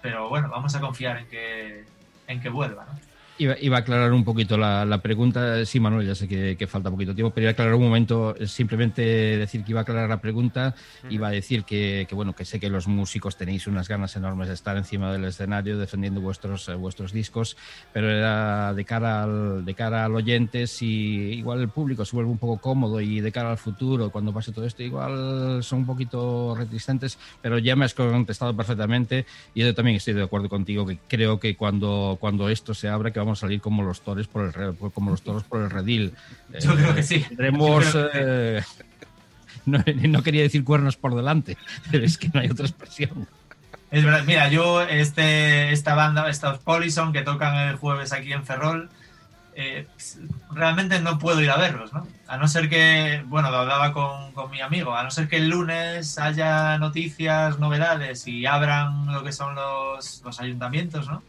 pero 0.00 0.28
bueno, 0.28 0.48
vamos 0.48 0.74
a 0.74 0.80
confiar 0.80 1.18
en 1.18 1.28
que, 1.28 1.84
en 2.26 2.40
que 2.40 2.48
vuelva. 2.48 2.86
¿no? 2.86 2.98
Iba, 3.38 3.76
a 3.76 3.78
aclarar 3.78 4.12
un 4.12 4.24
poquito 4.24 4.58
la, 4.58 4.98
pregunta. 5.00 5.64
Sí, 5.64 5.78
Manuel, 5.78 6.08
ya 6.08 6.16
sé 6.16 6.26
que, 6.26 6.66
falta 6.66 6.90
poquito 6.90 7.14
tiempo, 7.14 7.32
pero 7.32 7.44
iba 7.44 7.50
a 7.50 7.52
aclarar 7.52 7.74
un 7.74 7.84
momento, 7.84 8.34
simplemente 8.46 9.02
decir 9.02 9.62
que 9.62 9.70
iba 9.72 9.80
a 9.80 9.82
aclarar 9.82 10.08
la 10.08 10.20
pregunta, 10.20 10.74
iba 11.08 11.28
a 11.28 11.30
decir 11.30 11.62
que, 11.62 12.06
bueno, 12.12 12.34
que 12.34 12.44
sé 12.44 12.58
que 12.58 12.68
los 12.68 12.88
músicos 12.88 13.36
tenéis 13.36 13.68
unas 13.68 13.86
ganas 13.86 14.16
enormes 14.16 14.48
de 14.48 14.54
estar 14.54 14.76
encima 14.76 15.12
del 15.12 15.24
escenario 15.24 15.78
defendiendo 15.78 16.20
vuestros, 16.20 16.68
eh, 16.68 16.74
vuestros 16.74 17.12
discos, 17.12 17.56
pero 17.92 18.10
era 18.10 18.74
de 18.74 18.84
cara, 18.84 19.22
al, 19.22 19.64
de 19.64 19.74
cara 19.74 20.04
al 20.04 20.16
oyente, 20.16 20.66
si 20.66 20.86
igual 21.38 21.60
el 21.60 21.68
público 21.68 22.04
se 22.04 22.16
vuelve 22.16 22.32
un 22.32 22.38
poco 22.38 22.60
cómodo 22.60 23.00
y 23.00 23.20
de 23.20 23.30
cara 23.30 23.52
al 23.52 23.58
futuro, 23.58 24.10
cuando 24.10 24.32
pase 24.32 24.50
todo 24.50 24.66
esto, 24.66 24.82
igual 24.82 25.62
son 25.62 25.80
un 25.80 25.86
poquito 25.86 26.56
reticentes, 26.56 27.18
pero 27.40 27.58
ya 27.58 27.76
me 27.76 27.84
has 27.84 27.94
contestado 27.94 28.56
perfectamente. 28.56 29.26
Y 29.54 29.60
yo 29.60 29.74
también 29.74 29.96
estoy 29.96 30.14
de 30.14 30.24
acuerdo 30.24 30.48
contigo, 30.48 30.84
que 30.84 30.98
creo 31.06 31.38
que 31.38 31.56
cuando, 31.56 32.16
cuando 32.20 32.48
esto 32.48 32.74
se 32.74 32.88
abra, 32.88 33.12
que 33.12 33.18
vamos 33.18 33.27
a 33.32 33.36
salir 33.36 33.60
como 33.60 33.82
los 33.82 34.00
toros 34.00 34.26
por 34.28 34.44
el 34.44 34.76
como 34.92 35.10
los 35.10 35.22
toros 35.22 35.44
por 35.44 35.62
el 35.62 35.70
redil. 35.70 36.14
Yo 36.60 36.74
creo 36.74 36.94
que 36.94 37.02
sí. 37.02 37.20
Tendremos 37.20 37.96
eh, 38.14 38.62
no, 40.08 40.22
quería 40.22 40.42
decir 40.42 40.64
cuernos 40.64 40.96
por 40.96 41.14
delante, 41.14 41.56
pero 41.90 42.04
es 42.04 42.18
que 42.18 42.28
no 42.32 42.40
hay 42.40 42.50
otra 42.50 42.66
expresión. 42.66 43.28
Es 43.90 44.04
verdad, 44.04 44.24
mira, 44.26 44.48
yo 44.48 44.82
este 44.82 45.72
esta 45.72 45.94
banda, 45.94 46.28
estos 46.28 46.58
Polison 46.58 47.12
que 47.12 47.22
tocan 47.22 47.56
el 47.68 47.76
jueves 47.76 48.12
aquí 48.12 48.34
en 48.34 48.44
Ferrol, 48.44 48.90
eh, 49.54 49.86
realmente 50.50 51.00
no 51.00 51.18
puedo 51.18 51.40
ir 51.40 51.50
a 51.50 51.56
verlos, 51.56 51.92
¿no? 51.94 52.06
A 52.26 52.36
no 52.36 52.46
ser 52.48 52.68
que, 52.68 53.24
bueno, 53.26 53.50
lo 53.50 53.56
hablaba 53.56 53.94
con, 53.94 54.32
con, 54.32 54.50
mi 54.50 54.60
amigo, 54.60 54.94
a 54.94 55.02
no 55.02 55.10
ser 55.10 55.26
que 55.26 55.38
el 55.38 55.48
lunes 55.48 56.18
haya 56.18 56.76
noticias, 56.76 57.58
novedades 57.58 58.28
y 58.28 58.44
abran 58.44 59.10
lo 59.10 59.24
que 59.24 59.32
son 59.32 59.54
los, 59.54 60.22
los 60.22 60.38
ayuntamientos, 60.38 61.08
¿no? 61.08 61.22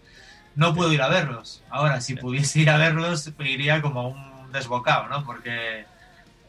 No 0.59 0.75
puedo 0.75 0.91
ir 0.91 1.01
a 1.01 1.07
verlos. 1.07 1.63
Ahora, 1.69 2.01
si 2.01 2.15
pudiese 2.15 2.59
ir 2.59 2.69
a 2.69 2.75
verlos, 2.75 3.31
iría 3.39 3.81
como 3.81 4.09
un 4.09 4.51
desbocado, 4.51 5.07
¿no? 5.07 5.23
Porque 5.23 5.85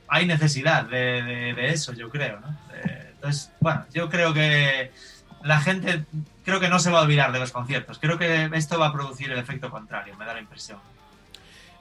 hay 0.09 0.27
necesidad 0.27 0.85
de, 0.85 1.55
eso, 1.73 1.93
yo 1.93 2.11
creo, 2.11 2.41
¿no? 2.41 2.59
entonces, 3.12 3.53
bueno, 3.61 3.85
yo 3.95 4.09
creo 4.09 4.35
que 4.35 4.91
la 5.45 5.61
gente, 5.61 6.05
creo 6.45 6.59
que 6.59 6.69
no 6.69 6.81
se 6.81 6.91
va 6.91 6.99
a 6.99 7.03
olvidar 7.03 7.31
de 7.31 7.39
los 7.39 7.53
conciertos. 7.53 8.01
Creo 8.01 8.19
que 8.19 8.51
esto 8.55 8.81
va 8.81 8.89
a 8.89 8.93
producir 8.93 9.31
el 9.31 9.39
efecto 9.39 9.70
contrario, 9.70 10.16
me 10.16 10.24
da 10.24 10.35
la 10.35 10.41
impresión. 10.41 10.81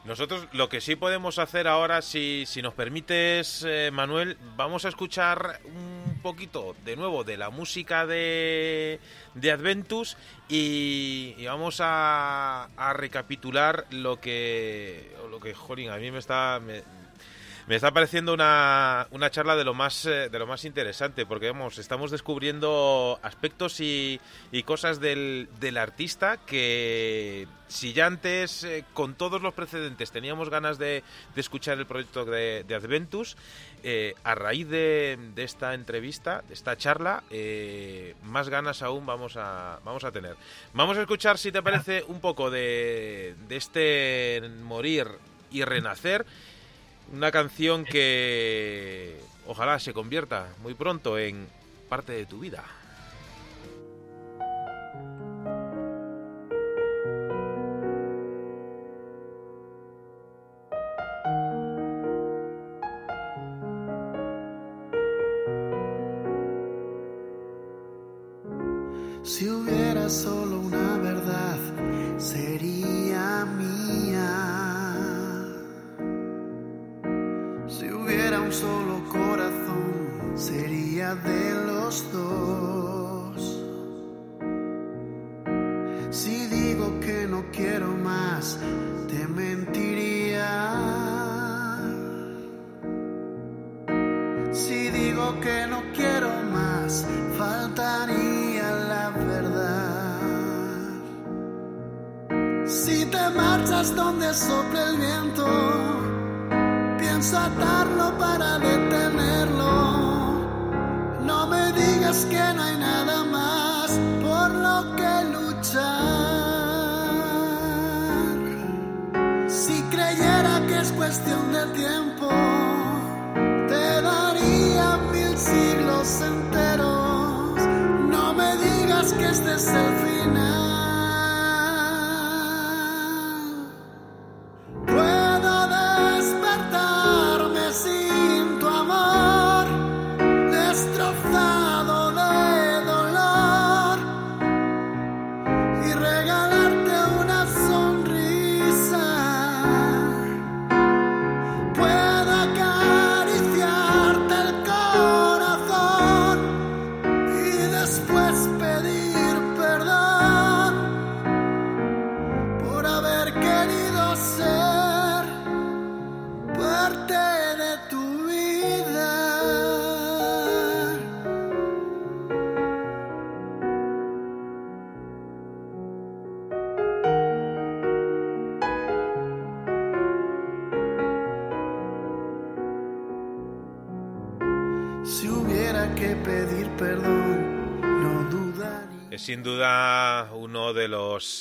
Nosotros 0.09 0.47
lo 0.53 0.69
que 0.69 0.81
sí 0.81 0.95
podemos 0.95 1.37
hacer 1.37 1.67
ahora, 1.67 2.01
si, 2.01 2.43
si 2.47 2.63
nos 2.63 2.73
permites, 2.73 3.63
eh, 3.63 3.91
Manuel, 3.93 4.37
vamos 4.55 4.83
a 4.85 4.89
escuchar 4.89 5.59
un 5.65 6.19
poquito 6.23 6.75
de 6.83 6.95
nuevo 6.95 7.23
de 7.23 7.37
la 7.37 7.51
música 7.51 8.07
de, 8.07 8.99
de 9.35 9.51
Adventus 9.51 10.17
y, 10.47 11.45
vamos 11.45 11.79
a, 11.79 12.69
a, 12.75 12.93
recapitular 12.93 13.85
lo 13.91 14.19
que, 14.19 15.15
lo 15.29 15.39
que, 15.39 15.53
jolín, 15.53 15.91
a 15.91 15.97
mí 15.97 16.09
me 16.09 16.17
está... 16.17 16.59
Me 16.59 16.81
está 17.75 17.91
pareciendo 17.91 18.33
una, 18.33 19.05
una 19.11 19.29
charla 19.29 19.55
de 19.55 19.63
lo 19.63 19.75
más 19.75 20.03
eh, 20.07 20.29
de 20.29 20.39
lo 20.39 20.47
más 20.47 20.65
interesante 20.65 21.27
porque 21.27 21.51
vamos 21.51 21.77
estamos 21.77 22.09
descubriendo 22.09 23.19
aspectos 23.21 23.79
y, 23.79 24.19
cosas 24.65 24.99
del, 24.99 25.49
del, 25.59 25.77
artista 25.77 26.37
que 26.37 27.47
si 27.67 27.93
ya 27.93 28.07
antes 28.07 28.63
eh, 28.63 28.85
con 28.95 29.13
todos 29.13 29.43
los 29.43 29.53
precedentes 29.53 30.11
teníamos 30.11 30.49
ganas 30.49 30.79
de, 30.79 31.03
de 31.35 31.41
escuchar 31.41 31.77
el 31.77 31.85
proyecto 31.85 32.25
de, 32.25 32.63
de 32.67 32.75
Adventus 32.75 33.37
eh, 33.83 34.15
a 34.23 34.33
raíz 34.33 34.67
de, 34.67 35.19
de, 35.35 35.43
esta 35.43 35.75
entrevista 35.75 36.41
de 36.47 36.55
esta 36.55 36.75
charla 36.75 37.23
más 38.23 38.49
ganas 38.49 38.81
aún 38.81 39.05
vamos 39.05 39.37
a 39.37 39.79
vamos 39.85 40.03
a 40.03 40.11
tener. 40.11 40.35
Vamos 40.73 40.97
a 40.97 41.01
escuchar 41.01 41.37
si 41.37 41.51
te 41.51 41.61
parece 41.61 42.03
un 42.07 42.19
poco 42.19 42.49
de, 42.49 43.35
de 43.47 43.55
este 43.55 44.41
morir 44.63 45.07
y 45.51 45.63
renacer 45.63 46.25
una 47.11 47.31
canción 47.31 47.85
que 47.85 49.19
ojalá 49.47 49.79
se 49.79 49.93
convierta 49.93 50.47
muy 50.61 50.73
pronto 50.73 51.17
en 51.17 51.47
parte 51.89 52.13
de 52.13 52.25
tu 52.25 52.39
vida. 52.39 52.63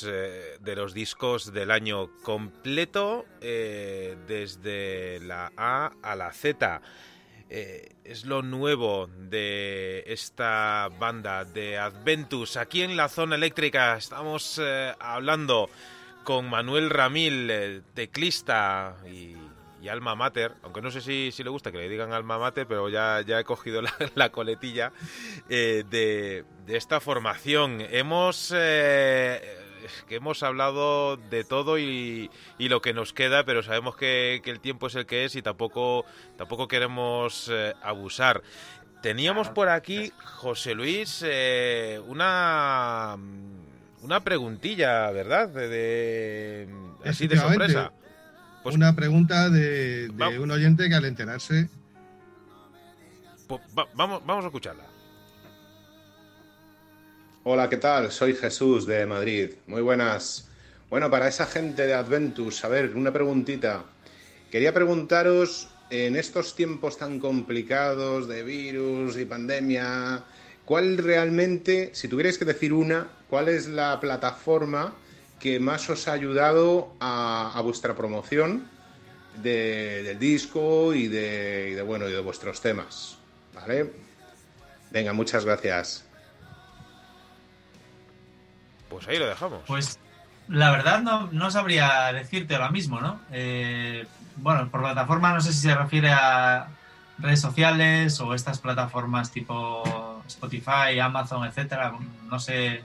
Eh, 0.07 0.57
de 0.59 0.75
los 0.75 0.93
discos 0.93 1.53
del 1.53 1.71
año 1.71 2.09
completo, 2.23 3.25
eh, 3.39 4.17
desde 4.27 5.19
la 5.21 5.51
A 5.55 5.93
a 6.01 6.15
la 6.15 6.33
Z. 6.33 6.81
Eh, 7.49 7.95
es 8.03 8.25
lo 8.25 8.41
nuevo 8.41 9.07
de 9.07 10.03
esta 10.07 10.89
banda 10.99 11.45
de 11.45 11.77
Adventus. 11.77 12.57
Aquí 12.57 12.81
en 12.81 12.97
la 12.97 13.07
zona 13.07 13.35
eléctrica 13.35 13.95
estamos 13.97 14.61
hablando 14.99 15.69
con 16.23 16.49
Manuel 16.49 16.89
Ramil, 16.89 17.83
teclista 17.93 18.97
y 19.07 19.35
alma 19.87 20.15
mater, 20.15 20.53
aunque 20.63 20.81
no 20.81 20.91
sé 20.91 21.01
si, 21.01 21.31
si, 21.31 21.43
le 21.43 21.49
gusta 21.49 21.71
que 21.71 21.77
le 21.77 21.87
digan 21.87 22.11
alma 22.11 22.37
mater, 22.37 22.67
pero 22.67 22.89
ya, 22.89 23.21
ya 23.21 23.39
he 23.39 23.43
cogido 23.43 23.81
la, 24.15 24.29
coletilla 24.31 24.91
eh, 25.47 25.83
de, 25.89 26.43
de, 26.65 26.77
esta 26.77 26.99
formación. 26.99 27.81
Hemos... 27.81 28.53
Que 30.07 30.15
hemos 30.15 30.43
hablado 30.43 31.17
de 31.17 31.43
todo 31.43 31.77
y, 31.77 32.29
y, 32.57 32.69
lo 32.69 32.81
que 32.81 32.93
nos 32.93 33.13
queda, 33.13 33.43
pero 33.43 33.63
sabemos 33.63 33.95
que, 33.95 34.41
que, 34.43 34.51
el 34.51 34.59
tiempo 34.59 34.87
es 34.87 34.95
el 34.95 35.05
que 35.05 35.25
es 35.25 35.35
y 35.35 35.41
tampoco, 35.41 36.05
tampoco 36.37 36.67
queremos 36.67 37.49
eh, 37.51 37.73
abusar. 37.81 38.41
Teníamos 39.01 39.49
por 39.49 39.69
aquí, 39.69 40.11
José 40.23 40.75
Luis, 40.75 41.23
eh, 41.25 42.01
una 42.07 43.17
una 44.01 44.21
preguntilla, 44.21 45.11
¿verdad? 45.11 45.49
De, 45.49 46.67
así 47.05 47.27
de 47.27 47.37
sorpresa. 47.37 47.91
Pues, 48.63 48.75
una 48.75 48.95
pregunta 48.95 49.49
de, 49.49 50.09
un 50.39 50.51
oyente 50.51 50.89
que 50.89 50.95
al 50.95 51.05
enterarse. 51.05 51.69
Pues, 53.47 53.61
vamos, 53.93 54.21
vamos 54.25 54.43
a 54.43 54.47
escucharla. 54.47 54.83
Hola, 57.51 57.67
¿qué 57.67 57.77
tal? 57.77 58.11
Soy 58.11 58.35
Jesús 58.35 58.85
de 58.85 59.07
Madrid. 59.07 59.53
Muy 59.65 59.81
buenas. 59.81 60.47
Bueno, 60.87 61.09
para 61.09 61.27
esa 61.27 61.47
gente 61.47 61.87
de 61.87 61.95
Adventus, 61.95 62.63
a 62.63 62.67
ver, 62.67 62.95
una 62.95 63.11
preguntita. 63.11 63.85
Quería 64.51 64.71
preguntaros, 64.71 65.67
en 65.89 66.15
estos 66.15 66.55
tiempos 66.55 66.99
tan 66.99 67.19
complicados 67.19 68.27
de 68.27 68.43
virus 68.43 69.17
y 69.17 69.25
pandemia, 69.25 70.25
¿cuál 70.63 70.99
realmente, 70.99 71.89
si 71.93 72.07
tuvierais 72.07 72.37
que 72.37 72.45
decir 72.45 72.71
una, 72.71 73.07
cuál 73.31 73.49
es 73.49 73.65
la 73.67 73.99
plataforma 73.99 74.93
que 75.39 75.59
más 75.59 75.89
os 75.89 76.07
ha 76.07 76.13
ayudado 76.13 76.93
a, 76.99 77.59
vuestra 77.63 77.95
promoción 77.95 78.69
del 79.41 80.19
disco 80.19 80.93
y 80.93 81.07
de, 81.07 81.81
bueno 81.83 82.07
y 82.07 82.11
de 82.11 82.19
vuestros 82.19 82.61
temas? 82.61 83.17
¿Vale? 83.55 83.91
Venga, 84.91 85.13
muchas 85.13 85.45
gracias. 85.45 86.08
Pues 88.89 89.07
ahí 89.07 89.17
lo 89.17 89.27
dejamos. 89.27 89.61
Pues 89.67 89.99
la 90.47 90.71
verdad 90.71 91.01
no, 91.01 91.29
no 91.31 91.51
sabría 91.51 92.11
decirte 92.11 92.55
ahora 92.55 92.71
mismo, 92.71 92.99
¿no? 92.99 93.19
Eh, 93.31 94.07
bueno, 94.37 94.69
por 94.69 94.81
plataforma 94.81 95.33
no 95.33 95.41
sé 95.41 95.53
si 95.53 95.59
se 95.59 95.75
refiere 95.75 96.11
a 96.11 96.67
redes 97.19 97.41
sociales 97.41 98.19
o 98.19 98.33
estas 98.33 98.59
plataformas 98.59 99.31
tipo 99.31 100.23
Spotify, 100.27 100.99
Amazon, 101.01 101.45
etcétera. 101.45 101.93
No 102.29 102.39
sé. 102.39 102.83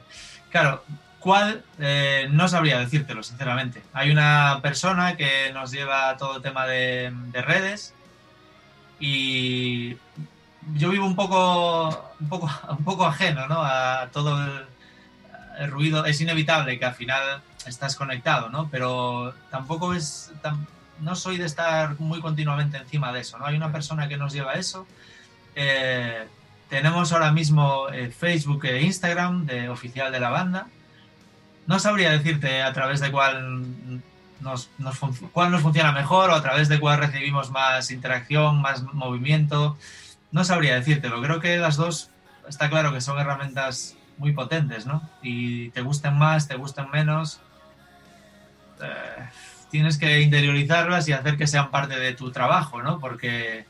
Claro, 0.51 0.85
¿cuál? 1.20 1.64
Eh, 1.78 2.28
no 2.31 2.48
sabría 2.48 2.78
decírtelo, 2.78 3.22
sinceramente. 3.22 3.82
Hay 3.93 4.10
una 4.10 4.60
persona 4.62 5.16
que 5.16 5.51
nos 5.52 5.70
lleva 5.70 6.16
todo 6.16 6.36
el 6.36 6.43
tema 6.43 6.66
de, 6.66 7.12
redes 7.32 7.94
y 9.01 9.97
yo 10.74 10.90
vivo 10.90 11.06
un 11.06 11.16
poco, 11.16 12.12
un 12.20 12.28
poco, 12.28 12.51
un 12.68 12.85
poco 12.85 13.06
ajeno 13.06 13.47
¿no? 13.48 13.62
a 13.62 14.09
todo 14.12 14.44
el, 14.44 14.66
el, 15.59 15.70
ruido. 15.70 16.05
Es 16.05 16.20
inevitable 16.20 16.78
que 16.78 16.85
al 16.85 16.94
final 16.94 17.43
estás 17.66 17.97
conectado, 17.97 18.48
¿no? 18.48 18.68
Pero 18.70 19.35
tampoco 19.51 19.94
es 19.94 20.32
tan, 20.43 20.66
no 21.01 21.14
soy 21.14 21.39
de 21.39 21.47
estar 21.47 21.98
muy 22.01 22.20
continuamente 22.20 22.76
encima 22.76 23.12
de 23.12 23.20
eso, 23.20 23.39
¿no? 23.39 23.47
Hay 23.47 23.56
una 23.56 23.72
persona 23.72 24.09
que 24.09 24.16
nos 24.16 24.32
lleva 24.32 24.55
eso. 24.55 24.86
Eh, 25.55 26.26
tenemos 26.68 27.12
ahora 27.12 27.32
mismo 27.32 27.89
eh, 27.90 28.10
Facebook 28.10 28.64
e 28.64 28.82
Instagram 28.82 29.47
de 29.47 29.68
oficial 29.68 30.10
de 30.10 30.20
la 30.20 30.31
banda. 30.31 30.66
No 31.66 31.78
sabría 31.78 32.10
decirte 32.10 32.62
a 32.62 32.72
través 32.72 33.01
de 33.01 33.10
cuál 33.10 34.02
nos, 34.40 34.70
cuál 35.32 35.51
nos 35.51 35.62
funciona 35.62 35.93
mejor 35.93 36.31
o 36.31 36.35
a 36.35 36.43
través 36.43 36.68
de 36.68 36.78
cuál 36.78 36.98
recibimos 36.98 37.51
más 37.51 37.90
interacción, 37.90 38.60
más 38.60 38.82
movimiento. 38.82 39.78
No 40.32 40.44
sabría 40.44 40.74
decírtelo. 40.74 41.22
Creo 41.22 41.40
que 41.40 41.56
las 41.56 41.76
dos 41.76 42.10
está 42.48 42.68
claro 42.68 42.93
que 42.93 43.01
son 43.01 43.18
herramientas 43.18 43.97
muy 44.19 44.32
potentes, 44.32 44.86
¿no? 44.86 45.09
Y 45.23 45.70
te 45.70 45.81
gusten 45.82 46.16
más, 46.16 46.49
te 46.49 46.57
gusten 46.57 46.91
menos. 46.91 47.41
Eh, 48.82 49.28
tienes 49.70 49.99
que 49.99 50.20
interiorizarlas 50.20 51.09
y 51.09 51.12
hacer 51.12 51.36
que 51.36 51.47
sean 51.47 51.70
parte 51.70 51.99
de 51.99 52.15
tu 52.15 52.31
trabajo, 52.31 52.81
¿no? 52.82 53.01
Porque, 53.01 53.66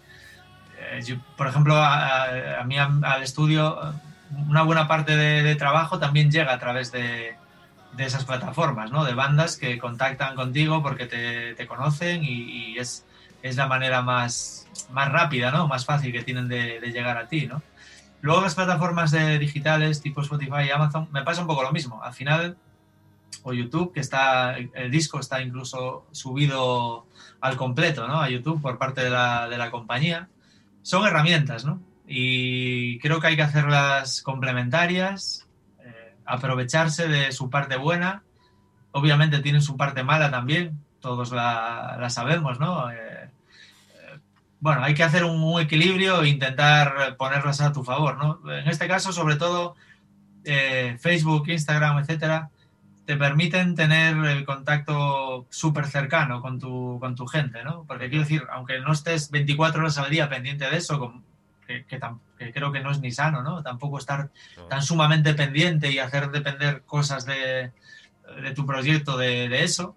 eh, 0.78 1.18
por 1.36 1.46
ejemplo, 1.46 1.76
a, 1.76 2.62
mí 2.66 2.76
al 2.78 3.22
estudio, 3.22 3.94
una 4.48 4.62
buena 4.62 4.86
parte 4.86 5.16
de, 5.16 5.54
trabajo 5.56 5.98
también 5.98 6.30
llega 6.30 6.52
a 6.52 6.58
través 6.58 6.92
de, 6.92 7.36
esas 7.96 8.24
plataformas, 8.24 8.90
¿no? 8.90 9.04
De 9.04 9.14
bandas 9.14 9.56
que 9.56 9.78
contactan 9.78 10.34
contigo 10.34 10.82
porque 10.82 11.06
te, 11.06 11.66
conocen 11.66 12.22
y, 12.22 12.76
es, 12.76 13.06
es, 13.42 13.56
la 13.56 13.66
manera 13.66 14.02
más, 14.02 14.66
más 14.90 15.10
rápida, 15.10 15.50
¿no? 15.52 15.68
Más 15.68 15.86
fácil 15.86 16.12
que 16.12 16.22
tienen 16.22 16.48
de, 16.48 16.80
llegar 16.92 17.16
a 17.16 17.28
ti, 17.28 17.46
¿no? 17.46 17.62
Luego 18.24 18.40
las 18.40 18.54
plataformas 18.54 19.10
de 19.10 19.38
digitales 19.38 20.00
tipo 20.00 20.22
Spotify 20.22 20.62
y 20.66 20.70
Amazon 20.70 21.08
me 21.12 21.22
pasa 21.22 21.42
un 21.42 21.46
poco 21.46 21.62
lo 21.62 21.72
mismo. 21.72 22.02
Al 22.02 22.14
final 22.14 22.56
o 23.42 23.52
YouTube, 23.52 23.92
que 23.92 24.00
está, 24.00 24.56
el 24.56 24.90
disco 24.90 25.20
está 25.20 25.42
incluso 25.42 26.06
subido 26.10 27.04
al 27.42 27.58
completo, 27.58 28.08
¿no? 28.08 28.22
A 28.22 28.30
YouTube 28.30 28.62
por 28.62 28.78
parte 28.78 29.04
de 29.04 29.10
la, 29.10 29.46
de 29.50 29.58
la 29.58 29.70
compañía. 29.70 30.30
Son 30.80 31.06
herramientas, 31.06 31.66
¿no? 31.66 31.82
Y 32.06 32.98
creo 33.00 33.20
que 33.20 33.26
hay 33.26 33.36
que 33.36 33.42
hacerlas 33.42 34.22
complementarias, 34.22 35.46
eh, 35.84 36.16
aprovecharse 36.24 37.08
de 37.08 37.30
su 37.30 37.50
parte 37.50 37.76
buena. 37.76 38.22
Obviamente 38.92 39.40
tienen 39.40 39.60
su 39.60 39.76
parte 39.76 40.02
mala 40.02 40.30
también, 40.30 40.82
todos 41.00 41.30
la, 41.30 41.98
la 42.00 42.08
sabemos, 42.08 42.58
¿no? 42.58 42.90
Eh, 42.90 43.13
bueno, 44.64 44.82
hay 44.82 44.94
que 44.94 45.02
hacer 45.02 45.24
un, 45.24 45.42
un, 45.42 45.60
equilibrio 45.60 46.22
e 46.22 46.28
intentar 46.30 47.18
ponerlas 47.18 47.60
a 47.60 47.70
tu 47.70 47.84
favor, 47.84 48.16
¿no? 48.16 48.40
En 48.50 48.66
este 48.66 48.88
caso, 48.88 49.12
sobre 49.12 49.36
todo, 49.36 49.76
Facebook, 50.42 51.50
Instagram, 51.50 51.98
etcétera, 51.98 52.48
te 53.04 53.16
permiten 53.16 53.74
tener 53.74 54.16
el 54.16 54.46
contacto 54.46 55.46
súper 55.50 55.86
cercano 55.86 56.40
con 56.40 56.58
tu, 56.58 56.96
con 56.98 57.14
tu 57.14 57.26
gente, 57.26 57.62
¿no? 57.62 57.84
Porque 57.86 58.08
quiero 58.08 58.24
decir, 58.24 58.44
aunque 58.50 58.80
no 58.80 58.92
estés 58.92 59.30
24 59.30 59.82
horas 59.82 59.98
al 59.98 60.08
día 60.08 60.30
pendiente 60.30 60.70
de 60.70 60.78
eso, 60.78 61.22
que, 61.66 61.84
creo 62.52 62.72
que 62.72 62.80
no 62.80 62.90
es 62.90 63.00
ni 63.00 63.10
sano, 63.10 63.42
¿no? 63.42 63.62
Tampoco 63.62 63.98
estar 63.98 64.30
tan 64.70 64.82
sumamente 64.82 65.34
pendiente 65.34 65.90
y 65.90 65.98
hacer 65.98 66.30
depender 66.30 66.84
cosas 66.86 67.26
de, 67.26 67.72
tu 68.54 68.64
proyecto 68.64 69.18
de, 69.18 69.62
eso. 69.62 69.94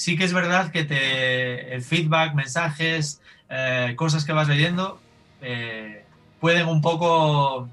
Sí 0.00 0.16
que 0.16 0.24
es 0.24 0.32
verdad 0.32 0.72
que 0.72 0.84
te, 0.84 1.74
el 1.74 1.82
feedback, 1.82 2.32
mensajes, 2.32 3.20
eh, 3.50 3.92
cosas 3.98 4.24
que 4.24 4.32
vas 4.32 4.48
leyendo, 4.48 4.98
eh, 5.42 6.06
pueden 6.40 6.68
un 6.68 6.80
poco 6.80 7.68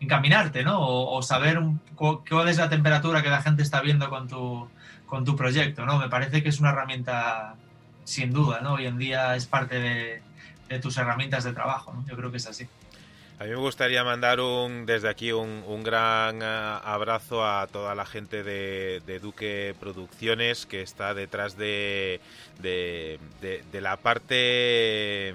encaminarte, 0.00 0.64
¿no? 0.64 0.80
O, 0.80 1.22
saber 1.22 1.60
cuál 1.94 2.48
es 2.48 2.56
la 2.56 2.68
temperatura 2.68 3.22
que 3.22 3.28
la 3.28 3.40
gente 3.40 3.62
está 3.62 3.80
viendo 3.82 4.10
con 4.10 4.26
tu, 4.26 4.68
con 5.06 5.24
tu 5.24 5.36
proyecto, 5.36 5.86
¿no? 5.86 5.96
Me 6.00 6.08
parece 6.08 6.42
que 6.42 6.48
es 6.48 6.58
una 6.58 6.70
herramienta 6.70 7.54
sin 8.02 8.32
duda, 8.32 8.60
¿no? 8.62 8.72
Hoy 8.72 8.86
en 8.86 8.98
día 8.98 9.36
es 9.36 9.46
parte 9.46 9.78
de, 9.78 10.80
tus 10.80 10.96
herramientas 10.96 11.44
de 11.44 11.52
trabajo, 11.52 11.92
¿no? 11.92 12.04
Yo 12.04 12.16
creo 12.16 12.32
que 12.32 12.38
es 12.38 12.48
así. 12.48 12.66
A 13.40 13.44
mí 13.44 13.50
me 13.52 13.56
gustaría 13.56 14.04
mandar 14.04 14.38
un, 14.38 14.84
desde 14.84 15.08
aquí 15.08 15.32
un, 15.32 15.82
gran 15.82 16.42
eh, 16.42 16.44
abrazo 16.84 17.42
a 17.42 17.66
toda 17.68 17.94
la 17.94 18.04
gente 18.04 18.42
de, 18.42 19.18
Duque 19.18 19.74
Producciones 19.80 20.66
que 20.66 20.82
está 20.82 21.14
detrás 21.14 21.56
de, 21.56 22.20
de, 22.58 23.18
de 23.40 23.80
la 23.80 23.96
parte... 23.96 25.34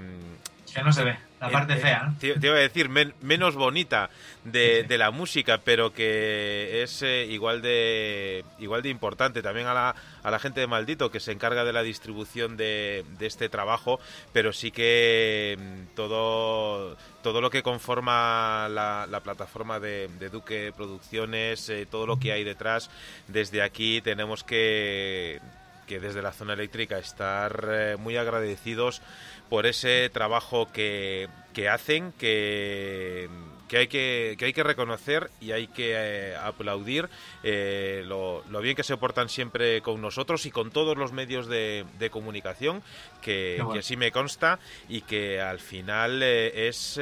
Que 0.72 0.84
no 0.84 0.94
se 0.94 1.04
ve. 1.04 1.18
La 1.46 1.52
parte 1.52 1.74
eh, 1.74 1.78
eh, 1.78 1.80
fea. 1.80 2.14
Te, 2.20 2.48
iba 2.48 2.56
a 2.56 2.60
decir, 2.60 2.90
menos 2.90 3.56
bonita 3.56 4.10
de, 4.44 4.86
la 4.98 5.12
música, 5.12 5.60
pero 5.64 5.94
que 5.94 6.84
es 6.84 7.02
eh, 7.02 7.26
igual 7.26 7.62
de 7.62 8.44
igual 8.60 8.82
de 8.82 8.90
importante. 8.90 9.42
También 9.42 9.68
a 9.68 9.74
la, 9.74 9.96
a 10.24 10.32
la 10.32 10.40
gente 10.40 10.60
de 10.60 10.68
Maldito, 10.68 11.12
que 11.12 11.20
se 11.20 11.32
encarga 11.32 11.64
de 11.64 11.74
la 11.74 11.84
distribución 11.84 12.58
de, 12.58 13.04
este 13.20 13.50
trabajo, 13.50 14.00
pero 14.34 14.54
sí 14.54 14.72
que 14.72 15.58
mm, 15.60 15.96
todo, 15.96 16.96
todo 17.22 17.42
lo 17.42 17.50
que 17.50 17.64
conforma 17.64 18.68
la, 18.70 19.22
plataforma 19.24 19.80
de, 19.80 20.10
Duque 20.32 20.74
Producciones, 20.76 21.72
todo 21.90 22.08
lo 22.08 22.20
que 22.20 22.32
hay 22.32 22.44
detrás, 22.44 22.90
desde 23.28 23.62
aquí 23.62 24.02
tenemos 24.02 24.44
que 24.44 25.40
que 25.86 26.00
desde 26.00 26.24
la 26.24 26.32
zona 26.32 26.54
eléctrica 26.54 26.98
estar 26.98 27.98
muy 28.00 28.18
agradecidos 28.18 29.04
por 29.50 29.66
ese 29.66 30.10
trabajo 30.10 30.68
que, 30.72 31.30
hacen, 31.72 32.12
que, 32.14 33.30
hay 33.72 33.88
que, 33.88 34.38
hay 34.40 34.54
que 34.54 34.64
reconocer 34.64 35.30
y 35.40 35.52
hay 35.52 35.68
que 35.68 35.94
eh, 35.96 36.36
aplaudir 36.36 37.10
eh, 37.44 38.04
lo, 38.06 38.44
bien 38.62 38.76
que 38.76 38.84
se 38.84 38.98
portan 38.98 39.30
siempre 39.30 39.82
con 39.82 40.02
nosotros 40.02 40.46
y 40.46 40.52
con 40.52 40.72
todos 40.72 40.98
los 40.98 41.12
medios 41.12 41.48
de, 41.48 41.86
comunicación, 42.12 42.84
que, 43.22 43.64
así 43.78 43.98
me 43.98 44.12
consta 44.12 44.60
y 44.90 45.02
que 45.02 45.42
al 45.42 45.60
final 45.60 46.22
eh, 46.24 46.68
es 46.68 47.00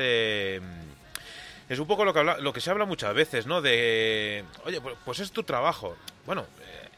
es 1.70 1.80
un 1.80 1.88
poco 1.88 2.06
lo 2.06 2.14
que, 2.14 2.20
habla, 2.20 2.38
lo 2.38 2.54
que 2.54 2.62
se 2.62 2.70
habla 2.70 2.86
muchas 2.86 3.14
veces, 3.14 3.48
¿no? 3.48 3.62
De, 3.62 4.44
oye, 4.66 4.82
pues, 4.82 4.96
pues 5.06 5.20
es 5.20 5.32
tu 5.32 5.44
trabajo. 5.44 5.96
Bueno, 6.26 6.46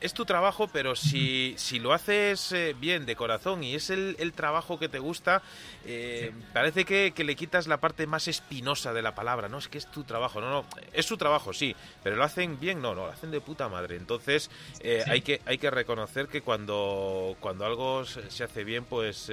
es 0.01 0.13
tu 0.13 0.25
trabajo, 0.25 0.67
pero 0.67 0.95
si, 0.95 1.55
si 1.57 1.79
lo 1.79 1.93
haces 1.93 2.51
eh, 2.51 2.75
bien, 2.79 3.05
de 3.05 3.15
corazón, 3.15 3.63
y 3.63 3.75
es 3.75 3.89
el, 3.89 4.33
trabajo 4.33 4.77
que 4.77 4.89
te 4.89 4.99
gusta, 4.99 5.41
eh, 5.85 6.31
parece 6.53 6.85
que, 6.85 7.13
le 7.23 7.35
quitas 7.35 7.67
la 7.67 7.77
parte 7.77 8.05
más 8.05 8.27
espinosa 8.27 8.93
de 8.93 9.01
la 9.01 9.15
palabra, 9.15 9.49
¿no? 9.49 9.57
Es 9.57 9.67
que 9.67 9.77
es 9.77 9.87
tu 9.87 10.03
trabajo, 10.03 10.41
no, 10.41 10.49
no, 10.49 10.65
es 10.93 11.05
su 11.05 11.17
trabajo, 11.17 11.53
sí, 11.53 11.75
pero 12.03 12.15
lo 12.15 12.23
hacen 12.23 12.59
bien, 12.59 12.81
no, 12.81 12.93
no, 12.93 13.07
lo 13.07 13.11
hacen 13.11 13.31
de 13.31 13.41
puta 13.41 13.67
madre. 13.67 13.95
Entonces, 13.95 14.51
eh, 14.81 15.03
hay, 15.07 15.21
que, 15.21 15.41
hay 15.45 15.57
que 15.57 15.71
reconocer 15.71 16.27
que 16.27 16.41
cuando, 16.41 17.35
cuando 17.39 17.65
algo 17.65 18.05
se 18.05 18.43
hace 18.43 18.63
bien, 18.63 18.85
pues 18.85 19.31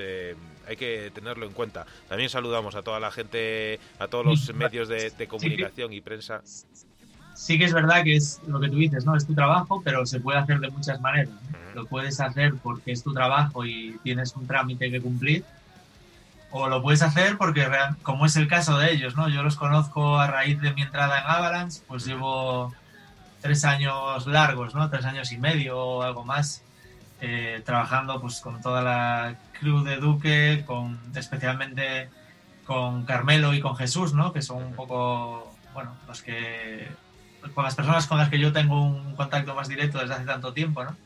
hay 0.66 0.76
que 0.76 1.10
tenerlo 1.14 1.46
en 1.46 1.52
cuenta. 1.52 1.86
También 2.08 2.30
saludamos 2.30 2.74
a 2.74 2.82
toda 2.82 3.00
la 3.00 3.10
gente, 3.10 3.78
a 3.98 4.08
todos 4.08 4.24
los 4.24 4.54
medios 4.54 4.88
de, 4.88 5.10
de 5.10 5.28
comunicación 5.28 5.92
y 5.92 6.00
prensa 6.00 6.42
sí 7.34 7.58
que 7.58 7.64
es 7.64 7.72
verdad 7.72 8.04
que 8.04 8.16
es 8.16 8.40
lo 8.46 8.60
que 8.60 8.68
tú 8.68 8.76
dices, 8.76 9.04
¿no? 9.04 9.16
Es 9.16 9.26
tu 9.26 9.34
trabajo, 9.34 9.82
pero 9.84 10.06
se 10.06 10.20
puede 10.20 10.38
hacer 10.38 10.60
de 10.60 10.70
muchas 10.70 11.00
maneras. 11.00 11.34
Lo 11.74 11.86
puedes 11.86 12.20
hacer 12.20 12.54
porque 12.62 12.92
es 12.92 13.02
tu 13.02 13.12
trabajo 13.12 13.64
y 13.64 13.98
tienes 14.02 14.34
un 14.36 14.46
trámite 14.46 14.90
que 14.90 15.00
cumplir, 15.00 15.44
o 16.50 16.68
lo 16.68 16.82
puedes 16.82 17.02
hacer 17.02 17.38
porque, 17.38 17.66
como 18.02 18.26
es 18.26 18.36
el 18.36 18.46
caso 18.46 18.76
de 18.78 18.92
ellos, 18.92 19.16
¿no? 19.16 19.28
Yo 19.28 19.42
los 19.42 19.56
conozco 19.56 20.18
a 20.18 20.26
raíz 20.26 20.60
de 20.60 20.72
mi 20.74 20.82
entrada 20.82 21.20
en 21.20 21.26
Avalanche, 21.26 21.80
pues 21.88 22.04
llevo 22.04 22.74
tres 23.40 23.64
años 23.64 24.26
largos, 24.26 24.74
¿no? 24.74 24.88
Tres 24.90 25.06
años 25.06 25.32
y 25.32 25.38
medio 25.38 25.78
o 25.78 26.02
algo 26.02 26.24
más, 26.24 26.62
eh, 27.22 27.62
trabajando 27.64 28.20
pues 28.20 28.40
con 28.40 28.60
toda 28.60 28.82
la 28.82 29.36
crew 29.58 29.82
de 29.82 29.96
Duque, 29.96 30.62
con, 30.66 31.00
especialmente 31.14 32.10
con 32.66 33.04
Carmelo 33.06 33.54
y 33.54 33.60
con 33.60 33.74
Jesús, 33.74 34.12
¿no? 34.12 34.32
Que 34.34 34.42
son 34.42 34.62
un 34.62 34.74
poco, 34.74 35.54
bueno, 35.72 35.96
los 36.06 36.20
que 36.20 36.88
con 37.54 37.64
las 37.64 37.74
personas 37.74 38.06
con 38.06 38.18
las 38.18 38.28
que 38.28 38.38
yo 38.38 38.52
tengo 38.52 38.82
un 38.82 39.16
contacto 39.16 39.54
más 39.54 39.68
directo 39.68 39.98
desde 39.98 40.14
hace 40.14 40.24
tanto 40.24 40.52
tiempo, 40.52 40.84
¿no? 40.84 40.96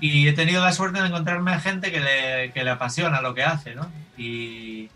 Y 0.00 0.26
he 0.26 0.32
tenido 0.32 0.64
la 0.64 0.72
suerte 0.72 1.00
de 1.00 1.06
encontrarme 1.06 1.52
a 1.52 1.60
gente 1.60 1.92
que 1.92 2.00
le, 2.00 2.52
que 2.52 2.64
le 2.64 2.70
apasiona 2.70 3.20
lo 3.20 3.34
que 3.34 3.44
hace, 3.44 3.74
¿no? 3.74 3.88
Y, 4.16 4.90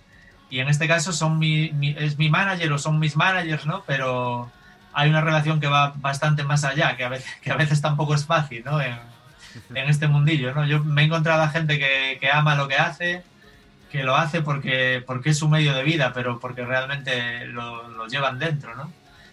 y 0.50 0.60
en 0.60 0.68
este 0.68 0.88
caso 0.88 1.12
son 1.12 1.38
mi, 1.38 1.70
es 1.96 2.18
mi 2.18 2.28
manager 2.30 2.72
o 2.72 2.78
son 2.78 2.98
mis 2.98 3.16
managers, 3.16 3.66
¿no? 3.66 3.84
Pero 3.86 4.50
hay 4.92 5.10
una 5.10 5.20
relación 5.20 5.60
que 5.60 5.66
va 5.66 5.92
bastante 5.96 6.42
más 6.42 6.64
allá, 6.64 6.96
que 6.96 7.04
a 7.04 7.08
veces, 7.08 7.30
que 7.42 7.52
a 7.52 7.56
veces 7.56 7.80
tampoco 7.80 8.14
es 8.14 8.26
fácil, 8.26 8.64
¿no? 8.64 8.80
En, 8.80 8.98
este 9.74 10.06
mundillo, 10.06 10.54
¿no? 10.54 10.66
Yo 10.66 10.84
me 10.84 11.02
he 11.02 11.04
encontrado 11.06 11.42
a 11.42 11.48
gente 11.48 11.78
que, 11.78 12.18
que, 12.20 12.30
ama 12.30 12.56
lo 12.56 12.68
que 12.68 12.76
hace, 12.76 13.22
que 13.90 14.02
lo 14.04 14.16
hace 14.16 14.42
porque, 14.42 15.02
porque 15.06 15.30
es 15.30 15.38
su 15.38 15.48
medio 15.48 15.72
de 15.72 15.82
vida, 15.82 16.12
pero 16.12 16.38
porque 16.40 16.64
realmente 16.64 17.46
lo, 17.46 17.88
lo 17.88 18.06
llevan 18.06 18.38
dentro, 18.38 18.74
¿no? 18.74 18.92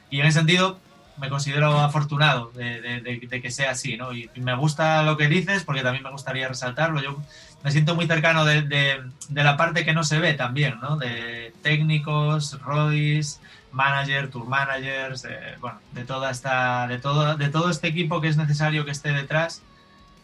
Y 0.10 0.22
en 0.22 0.27
ese 0.27 0.39
sentido, 0.39 0.80
me 1.18 1.30
considero 1.30 1.80
afortunado 1.80 2.52
de, 2.56 3.41
que 3.41 3.52
sea 3.52 3.72
así, 3.72 3.98
¿no? 3.98 4.14
Y, 4.14 4.30
me 4.35 4.56
gusta 4.56 5.03
lo 5.03 5.18
que 5.18 5.27
dices 5.27 5.64
porque 5.64 5.81
también 5.81 6.03
me 6.03 6.11
gustaría 6.11 6.48
resaltarlo. 6.48 7.02
Yo 7.02 7.22
me 7.64 7.72
siento 7.72 7.95
muy 7.95 8.07
cercano 8.07 8.45
de, 8.45 9.02
la 9.30 9.57
parte 9.57 9.85
que 9.85 9.94
no 9.94 10.03
se 10.03 10.19
ve 10.19 10.34
también, 10.34 10.80
¿no? 10.81 10.98
De 10.98 11.53
técnicos, 11.61 12.60
rodis, 12.61 13.40
manager, 13.72 14.30
tour 14.30 14.48
managers, 14.48 15.27
bueno, 15.60 15.80
de 15.91 16.06
toda 16.06 16.31
esta, 16.31 16.88
de 16.88 16.99
todo, 16.99 17.35
de 17.35 17.49
todo 17.49 17.69
este 17.69 17.88
equipo 17.88 18.22
que 18.22 18.27
es 18.27 18.38
necesario 18.38 18.85
que 18.85 18.91
esté 18.91 19.11
detrás 19.11 19.61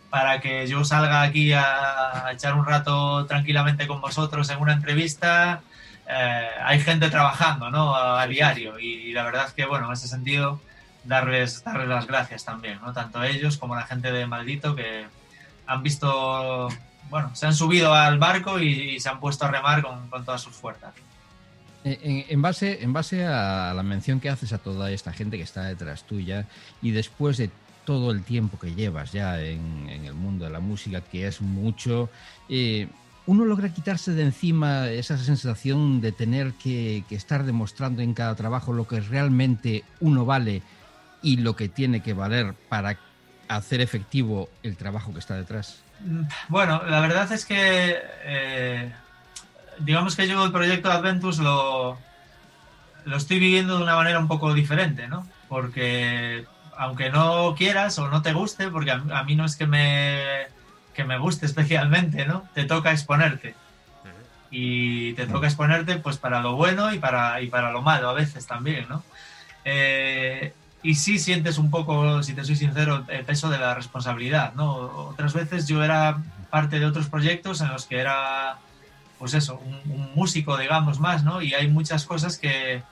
para 0.09 0.39
que 0.39 0.67
yo 0.67 0.83
salga 0.85 1.21
aquí 1.21 1.53
a, 1.53 2.29
echar 2.31 2.55
un 2.55 2.65
rato 2.65 3.25
tranquilamente 3.25 3.87
con 3.87 4.01
vosotros 4.01 4.49
en 4.49 4.59
una 4.59 4.73
entrevista. 4.73 5.61
Eh, 6.07 6.49
hay 6.63 6.79
gente 6.79 7.09
trabajando, 7.09 7.69
¿no? 7.69 7.95
A, 7.95 8.25
diario 8.27 8.79
y, 8.79 9.11
la 9.13 9.23
verdad 9.23 9.45
es 9.47 9.53
que, 9.53 9.65
bueno, 9.65 9.87
en 9.87 9.93
ese 9.93 10.07
sentido 10.07 10.59
darles, 11.03 11.63
darles 11.63 11.87
las 11.87 12.07
gracias 12.07 12.45
también, 12.45 12.79
¿no? 12.81 12.93
Tanto 12.93 13.23
ellos 13.23 13.57
como 13.57 13.75
la 13.75 13.85
gente 13.85 14.11
de 14.11 14.25
Maldito 14.25 14.75
que 14.75 15.05
han 15.65 15.83
visto, 15.83 16.69
bueno, 17.09 17.35
se 17.35 17.45
han 17.45 17.53
subido 17.53 17.93
al 17.93 18.17
barco 18.17 18.59
y, 18.59 18.99
se 18.99 19.09
han 19.09 19.19
puesto 19.19 19.45
a 19.45 19.51
remar 19.51 19.81
con, 19.81 20.25
todas 20.25 20.41
sus 20.41 20.55
fuerzas. 20.55 20.93
En, 21.83 22.41
base, 22.41 22.83
en 22.83 22.91
base 22.91 23.25
a 23.25 23.73
la 23.73 23.83
mención 23.83 24.19
que 24.19 24.29
haces 24.29 24.51
a 24.51 24.57
toda 24.57 24.91
esta 24.91 25.13
gente 25.13 25.37
que 25.37 25.43
está 25.43 25.63
detrás 25.63 26.03
tuya 26.03 26.45
y 26.81 26.91
después 26.91 27.37
de 27.37 27.49
todo 27.85 28.11
el 28.11 28.23
tiempo 28.23 28.59
que 28.59 28.75
llevas 28.75 29.11
ya 29.11 29.41
en, 29.41 29.87
el 29.87 30.13
mundo 30.13 30.45
de 30.45 30.51
la 30.51 30.59
música, 30.59 31.01
que 31.01 31.25
es 31.25 31.41
mucho, 31.41 32.09
eh, 32.49 32.87
uno 33.29 33.45
logra 33.45 33.71
quitarse 33.73 34.11
de 34.13 34.23
encima 34.23 34.89
esa 34.89 35.15
sensación 35.17 36.01
de 36.01 36.11
tener 36.11 36.53
que, 36.53 37.03
estar 37.11 37.43
demostrando 37.43 38.01
en 38.01 38.15
cada 38.15 38.35
trabajo 38.35 38.73
lo 38.73 38.87
que 38.87 38.99
realmente 39.01 39.83
uno 39.99 40.25
vale 40.25 40.63
y 41.21 41.37
lo 41.37 41.55
que 41.55 41.69
tiene 41.69 42.01
que 42.01 42.13
valer 42.13 42.53
para 42.69 42.97
hacer 43.47 43.81
efectivo 43.81 44.49
el 44.63 44.77
trabajo 44.77 45.13
que 45.13 45.19
está 45.19 45.35
detrás? 45.35 45.81
Bueno, 46.47 46.81
la 46.87 47.01
verdad 47.01 47.31
es 47.31 47.45
que 47.45 47.97
eh, 48.23 48.91
digamos 49.79 50.15
que 50.15 50.27
yo 50.27 50.45
el 50.45 50.51
proyecto 50.51 50.91
Adventus 50.91 51.39
lo, 51.39 51.97
lo 53.05 53.17
estoy 53.17 53.39
viviendo 53.39 53.77
de 53.77 53.83
una 53.83 53.95
manera 53.95 54.19
un 54.19 54.27
poco 54.27 54.53
diferente, 54.53 55.07
¿no? 55.07 55.27
Porque 55.47 56.45
aunque 56.77 57.09
no 57.09 57.55
quieras 57.57 57.99
o 57.99 58.07
no 58.07 58.21
te 58.21 58.31
guste, 58.31 58.69
porque 58.69 58.91
a, 58.91 59.23
mí 59.23 59.35
no 59.35 59.43
es 59.43 59.57
que 59.57 59.67
me, 59.67 60.47
que 60.93 61.03
me 61.03 61.17
guste 61.17 61.45
especialmente, 61.47 62.25
¿no? 62.25 62.47
Te 62.53 62.65
toca 62.65 62.91
exponerte. 62.91 63.55
Y 64.51 65.13
te 65.13 65.27
toca 65.27 65.45
exponerte 65.45 65.97
pues 65.97 66.17
para 66.17 66.41
lo 66.41 66.55
bueno 66.55 66.91
y 66.91 66.97
para, 66.97 67.39
y 67.39 67.47
para 67.47 67.71
lo 67.71 67.83
malo 67.83 68.09
a 68.09 68.13
veces 68.13 68.47
también, 68.47 68.87
¿no? 68.89 69.03
Eh, 69.63 70.53
y 70.81 70.95
sí 70.95 71.19
sientes 71.19 71.57
un 71.57 71.69
poco, 71.69 72.23
si 72.23 72.33
te 72.33 72.43
soy 72.45 72.55
sincero, 72.55 73.05
el 73.07 73.25
peso 73.25 73.49
de 73.49 73.59
la 73.59 73.75
responsabilidad, 73.75 74.53
¿no? 74.53 74.73
Otras 75.09 75.33
veces 75.33 75.67
yo 75.67 75.83
era 75.83 76.23
parte 76.49 76.79
de 76.79 76.85
otros 76.85 77.07
proyectos 77.09 77.61
en 77.61 77.69
los 77.69 77.85
que 77.85 77.99
era, 77.99 78.57
pues 79.17 79.33
eso, 79.33 79.59
un, 79.59 80.13
músico, 80.15 80.57
digamos, 80.57 80.99
más, 80.99 81.23
¿no? 81.23 81.41
Y 81.41 81.53
hay 81.53 81.67
muchas 81.67 82.05
cosas 82.05 82.37
que, 82.37 82.83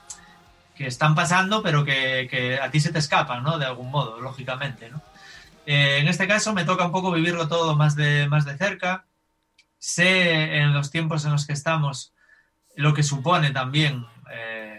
que 0.76 0.86
están 0.86 1.14
pasando, 1.14 1.62
pero 1.62 1.84
que, 1.84 2.28
que, 2.30 2.60
a 2.60 2.70
ti 2.70 2.80
se 2.80 2.92
te 2.92 2.98
escapan, 2.98 3.42
¿no? 3.42 3.58
De 3.58 3.66
algún 3.66 3.90
modo, 3.90 4.20
lógicamente, 4.20 4.90
¿no? 4.90 5.02
Eh, 5.66 5.98
en 5.98 6.08
este 6.08 6.26
caso 6.26 6.54
me 6.54 6.64
toca 6.64 6.86
un 6.86 6.92
poco 6.92 7.12
vivirlo 7.12 7.48
todo 7.48 7.76
más 7.76 7.94
de, 7.94 8.26
más 8.28 8.44
de 8.44 8.56
cerca. 8.56 9.04
Sé 9.78 10.56
en 10.56 10.72
los 10.72 10.90
tiempos 10.90 11.24
en 11.24 11.32
los 11.32 11.46
que 11.46 11.52
estamos 11.52 12.14
lo 12.74 12.94
que 12.94 13.02
supone 13.02 13.50
también 13.50 14.06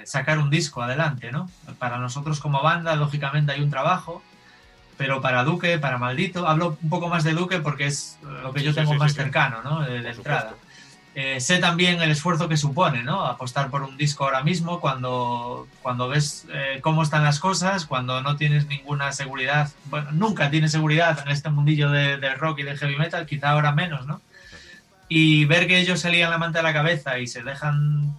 sacar 0.09 0.39
un 0.39 0.49
disco 0.49 0.81
adelante, 0.81 1.31
¿no? 1.31 1.51
Para 1.77 1.99
nosotros 1.99 2.39
como 2.39 2.63
banda, 2.63 2.95
lógicamente 2.95 3.51
hay 3.51 3.61
un 3.61 3.69
trabajo, 3.69 4.23
pero 4.97 5.21
para 5.21 5.43
Duque, 5.43 5.77
para 5.77 5.99
Maldito, 5.99 6.47
hablo 6.47 6.79
un 6.81 6.89
poco 6.89 7.09
más 7.09 7.23
de 7.23 7.33
Duque 7.33 7.59
porque 7.59 7.85
es 7.85 8.17
lo 8.41 8.51
que 8.51 8.63
yo 8.63 8.73
tengo 8.73 8.95
más 8.95 9.13
cercano, 9.13 9.61
¿no? 9.63 9.81
De, 9.81 9.97
entrada. 10.09 10.55
Eh, 11.13 11.39
sé 11.39 11.59
también 11.59 12.01
el 12.01 12.09
esfuerzo 12.09 12.49
que 12.49 12.57
supone, 12.57 13.03
¿no? 13.03 13.23
Apostar 13.23 13.69
por 13.69 13.83
un 13.83 13.97
disco 13.97 14.23
ahora 14.23 14.41
mismo 14.41 14.79
cuando, 14.79 15.67
cuando 15.83 16.07
ves 16.07 16.47
eh, 16.51 16.79
cómo 16.81 17.03
están 17.03 17.23
las 17.23 17.39
cosas, 17.39 17.85
cuando 17.85 18.23
no 18.23 18.35
tienes 18.35 18.65
ninguna 18.65 19.11
seguridad, 19.11 19.69
bueno, 19.85 20.11
nunca 20.11 20.49
tienes 20.49 20.71
seguridad 20.71 21.19
en 21.23 21.31
este 21.31 21.51
mundillo 21.51 21.91
de, 21.91 22.17
del 22.17 22.39
rock 22.39 22.59
y 22.59 22.63
del 22.63 22.79
heavy 22.79 22.97
metal, 22.97 23.27
quizá 23.27 23.51
ahora 23.51 23.73
menos, 23.73 24.07
¿no? 24.07 24.21
Y 25.07 25.45
ver 25.45 25.67
que 25.67 25.77
ellos 25.77 25.99
se 25.99 26.09
lían 26.09 26.31
la 26.31 26.39
manta 26.39 26.61
a 26.61 26.63
la 26.63 26.73
cabeza 26.73 27.19
y 27.19 27.27
se 27.27 27.43
dejan 27.43 28.17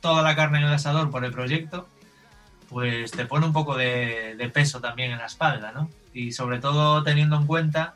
toda 0.00 0.22
la 0.22 0.36
carne 0.36 0.58
en 0.58 0.64
el 0.64 0.74
asador 0.74 1.10
por 1.10 1.24
el 1.24 1.32
proyecto, 1.32 1.88
pues 2.68 3.10
te 3.10 3.24
pone 3.24 3.46
un 3.46 3.52
poco 3.52 3.76
de, 3.76 4.50
peso 4.52 4.80
también 4.80 5.10
en 5.10 5.18
la 5.18 5.26
espalda, 5.26 5.72
¿no? 5.72 5.90
Y 6.12 6.32
sobre 6.32 6.58
todo 6.58 7.02
teniendo 7.02 7.36
en 7.36 7.46
cuenta 7.46 7.94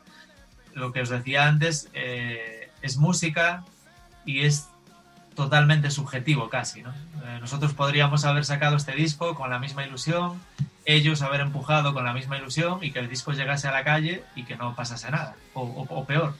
lo 0.73 0.91
que 0.91 1.01
os 1.01 1.09
decía 1.09 1.47
antes, 1.47 1.89
eh, 1.93 2.71
es 2.81 2.97
música 2.97 3.63
y 4.25 4.41
es 4.41 4.67
totalmente 5.35 5.91
subjetivo 5.91 6.49
casi, 6.49 6.81
¿no? 6.81 6.91
Eh, 7.25 7.37
nosotros 7.39 7.73
podríamos 7.73 8.25
haber 8.25 8.45
sacado 8.45 8.75
este 8.75 8.93
disco 8.93 9.35
con 9.35 9.49
la 9.49 9.59
misma 9.59 9.85
ilusión, 9.85 10.39
ellos 10.85 11.21
haber 11.21 11.41
empujado 11.41 11.93
con 11.93 12.03
la 12.03 12.13
misma 12.13 12.37
ilusión 12.37 12.79
y 12.83 12.91
que 12.91 12.99
el 12.99 13.09
disco 13.09 13.31
llegase 13.31 13.67
a 13.67 13.71
la 13.71 13.83
calle 13.83 14.23
y 14.35 14.43
que 14.43 14.57
no 14.57 14.75
pasase 14.75 15.09
nada, 15.11 15.35
o 15.53 16.05
peor, 16.05 16.35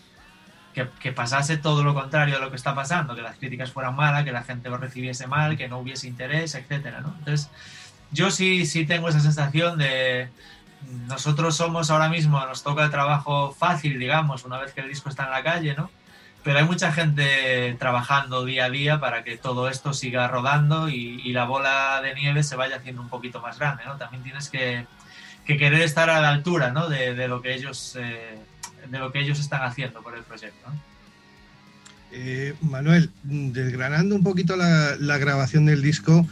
que, 0.74 1.12
pasase 1.12 1.58
todo 1.58 1.84
lo 1.84 1.94
contrario 1.94 2.36
de 2.36 2.42
lo 2.42 2.50
que 2.50 2.56
está 2.56 2.74
pasando, 2.76 3.16
que 3.16 3.22
las 3.22 3.38
críticas 3.38 3.72
fueran 3.72 3.96
malas, 3.96 4.24
que 4.24 4.32
la 4.32 4.44
gente 4.44 4.70
lo 4.70 4.78
recibiese 4.78 5.28
mal, 5.28 5.58
que 5.58 5.68
no 5.68 5.78
hubiese 5.80 6.08
interés, 6.08 6.56
etcétera, 6.56 7.02
¿no? 7.02 7.16
Entonces, 7.20 7.50
yo 8.12 8.32
sí, 8.32 8.66
sí 8.66 8.86
tengo 8.86 9.10
esa 9.10 9.20
sensación 9.20 9.78
de 9.78 10.30
nosotros 11.08 11.56
somos 11.56 11.90
ahora 11.90 12.10
mismo, 12.10 12.40
nos 12.46 12.64
toca 12.64 12.84
el 12.84 12.92
trabajo 12.92 13.54
fácil, 13.54 14.00
digamos, 14.00 14.44
una 14.46 14.60
vez 14.60 14.74
que 14.74 14.82
el 14.82 14.90
disco 14.90 15.10
está 15.10 15.26
en 15.26 15.32
la 15.32 15.44
calle, 15.44 15.76
¿no? 15.76 15.90
Pero 16.44 16.60
hay 16.60 16.66
mucha 16.66 16.92
gente 16.92 17.76
trabajando 17.80 18.44
día 18.44 18.66
a 18.66 18.70
día 18.70 19.00
para 19.00 19.24
que 19.24 19.38
todo 19.38 19.70
esto 19.70 19.94
siga 19.94 20.28
rodando 20.28 20.90
y, 20.90 21.32
la 21.32 21.46
bola 21.46 22.02
de 22.02 22.14
nieve 22.16 22.44
se 22.44 22.56
vaya 22.58 22.78
haciendo 22.78 23.02
un 23.02 23.10
poquito 23.10 23.42
más 23.42 23.58
grande, 23.58 23.84
¿no? 23.86 23.96
También 23.96 24.24
tienes 24.24 24.50
que, 24.50 24.86
querer 25.46 25.82
estar 25.82 26.10
a 26.10 26.20
la 26.20 26.30
altura, 26.30 26.72
¿no? 26.72 26.90
De, 26.90 27.28
lo 27.28 27.42
que 27.42 27.54
ellos 27.54 27.98
eh, 27.98 28.38
de 28.90 29.00
lo 29.00 29.12
que 29.12 29.20
ellos 29.20 29.40
están 29.40 29.64
haciendo 29.64 30.02
por 30.02 30.16
el 30.16 30.24
proyecto. 30.24 30.70
Eh, 32.12 32.54
Manuel, 32.62 33.10
desgranando 33.24 34.16
un 34.16 34.24
poquito 34.24 34.56
la, 34.56 35.18
grabación 35.18 35.66
del 35.66 35.82
disco, 35.82 36.28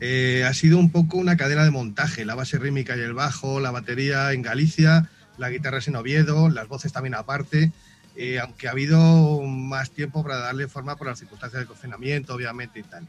eh, 0.00 0.44
ha 0.46 0.54
sido 0.54 0.78
un 0.78 0.90
poco 0.90 1.18
una 1.18 1.36
cadena 1.36 1.64
de 1.64 1.70
montaje, 1.70 2.24
la 2.24 2.34
base 2.34 2.58
rítmica 2.58 2.96
y 2.96 3.00
el 3.00 3.14
bajo, 3.14 3.60
la 3.60 3.70
batería 3.70 4.32
en 4.32 4.42
Galicia, 4.42 5.08
la 5.38 5.50
guitarra 5.50 5.78
es 5.78 5.88
en 5.88 5.96
Oviedo, 5.96 6.48
las 6.48 6.68
voces 6.68 6.92
también 6.92 7.14
aparte, 7.14 7.72
eh, 8.16 8.40
aunque 8.40 8.68
ha 8.68 8.72
habido 8.72 9.40
más 9.42 9.90
tiempo 9.90 10.22
para 10.22 10.36
darle 10.38 10.68
forma 10.68 10.96
por 10.96 11.06
las 11.06 11.18
circunstancias 11.18 11.60
del 11.60 11.68
confinamiento, 11.68 12.34
obviamente 12.34 12.80
y 12.80 12.82
tal. 12.82 13.06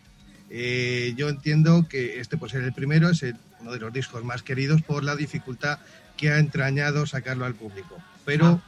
Eh, 0.49 1.13
yo 1.15 1.29
entiendo 1.29 1.87
que 1.89 2.19
este 2.19 2.37
puede 2.37 2.51
ser 2.51 2.63
el 2.63 2.73
primero, 2.73 3.09
es 3.09 3.25
uno 3.59 3.71
de 3.71 3.79
los 3.79 3.91
discos 3.91 4.23
más 4.23 4.43
queridos 4.43 4.81
por 4.81 5.03
la 5.03 5.15
dificultad 5.15 5.79
que 6.17 6.29
ha 6.29 6.39
entrañado 6.39 7.05
sacarlo 7.05 7.45
al 7.45 7.55
público. 7.55 7.97
Pero 8.25 8.61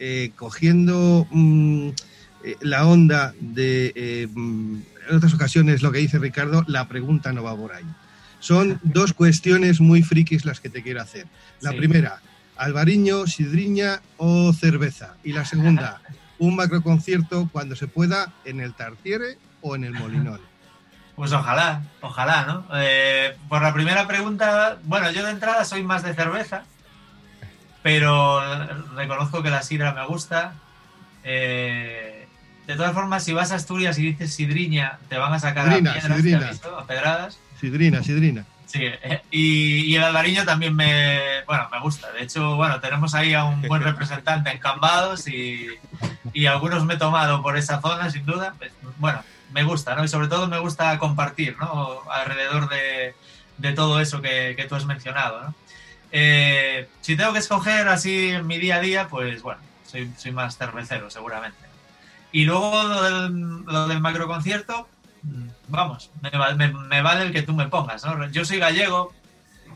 eh, 0.00 0.32
cogiendo 0.34 1.28
mm, 1.30 1.90
la 2.62 2.86
onda 2.86 3.32
de 3.38 4.28
mm, 4.34 4.76
en 5.10 5.16
otras 5.16 5.34
ocasiones 5.34 5.82
lo 5.82 5.92
que 5.92 5.98
dice 5.98 6.18
Ricardo, 6.18 6.64
la 6.66 6.88
pregunta 6.88 7.32
no 7.32 7.42
va 7.42 7.56
por 7.56 7.72
ahí. 7.72 7.84
Son 8.38 8.80
dos 8.82 9.12
cuestiones 9.12 9.80
muy 9.80 10.02
frikis 10.02 10.44
las 10.44 10.60
que 10.60 10.70
te 10.70 10.82
quiero 10.82 11.02
hacer. 11.02 11.26
La 11.60 11.72
primera, 11.72 12.20
albariño, 12.56 13.26
sidriña 13.26 14.00
o 14.16 14.52
cerveza. 14.52 15.14
Y 15.24 15.32
la 15.32 15.44
segunda, 15.44 16.00
un 16.38 16.56
macroconcierto 16.56 17.48
cuando 17.52 17.76
se 17.76 17.86
pueda 17.86 18.32
en 18.44 18.60
el 18.60 18.74
Tartiere 18.74 19.36
o 19.60 19.76
en 19.76 19.84
el 19.84 19.92
Molinón. 19.92 20.40
Pues 21.16 21.32
ojalá, 21.32 21.82
ojalá, 22.00 22.46
¿no? 22.46 22.64
Eh, 22.76 23.36
por 23.46 23.60
la 23.60 23.74
primera 23.74 24.08
pregunta, 24.08 24.78
bueno, 24.84 25.10
yo 25.10 25.22
de 25.22 25.32
entrada 25.32 25.66
soy 25.66 25.82
más 25.82 26.02
de 26.02 26.14
cerveza, 26.14 26.64
pero 27.82 28.40
reconozco 28.94 29.42
que 29.42 29.50
la 29.50 29.62
sidra 29.62 29.92
me 29.92 30.06
gusta. 30.06 30.54
Eh, 31.24 32.26
de 32.66 32.76
todas 32.76 32.92
formas, 32.92 33.24
si 33.24 33.32
vas 33.32 33.52
a 33.52 33.56
Asturias 33.56 33.98
y 33.98 34.02
dices 34.02 34.34
sidriña, 34.34 34.98
te 35.08 35.18
van 35.18 35.32
a 35.32 35.38
sacar 35.38 35.68
a, 35.68 35.76
piedras, 35.76 36.62
a 36.64 36.86
pedradas. 36.86 37.38
Sidrina, 37.58 38.02
sidrina. 38.02 38.46
Sí, 38.66 38.82
eh, 38.84 39.22
y, 39.32 39.96
el 39.96 40.04
albariño 40.04 40.44
también 40.44 40.76
me, 40.76 41.42
bueno, 41.46 41.68
me 41.72 41.80
gusta. 41.80 42.12
De 42.12 42.22
hecho, 42.22 42.54
bueno, 42.54 42.78
tenemos 42.80 43.14
ahí 43.16 43.34
a 43.34 43.44
un 43.44 43.62
buen 43.62 43.82
representante 43.82 44.50
en 44.50 44.58
Cambados 44.58 45.26
y, 45.26 45.66
y 46.32 46.46
algunos 46.46 46.84
me 46.84 46.94
he 46.94 46.96
tomado 46.96 47.42
por 47.42 47.56
esa 47.56 47.80
zona, 47.80 48.10
sin 48.10 48.24
duda. 48.24 48.54
Pues, 48.56 48.70
bueno, 48.98 49.24
me 49.52 49.64
gusta, 49.64 49.96
¿no? 49.96 50.04
Y 50.04 50.08
sobre 50.08 50.28
todo 50.28 50.46
me 50.46 50.58
gusta 50.58 50.96
compartir, 50.98 51.56
¿no? 51.58 52.02
Alrededor 52.08 52.68
de, 52.68 53.16
de 53.58 53.72
todo 53.72 54.00
eso 54.00 54.22
que, 54.22 54.54
que, 54.56 54.66
tú 54.66 54.76
has 54.76 54.84
mencionado, 54.84 55.42
¿no? 55.42 55.54
Eh, 56.12 56.88
si 57.00 57.16
tengo 57.16 57.32
que 57.32 57.38
escoger 57.38 57.88
así 57.88 58.30
en 58.30 58.46
mi 58.46 58.58
día 58.58 58.76
a 58.76 58.80
día, 58.80 59.08
pues 59.08 59.42
bueno, 59.42 59.60
soy, 59.86 60.10
soy 60.16 60.32
más 60.32 60.56
cervecero, 60.56 61.10
seguramente. 61.10 61.58
Y 62.32 62.44
luego 62.44 62.82
lo 62.82 63.02
del, 63.02 63.64
lo 63.64 63.88
del 63.88 64.00
macroconcierto, 64.00 64.88
vamos, 65.68 66.10
me, 66.22 67.02
vale 67.02 67.22
el 67.22 67.32
que 67.32 67.42
tú 67.42 67.54
me 67.54 67.68
pongas. 67.68 68.04
¿no? 68.04 68.28
Yo 68.30 68.44
soy 68.44 68.58
gallego, 68.58 69.12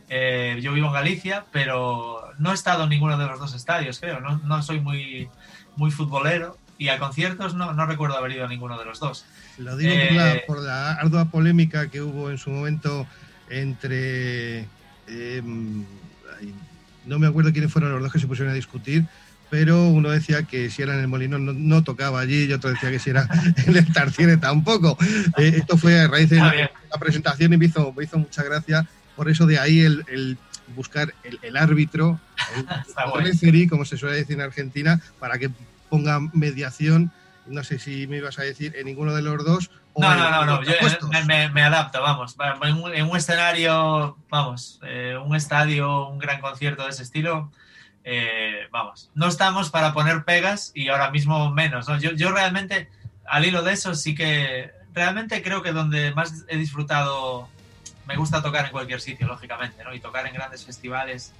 eh, 0.09 0.59
yo 0.61 0.73
vivo 0.73 0.89
en 0.89 0.93
Galicia, 0.93 1.45
pero 1.53 2.31
no 2.39 2.51
he 2.51 2.55
estado 2.55 2.85
en 2.85 2.91
ninguno 2.91 3.19
de 3.19 3.27
los 3.27 3.39
dos 3.39 3.55
estadios, 3.55 3.99
creo. 3.99 4.21
No, 4.21 4.39
no 4.45 4.63
soy 4.63 4.81
muy, 4.81 5.29
muy 5.77 5.91
futbolero 5.91 6.59
y 6.79 6.89
a 6.89 6.99
conciertos 6.99 7.55
no, 7.55 7.73
no, 7.73 7.87
recuerdo 7.87 8.17
haber 8.17 8.33
ido 8.33 8.45
a 8.45 8.49
ninguno 8.49 8.79
de 8.79 8.85
los 8.85 9.01
dos. 9.01 9.25
Lo 9.59 9.77
digo 9.77 9.95
por, 10.47 10.61
la, 10.61 10.93
eh, 10.93 10.97
ardua 11.01 11.27
polémica 11.27 11.89
que 11.89 12.01
hubo 12.03 12.31
en 12.31 12.39
su 12.39 12.51
momento 12.51 13.07
entre... 13.49 14.69
Em, 15.07 15.85
no 17.07 17.19
me 17.19 17.27
acuerdo 17.27 17.53
quiénes 17.53 17.73
fueron 17.73 17.93
los 17.93 18.03
dos 18.03 18.13
que 18.13 18.19
se 18.19 18.27
pusieron 18.27 18.53
a 18.53 18.57
discutir, 18.57 19.05
pero 19.51 19.89
uno 19.89 20.11
decía 20.11 20.43
que 20.45 20.71
si 20.71 20.83
era 20.83 20.95
en 20.95 21.01
el 21.01 21.09
Molino 21.09 21.39
no, 21.39 21.85
tocaba 21.85 22.21
allí 22.21 22.45
y 22.45 22.53
otro 22.53 22.71
decía 22.71 22.91
que 22.91 22.99
si 22.99 23.11
era 23.11 23.29
en 23.67 23.77
el 23.77 23.93
Tarciere 23.93 24.37
tampoco. 24.37 24.97
Eh, 25.39 25.55
esto 25.57 25.77
fue 25.77 26.01
a 26.01 26.09
raíz 26.09 26.31
de 26.31 26.37
la, 26.37 26.71
presentación 26.99 27.53
y 27.53 27.57
me 27.57 27.67
hizo, 27.67 27.93
me 27.93 28.05
hizo 28.05 28.19
mucha 28.19 28.43
gracia, 28.43 28.87
por 29.17 29.29
eso 29.29 29.47
de 29.47 29.59
ahí 29.59 29.81
el, 29.81 30.39
buscar 30.75 31.15
el, 31.43 31.57
árbitro, 31.57 32.19
el 32.57 33.69
como 33.69 33.85
se 33.85 33.97
suele 33.97 34.17
decir 34.17 34.35
en 34.35 34.43
Argentina, 34.43 35.01
para 35.19 35.39
que 35.39 35.51
ponga 35.89 36.21
mediación. 36.33 37.13
No 37.47 37.63
sé 37.63 37.79
si 37.79 38.07
me 38.07 38.17
ibas 38.17 38.39
a 38.39 38.43
decir 38.43 38.75
en 38.77 38.87
ninguno 38.87 39.15
de 39.15 39.23
los 39.23 39.45
dos. 39.45 39.71
No, 39.97 40.15
no, 40.15 40.31
no, 40.31 40.45
no, 40.45 40.63
yo 40.63 40.73
me, 41.27 41.63
adapto, 41.63 42.03
vamos. 42.03 42.37
En 42.63 43.05
un, 43.07 43.17
escenario, 43.17 44.17
vamos, 44.29 44.81
eh, 44.83 45.17
un 45.23 45.37
estadio, 45.37 46.09
un 46.09 46.19
gran 46.19 46.41
concierto 46.41 46.85
de 46.85 46.91
ese 46.91 47.03
estilo, 47.03 47.53
eh, 48.03 48.69
vamos, 48.71 49.11
no 49.15 49.29
estamos 49.29 49.71
para 49.71 49.93
poner 49.93 50.25
pegas 50.25 50.73
y 50.75 50.89
ahora 50.89 51.11
mismo 51.11 51.51
menos. 51.51 51.87
Yo, 52.01 52.13
yo 52.13 52.33
realmente, 52.33 52.91
al 53.27 53.45
hilo 53.45 53.63
de 53.63 53.73
eso, 53.73 53.95
sí 53.95 54.15
que 54.15 54.73
realmente 54.93 55.43
creo 55.43 55.63
que 55.63 55.73
donde 55.73 56.13
más 56.13 56.45
he 56.49 56.57
disfrutado, 56.57 57.49
me 58.07 58.17
gusta 58.17 58.43
tocar 58.43 58.67
en 58.67 58.73
cualquier 58.73 59.01
sitio, 59.01 59.27
lógicamente, 59.27 59.85
¿no? 59.85 59.95
Y 59.95 60.01
tocar 60.01 60.27
en 60.27 60.35
grandes 60.35 60.65
festivales 60.65 61.33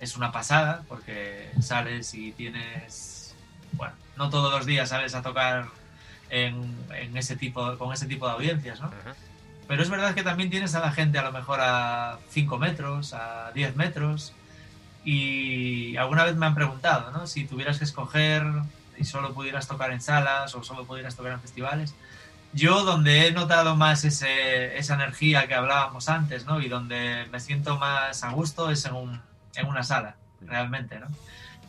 es 0.00 0.16
una 0.16 0.30
pasada 0.30 0.82
porque 0.88 1.50
sales 1.60 2.14
y 2.14 2.32
tienes, 2.32 3.34
bueno, 3.72 3.94
no 4.16 4.30
todos 4.30 4.52
los 4.52 4.66
días 4.66 4.88
sales 4.88 5.14
a 5.14 5.22
tocar 5.22 5.66
en, 6.30 7.16
ese 7.16 7.36
tipo, 7.36 7.76
con 7.78 7.92
ese 7.92 8.06
tipo 8.06 8.26
de 8.26 8.32
audiencias, 8.32 8.80
¿no? 8.80 8.90
Pero 9.66 9.82
es 9.82 9.90
verdad 9.90 10.14
que 10.14 10.22
también 10.22 10.48
tienes 10.48 10.74
a 10.74 10.80
la 10.80 10.92
gente 10.92 11.18
a 11.18 11.22
lo 11.22 11.32
mejor 11.32 11.60
a 11.60 12.18
5 12.30 12.58
metros, 12.58 13.12
a 13.12 13.52
10 13.54 13.76
metros, 13.76 14.32
y 15.04 15.96
alguna 15.96 16.24
vez 16.24 16.36
me 16.36 16.46
han 16.46 16.54
preguntado, 16.54 17.10
¿no? 17.12 17.26
Si 17.26 17.44
tuvieras 17.44 17.78
que 17.78 17.84
escoger 17.84 18.44
y 18.98 19.04
solo 19.04 19.32
pudieras 19.32 19.68
tocar 19.68 19.92
en 19.92 20.00
salas 20.00 20.54
o 20.54 20.62
solo 20.64 20.84
pudieras 20.84 21.16
tocar 21.16 21.32
en 21.32 21.40
festivales. 21.40 21.94
Yo 22.52 22.84
donde 22.84 23.26
he 23.26 23.32
notado 23.32 23.76
más 23.76 24.04
ese, 24.04 24.76
esa 24.78 24.94
energía 24.94 25.46
que 25.46 25.54
hablábamos 25.54 26.08
antes, 26.08 26.46
¿no? 26.46 26.60
Y 26.60 26.68
donde 26.68 27.26
me 27.30 27.40
siento 27.40 27.78
más 27.78 28.24
a 28.24 28.30
gusto 28.30 28.70
es 28.70 28.84
en, 28.86 28.94
un, 28.94 29.20
en 29.54 29.66
una 29.66 29.82
sala, 29.82 30.16
realmente, 30.40 30.98
¿no? 30.98 31.08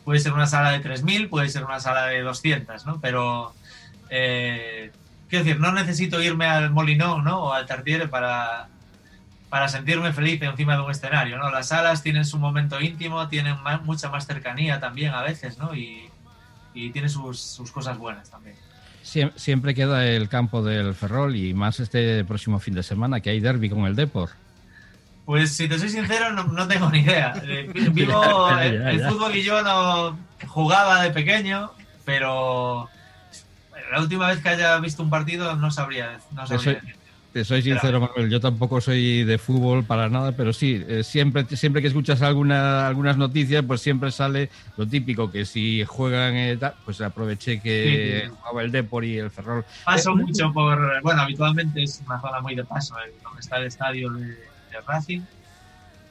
Puede 0.06 0.20
ser 0.20 0.34
una 0.34 0.48
sala 0.48 0.72
de 0.72 0.82
3.000, 0.82 1.30
puede 1.30 1.50
ser 1.50 1.66
una 1.66 1.80
sala 1.80 2.08
de 2.08 2.22
200, 2.22 2.86
¿no? 2.86 3.00
Pero, 3.02 3.54
eh, 4.10 4.92
quiero 5.30 5.46
decir, 5.46 5.60
no 5.60 5.72
necesito 5.72 6.22
irme 6.22 6.46
al 6.46 6.72
Molinón, 6.72 7.24
¿no? 7.24 7.46
O 7.46 7.54
al 7.54 7.66
Tartiere 7.66 8.08
para, 8.08 8.68
para 9.50 9.68
sentirme 9.68 10.14
feliz 10.14 10.42
encima 10.42 10.76
de 10.76 10.82
un 10.82 10.92
escenario, 10.92 11.38
¿no? 11.38 11.50
Las 11.50 11.70
salas 11.70 12.04
tienen 12.04 12.26
su 12.26 12.38
momento 12.38 12.82
íntimo, 12.82 13.28
tienen 13.28 13.56
mucha 13.84 14.10
más 14.10 14.26
cercanía 14.26 14.80
también 14.80 15.14
a 15.14 15.22
veces, 15.22 15.58
¿no? 15.58 15.76
Y, 15.76 16.10
y 16.74 16.92
tiene 16.92 17.10
sus, 17.10 17.40
sus, 17.40 17.72
cosas 17.72 17.98
buenas 17.98 18.30
también. 18.30 18.56
siempre 19.36 19.74
queda 19.74 20.06
el 20.06 20.30
campo 20.30 20.64
del 20.64 20.94
Ferrol 20.94 21.36
y 21.36 21.54
más 21.54 21.80
este 21.80 22.24
próximo 22.26 22.60
fin 22.60 22.76
de 22.76 22.84
semana 22.84 23.20
que 23.20 23.30
hay 23.30 23.40
derby 23.40 23.70
con 23.70 23.86
el 23.86 23.96
Depor. 23.96 24.30
Pues 25.26 25.52
si 25.52 25.68
te 25.68 25.78
soy 25.78 25.90
sincero, 25.90 26.32
no, 26.32 26.68
tengo 26.68 26.90
ni 26.90 27.02
idea. 27.02 27.36
Eh, 27.44 27.70
vivo 27.92 28.50
el, 28.50 29.06
fútbol 29.06 29.36
y 29.36 29.44
yo 29.44 29.62
no 29.62 30.18
jugaba 30.48 31.04
de 31.04 31.12
pequeño, 31.12 31.72
pero 32.04 32.90
la 33.92 34.02
última 34.02 34.28
vez 34.28 34.40
que 34.40 34.50
haya 34.50 34.80
visto 34.80 35.04
un 35.04 35.10
partido 35.10 35.56
no 35.56 35.72
sabría, 35.72 36.20
no 36.32 36.46
sabría 36.46 36.82
te 37.34 37.46
soy 37.46 37.62
sincero, 37.62 38.00
Manuel, 38.00 38.30
yo 38.30 38.40
tampoco 38.40 38.82
soy 38.82 39.24
de 39.24 39.38
fútbol 39.38 39.84
para 39.84 40.10
nada, 40.10 40.32
pero 40.32 40.52
sí, 40.52 40.84
eh, 40.88 41.04
siempre, 41.04 41.46
siempre 41.56 41.82
que 41.82 41.88
escuchas 41.90 42.24
alguna, 42.24 42.88
algunas 42.88 43.18
noticias, 43.18 43.64
pues 43.66 43.82
siempre 43.82 44.12
sale 44.12 44.50
lo 44.78 44.88
típico, 44.88 45.32
que 45.32 45.46
si 45.46 45.84
juegan, 45.86 46.36
eh, 46.36 46.58
pues 46.86 47.02
aproveché 47.02 47.62
que 47.62 48.32
jugaba 48.36 48.64
el 48.64 48.72
Depor 48.72 49.06
y 49.06 49.18
el 49.18 49.30
Ferrol. 49.30 49.64
Paso 49.86 50.12
eh, 50.12 50.16
mucho 50.16 50.52
por, 50.52 51.02
bueno, 51.04 51.22
habitualmente 51.22 51.84
es 51.84 52.02
una 52.06 52.20
zona 52.20 52.42
muy 52.42 52.56
de 52.56 52.64
paso, 52.64 52.96
donde 53.24 53.40
está 53.40 53.58
el 53.58 53.66
estadio 53.66 54.10
de, 54.12 54.36
Racing, 54.88 55.22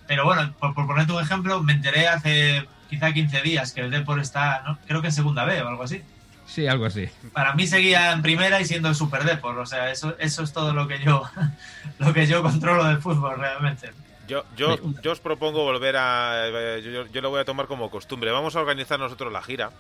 pero 0.07 0.25
bueno, 0.25 0.53
por, 0.61 0.75
por, 0.75 0.87
ponerte 0.87 1.13
un 1.13 1.23
ejemplo, 1.23 1.63
me 1.63 1.73
enteré 1.73 2.07
hace 2.07 2.69
quizá 2.91 3.13
15 3.13 3.41
días 3.41 3.73
que 3.73 3.81
el 3.81 3.91
Depor 3.91 4.21
está, 4.21 4.63
¿no? 4.67 4.79
creo 4.87 5.01
que 5.01 5.09
en 5.09 5.13
segunda 5.13 5.45
B 5.45 5.61
o 5.63 5.69
algo 5.69 5.83
así. 5.83 6.03
Sí, 6.49 6.67
algo 6.67 6.87
así. 6.87 7.09
Para 7.33 7.55
mí 7.55 7.67
seguía 7.67 8.13
en 8.13 8.23
primera 8.23 8.61
y 8.61 8.65
siendo 8.65 8.89
el 8.89 8.95
Super 8.95 9.25
Depor, 9.25 9.59
o 9.59 9.67
sea, 9.67 9.93
eso, 9.93 10.17
eso 10.19 10.43
es 10.43 10.53
todo 10.53 10.73
lo 10.73 10.89
que 10.89 10.99
yo 10.99 11.23
lo 11.99 12.13
que 12.13 12.27
yo 12.27 12.43
controlo 12.43 12.85
del 12.85 12.99
fútbol 12.99 13.39
realmente. 13.39 13.91
Yo, 14.27 14.45
yo, 14.57 14.77
yo 15.03 15.13
os 15.13 15.21
propongo 15.21 15.65
volver 15.65 15.97
a. 15.97 16.79
Yo, 16.81 17.07
yo, 17.07 17.21
lo 17.23 17.31
voy 17.31 17.41
a 17.41 17.47
tomar 17.47 17.67
como 17.67 17.91
costumbre. 17.91 18.31
Vamos 18.31 18.57
a 18.57 18.61
organizar 18.61 18.99
nosotros 18.99 19.33
la 19.33 19.41
gira. 19.43 19.71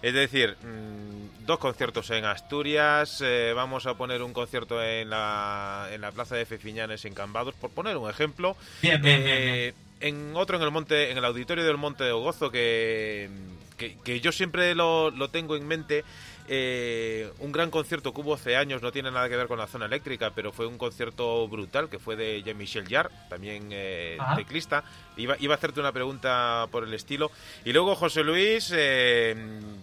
Es 0.00 0.14
decir, 0.14 0.56
mm, 0.62 1.44
dos 1.44 1.58
conciertos 1.58 2.10
en 2.10 2.24
Asturias. 2.24 3.20
Eh, 3.24 3.52
vamos 3.56 3.86
a 3.86 3.94
poner 3.94 4.22
un 4.22 4.32
concierto 4.32 4.80
en 4.80 5.10
la, 5.10 5.88
en 5.90 6.00
la 6.00 6.12
plaza 6.12 6.36
de 6.36 6.46
Fefiñanes 6.46 7.04
en 7.04 7.14
Cambados, 7.14 7.54
por 7.56 7.70
poner 7.70 7.96
un 7.96 8.08
ejemplo. 8.08 8.56
Bien, 8.80 9.02
bien, 9.02 9.22
eh, 9.26 9.74
En 9.98 10.36
otro 10.36 10.56
en 10.56 10.62
el 10.62 10.70
monte, 10.70 11.10
en 11.10 11.18
el 11.18 11.24
auditorio 11.24 11.64
del 11.64 11.76
Monte 11.76 12.04
de 12.04 12.12
Ogozo, 12.12 12.52
que 12.52 13.28
que, 13.76 14.20
yo 14.20 14.32
siempre 14.32 14.74
lo, 14.74 15.12
tengo 15.30 15.56
en 15.56 15.66
mente. 15.66 16.04
Eh, 16.48 17.28
un 17.40 17.50
gran 17.50 17.72
concierto 17.72 18.14
que 18.14 18.20
hubo 18.20 18.34
hace 18.34 18.56
años, 18.56 18.80
no 18.80 18.92
tiene 18.92 19.10
nada 19.10 19.28
que 19.28 19.36
ver 19.36 19.48
con 19.48 19.58
la 19.58 19.66
zona 19.66 19.86
eléctrica, 19.86 20.30
pero 20.32 20.52
fue 20.52 20.66
un 20.66 20.78
concierto 20.78 21.48
brutal 21.48 21.88
que 21.88 21.98
fue 21.98 22.14
de 22.14 22.40
Jean-Michel 22.44 22.88
Jarre, 22.88 23.10
también 23.28 23.68
eh, 23.72 24.16
teclista. 24.36 24.84
Iba, 25.16 25.34
iba, 25.40 25.54
a 25.54 25.56
hacerte 25.56 25.80
una 25.80 25.90
pregunta 25.90 26.68
por 26.70 26.84
el 26.84 26.94
estilo. 26.94 27.32
Y 27.64 27.72
luego, 27.72 27.96
José 27.96 28.22
Luis, 28.22 28.72
eh, 28.72 29.34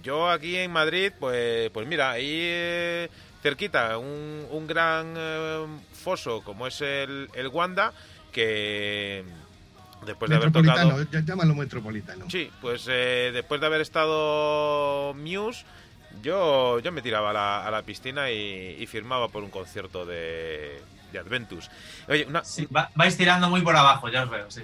yo 0.02 0.30
aquí 0.30 0.56
en 0.56 0.72
Madrid, 0.72 1.12
pues, 1.20 1.70
pues 1.72 1.86
mira, 1.86 2.12
ahí 2.12 3.10
cerquita, 3.42 3.98
un, 3.98 4.48
un 4.50 4.66
gran 4.66 5.82
foso 5.92 6.42
como 6.44 6.66
es 6.66 6.80
el, 6.80 7.30
el 7.34 7.48
Wanda, 7.50 7.94
que 8.32 9.26
Después 10.06 10.30
de 10.30 10.36
haber 10.36 10.52
tocado. 10.52 11.04
Llámalo 11.12 11.56
metropolitano. 11.56 12.30
Sí, 12.30 12.50
pues 12.62 12.88
eh, 12.90 13.32
después 13.34 13.60
de 13.62 13.68
haber 13.68 13.82
estado 13.82 15.14
Muse, 15.14 15.66
yo, 16.22 16.80
yo 16.80 16.92
me 16.92 17.02
tiraba 17.02 17.32
a 17.32 17.34
la, 17.34 17.68
a 17.68 17.72
la 17.72 17.82
piscina 17.82 18.30
y, 18.32 18.86
firmaba 18.88 19.30
por 19.30 19.44
un 19.44 19.50
concierto 19.50 20.06
de, 20.06 20.82
de 21.12 21.20
Adventus. 21.20 21.70
Oye, 22.08 22.28
vais 22.96 23.18
tirando 23.18 23.50
muy 23.50 23.62
por 23.62 23.76
abajo, 23.76 24.10
ya 24.10 24.24
os 24.24 24.30
veo. 24.30 24.52
Sí, 24.52 24.62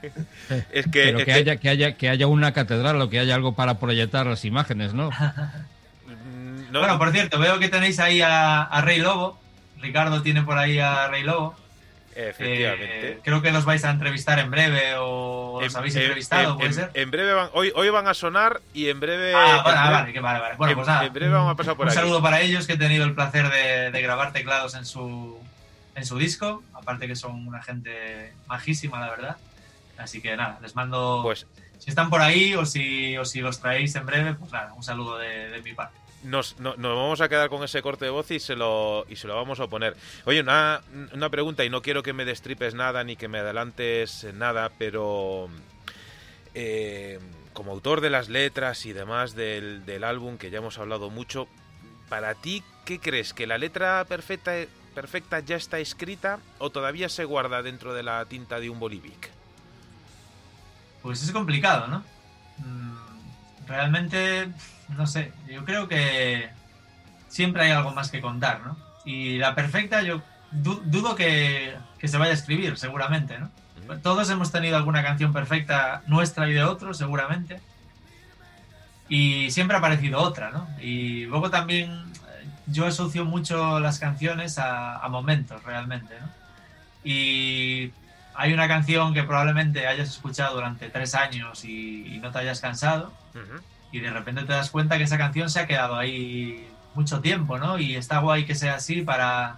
es 0.72 0.86
que, 0.86 1.24
que, 1.24 1.32
haya, 1.32 1.56
que, 1.56 1.68
haya, 1.68 1.96
que 1.96 2.08
haya 2.08 2.26
una 2.26 2.52
catedral 2.52 3.00
o 3.00 3.08
que 3.08 3.18
haya 3.18 3.34
algo 3.34 3.54
para 3.54 3.78
proyectar 3.78 4.26
las 4.26 4.44
imágenes, 4.44 4.94
¿no? 4.94 5.10
Bueno, 6.72 6.98
por 6.98 7.12
cierto, 7.12 7.38
veo 7.38 7.58
que 7.58 7.68
tenéis 7.68 8.00
ahí 8.00 8.22
a, 8.22 8.80
Rey 8.82 8.98
Lobo. 8.98 9.38
Ricardo 9.80 10.22
tiene 10.22 10.42
por 10.42 10.56
ahí 10.56 10.78
a 10.78 11.06
Rey 11.08 11.22
Lobo. 11.22 11.54
Efectivamente. 12.14 13.10
Eh, 13.12 13.20
creo 13.22 13.40
que 13.40 13.52
los 13.52 13.64
vais 13.64 13.84
a 13.84 13.90
entrevistar 13.90 14.38
en 14.38 14.50
breve 14.50 14.94
o 14.98 15.60
los 15.60 15.74
habéis 15.74 15.96
entrevistado, 15.96 16.58
¿puede 16.58 16.72
ser? 16.72 16.90
En 16.94 17.10
breve 17.10 17.32
van, 17.32 17.50
hoy, 17.54 17.72
hoy 17.74 17.88
van 17.88 18.06
a 18.06 18.14
sonar 18.14 18.60
y 18.74 18.88
en 18.88 19.00
breve. 19.00 19.34
Ah, 19.34 19.62
vale, 19.64 20.12
vale, 20.12 20.20
vale, 20.20 20.40
vale. 20.40 20.56
Bueno, 20.56 20.74
pues 20.74 20.86
nada. 20.86 21.04
En 21.06 21.12
breve 21.12 21.32
vamos 21.32 21.52
a 21.52 21.56
pasar 21.56 21.76
por 21.76 21.86
Un 21.86 21.92
saludo 21.92 22.22
para 22.22 22.40
ellos 22.40 22.66
que 22.66 22.74
he 22.74 22.78
tenido 22.78 23.04
el 23.04 23.14
placer 23.14 23.48
de, 23.50 23.90
de, 23.90 24.02
grabar 24.02 24.32
teclados 24.32 24.74
en 24.74 24.84
su, 24.84 25.38
en 25.94 26.04
su 26.04 26.18
disco. 26.18 26.62
Aparte 26.74 27.06
que 27.06 27.16
son 27.16 27.46
una 27.46 27.62
gente 27.62 28.32
majísima, 28.46 29.00
la 29.00 29.10
verdad. 29.10 29.36
Así 29.96 30.20
que 30.20 30.36
nada, 30.36 30.58
les 30.60 30.74
mando. 30.74 31.20
Pues. 31.22 31.46
Si 31.78 31.90
están 31.90 32.10
por 32.10 32.20
ahí 32.20 32.54
o 32.54 32.64
si, 32.64 33.16
o 33.16 33.24
si 33.24 33.40
los 33.40 33.60
traéis 33.60 33.94
en 33.96 34.06
breve, 34.06 34.34
pues 34.34 34.52
nada, 34.52 34.72
un 34.74 34.84
saludo 34.84 35.18
de, 35.18 35.50
de 35.50 35.62
mi 35.62 35.72
parte 35.72 36.01
nos, 36.22 36.58
no, 36.58 36.76
nos 36.76 36.96
vamos 36.96 37.20
a 37.20 37.28
quedar 37.28 37.48
con 37.48 37.62
ese 37.64 37.82
corte 37.82 38.04
de 38.04 38.10
voz 38.10 38.30
y 38.30 38.40
se 38.40 38.56
lo, 38.56 39.06
y 39.08 39.16
se 39.16 39.26
lo 39.26 39.34
vamos 39.34 39.60
a 39.60 39.66
poner. 39.66 39.96
Oye, 40.24 40.40
una, 40.40 40.82
una 41.12 41.30
pregunta, 41.30 41.64
y 41.64 41.70
no 41.70 41.82
quiero 41.82 42.02
que 42.02 42.12
me 42.12 42.24
destripes 42.24 42.74
nada 42.74 43.04
ni 43.04 43.16
que 43.16 43.28
me 43.28 43.38
adelantes 43.38 44.26
nada, 44.34 44.70
pero 44.78 45.48
eh, 46.54 47.18
como 47.52 47.72
autor 47.72 48.00
de 48.00 48.10
las 48.10 48.28
letras 48.28 48.86
y 48.86 48.92
demás 48.92 49.34
del, 49.34 49.84
del 49.84 50.04
álbum, 50.04 50.38
que 50.38 50.50
ya 50.50 50.58
hemos 50.58 50.78
hablado 50.78 51.10
mucho, 51.10 51.48
para 52.08 52.34
ti, 52.34 52.62
¿qué 52.84 52.98
crees? 52.98 53.32
¿Que 53.32 53.46
la 53.46 53.58
letra 53.58 54.04
perfecta, 54.04 54.52
perfecta 54.94 55.40
ya 55.40 55.56
está 55.56 55.78
escrita 55.78 56.38
o 56.58 56.70
todavía 56.70 57.08
se 57.08 57.24
guarda 57.24 57.62
dentro 57.62 57.94
de 57.94 58.02
la 58.02 58.24
tinta 58.26 58.60
de 58.60 58.70
un 58.70 58.78
bolivic? 58.78 59.30
Pues 61.02 61.22
es 61.22 61.32
complicado, 61.32 61.88
¿no? 61.88 62.04
Mm, 62.58 63.11
realmente 63.72 64.48
no 64.96 65.06
sé, 65.06 65.32
yo 65.48 65.64
creo 65.64 65.88
que 65.88 66.50
siempre 67.28 67.62
hay 67.64 67.70
algo 67.70 67.92
más 67.92 68.10
que 68.10 68.20
contar, 68.20 68.60
¿no? 68.64 68.76
Y 69.04 69.38
la 69.38 69.54
perfecta, 69.54 70.02
yo 70.02 70.22
dudo 70.50 71.14
que, 71.14 71.74
se 72.02 72.18
vaya 72.18 72.32
a 72.32 72.34
escribir, 72.34 72.76
seguramente, 72.78 73.38
¿no? 73.38 73.50
Todos 74.02 74.30
hemos 74.30 74.52
tenido 74.52 74.76
alguna 74.76 75.02
canción 75.02 75.32
perfecta 75.32 76.02
nuestra 76.06 76.48
y 76.48 76.52
de 76.52 76.62
otros, 76.62 76.96
seguramente. 76.98 77.60
Y 79.08 79.50
siempre 79.50 79.76
ha 79.76 79.80
aparecido 79.80 80.20
otra, 80.20 80.50
¿no? 80.50 80.68
Y 80.80 81.24
luego 81.26 81.50
también 81.50 81.90
eh, 81.90 82.46
yo 82.66 82.86
asocio 82.86 83.24
mucho 83.24 83.80
las 83.80 83.98
canciones 83.98 84.58
a, 84.58 85.06
momentos, 85.10 85.62
realmente, 85.64 86.14
¿no? 86.20 86.28
Y 87.04 87.92
hay 88.34 88.52
una 88.52 88.68
canción 88.68 89.12
que 89.12 89.24
probablemente 89.24 89.86
hayas 89.86 90.08
escuchado 90.08 90.54
durante 90.54 90.88
tres 90.88 91.14
años 91.14 91.64
y, 91.64 92.20
no 92.22 92.30
te 92.30 92.38
hayas 92.38 92.60
cansado 92.60 93.12
y 93.92 94.00
de 94.00 94.10
repente 94.10 94.42
te 94.44 94.52
das 94.52 94.70
cuenta 94.70 94.98
que 94.98 95.04
esa 95.04 95.18
canción 95.18 95.50
se 95.50 95.60
ha 95.60 95.66
quedado 95.66 95.96
ahí 95.96 96.68
mucho 96.94 97.20
tiempo, 97.20 97.58
¿no? 97.58 97.78
Y 97.78 97.96
está 97.96 98.18
guay 98.18 98.44
que 98.44 98.54
sea 98.54 98.76
así 98.76 99.02
para 99.02 99.56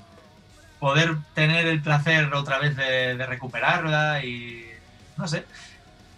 poder 0.81 1.17
tener 1.35 1.67
el 1.67 1.81
placer 1.81 2.33
otra 2.35 2.59
vez 2.59 2.77
de, 2.77 3.15
recuperarla 3.27 4.25
y 4.25 4.67
no 5.17 5.29
sé. 5.29 5.45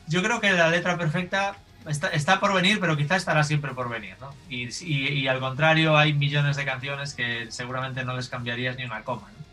Yo 0.09 0.23
creo 0.23 0.41
que 0.41 0.53
la 0.53 0.69
letra 0.69 0.97
perfecta 0.97 1.57
está, 1.87 2.41
por 2.41 2.55
venir, 2.55 2.81
pero 2.81 2.97
quizá 2.97 3.17
estará 3.17 3.45
siempre 3.45 3.73
por 3.75 3.89
venir, 3.89 4.17
¿no? 4.21 4.35
Y, 4.49 4.69
y, 4.85 5.29
al 5.29 5.41
contrario, 5.41 5.97
hay 5.97 6.13
millones 6.13 6.57
de 6.57 6.65
canciones 6.65 7.15
que 7.15 7.51
seguramente 7.51 8.05
no 8.05 8.17
les 8.17 8.29
cambiarías 8.29 8.77
ni 8.77 8.85
una 8.85 9.03
coma, 9.03 9.29
¿no? 9.29 9.47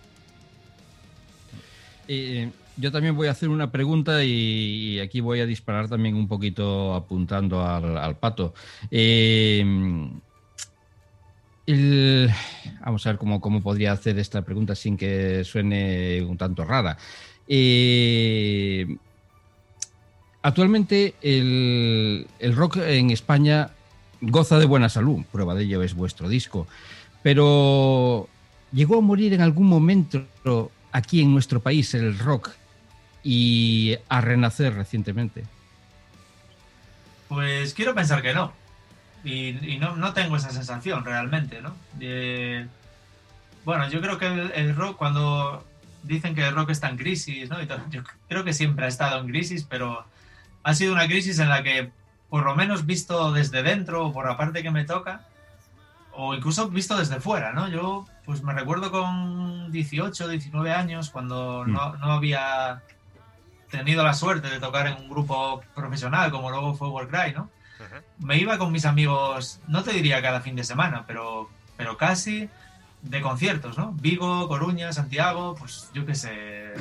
Eh, 2.08 2.52
yo 2.78 2.92
también 2.92 3.16
voy 3.16 3.28
a 3.28 3.32
hacer 3.32 3.50
una 3.50 3.72
pregunta 3.72 4.24
y, 4.24 5.00
aquí 5.00 5.22
voy 5.22 5.40
a 5.40 5.46
disparar 5.46 5.90
también 5.90 6.16
un 6.16 6.28
poquito 6.28 6.94
apuntando 6.94 7.66
al, 7.66 8.18
pato. 8.18 8.54
Eh, 8.90 9.64
vamos 12.86 13.06
a 13.06 13.10
ver 13.10 13.18
cómo, 13.18 13.40
cómo, 13.40 13.62
podría 13.62 13.92
hacer 13.92 14.20
esta 14.20 14.42
pregunta 14.42 14.76
sin 14.76 14.98
que 14.98 15.44
suene 15.44 16.22
un 16.24 16.38
tanto 16.38 16.66
rara. 16.66 16.98
Eh, 17.48 18.98
actualmente 20.42 21.16
el, 21.22 22.28
el, 22.40 22.56
rock 22.56 22.78
en 22.78 23.12
España 23.12 23.72
goza 24.22 24.58
de 24.58 24.66
buena 24.66 24.90
salud, 24.90 25.24
prueba 25.32 25.54
de 25.54 25.64
ello 25.64 25.84
es 25.84 25.94
vuestro 25.94 26.30
disco, 26.30 26.68
pero 27.22 28.28
llegó 28.72 28.98
a 28.98 29.02
morir 29.02 29.34
en 29.34 29.42
algún 29.42 29.68
momento 29.68 30.26
aquí 30.92 31.22
en 31.22 31.34
nuestro 31.34 31.60
país 31.60 31.94
el 31.94 32.18
rock 32.18 32.52
y 33.24 33.98
a 34.10 34.22
renacer 34.22 34.76
recientemente? 34.76 35.44
Pues 37.30 37.74
quiero 37.74 37.96
pensar 37.96 38.22
que 38.22 38.34
no. 38.34 38.54
Y, 39.24 39.78
no, 39.80 40.14
tengo 40.14 40.36
esa 40.36 40.52
sensación 40.52 41.06
realmente, 41.06 41.62
¿no? 41.62 41.74
bueno, 43.64 43.90
yo 43.90 44.02
creo 44.02 44.18
que 44.18 44.26
el, 44.28 44.76
rock, 44.76 44.98
cuando 44.98 45.66
dicen 46.04 46.36
que 46.36 46.46
el 46.46 46.54
rock 46.54 46.72
está 46.72 46.90
en 46.90 46.98
crisis, 46.98 47.50
¿no? 47.50 47.62
yo 47.90 48.04
creo 48.28 48.44
que 48.44 48.52
siempre 48.52 48.86
ha 48.86 48.90
estado 48.90 49.22
en 49.22 49.28
crisis, 49.28 49.64
pero 49.64 50.06
ha 50.64 50.74
sido 50.74 50.92
una 50.92 51.08
crisis 51.08 51.40
en 51.40 51.48
la 51.48 51.64
que, 51.64 51.90
por 52.30 52.44
lo 52.44 52.56
menos 52.56 52.86
visto 52.86 53.32
desde 53.32 53.64
dentro, 53.64 54.08
o 54.08 54.14
por 54.14 54.28
la 54.28 54.36
parte 54.36 54.62
que 54.62 54.72
me 54.72 54.84
toca, 54.84 55.26
o 56.12 56.36
incluso 56.36 56.70
visto 56.70 56.98
desde 56.98 57.22
fuera, 57.22 57.54
¿no? 57.54 57.70
Yo, 57.70 58.06
pues 58.26 58.44
me 58.44 58.54
recuerdo 58.54 58.92
con 58.92 59.72
18, 59.72 60.28
19 60.28 60.72
años, 60.72 61.10
cuando 61.10 61.66
no, 61.66 61.96
no 61.96 62.12
había 62.12 62.84
tenido 63.78 64.04
la 64.04 64.14
suerte 64.14 64.50
de 64.50 64.60
tocar 64.60 64.86
en 64.86 64.94
un 64.94 65.10
grupo 65.10 65.64
profesional 65.74 66.30
como 66.30 66.52
luego 66.52 66.76
fue 66.76 66.90
Warcry, 66.90 67.34
¿no? 67.34 67.50
Me 68.20 68.38
iba 68.38 68.58
con 68.58 68.72
mis 68.72 68.86
amigos, 68.86 69.60
no 69.68 69.84
te 69.84 69.92
diría 69.92 70.22
cada 70.22 70.40
fin 70.42 70.56
de 70.56 70.64
semana, 70.64 71.04
pero, 71.06 71.50
pero 71.76 71.98
casi 71.98 72.50
de 73.02 73.22
conciertos, 73.22 73.78
¿no? 73.78 73.92
Vigo, 73.94 74.48
Coruña, 74.48 74.94
Santiago, 74.94 75.56
pues 75.56 75.90
yo 75.94 76.06
qué 76.06 76.16
sé, 76.16 76.74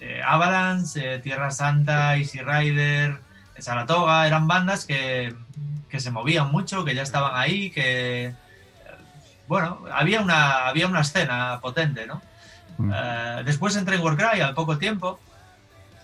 eh, 0.00 0.22
Avalanche, 0.24 1.14
eh, 1.14 1.18
Tierra 1.18 1.50
Santa, 1.50 2.16
Easy 2.16 2.40
Rider, 2.40 3.20
Saratoga, 3.58 4.26
eran 4.26 4.46
bandas 4.46 4.84
que, 4.84 5.34
que, 5.88 5.98
se 5.98 6.12
movían 6.12 6.52
mucho, 6.52 6.84
que 6.84 6.94
ya 6.94 7.02
estaban 7.02 7.32
ahí, 7.34 7.70
que, 7.70 8.34
bueno, 9.48 9.82
había 9.92 10.20
una, 10.20 10.68
había 10.68 10.86
una 10.86 11.00
escena 11.00 11.58
potente, 11.60 12.06
¿no? 12.06 12.22
Eh, 12.94 13.42
después 13.44 13.74
entré 13.74 13.96
en 13.96 14.02
Warcry 14.02 14.40
al 14.40 14.54
poco 14.54 14.78
tiempo 14.78 15.18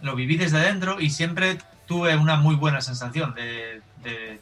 lo 0.05 0.15
viví 0.15 0.37
desde 0.37 0.61
dentro 0.61 1.01
y 1.01 1.09
siempre 1.09 1.59
tuve 1.87 2.15
una 2.17 2.37
muy 2.37 2.55
buena 2.55 2.83
sensación 2.83 3.35
de, 3.35 3.81
de, 4.03 4.39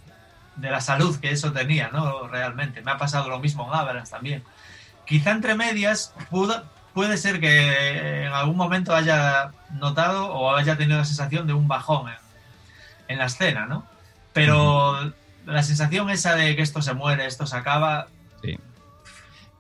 la 0.71 0.81
salud 0.81 1.19
que 1.21 1.31
eso 1.31 1.53
tenía, 1.53 1.89
¿no? 1.93 2.27
Realmente. 2.27 2.83
Me 2.83 2.91
ha 2.91 2.99
pasado 2.99 3.29
lo 3.29 3.39
mismo 3.39 3.67
en 3.69 3.79
Avalanche 3.79 4.11
también. 4.11 4.43
Quizá 5.07 5.31
entre 5.31 5.55
medias 5.55 6.15
puede 6.95 7.17
ser 7.17 7.41
que 7.41 8.25
en 8.27 8.33
algún 8.33 8.57
momento 8.57 8.95
haya 8.95 9.53
notado 9.71 10.33
o 10.33 10.55
haya 10.55 10.77
tenido 10.77 10.99
la 10.99 11.05
sensación 11.05 11.47
de 11.47 11.53
un 11.53 11.69
bajón 11.69 12.11
en, 13.07 13.19
la 13.19 13.27
escena, 13.27 13.67
¿no? 13.67 13.87
Pero 14.33 15.13
la 15.47 15.63
sensación 15.63 16.11
esa 16.11 16.35
de 16.35 16.57
que 16.57 16.63
esto 16.63 16.83
se 16.83 16.95
muere, 16.95 17.27
esto 17.27 17.47
se 17.47 17.57
acaba, 17.57 18.09
yo 18.43 18.51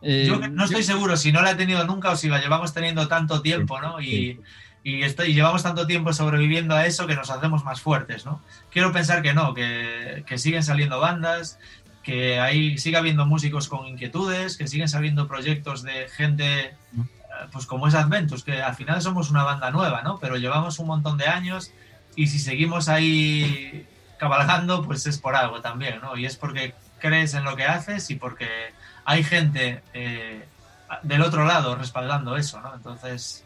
eh, 0.02 0.48
no 0.50 0.64
estoy 0.64 0.82
seguro 0.82 1.16
si 1.16 1.30
no 1.30 1.42
la 1.42 1.52
he 1.52 1.54
tenido 1.54 1.84
nunca 1.84 2.10
o 2.10 2.16
si 2.16 2.28
la 2.28 2.40
llevamos 2.40 2.74
teniendo 2.74 3.06
tanto 3.06 3.40
tiempo, 3.40 3.80
¿no? 3.80 4.00
Y, 4.00 4.40
y, 4.84 5.02
estoy, 5.02 5.34
llevamos 5.34 5.62
tanto 5.62 5.86
tiempo 5.86 6.12
sobreviviendo 6.12 6.74
a 6.74 6.86
eso 6.86 7.06
que 7.06 7.14
nos 7.14 7.30
hacemos 7.30 7.64
más 7.64 7.80
fuertes, 7.80 8.24
¿no? 8.24 8.42
Quiero 8.70 8.92
pensar 8.92 9.22
que 9.22 9.34
no, 9.34 9.54
que, 9.54 10.24
que 10.26 10.38
siguen 10.38 10.62
saliendo 10.62 11.00
bandas, 11.00 11.58
que 12.02 12.40
ahí 12.40 12.78
sigue 12.78 12.96
habiendo 12.96 13.26
músicos 13.26 13.68
con 13.68 13.86
inquietudes, 13.86 14.56
que 14.56 14.66
siguen 14.66 14.88
saliendo 14.88 15.28
proyectos 15.28 15.82
de 15.82 16.08
gente 16.08 16.74
eh, 17.32 17.48
pues 17.50 17.66
como 17.66 17.88
es 17.88 17.94
Adventus, 17.94 18.44
que 18.44 18.62
al 18.62 18.74
final 18.74 19.00
somos 19.00 19.30
una 19.30 19.44
banda 19.44 19.70
nueva, 19.70 20.02
¿no? 20.02 20.18
Pero 20.18 20.36
llevamos 20.36 20.78
un 20.78 20.86
montón 20.86 21.16
de 21.16 21.26
años 21.26 21.72
y 22.16 22.26
si 22.26 22.38
seguimos 22.38 22.88
ahí 22.88 23.86
cabalgando, 24.18 24.82
pues 24.82 25.06
es 25.06 25.18
por 25.18 25.34
algo 25.34 25.60
también, 25.60 26.00
¿no? 26.00 26.16
Y 26.16 26.26
es 26.26 26.36
porque 26.36 26.74
crees 26.98 27.34
en 27.34 27.44
lo 27.44 27.56
que 27.56 27.64
haces 27.64 28.10
y 28.10 28.16
porque 28.16 28.48
hay 29.04 29.24
gente 29.24 29.82
eh, 29.94 30.46
del 31.02 31.22
otro 31.22 31.44
lado 31.44 31.74
respaldando 31.74 32.36
eso, 32.36 32.60
¿no? 32.60 32.74
Entonces, 32.74 33.44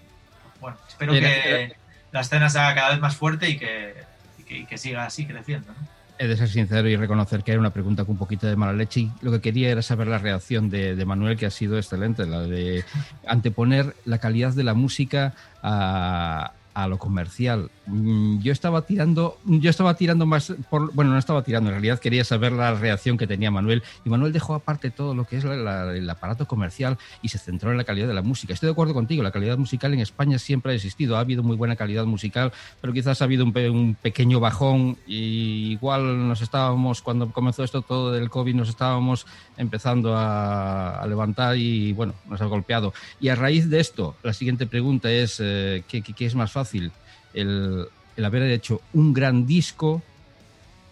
bueno, 0.66 0.78
espero 0.88 1.12
que 1.12 1.76
la 2.10 2.20
escena 2.22 2.50
se 2.50 2.58
haga 2.58 2.74
cada 2.74 2.90
vez 2.90 2.98
más 2.98 3.14
fuerte 3.14 3.48
y 3.48 3.56
que, 3.56 4.78
siga 4.78 5.04
así 5.04 5.24
creciendo. 5.24 5.72
He 6.18 6.26
de 6.26 6.36
ser 6.36 6.48
sincero 6.48 6.88
y 6.88 6.96
reconocer 6.96 7.44
que 7.44 7.52
era 7.52 7.60
una 7.60 7.70
pregunta 7.70 8.04
con 8.04 8.14
un 8.14 8.18
poquito 8.18 8.48
de 8.48 8.56
mala 8.56 8.72
leche 8.72 9.00
y 9.00 9.12
lo 9.20 9.30
que 9.30 9.40
quería 9.40 9.68
era 9.68 9.80
saber 9.80 10.08
la 10.08 10.18
reacción 10.18 10.68
de, 10.68 11.04
Manuel, 11.04 11.36
que 11.36 11.46
ha 11.46 11.50
sido 11.50 11.76
excelente, 11.76 12.26
la 12.26 12.40
de 12.40 12.84
anteponer 13.28 13.94
la 14.06 14.18
calidad 14.18 14.54
de 14.54 14.64
la 14.64 14.74
música 14.74 15.34
a, 15.62 16.52
a 16.76 16.88
lo 16.88 16.98
comercial. 16.98 17.70
Mm, 17.86 18.40
yo 18.40 18.52
estaba 18.52 18.82
tirando, 18.82 19.38
yo 19.46 19.70
estaba 19.70 19.94
tirando 19.94 20.26
más 20.26 20.52
por, 20.68 20.92
bueno, 20.92 21.12
no 21.12 21.18
estaba 21.18 21.42
tirando, 21.42 21.70
en 21.70 21.76
realidad 21.76 21.98
quería 21.98 22.22
saber 22.22 22.52
la 22.52 22.74
reacción 22.74 23.16
que 23.16 23.26
tenía 23.26 23.50
Manuel 23.50 23.82
y 24.04 24.10
Manuel 24.10 24.30
dejó 24.30 24.54
aparte 24.54 24.90
todo 24.90 25.14
lo 25.14 25.24
que 25.24 25.38
es 25.38 25.44
el 25.44 26.10
aparato 26.10 26.46
comercial 26.46 26.98
y 27.22 27.28
se 27.28 27.38
centró 27.38 27.70
en 27.70 27.78
la 27.78 27.84
calidad 27.84 28.06
de 28.08 28.12
la 28.12 28.20
música. 28.20 28.52
Estoy 28.52 28.66
de 28.66 28.72
acuerdo 28.72 28.92
contigo, 28.92 29.22
la 29.22 29.30
calidad 29.30 29.56
musical 29.56 29.94
en 29.94 30.00
España 30.00 30.38
siempre 30.38 30.72
ha 30.72 30.74
existido, 30.74 31.16
ha 31.16 31.20
habido 31.20 31.42
muy 31.42 31.56
buena 31.56 31.76
calidad 31.76 32.04
musical, 32.04 32.52
pero 32.82 32.92
quizás 32.92 33.22
ha 33.22 33.24
habido 33.24 33.46
un, 33.46 33.96
pequeño 34.02 34.38
bajón 34.38 34.98
y 35.06 35.72
igual 35.72 36.28
nos 36.28 36.42
estábamos, 36.42 37.00
cuando 37.00 37.32
comenzó 37.32 37.64
esto 37.64 37.80
todo 37.80 38.12
del 38.12 38.28
COVID, 38.28 38.54
nos 38.54 38.68
estábamos 38.68 39.26
empezando 39.56 40.14
a, 40.14 41.02
levantar 41.08 41.56
y 41.56 41.94
bueno, 41.94 42.12
nos 42.28 42.42
ha 42.42 42.44
golpeado. 42.44 42.92
Y 43.18 43.30
a 43.30 43.34
raíz 43.34 43.70
de 43.70 43.80
esto, 43.80 44.14
la 44.22 44.34
siguiente 44.34 44.66
pregunta 44.66 45.10
es, 45.10 45.38
eh, 45.40 45.82
¿qué, 45.88 46.02
qué 46.02 46.26
es 46.26 46.34
más 46.34 46.52
fácil? 46.52 46.65
Fácil 46.66 46.90
el, 47.32 47.88
haber 48.24 48.42
hecho 48.44 48.80
un 48.92 49.12
gran 49.12 49.46
disco 49.46 50.02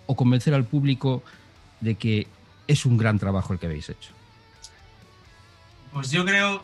o 0.06 0.14
convencer 0.14 0.55
al 0.55 0.64
público 0.64 1.22
de 1.80 1.96
que 1.96 2.26
es 2.66 2.86
un 2.86 2.96
gran 2.96 3.18
trabajo 3.18 3.52
el 3.52 3.59
que 3.59 3.66
habéis 3.66 3.88
hecho? 3.88 4.10
Pues 5.92 6.10
yo 6.10 6.24
creo, 6.24 6.62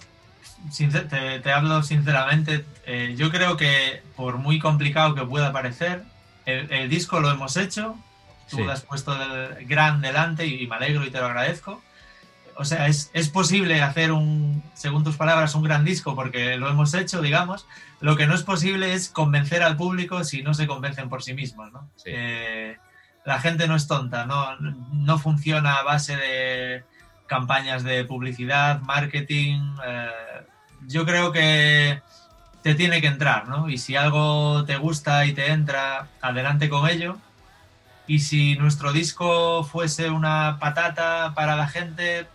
te, 1.42 1.52
hablo 1.52 1.82
sinceramente, 1.82 2.64
eh, 2.86 3.14
yo 3.16 3.30
creo 3.30 3.56
que 3.56 4.02
por 4.16 4.38
muy 4.38 4.58
complicado 4.58 5.14
que 5.14 5.24
pueda 5.24 5.52
parecer, 5.52 6.04
el, 6.46 6.88
disco 6.88 7.20
lo 7.20 7.30
hemos 7.30 7.56
hecho, 7.56 7.96
tú 8.50 8.64
lo 8.64 8.72
has 8.72 8.82
puesto 8.82 9.12
el 9.14 9.66
gran 9.66 10.00
delante 10.00 10.46
y 10.46 10.66
me 10.66 10.76
alegro 10.76 11.06
y 11.06 11.10
te 11.10 11.18
lo 11.18 11.26
agradezco 11.26 11.80
o 12.60 12.64
sea, 12.66 12.88
es, 12.88 13.10
posible 13.32 13.80
hacer 13.80 14.12
un, 14.12 14.62
según 14.74 15.02
tus 15.02 15.16
palabras, 15.16 15.54
un 15.54 15.62
gran 15.62 15.82
disco 15.82 16.14
porque 16.14 16.58
lo 16.58 16.68
hemos 16.68 16.92
hecho, 16.92 17.22
digamos. 17.22 17.66
Lo 18.00 18.18
que 18.18 18.26
no 18.26 18.34
es 18.34 18.42
posible 18.42 18.92
es 18.92 19.08
convencer 19.08 19.62
al 19.62 19.78
público 19.78 20.24
si 20.24 20.42
no 20.42 20.52
se 20.52 20.66
convencen 20.66 21.08
por 21.08 21.22
sí 21.22 21.32
mismos, 21.32 21.72
¿no? 21.72 21.88
Eh, 22.04 22.76
la 23.24 23.40
gente 23.40 23.66
no 23.66 23.76
es 23.76 23.86
tonta, 23.86 24.26
no, 24.26 24.58
no 24.58 25.18
funciona 25.18 25.76
a 25.76 25.84
base 25.84 26.16
de 26.16 26.84
campañas 27.26 27.82
de 27.82 28.04
publicidad, 28.04 28.82
marketing. 28.82 29.76
Eh, 29.86 30.10
yo 30.86 31.06
creo 31.06 31.32
que 31.32 32.02
te 32.62 32.74
tiene 32.74 33.00
que 33.00 33.06
entrar, 33.06 33.48
¿no? 33.48 33.70
Y 33.70 33.78
si 33.78 33.96
algo 33.96 34.66
te 34.66 34.76
gusta 34.76 35.24
y 35.24 35.32
te 35.32 35.50
entra, 35.50 36.08
adelante 36.20 36.68
con 36.68 36.86
ello. 36.90 37.16
Y 38.06 38.18
si 38.18 38.54
nuestro 38.56 38.92
disco 38.92 39.64
fuese 39.64 40.10
una 40.10 40.58
patata 40.60 41.32
para 41.34 41.56
la 41.56 41.66
gente, 41.66 42.26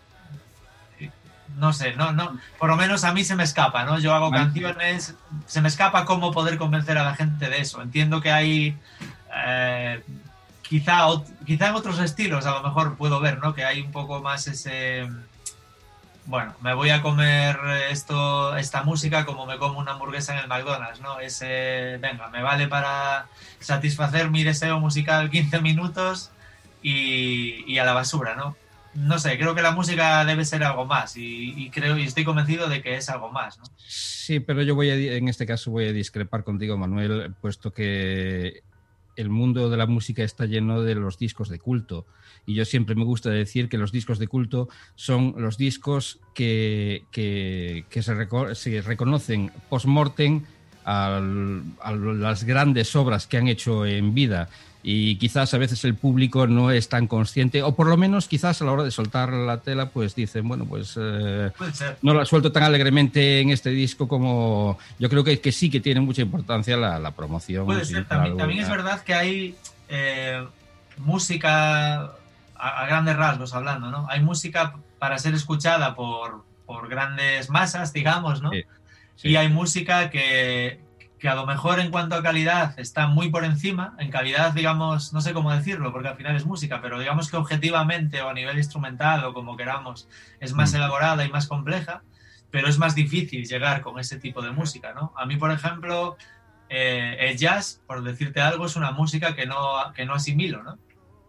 no 1.57 1.73
sé, 1.73 1.95
no, 1.95 2.11
no, 2.11 2.37
por 2.59 2.69
lo 2.69 2.75
menos 2.75 3.03
a 3.03 3.13
mí 3.13 3.23
se 3.23 3.35
me 3.35 3.43
escapa, 3.43 3.85
¿no? 3.85 3.99
Yo 3.99 4.13
hago 4.13 4.31
canciones, 4.31 5.15
se 5.45 5.61
me 5.61 5.67
escapa 5.67 6.05
cómo 6.05 6.31
poder 6.31 6.57
convencer 6.57 6.97
a 6.97 7.03
la 7.03 7.15
gente 7.15 7.49
de 7.49 7.59
eso. 7.59 7.81
Entiendo 7.81 8.21
que 8.21 8.31
hay, 8.31 8.77
eh, 9.33 10.03
quizá, 10.61 11.07
quizá 11.45 11.69
en 11.69 11.75
otros 11.75 11.99
estilos 11.99 12.45
a 12.45 12.51
lo 12.51 12.63
mejor 12.63 12.97
puedo 12.97 13.19
ver, 13.19 13.39
¿no? 13.39 13.53
Que 13.53 13.63
hay 13.63 13.81
un 13.81 13.91
poco 13.91 14.21
más 14.21 14.47
ese, 14.47 15.07
bueno, 16.25 16.53
me 16.61 16.73
voy 16.73 16.89
a 16.89 17.01
comer 17.01 17.57
esto, 17.89 18.57
esta 18.57 18.83
música 18.83 19.25
como 19.25 19.45
me 19.45 19.57
como 19.57 19.79
una 19.79 19.91
hamburguesa 19.91 20.33
en 20.33 20.39
el 20.39 20.47
McDonald's, 20.47 20.99
¿no? 20.99 21.19
Ese, 21.19 21.97
venga, 22.01 22.27
me 22.29 22.41
vale 22.41 22.67
para 22.67 23.27
satisfacer 23.59 24.29
mi 24.29 24.43
deseo 24.43 24.79
musical 24.79 25.29
15 25.29 25.61
minutos 25.61 26.31
y, 26.81 27.63
y 27.71 27.77
a 27.77 27.85
la 27.85 27.93
basura, 27.93 28.35
¿no? 28.35 28.57
No 28.95 29.19
sé, 29.19 29.37
creo 29.37 29.53
que 29.53 29.61
la 29.61 29.71
música 29.71 30.23
debe 30.25 30.45
ser 30.45 30.63
algo 30.63 30.85
más 30.85 31.15
y, 31.17 31.69
creo 31.71 31.97
y 31.97 32.03
estoy 32.03 32.23
convencido 32.23 32.69
de 32.69 32.81
que 32.81 32.95
es 32.95 33.09
algo 33.09 33.31
más. 33.31 33.59
Sí, 33.77 34.39
pero 34.39 34.63
yo 34.63 34.75
voy 34.75 34.89
a, 34.89 34.95
en 34.95 35.27
este 35.27 35.45
caso 35.45 35.71
voy 35.71 35.85
a 35.85 35.91
discrepar 35.93 36.43
contigo, 36.43 36.77
Manuel, 36.77 37.33
puesto 37.41 37.71
que 37.71 38.63
el 39.15 39.29
mundo 39.29 39.69
de 39.69 39.77
la 39.77 39.85
música 39.85 40.23
está 40.23 40.45
lleno 40.45 40.81
de 40.81 40.95
los 40.95 41.17
discos 41.17 41.49
de 41.49 41.59
culto. 41.59 42.05
Y 42.45 42.53
yo 42.53 42.65
siempre 42.65 42.95
me 42.95 43.03
gusta 43.03 43.29
decir 43.29 43.69
que 43.69 43.77
los 43.77 43.91
discos 43.91 44.19
de 44.19 44.27
culto 44.27 44.69
son 44.95 45.35
los 45.37 45.57
discos 45.57 46.19
que, 46.33 47.05
que, 47.11 47.85
se, 48.01 48.55
se, 48.55 48.81
reconocen 48.81 49.51
post-mortem 49.69 50.43
a 50.85 51.19
las 51.19 52.43
grandes 52.43 52.95
obras 52.95 53.25
que 53.25 53.37
han 53.37 53.47
hecho 53.47 53.85
en 53.85 54.13
vida 54.13 54.49
y 54.87 55.15
quizás 55.15 55.51
a 55.55 55.57
veces 55.57 55.83
el 55.83 55.95
público 55.95 56.45
no 56.45 56.69
es 56.69 56.89
tan 56.89 57.07
consciente, 57.07 57.63
o 57.63 57.75
por 57.75 57.87
lo 57.87 57.97
menos 57.97 58.27
quizás 58.27 58.61
a 58.61 58.65
la 58.65 58.71
hora 58.71 58.83
de 58.83 58.91
soltar 58.91 59.33
la 59.33 59.61
tela, 59.61 59.89
pues 59.89 60.13
dicen, 60.13 60.47
bueno, 60.47 60.65
pues 60.65 60.93
eh, 61.01 61.51
no 62.03 62.13
la 62.13 62.23
suelto 62.23 62.51
tan 62.51 62.61
alegremente 62.61 63.39
en 63.39 63.49
este 63.49 63.71
disco 63.71 64.07
como 64.07 64.77
yo 64.99 65.09
creo 65.09 65.23
que, 65.23 65.41
que 65.41 65.51
sí 65.51 65.71
que 65.71 65.79
tiene 65.79 66.01
mucha 66.01 66.21
importancia 66.21 66.77
la, 66.77 67.11
promoción. 67.15 67.65
Puede 67.65 67.83
ser, 67.83 68.07
también, 68.07 68.59
es 68.59 68.69
verdad 68.69 69.01
que 69.01 69.15
hay 69.15 69.55
eh, 69.89 70.45
música, 70.97 72.11
a, 72.55 72.85
grandes 72.85 73.15
rasgos 73.15 73.55
hablando, 73.55 73.89
¿no? 73.89 74.05
Hay 74.07 74.21
música 74.21 74.75
para 74.99 75.17
ser 75.17 75.33
escuchada 75.33 75.95
por, 75.95 76.43
por 76.67 76.89
grandes 76.89 77.49
masas, 77.49 77.91
digamos, 77.91 78.43
¿no? 78.43 78.51
Y 79.23 79.35
hay 79.35 79.49
música 79.49 80.11
que, 80.11 80.84
que 81.25 81.29
a 81.29 81.33
lo 81.33 81.47
mejor 81.47 81.79
en 81.79 81.89
cuanto 81.89 82.13
a 82.13 82.21
calidad 82.21 82.79
está 82.79 83.07
muy 83.07 83.29
por 83.29 83.45
encima, 83.45 83.95
en 83.97 84.11
calidad, 84.11 84.53
digamos, 84.53 85.11
no 85.11 85.21
sé 85.21 85.33
cómo 85.33 85.51
decirlo, 85.51 85.91
porque 85.91 86.09
al 86.09 86.17
final 86.17 86.35
es 86.35 86.45
música, 86.45 86.81
pero 86.83 86.99
digamos 86.99 87.31
que 87.31 87.35
objetivamente 87.35 88.21
o 88.21 88.29
a 88.29 88.33
nivel 88.35 88.59
instrumental 88.59 89.25
o 89.25 89.33
como 89.33 89.57
queramos, 89.57 90.07
es 90.39 90.53
más 90.53 90.71
mm. 90.71 90.75
elaborada 90.75 91.25
y 91.25 91.31
más 91.31 91.47
compleja, 91.47 92.03
pero 92.51 92.67
es 92.67 92.77
más 92.77 92.93
difícil 92.93 93.43
llegar 93.43 93.81
con 93.81 93.97
ese 93.97 94.19
tipo 94.19 94.43
de 94.43 94.51
música, 94.51 94.93
¿no? 94.93 95.13
A 95.17 95.25
mí, 95.25 95.35
por 95.35 95.49
ejemplo, 95.49 96.15
eh, 96.69 97.17
el 97.19 97.35
jazz, 97.35 97.81
por 97.87 98.03
decirte 98.03 98.39
algo, 98.39 98.67
es 98.67 98.75
una 98.75 98.91
música 98.91 99.35
que 99.35 99.47
no, 99.47 99.57
que 99.95 100.05
no 100.05 100.13
asimilo, 100.13 100.61
¿no? 100.61 100.77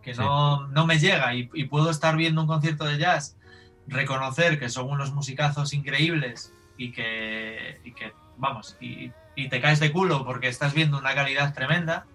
Que 0.02 0.12
no, 0.12 0.68
no 0.68 0.86
me 0.86 0.98
llega 0.98 1.34
y, 1.34 1.48
y 1.54 1.64
puedo 1.64 1.88
estar 1.88 2.16
viendo 2.16 2.42
un 2.42 2.46
concierto 2.46 2.84
de 2.84 2.98
jazz, 2.98 3.38
reconocer 3.86 4.58
que 4.58 4.68
son 4.68 4.90
unos 4.90 5.14
musicazos 5.14 5.72
increíbles 5.72 6.52
y 6.76 6.92
que, 6.92 7.80
y 7.82 7.92
que 7.92 8.12
vamos, 8.36 8.76
y 8.78 9.10
y 9.36 9.48
te 9.48 9.60
caes 9.60 9.78
de 9.78 9.92
culo 9.92 10.24
porque 10.24 10.48
estás 10.48 10.74
viendo 10.74 10.98
una 10.98 11.14
calidad 11.14 11.54
tremenda, 11.54 12.06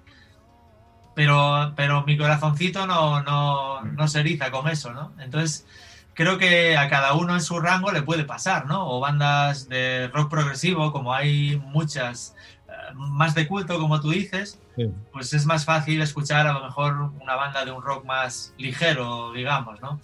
pero, 1.15 1.73
pero 1.75 2.03
mi 2.03 2.17
corazoncito 2.17 2.87
no, 2.87 3.21
no, 3.21 3.81
no 3.81 4.07
se 4.07 4.19
eriza 4.19 4.51
con 4.51 4.67
eso, 4.67 4.91
¿no? 4.91 5.13
Entonces, 5.19 5.65
creo 6.13 6.37
que 6.37 6.77
a 6.77 6.89
cada 6.89 7.13
uno 7.13 7.33
en 7.33 7.41
su 7.41 7.59
rango 7.59 7.91
le 7.91 8.01
puede 8.01 8.23
pasar, 8.23 8.65
¿no? 8.65 8.89
O 8.89 8.99
bandas 8.99 9.69
de 9.69 10.09
rock 10.09 10.29
progresivo, 10.29 10.91
como 10.91 11.13
hay 11.13 11.61
muchas, 11.65 12.35
eh, 12.67 12.93
más 12.95 13.35
de 13.35 13.47
culto, 13.47 13.79
como 13.79 14.01
tú 14.01 14.09
dices, 14.11 14.59
pues 15.11 15.33
es 15.33 15.45
más 15.45 15.65
fácil 15.65 16.01
escuchar 16.01 16.47
a 16.47 16.53
lo 16.53 16.63
mejor 16.63 17.11
una 17.21 17.35
banda 17.35 17.65
de 17.65 17.71
un 17.71 17.83
rock 17.83 18.05
más 18.05 18.53
ligero, 18.57 19.31
digamos, 19.33 19.79
¿no? 19.81 19.99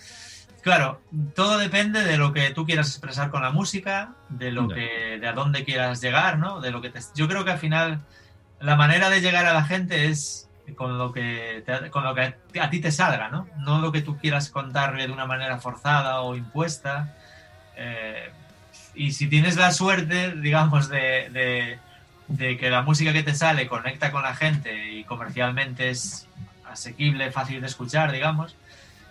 Claro, 0.68 1.00
todo 1.34 1.60
depende 1.60 2.04
de 2.04 2.18
lo 2.18 2.34
que 2.34 2.50
tú 2.50 2.66
quieras 2.66 2.90
expresar 2.90 3.30
con 3.30 3.42
la 3.42 3.52
música, 3.52 4.16
de 4.28 4.52
lo 4.52 4.68
que, 4.68 5.18
de 5.18 5.26
a 5.26 5.32
dónde 5.32 5.64
quieras 5.64 6.02
llegar, 6.02 6.40
¿no? 6.40 6.60
De 6.60 6.72
lo 6.72 6.82
que 6.82 6.92
yo 7.16 7.30
creo 7.30 7.46
que 7.46 7.52
al 7.52 7.58
final 7.58 8.02
la 8.60 8.76
manera 8.76 9.10
de 9.10 9.22
llegar 9.22 9.46
a 9.46 9.54
la 9.54 9.64
gente 9.64 10.10
es 10.10 10.50
con 10.76 10.98
lo 10.98 11.14
que, 11.14 11.64
con 11.90 12.04
lo 12.04 12.14
que 12.14 12.60
a 12.60 12.70
ti 12.70 12.82
te 12.82 12.92
salga, 12.92 13.30
¿no? 13.30 13.48
No 13.60 13.80
lo 13.80 13.94
que 13.94 14.02
tú 14.02 14.18
quieras 14.18 14.50
contarle 14.50 15.08
de 15.08 15.14
una 15.14 15.26
manera 15.26 15.58
forzada 15.60 16.20
o 16.20 16.36
impuesta. 16.36 17.16
Eh, 17.78 18.30
y 18.94 19.14
si 19.14 19.28
tienes 19.28 19.56
la 19.56 19.72
suerte, 19.72 20.36
digamos, 20.36 20.90
de, 20.90 21.80
de 22.28 22.58
que 22.58 22.70
la 22.70 22.82
música 22.82 23.14
que 23.14 23.24
te 23.24 23.36
sale 23.36 23.68
conecta 23.68 24.12
con 24.12 24.22
la 24.22 24.36
gente 24.36 24.92
y 24.92 25.06
comercialmente 25.06 25.92
es 25.92 26.28
asequible, 26.70 27.32
fácil 27.32 27.62
de 27.62 27.68
escuchar, 27.68 28.12
digamos, 28.12 28.58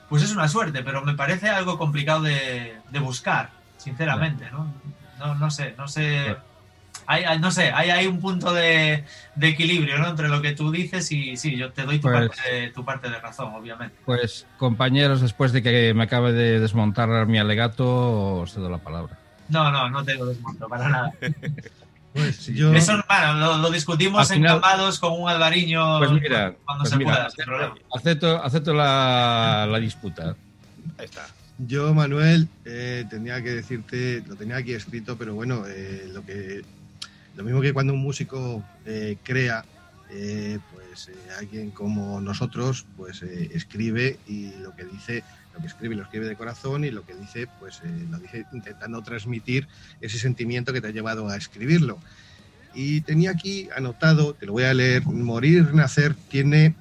pues 0.08 0.22
es 0.22 0.32
una 0.32 0.48
suerte, 0.48 0.82
pero 0.82 1.02
me 1.02 1.14
parece 1.14 1.48
algo 1.48 1.78
complicado 1.78 2.22
de, 2.22 2.76
buscar, 3.00 3.50
sinceramente, 3.76 4.50
¿no? 4.50 4.72
¿no? 5.18 5.34
No, 5.34 5.50
sé, 5.50 5.74
no 5.76 5.88
sé. 5.88 6.36
Hay, 7.08 7.38
no 7.38 7.52
sé, 7.52 7.70
hay, 7.70 7.90
hay 7.90 8.06
un 8.06 8.20
punto 8.20 8.52
de, 8.52 9.04
equilibrio 9.40 9.98
¿no? 9.98 10.08
entre 10.08 10.28
lo 10.28 10.42
que 10.42 10.52
tú 10.52 10.72
dices 10.72 11.12
y 11.12 11.36
sí, 11.36 11.56
yo 11.56 11.70
te 11.72 11.82
doy 11.84 11.98
tu, 11.98 12.08
pues 12.08 12.28
parte, 12.28 12.52
de, 12.52 12.70
tu 12.70 12.84
parte 12.84 13.08
de 13.08 13.20
razón, 13.20 13.54
obviamente. 13.54 13.94
Pues 14.04 14.46
compañeros, 14.58 15.20
después 15.20 15.52
de 15.52 15.62
que 15.62 15.94
me 15.94 16.04
acabe 16.04 16.32
de 16.32 16.58
desmontar 16.58 17.26
mi 17.26 17.38
alegato, 17.38 18.40
os 18.40 18.52
cedo 18.52 18.68
la 18.68 18.78
palabra. 18.78 19.18
No, 19.48 19.70
no, 19.70 19.88
no 19.88 20.04
tengo 20.04 20.26
desmonto, 20.26 20.68
para 20.68 20.88
nada. 20.88 21.12
Pues 22.16 22.46
yo... 22.46 22.72
Eso, 22.72 22.94
bueno, 23.06 23.58
lo, 23.58 23.70
discutimos 23.70 24.30
encampados 24.30 24.98
con 24.98 25.20
un 25.20 25.28
albariño 25.28 25.98
pues 25.98 26.10
mira, 26.12 26.54
cuando 26.64 26.84
pues 26.84 26.90
se 26.90 26.98
pueda. 26.98 27.28
Acepto, 27.94 28.42
acepto 28.42 28.72
la, 28.72 29.68
la, 29.70 29.78
disputa. 29.78 30.34
Ahí 30.96 31.04
está. 31.04 31.26
Yo, 31.58 31.92
Manuel, 31.92 32.48
eh, 32.64 33.04
tenía 33.10 33.42
que 33.42 33.50
decirte, 33.50 34.22
lo 34.26 34.34
tenía 34.34 34.56
aquí 34.56 34.72
escrito, 34.72 35.18
pero 35.18 35.34
bueno, 35.34 35.64
eh, 35.66 36.08
lo 36.12 36.24
que 36.24 36.64
lo 37.36 37.44
mismo 37.44 37.60
que 37.60 37.74
cuando 37.74 37.92
un 37.92 38.00
músico 38.00 38.64
eh, 38.86 39.18
crea, 39.22 39.62
pues 40.08 41.10
alguien 41.38 41.70
como 41.70 42.18
nosotros, 42.22 42.86
pues 42.96 43.20
escribe 43.22 44.18
y 44.26 44.52
lo 44.62 44.74
que 44.74 44.84
dice 44.84 45.22
lo 45.56 45.62
que 45.62 45.68
escribe 45.68 45.94
lo 45.94 46.02
escribe 46.02 46.26
de 46.26 46.36
corazón 46.36 46.84
y 46.84 46.90
lo 46.90 47.04
que 47.04 47.14
dice, 47.14 47.48
pues 47.58 47.80
eh, 47.82 48.06
lo 48.10 48.18
dice 48.18 48.44
intentando 48.52 49.02
transmitir 49.02 49.66
ese 50.00 50.18
sentimiento 50.18 50.72
que 50.72 50.80
te 50.80 50.88
ha 50.88 50.90
llevado 50.90 51.28
a 51.28 51.36
escribirlo. 51.36 51.98
Y 52.74 53.00
tenía 53.00 53.30
aquí 53.30 53.68
anotado, 53.74 54.34
te 54.34 54.44
lo 54.44 54.52
voy 54.52 54.64
a 54.64 54.74
leer, 54.74 55.06
Morir, 55.06 55.72
Nacer 55.74 56.14
tiene 56.28 56.74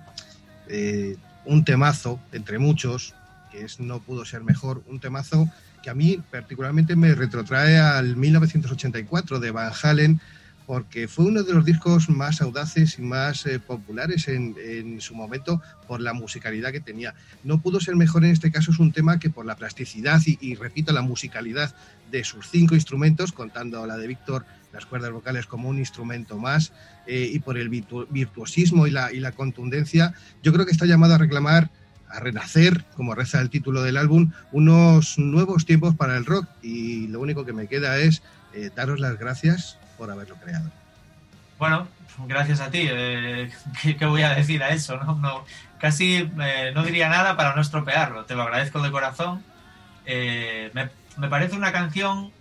eh, 0.67 1.15
un 1.45 1.63
temazo, 1.63 2.19
entre 2.33 2.59
muchos, 2.59 3.15
que 3.51 3.63
es 3.63 3.79
No 3.79 4.01
pudo 4.01 4.25
ser 4.25 4.43
mejor, 4.43 4.83
un 4.87 4.99
temazo 4.99 5.49
que 5.81 5.89
a 5.89 5.93
mí 5.93 6.21
particularmente 6.31 6.97
me 6.97 7.15
retrotrae 7.15 7.77
al 7.77 8.17
1984 8.17 9.39
de 9.39 9.51
Van 9.51 9.71
Halen, 9.81 10.19
porque 10.65 11.07
fue 11.07 11.25
uno 11.25 11.43
de 11.43 11.53
los 11.53 11.65
discos 11.65 12.09
más 12.09 12.41
audaces 12.41 12.97
y 12.97 13.01
más 13.01 13.45
eh, 13.45 13.59
populares 13.59 14.27
en, 14.27 14.55
su 14.99 15.13
momento 15.13 15.61
por 15.87 16.01
la 16.01 16.13
musicalidad 16.13 16.71
que 16.71 16.79
tenía. 16.79 17.13
No 17.43 17.61
pudo 17.61 17.79
ser 17.79 17.95
mejor 17.95 18.25
en 18.25 18.31
este 18.31 18.51
caso, 18.51 18.71
es 18.71 18.79
un 18.79 18.91
tema 18.91 19.19
que 19.19 19.29
por 19.29 19.45
la 19.45 19.55
plasticidad 19.55 20.21
y, 20.25 20.55
repito, 20.55 20.91
la 20.93 21.01
musicalidad 21.01 21.75
de 22.11 22.23
sus 22.23 22.49
cinco 22.49 22.75
instrumentos, 22.75 23.31
contando 23.31 23.85
la 23.85 23.97
de 23.97 24.07
Víctor, 24.07 24.45
las 24.73 24.85
cuerdas 24.85 25.11
vocales 25.11 25.45
como 25.45 25.69
un 25.69 25.77
instrumento 25.77 26.37
más, 26.37 26.73
eh, 27.07 27.29
y 27.31 27.39
por 27.39 27.57
el 27.57 27.69
virtuosismo 27.69 28.87
y 28.87 28.91
la, 28.91 29.11
y 29.11 29.19
la 29.19 29.31
contundencia, 29.31 30.13
yo 30.41 30.53
creo 30.53 30.65
que 30.65 30.71
está 30.71 30.85
llamado 30.85 31.15
a 31.15 31.17
reclamar 31.17 31.69
a 32.09 32.19
renacer, 32.19 32.85
como 32.95 33.15
reza 33.15 33.41
el 33.41 33.49
título 33.49 33.81
del 33.81 33.97
álbum, 33.97 34.31
unos 34.51 35.17
nuevos 35.17 35.65
tiempos 35.65 35.95
para 35.95 36.15
el 36.15 36.25
rock 36.25 36.47
y 36.61 37.07
lo 37.07 37.19
único 37.19 37.45
que 37.45 37.51
me 37.51 37.67
queda 37.67 37.97
es 37.97 38.21
eh, 38.53 38.69
daros 38.73 38.99
las 38.99 39.19
gracias 39.19 39.79
por 39.97 40.11
haberlo 40.11 40.35
creado. 40.35 40.69
Bueno, 41.57 41.87
gracias 42.27 42.59
a 42.59 42.69
ti. 42.69 42.87
Eh, 42.89 43.51
¿qué, 43.99 44.05
voy 44.05 44.23
a 44.23 44.35
decir 44.35 44.63
a 44.63 44.69
eso? 44.69 44.97
No, 44.97 45.45
casi 45.79 46.29
eh, 46.39 46.71
no 46.73 46.83
diría 46.83 47.09
nada 47.09 47.37
para 47.37 47.55
no 47.55 47.61
estropearlo. 47.61 48.25
Te 48.25 48.35
lo 48.35 48.43
agradezco 48.43 48.81
de 48.81 48.91
corazón. 48.91 49.43
Me, 50.05 51.29
parece 51.29 51.55
una 51.55 51.71
canción, 51.71 52.31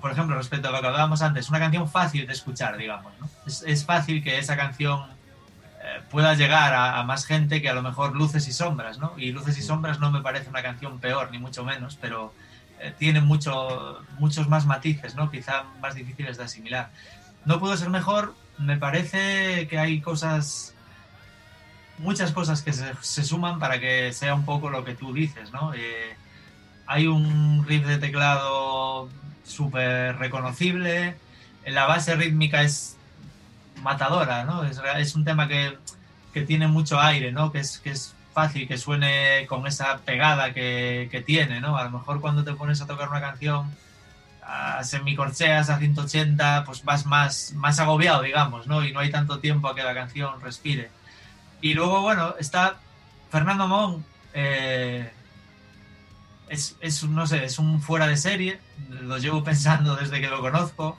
por 0.00 0.10
ejemplo, 0.10 0.36
respecto 0.36 0.68
a 0.68 0.72
lo 0.72 0.80
que 0.80 0.86
hablábamos 0.88 1.22
antes, 1.22 1.48
una 1.48 1.58
canción 1.58 1.88
fácil 1.88 2.26
de 2.26 2.32
escuchar, 2.32 2.76
digamos. 2.76 3.12
Es, 3.46 3.62
es 3.62 3.84
fácil 3.84 4.22
que 4.22 4.38
esa 4.38 4.56
canción 4.56 5.06
pueda 6.10 6.34
llegar 6.34 6.74
a, 6.74 7.02
más 7.04 7.24
gente 7.24 7.62
que 7.62 7.68
a 7.68 7.74
lo 7.74 7.82
mejor 7.82 8.14
Luces 8.14 8.46
y 8.48 8.52
Sombras, 8.52 8.98
¿no? 8.98 9.14
Y 9.16 9.32
Luces 9.32 9.56
y 9.58 9.62
Sombras 9.62 9.98
no 10.00 10.10
me 10.10 10.20
parece 10.20 10.48
una 10.48 10.62
canción 10.62 10.98
peor, 10.98 11.30
ni 11.30 11.38
mucho 11.38 11.64
menos, 11.64 11.96
pero 12.00 12.32
eh, 12.80 12.94
tiene 12.98 13.20
mucho, 13.20 14.00
muchos 14.18 14.48
más 14.48 14.64
matices, 14.64 15.14
¿no? 15.14 15.30
Quizá 15.30 15.64
más 15.80 15.94
difíciles 15.94 16.38
de 16.38 16.44
asimilar. 16.44 16.90
No 17.44 17.60
pudo 17.60 17.76
ser 17.76 17.90
mejor, 17.90 18.34
me 18.58 18.78
parece 18.78 19.68
que 19.68 19.78
hay 19.78 20.00
cosas, 20.00 20.74
muchas 21.98 22.32
cosas 22.32 22.62
que 22.62 22.72
se, 22.72 23.24
suman 23.24 23.58
para 23.58 23.78
que 23.80 24.12
sea 24.14 24.34
un 24.34 24.46
poco 24.46 24.70
lo 24.70 24.84
que 24.84 24.94
tú 24.94 25.12
dices, 25.12 25.52
¿no? 25.52 25.74
Eh, 25.74 26.16
hay 26.86 27.06
un 27.06 27.66
riff 27.66 27.86
de 27.86 27.98
teclado 27.98 29.10
súper 29.44 30.16
reconocible, 30.16 31.16
la 31.66 31.86
base 31.86 32.16
rítmica 32.16 32.62
es 32.62 32.96
matadora, 33.82 34.44
¿no? 34.44 34.64
Es, 34.64 35.14
un 35.14 35.24
tema 35.24 35.48
que, 35.48 35.76
tiene 36.46 36.66
mucho 36.66 36.98
aire, 36.98 37.32
¿no? 37.32 37.52
Que 37.52 37.62
que 37.82 37.90
es 37.90 38.14
fácil 38.32 38.68
que 38.68 38.78
suene 38.78 39.46
con 39.48 39.66
esa 39.66 39.98
pegada 39.98 40.52
que, 40.52 41.22
tiene, 41.26 41.60
¿no? 41.60 41.76
A 41.76 41.84
lo 41.84 41.90
mejor 41.90 42.20
cuando 42.20 42.44
te 42.44 42.54
pones 42.54 42.80
a 42.80 42.86
tocar 42.86 43.08
una 43.08 43.20
canción 43.20 43.70
a 44.42 44.82
semicorcheas, 44.82 45.70
a 45.70 45.78
180, 45.78 46.64
pues 46.64 46.84
vas 46.84 47.06
más, 47.06 47.52
más 47.54 47.78
agobiado, 47.78 48.22
digamos, 48.22 48.66
¿no? 48.66 48.84
Y 48.84 48.92
no 48.92 49.00
hay 49.00 49.10
tanto 49.10 49.38
tiempo 49.38 49.68
a 49.68 49.74
que 49.74 49.82
la 49.82 49.94
canción 49.94 50.40
respire. 50.40 50.90
Y 51.60 51.74
luego, 51.74 52.02
bueno, 52.02 52.34
está 52.38 52.76
Fernando 53.30 53.68
Mon, 53.68 54.04
eh, 54.34 55.10
es, 56.48 56.76
es, 56.80 57.04
no 57.04 57.26
sé, 57.26 57.44
es 57.44 57.58
un 57.58 57.80
fuera 57.80 58.06
de 58.06 58.16
serie, 58.16 58.60
lo 58.88 59.18
llevo 59.18 59.44
pensando 59.44 59.96
desde 59.96 60.20
que 60.20 60.28
lo 60.28 60.40
conozco 60.40 60.98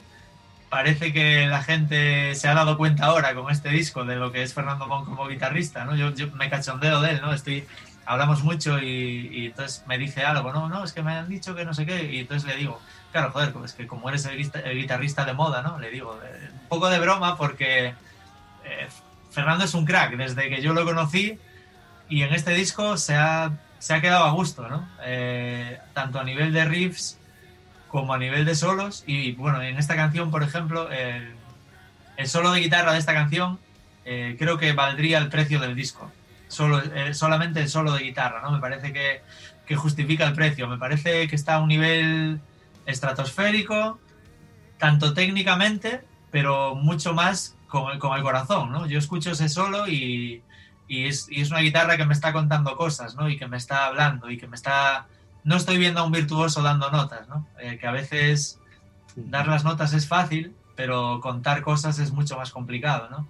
parece 0.72 1.12
que 1.12 1.46
la 1.48 1.62
gente 1.62 2.34
se 2.34 2.48
ha 2.48 2.54
dado 2.54 2.78
cuenta 2.78 3.04
ahora 3.04 3.34
con 3.34 3.52
este 3.52 3.68
disco 3.68 4.06
de 4.06 4.16
lo 4.16 4.32
que 4.32 4.42
es 4.42 4.54
Fernando 4.54 4.86
Mon 4.86 5.04
como 5.04 5.28
guitarrista, 5.28 5.84
¿no? 5.84 5.94
Yo, 5.94 6.10
me 6.32 6.48
cachondeo 6.48 7.02
de 7.02 7.10
él, 7.10 7.20
¿no? 7.20 7.34
Estoy, 7.34 7.66
hablamos 8.06 8.42
mucho 8.42 8.78
y, 8.78 9.48
entonces 9.48 9.84
me 9.86 9.98
dice 9.98 10.24
algo, 10.24 10.50
no, 10.50 10.70
no, 10.70 10.82
es 10.82 10.94
que 10.94 11.02
me 11.02 11.12
han 11.12 11.28
dicho 11.28 11.54
que 11.54 11.66
no 11.66 11.74
sé 11.74 11.84
qué, 11.84 12.10
y 12.10 12.20
entonces 12.20 12.48
le 12.48 12.56
digo, 12.56 12.80
claro, 13.12 13.30
joder, 13.32 13.52
pues 13.52 13.74
que 13.74 13.86
como 13.86 14.08
eres 14.08 14.24
el, 14.24 14.38
guitarrista 14.74 15.26
de 15.26 15.34
moda, 15.34 15.60
¿no? 15.60 15.78
Le 15.78 15.90
digo, 15.90 16.18
eh, 16.24 16.48
un 16.50 16.68
poco 16.68 16.88
de 16.88 16.98
broma 16.98 17.36
porque 17.36 17.88
eh, 18.64 18.88
Fernando 19.30 19.66
es 19.66 19.74
un 19.74 19.84
crack, 19.84 20.16
desde 20.16 20.48
que 20.48 20.62
yo 20.62 20.72
lo 20.72 20.86
conocí 20.86 21.38
y 22.08 22.22
en 22.22 22.32
este 22.32 22.52
disco 22.52 22.96
se 22.96 23.14
ha, 23.14 23.52
se 23.78 23.92
ha 23.92 24.00
quedado 24.00 24.24
a 24.24 24.30
gusto, 24.30 24.66
¿no? 24.68 24.88
Eh, 25.04 25.78
tanto 25.92 26.18
a 26.18 26.24
nivel 26.24 26.50
de 26.50 26.64
riffs, 26.64 27.18
como 27.92 28.14
a 28.14 28.18
nivel 28.18 28.46
de 28.46 28.54
solos. 28.54 29.04
Y 29.06 29.32
bueno, 29.32 29.62
en 29.62 29.76
esta 29.76 29.94
canción, 29.94 30.30
por 30.30 30.42
ejemplo, 30.42 30.90
el, 30.90 31.36
solo 32.26 32.50
de 32.52 32.60
guitarra 32.60 32.94
de 32.94 32.98
esta 32.98 33.12
canción 33.12 33.58
eh, 34.06 34.34
creo 34.38 34.56
que 34.56 34.72
valdría 34.72 35.18
el 35.18 35.28
precio 35.28 35.60
del 35.60 35.76
disco. 35.76 36.10
Solo, 36.48 36.82
eh, 36.82 37.12
solamente 37.12 37.60
el 37.60 37.68
solo 37.68 37.92
de 37.92 38.02
guitarra, 38.02 38.40
¿no? 38.42 38.50
Me 38.50 38.60
parece 38.60 38.92
que, 38.94 39.20
que, 39.66 39.76
justifica 39.76 40.26
el 40.26 40.32
precio. 40.32 40.66
Me 40.68 40.78
parece 40.78 41.28
que 41.28 41.36
está 41.36 41.56
a 41.56 41.60
un 41.60 41.68
nivel 41.68 42.40
estratosférico, 42.86 44.00
tanto 44.78 45.12
técnicamente, 45.12 46.00
pero 46.30 46.74
mucho 46.74 47.12
más 47.12 47.56
con 47.68 47.92
el, 47.92 47.98
con 47.98 48.16
el 48.16 48.22
corazón, 48.22 48.72
¿no? 48.72 48.86
Yo 48.86 48.98
escucho 48.98 49.32
ese 49.32 49.50
solo 49.50 49.86
y, 49.86 50.42
y, 50.88 51.06
es, 51.06 51.26
y 51.30 51.42
es 51.42 51.50
una 51.50 51.60
guitarra 51.60 51.98
que 51.98 52.06
me 52.06 52.14
está 52.14 52.32
contando 52.32 52.74
cosas, 52.74 53.16
¿no? 53.16 53.28
Y 53.28 53.36
que 53.36 53.48
me 53.48 53.58
está 53.58 53.84
hablando 53.84 54.30
y 54.30 54.38
que 54.38 54.46
me 54.46 54.56
está 54.56 55.06
no 55.44 55.56
estoy 55.56 55.78
viendo 55.78 56.00
a 56.00 56.04
un 56.04 56.12
virtuoso 56.12 56.62
dando 56.62 56.90
notas, 56.90 57.28
¿no? 57.28 57.46
Eh, 57.60 57.78
que 57.78 57.86
a 57.86 57.92
veces 57.92 58.58
dar 59.16 59.46
las 59.48 59.64
notas 59.64 59.92
es 59.92 60.06
fácil, 60.06 60.54
pero 60.76 61.20
contar 61.20 61.62
cosas 61.62 61.98
es 61.98 62.12
mucho 62.12 62.36
más 62.36 62.50
complicado, 62.50 63.08
¿no? 63.10 63.28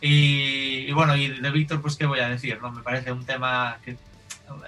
Y, 0.00 0.92
bueno, 0.92 1.16
y 1.16 1.28
de 1.28 1.50
Víctor, 1.50 1.80
pues 1.80 1.96
qué 1.96 2.04
voy 2.04 2.20
a 2.20 2.28
decir, 2.28 2.60
¿no? 2.60 2.70
Me 2.70 2.82
parece 2.82 3.10
un 3.10 3.24
tema 3.24 3.78
que 3.82 3.96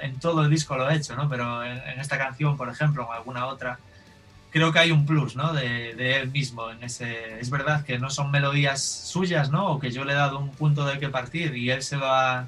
en 0.01 0.19
todo 0.19 0.43
el 0.43 0.51
disco 0.51 0.77
lo 0.77 0.89
he 0.89 0.97
hecho, 0.97 1.15
¿no? 1.15 1.29
Pero 1.29 1.63
en, 1.63 2.01
esta 2.01 2.17
canción, 2.17 2.57
por 2.57 2.71
ejemplo, 2.71 3.05
o 3.07 3.13
alguna 3.13 3.45
otra, 3.45 3.79
creo 4.51 4.73
que 4.73 4.79
hay 4.79 4.93
un 4.93 5.05
plus, 5.05 5.37
¿no? 5.37 5.53
De, 5.53 6.21
él 6.21 6.31
mismo 6.31 6.71
en 6.71 6.83
ese... 6.83 7.39
Es 7.39 7.51
verdad 7.51 7.85
que 7.85 7.99
no 7.99 8.09
son 8.09 8.31
melodías 8.31 8.83
suyas, 8.83 9.51
¿no? 9.51 9.73
O 9.73 9.79
que 9.79 9.91
yo 9.91 10.05
le 10.05 10.13
he 10.13 10.17
dado 10.17 10.39
un 10.39 10.53
punto 10.53 10.87
de 10.87 10.99
que 10.99 11.11
partir 11.11 11.55
y 11.55 11.71
él 11.71 11.83
se 11.83 11.99
va 11.99 12.47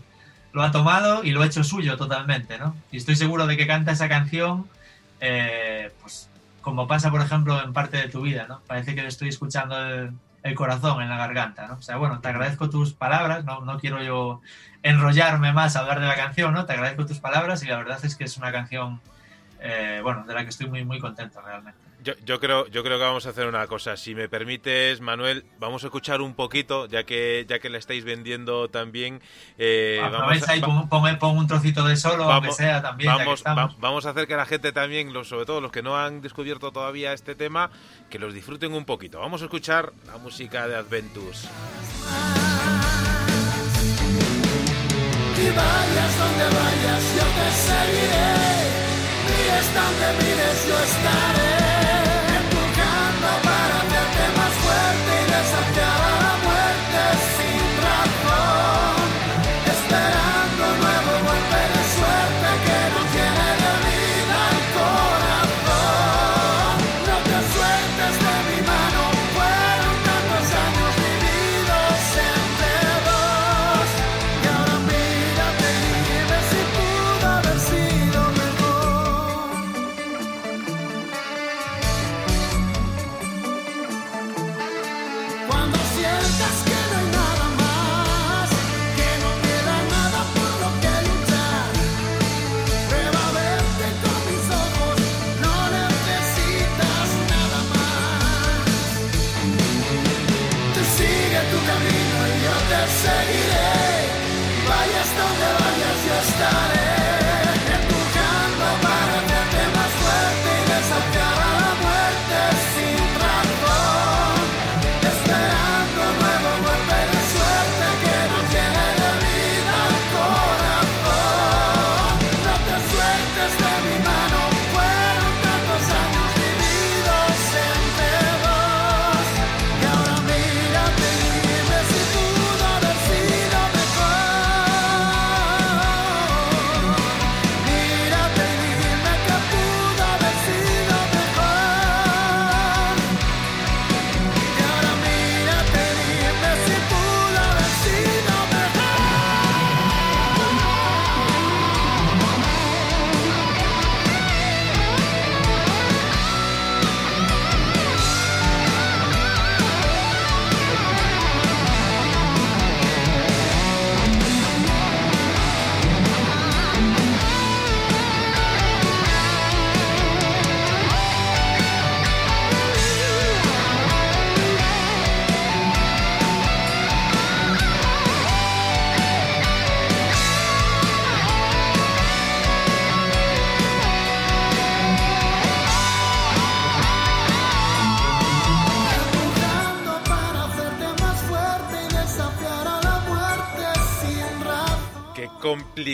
lo 0.59 0.64
ha 0.64 0.72
tomado 0.72 1.22
y 1.22 1.30
lo 1.30 1.43
ha 1.43 1.47
hecho 1.47 1.62
suyo 1.62 1.97
totalmente, 1.97 2.59
¿no? 2.59 2.74
Y 2.90 2.97
estoy 2.97 3.14
seguro 3.14 3.47
de 3.47 3.56
que 3.56 3.68
canta 3.68 3.93
esa 3.93 4.09
canción, 4.09 4.66
eh, 5.20 5.93
pues 6.01 6.28
como 6.62 6.89
pasa, 6.89 7.12
por 7.12 7.20
ejemplo, 7.20 7.62
en 7.62 7.72
parte 7.72 7.97
de 7.97 8.09
tu 8.09 8.22
vida, 8.22 8.47
¿no? 8.48 8.60
Parece 8.66 8.97
que 8.97 9.02
le 9.02 9.09
estoy 9.09 9.28
escuchando 9.28 9.78
el, 9.78 10.55
corazón 10.56 11.01
en 11.01 11.10
la 11.10 11.16
garganta, 11.16 11.68
¿no? 11.68 11.74
O 11.74 11.82
sea, 11.82 11.97
bueno, 11.97 12.18
te 12.20 12.28
agradezco 12.28 12.68
tus 12.70 12.93
palabras, 12.93 13.44
no, 13.44 13.60
no 13.60 13.78
quiero 13.78 14.02
yo 14.02 14.40
enrollarme 14.82 15.52
más 15.52 15.76
a 15.76 15.80
hablar 15.80 16.01
de 16.01 16.06
la 16.06 16.16
canción, 16.16 16.52
¿no? 16.55 16.66
Te 16.66 16.72
agradezco 16.72 17.06
tus 17.06 17.20
palabras 17.20 17.62
y 17.62 17.66
la 17.66 17.76
verdad 17.76 18.05
es 18.05 18.16
que 18.16 18.24
es 18.24 18.36
una 18.36 18.51
canción, 18.51 19.01
eh, 19.60 20.01
bueno, 20.02 20.24
de 20.26 20.35
la 20.35 20.43
que 20.43 20.51
estoy 20.51 20.68
muy, 20.68 20.85
muy 20.85 20.98
contento 20.98 21.40
realmente. 21.40 21.78
Yo, 22.24 22.40
creo, 22.40 22.66
yo 22.68 22.82
creo 22.82 22.98
que 22.98 23.05
vamos 23.05 23.26
a 23.26 23.30
hacer 23.30 23.47
una 23.47 23.66
cosa. 23.66 23.97
Si 23.97 24.14
me 24.14 24.28
permites, 24.28 25.01
Manuel, 25.01 25.44
vamos 25.59 25.82
a 25.85 25.86
escuchar 25.89 26.20
un 26.20 26.35
poquito, 26.35 26.86
ya 26.86 27.05
que 27.05 27.44
ya 27.48 27.59
que 27.59 27.68
le 27.68 27.78
estáis 27.78 28.05
vendiendo 28.05 28.68
también. 28.68 29.20
Eh, 29.59 29.98
vamos 30.01 30.48
ahí, 30.48 30.60
pon, 30.60 31.36
un 31.36 31.47
trocito 31.47 31.85
de 31.85 31.97
solo, 31.97 32.26
vamos, 32.26 32.35
aunque 32.35 32.52
sea 32.52 32.82
también. 32.82 33.12
Vamos, 33.44 33.78
vamos 33.78 34.06
a 34.06 34.10
hacer 34.10 34.26
que 34.26 34.36
la 34.36 34.47
gente 34.47 34.72
también, 34.72 35.12
sobre 35.24 35.47
todo 35.47 35.60
los 35.60 35.72
que 35.72 35.82
no 35.82 35.98
han 35.98 36.20
descubierto 36.20 36.70
todavía 36.72 37.12
este 37.12 37.35
tema, 37.35 37.70
que 38.10 38.18
los 38.18 38.35
disfruten 38.35 38.72
un 38.72 38.85
poquito. 38.85 39.20
Vamos 39.20 39.43
a 39.43 39.44
escuchar 39.47 39.93
la 40.06 40.18
música 40.18 40.68
de 40.68 40.76
Adventus. 40.76 41.48
Y 45.36 45.51
vayas 45.51 46.18
donde 46.18 46.44
vayas, 46.44 47.05
yo 47.16 47.26
te 47.36 47.48
seguiré. 47.66 48.68
Mires 49.28 49.74
donde 49.74 50.24
mires, 50.24 50.66
yo 50.68 50.78
estaré. 50.78 51.88
Yes, 55.28 55.52
I've 55.52 55.76
done. 55.76 56.17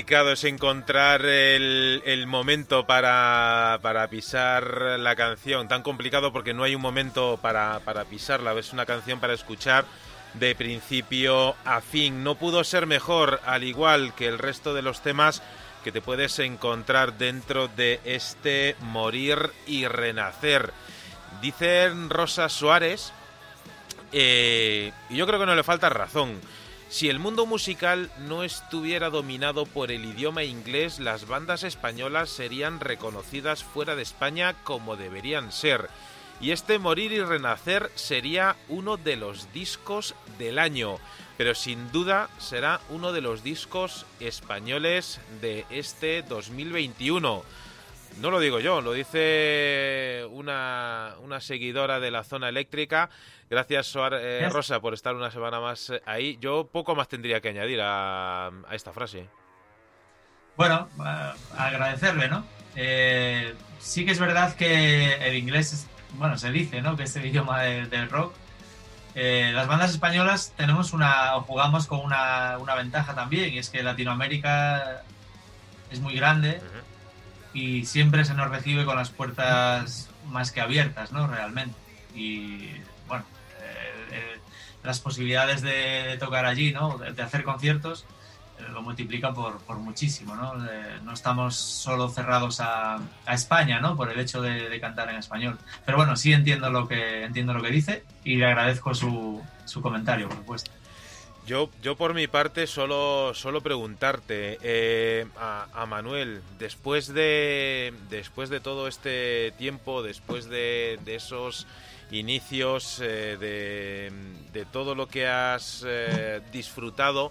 Es 0.07 0.45
encontrar 0.45 1.25
el, 1.25 2.25
momento 2.27 2.87
para, 2.87 3.79
pisar 4.11 4.99
la 4.99 5.17
canción. 5.17 5.67
Tan 5.67 5.83
complicado 5.83 6.33
porque 6.33 6.53
no 6.53 6.63
hay 6.63 6.75
un 6.75 6.83
momento 6.83 7.39
para, 7.41 7.81
para 7.81 8.05
pisarla. 8.05 8.53
Es 8.53 8.73
una 8.73 8.87
canción 8.87 9.19
para 9.19 9.33
escuchar 9.33 9.87
de 10.35 10.55
principio 10.55 11.57
a 11.65 11.81
fin. 11.81 12.23
No 12.23 12.35
pudo 12.35 12.65
ser 12.65 12.87
mejor, 12.87 13.41
al 13.47 13.65
igual 13.65 14.15
que 14.15 14.27
el 14.29 14.39
resto 14.39 14.75
de 14.75 14.83
los 14.83 15.01
temas 15.01 15.43
que 15.83 15.93
te 15.93 16.03
puedes 16.03 16.39
encontrar 16.39 17.17
dentro 17.17 17.69
de 17.69 18.01
este 18.05 18.77
Morir 18.81 19.51
y 19.67 19.87
Renacer. 19.87 20.73
Dice 21.41 21.91
Rosa 22.09 22.49
Suárez, 22.49 23.13
eh, 24.13 24.93
y 25.09 25.17
yo 25.17 25.27
creo 25.27 25.41
que 25.41 25.47
no 25.47 25.55
le 25.55 25.63
falta 25.63 25.89
razón, 25.89 26.41
si 26.95 27.09
el 27.09 27.19
mundo 27.19 27.45
musical 27.45 28.09
no 28.19 28.45
estuviera 28.45 29.11
dominado 29.11 29.67
por 29.67 29.91
el 29.91 30.05
idioma 30.05 30.45
inglés, 30.45 31.01
las 31.01 31.27
bandas 31.27 31.65
españolas 31.65 32.31
serían 32.31 32.79
reconocidas 32.79 33.65
fuera 33.65 33.97
de 33.97 34.03
España 34.03 34.55
como 34.63 34.95
deberían 34.95 35.51
ser. 35.51 35.91
Y 36.41 36.53
este 36.53 36.79
Morir 36.79 37.11
y 37.11 37.21
Renacer 37.21 37.91
sería 37.97 38.55
uno 38.69 38.97
de 38.97 39.17
los 39.17 39.53
discos 39.53 40.15
del 40.39 40.61
año, 40.61 40.99
pero 41.37 41.57
sin 41.57 41.91
duda 41.91 42.31
será 42.39 42.81
uno 42.91 43.11
de 43.11 43.23
los 43.23 43.43
discos 43.43 44.07
españoles 44.21 45.21
de 45.41 45.67
este 45.71 46.23
2021. 46.23 47.43
No 48.21 48.31
lo 48.31 48.39
digo 48.39 48.61
yo, 48.61 48.81
lo 48.81 48.93
dice 48.93 50.25
una, 50.31 51.15
una 51.21 51.41
seguidora 51.41 51.99
de 51.99 52.11
la 52.11 52.23
zona 52.23 52.49
eléctrica. 52.49 53.11
Gracias, 53.51 53.95
eh, 54.13 54.49
Rosa, 54.51 54.81
por 54.81 54.95
estar 54.95 55.15
una 55.15 55.31
semana 55.31 55.61
más 55.61 55.91
eh, 55.91 56.03
ahí. 56.07 56.39
Yo 56.41 56.69
poco 56.71 56.95
más 56.95 57.09
tendría 57.09 57.41
que 57.41 57.49
añadir 57.49 57.81
a, 57.83 58.51
esta 58.71 58.93
frase. 58.93 59.29
Bueno, 60.57 60.89
agradecerle, 61.57 62.29
¿no? 62.29 62.45
Eh, 62.77 63.55
sí 63.81 64.05
que 64.05 64.13
es 64.13 64.21
verdad 64.21 64.55
que 64.55 65.15
el 65.15 65.37
inglés, 65.37 65.87
bueno, 66.13 66.39
se 66.39 66.53
dice, 66.53 66.83
¿no? 66.83 66.97
Que 66.97 67.05
es 67.05 67.17
el 67.17 67.27
idioma 67.27 67.63
del 67.63 68.11
rock. 68.11 68.35
las 69.15 69.67
bandas 69.67 69.91
españolas 69.91 70.53
tenemos 70.57 70.93
una, 70.93 71.37
o 71.37 71.43
jugamos 71.43 71.87
con 71.87 72.01
una, 72.01 72.59
una, 72.59 72.77
ventaja 72.77 73.15
también, 73.15 73.53
y 73.53 73.59
es 73.59 73.71
que 73.71 73.83
Latinoamérica 73.83 75.03
es 75.91 75.99
muy 76.01 76.15
grande 76.15 76.61
y 77.55 77.87
siempre 77.87 78.25
se 78.25 78.35
nos 78.35 78.51
recibe 78.51 78.85
con 78.85 78.97
las 78.97 79.11
puertas 79.11 80.11
más 80.29 80.51
que 80.51 80.61
abiertas, 80.61 81.13
¿no? 81.13 81.29
Realmente. 81.29 81.77
Y 82.15 82.69
bueno, 83.07 83.25
eh, 83.61 84.09
eh, 84.11 84.39
las 84.83 85.01
posibilidades 85.01 85.63
de, 85.63 86.17
tocar 86.19 86.45
allí, 86.45 86.73
¿no? 86.73 86.99
De, 86.99 87.23
hacer 87.23 87.45
conciertos, 87.45 88.05
eh, 88.59 88.65
lo 88.73 88.83
multiplica 88.83 89.33
por, 89.33 89.59
por 89.61 89.79
muchísimo, 89.79 90.35
¿no? 90.35 90.55
no 90.55 91.13
estamos 91.13 91.55
solo 91.57 92.09
cerrados 92.09 92.61
a, 92.61 92.99
España, 93.29 93.81
¿no? 93.81 93.97
Por 93.97 94.11
el 94.11 94.19
hecho 94.19 94.43
de, 94.43 94.69
de, 94.69 94.81
cantar 94.81 95.09
en 95.11 95.17
español. 95.17 95.59
Pero 95.87 95.97
bueno, 95.97 96.17
sí 96.17 96.33
entiendo 96.33 96.71
lo 96.71 96.89
que, 96.89 97.25
entiendo 97.25 97.55
lo 97.55 97.63
que 97.63 97.71
dice 97.71 98.05
y 98.25 98.37
le 98.37 98.47
agradezco 98.47 98.95
su, 98.95 99.41
su 99.65 99.81
comentario, 99.81 100.29
por 100.29 100.39
supuesto. 100.39 100.71
Yo, 101.47 101.69
yo 101.83 101.95
por 101.95 102.15
mi 102.15 102.27
parte 102.27 102.67
solo, 102.67 103.35
solo 103.35 103.61
preguntarte 103.61 104.59
eh, 104.63 105.27
a, 105.37 105.85
Manuel, 105.87 106.41
después 106.59 107.13
de, 107.13 107.93
después 108.09 108.49
de 108.49 108.61
todo 108.61 108.89
este 108.89 109.53
tiempo, 109.59 110.03
después 110.03 110.49
de, 110.49 110.99
esos 111.05 111.67
inicios, 112.11 112.99
eh, 113.03 114.11
de, 114.53 114.65
todo 114.73 114.95
lo 114.95 115.07
que 115.07 115.27
has 115.27 115.85
eh, 115.87 116.41
disfrutado, 116.51 117.31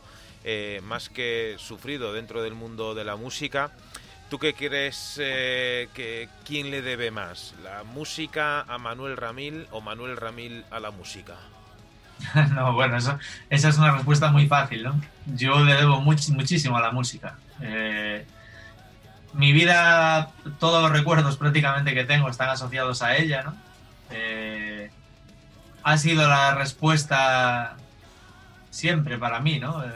más 0.84 1.10
que 1.10 1.56
sufrido 1.58 2.14
dentro 2.14 2.44
del 2.44 2.54
mundo 2.54 2.94
de 2.94 3.06
la 3.06 3.16
música, 3.16 3.72
¿tú 4.30 4.38
qué 4.38 4.54
crees 4.54 5.14
que 5.16 6.30
quién 6.46 6.70
le 6.70 6.84
debe 6.84 7.10
más? 7.10 7.56
¿La 7.64 7.84
música 7.84 8.62
a 8.62 8.78
Manuel 8.78 9.18
Ramil 9.18 9.66
o 9.72 9.82
Manuel 9.82 10.18
Ramil 10.18 10.66
a 10.70 10.80
la 10.80 10.92
música? 10.92 11.36
no, 12.56 12.74
bueno, 12.74 12.98
esa 12.98 13.20
es 13.50 13.78
una 13.78 13.92
respuesta 13.92 14.32
muy 14.32 14.48
fácil, 14.48 14.84
¿no? 14.84 15.00
Yo 15.26 15.64
le 15.64 15.76
debo 15.76 16.02
muchísimo 16.02 16.78
a 16.78 16.82
la 16.82 16.92
música. 16.92 17.36
Eh, 17.62 18.26
mi 19.34 19.52
vida, 19.52 20.32
todos 20.60 20.84
los 20.84 20.92
recuerdos 20.92 21.38
prácticamente 21.38 21.94
que 21.94 22.04
tengo 22.04 22.30
están 22.30 22.50
asociados 22.50 23.02
a 23.02 23.16
ella, 23.18 23.44
¿no? 23.44 23.56
Eh, 24.12 24.92
ha 25.84 25.98
sido 25.98 26.28
la 26.28 26.56
respuesta 26.56 27.76
siempre 28.70 29.18
para 29.18 29.40
mí, 29.40 29.60
¿no? 29.60 29.84
Eh, 29.84 29.90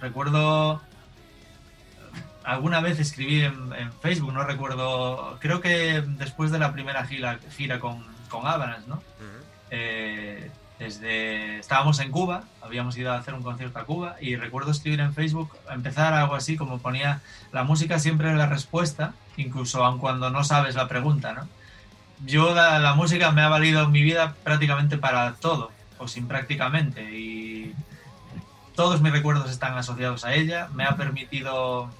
recuerdo 0.00 0.80
alguna 2.44 2.80
vez 2.80 3.00
escribí 3.00 3.42
en, 3.42 3.92
Facebook, 4.00 4.32
no 4.32 4.44
recuerdo, 4.44 5.36
creo 5.40 5.60
que 5.60 6.00
después 6.06 6.52
de 6.52 6.60
la 6.60 6.72
primera 6.72 7.04
gira, 7.04 7.40
gira 7.56 7.80
con, 7.80 8.04
con 8.28 8.46
Avalanche, 8.46 8.86
¿no? 8.86 9.02
Desde 10.78 11.58
estábamos 11.58 12.00
en 12.00 12.10
Cuba, 12.10 12.44
habíamos 12.60 12.96
ido 12.98 13.12
a 13.12 13.18
hacer 13.18 13.34
un 13.34 13.42
concierto 13.42 13.78
a 13.78 13.84
Cuba 13.84 14.16
y 14.20 14.36
recuerdo 14.36 14.70
escribir 14.70 15.00
en 15.00 15.14
Facebook, 15.14 15.50
empezar 15.70 16.12
algo 16.12 16.34
así 16.34 16.56
como 16.56 16.78
ponía 16.78 17.22
la 17.52 17.64
música 17.64 17.98
siempre 17.98 18.30
es 18.30 18.36
la 18.36 18.46
respuesta, 18.46 19.14
incluso 19.36 19.84
aun 19.84 19.98
cuando 19.98 20.30
no 20.30 20.44
sabes 20.44 20.74
la 20.74 20.88
pregunta, 20.88 21.32
¿no? 21.32 21.48
Yo 22.24 22.54
la, 22.54 22.94
música 22.94 23.30
me 23.30 23.42
ha 23.42 23.48
valido 23.48 23.88
mi 23.88 24.02
vida 24.02 24.34
prácticamente 24.42 24.96
para 24.96 25.34
todo, 25.34 25.70
o 25.98 26.08
sin 26.08 26.26
prácticamente, 26.26 27.02
y 27.02 27.74
todos 28.74 29.02
mis 29.02 29.12
recuerdos 29.12 29.50
están 29.50 29.76
asociados 29.76 30.24
a 30.24 30.34
ella, 30.34 30.68
me 30.74 30.84
ha 30.84 30.96
permitido 30.96 31.90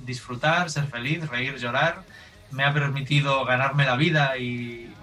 disfrutar, 0.00 0.70
ser 0.70 0.86
feliz, 0.86 1.26
reír, 1.28 1.56
llorar, 1.56 2.04
me 2.50 2.64
ha 2.64 2.74
permitido 2.74 3.44
ganarme 3.46 3.86
la 3.86 3.96
vida 3.96 4.36
y 4.36 4.94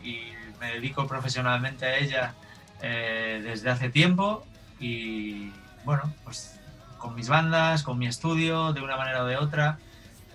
me 0.59 0.73
dedico 0.73 1.07
profesionalmente 1.07 1.85
a 1.85 1.97
ella 1.97 2.35
eh, 2.81 3.41
desde 3.43 3.69
hace 3.69 3.89
tiempo 3.89 4.45
y 4.79 5.51
bueno, 5.83 6.13
pues 6.23 6.59
con 6.97 7.15
mis 7.15 7.29
bandas, 7.29 7.83
con 7.83 7.97
mi 7.97 8.07
estudio, 8.07 8.73
de 8.73 8.81
una 8.81 8.97
manera 8.97 9.23
o 9.23 9.27
de 9.27 9.37
otra. 9.37 9.79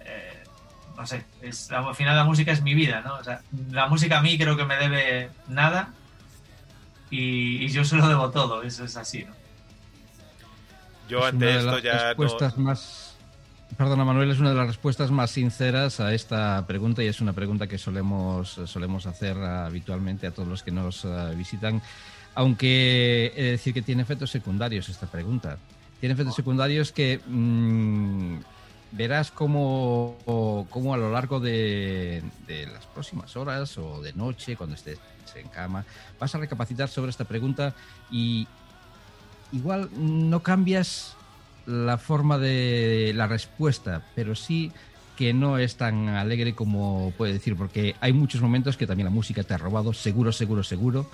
Eh, 0.04 0.42
no 0.96 1.06
sé, 1.06 1.24
es, 1.42 1.70
al 1.70 1.94
final 1.94 2.16
la 2.16 2.24
música 2.24 2.52
es 2.52 2.62
mi 2.62 2.74
vida, 2.74 3.02
¿no? 3.02 3.14
O 3.16 3.24
sea, 3.24 3.40
la 3.70 3.86
música 3.86 4.18
a 4.18 4.22
mí 4.22 4.36
creo 4.38 4.56
que 4.56 4.64
me 4.64 4.76
debe 4.76 5.30
nada 5.48 5.90
y, 7.10 7.68
yo 7.68 7.84
se 7.84 7.96
lo 7.96 8.08
debo 8.08 8.30
todo, 8.30 8.62
eso 8.62 8.84
es 8.84 8.96
así, 8.96 9.24
¿no? 9.24 9.32
Yo 11.08 11.24
ante 11.24 11.58
esto 11.58 11.78
ya... 11.78 12.08
Respuestas 12.08 12.58
más... 12.58 13.16
Perdona 13.76 14.04
Manuel, 14.04 14.30
es 14.30 14.38
una 14.38 14.50
de 14.50 14.54
las 14.54 14.68
respuestas 14.68 15.10
más 15.10 15.32
sinceras 15.32 15.98
a 15.98 16.14
esta 16.14 16.64
pregunta 16.66 17.02
y 17.02 17.08
es 17.08 17.20
una 17.20 17.32
pregunta 17.32 17.66
que 17.66 17.76
solemos, 17.76 18.60
solemos 18.66 19.06
hacer 19.06 19.36
habitualmente 19.36 20.28
a 20.28 20.30
todos 20.30 20.48
los 20.48 20.62
que 20.62 20.70
nos 20.70 21.04
eh, 21.04 21.34
visitan 21.36 21.82
aunque 22.34 23.32
he 23.36 23.42
de 23.42 23.50
decir 23.52 23.72
que 23.74 23.82
tiene 23.82 24.02
efectos 24.02 24.30
secundarios 24.30 24.88
esta 24.88 25.06
pregunta. 25.06 25.58
Tiene 26.00 26.14
efectos 26.14 26.34
secundarios 26.34 26.92
que 26.92 27.20
mm, 27.26 28.38
verás 28.92 29.30
cómo, 29.30 30.16
a 30.26 30.96
lo 30.96 31.12
largo 31.12 31.40
de, 31.40 32.22
las 32.48 32.86
próximas 32.86 33.36
horas 33.36 33.78
o 33.78 34.02
de 34.02 34.12
noche, 34.12 34.56
cuando 34.56 34.74
estés 34.74 34.98
en 35.34 35.48
cama, 35.48 35.84
vas 36.20 36.32
a 36.34 36.38
recapacitar 36.38 36.88
sobre 36.88 37.10
esta 37.10 37.24
pregunta 37.24 37.74
y 38.08 38.46
igual 39.50 39.90
no 39.96 40.44
cambias 40.44 41.16
la 41.66 41.98
forma 41.98 42.38
de 42.38 43.12
la 43.16 43.26
respuesta, 43.26 44.06
pero 44.14 44.36
sí 44.36 44.70
que 45.16 45.32
no 45.32 45.58
es 45.58 45.76
tan 45.76 46.08
alegre 46.08 46.54
como 46.54 47.12
puede 47.16 47.32
decir, 47.32 47.56
porque 47.56 47.96
hay 48.00 48.12
muchos 48.12 48.40
momentos 48.42 48.76
que 48.76 48.86
también 48.86 49.06
la 49.06 49.10
música 49.10 49.42
te 49.42 49.54
ha 49.54 49.58
robado, 49.58 49.92
seguro, 49.92 50.30
seguro, 50.30 50.62
seguro 50.62 51.08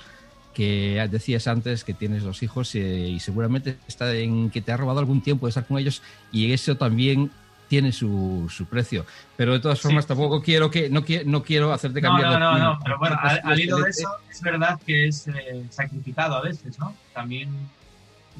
que 0.54 1.06
decías 1.10 1.46
antes 1.46 1.84
que 1.84 1.94
tienes 1.94 2.22
dos 2.22 2.42
hijos 2.42 2.74
eh, 2.74 3.08
y 3.08 3.20
seguramente 3.20 3.78
está 3.86 4.12
en 4.14 4.50
que 4.50 4.60
te 4.60 4.72
ha 4.72 4.76
robado 4.76 4.98
algún 4.98 5.22
tiempo 5.22 5.46
de 5.46 5.50
estar 5.50 5.66
con 5.66 5.78
ellos 5.78 6.02
y 6.32 6.52
eso 6.52 6.76
también 6.76 7.30
tiene 7.68 7.92
su, 7.92 8.48
su 8.50 8.66
precio. 8.66 9.06
Pero 9.36 9.52
de 9.52 9.60
todas 9.60 9.80
formas 9.80 10.04
tampoco 10.04 10.42
quiero 10.42 10.70
que 10.70 10.90
no, 10.90 11.04
no 11.24 11.42
quiero 11.44 11.72
hacerte 11.72 12.00
cambiar 12.02 12.32
no, 12.32 12.38
no, 12.38 12.58
no, 12.58 12.64
no, 12.72 12.78
pero 12.82 12.98
bueno, 12.98 13.16
al, 13.22 13.60
hilo 13.60 13.78
de 13.78 13.90
eso 13.90 14.08
es 14.28 14.40
verdad 14.40 14.80
que 14.84 15.06
es 15.06 15.28
eh, 15.28 15.64
sacrificado 15.70 16.34
a 16.34 16.42
veces, 16.42 16.78
¿no? 16.80 16.96
También 17.14 17.48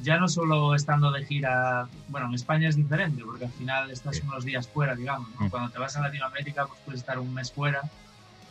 ya 0.01 0.17
no 0.17 0.27
solo 0.27 0.75
estando 0.75 1.11
de 1.11 1.25
gira, 1.25 1.87
bueno, 2.09 2.27
en 2.27 2.33
España 2.33 2.67
es 2.67 2.75
diferente 2.75 3.23
porque 3.23 3.45
al 3.45 3.51
final 3.51 3.89
estás 3.89 4.21
unos 4.21 4.43
días 4.43 4.67
fuera, 4.67 4.95
digamos, 4.95 5.29
mm. 5.39 5.47
Cuando 5.47 5.69
te 5.69 5.79
vas 5.79 5.95
a 5.95 6.01
Latinoamérica 6.01 6.65
pues 6.65 6.79
puedes 6.83 6.99
estar 6.99 7.17
un 7.17 7.33
mes 7.33 7.53
fuera 7.53 7.81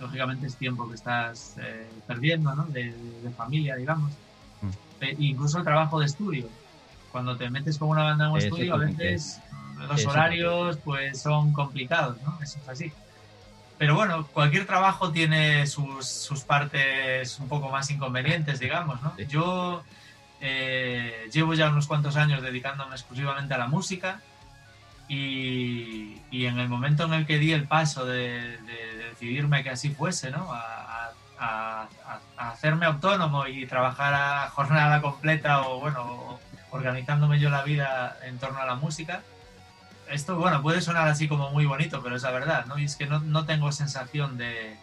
lógicamente 0.00 0.46
es 0.46 0.56
tiempo 0.56 0.88
que 0.88 0.94
estás 0.94 1.56
eh, 1.58 1.88
perdiendo, 2.06 2.54
¿no? 2.54 2.64
De, 2.66 2.94
familia, 3.36 3.76
digamos. 3.76 4.12
Mm. 4.62 5.04
incluso 5.18 5.58
el 5.58 5.64
trabajo 5.64 6.00
de 6.00 6.06
estudio. 6.06 6.48
Cuando 7.12 7.36
te 7.36 7.50
metes 7.50 7.78
con 7.78 7.88
una 7.88 8.04
banda 8.04 8.26
en 8.26 8.30
un 8.32 8.38
estudio, 8.38 8.74
a 8.74 8.78
veces 8.78 9.40
los 9.88 10.06
horarios 10.06 10.76
pues 10.78 11.20
son 11.20 11.52
complicados, 11.52 12.16
¿no? 12.22 12.38
Eso 12.42 12.58
es 12.62 12.68
así. 12.68 12.92
Pero 13.78 13.94
bueno, 13.94 14.26
cualquier 14.26 14.66
trabajo 14.66 15.10
tiene 15.10 15.66
sus, 15.66 16.06
sus 16.06 16.42
partes 16.44 17.38
un 17.38 17.48
poco 17.48 17.70
más 17.70 17.90
inconvenientes, 17.90 18.60
digamos, 18.60 19.00
¿no? 19.00 19.16
Yo 19.28 19.82
eh, 20.40 21.28
llevo 21.32 21.54
ya 21.54 21.68
unos 21.70 21.86
cuantos 21.86 22.16
años 22.16 22.42
dedicándome 22.42 22.94
exclusivamente 22.94 23.54
a 23.54 23.58
la 23.58 23.68
música 23.68 24.20
Y, 25.08 26.20
y, 26.30 26.46
en 26.46 26.58
el 26.58 26.68
momento 26.68 27.04
en 27.04 27.14
el 27.14 27.26
que 27.26 27.38
di 27.38 27.52
el 27.52 27.66
paso 27.66 28.06
de, 28.06 28.58
de, 28.58 28.89
decidirme 29.20 29.62
que 29.62 29.70
así 29.70 29.90
fuese, 29.90 30.30
¿no? 30.30 30.50
A, 30.50 31.12
a, 31.38 31.88
a, 32.38 32.50
hacerme 32.50 32.86
autónomo 32.86 33.46
y 33.46 33.66
trabajar 33.66 34.14
a 34.14 34.48
jornada 34.48 35.02
completa 35.02 35.60
o, 35.62 35.78
bueno, 35.80 36.38
organizándome 36.70 37.38
yo 37.38 37.50
la 37.50 37.62
vida 37.62 38.16
en 38.24 38.38
torno 38.38 38.60
a 38.60 38.64
la 38.64 38.76
música, 38.76 39.22
esto, 40.08 40.36
bueno, 40.36 40.62
puede 40.62 40.80
sonar 40.80 41.06
así 41.06 41.28
como 41.28 41.50
muy 41.50 41.66
bonito, 41.66 42.02
pero 42.02 42.16
es 42.16 42.22
la 42.22 42.30
verdad, 42.30 42.64
¿no? 42.66 42.78
Y 42.78 42.84
es 42.84 42.96
que 42.96 43.06
no, 43.06 43.20
no 43.20 43.44
tengo 43.44 43.70
sensación 43.72 44.38
de, 44.38 44.76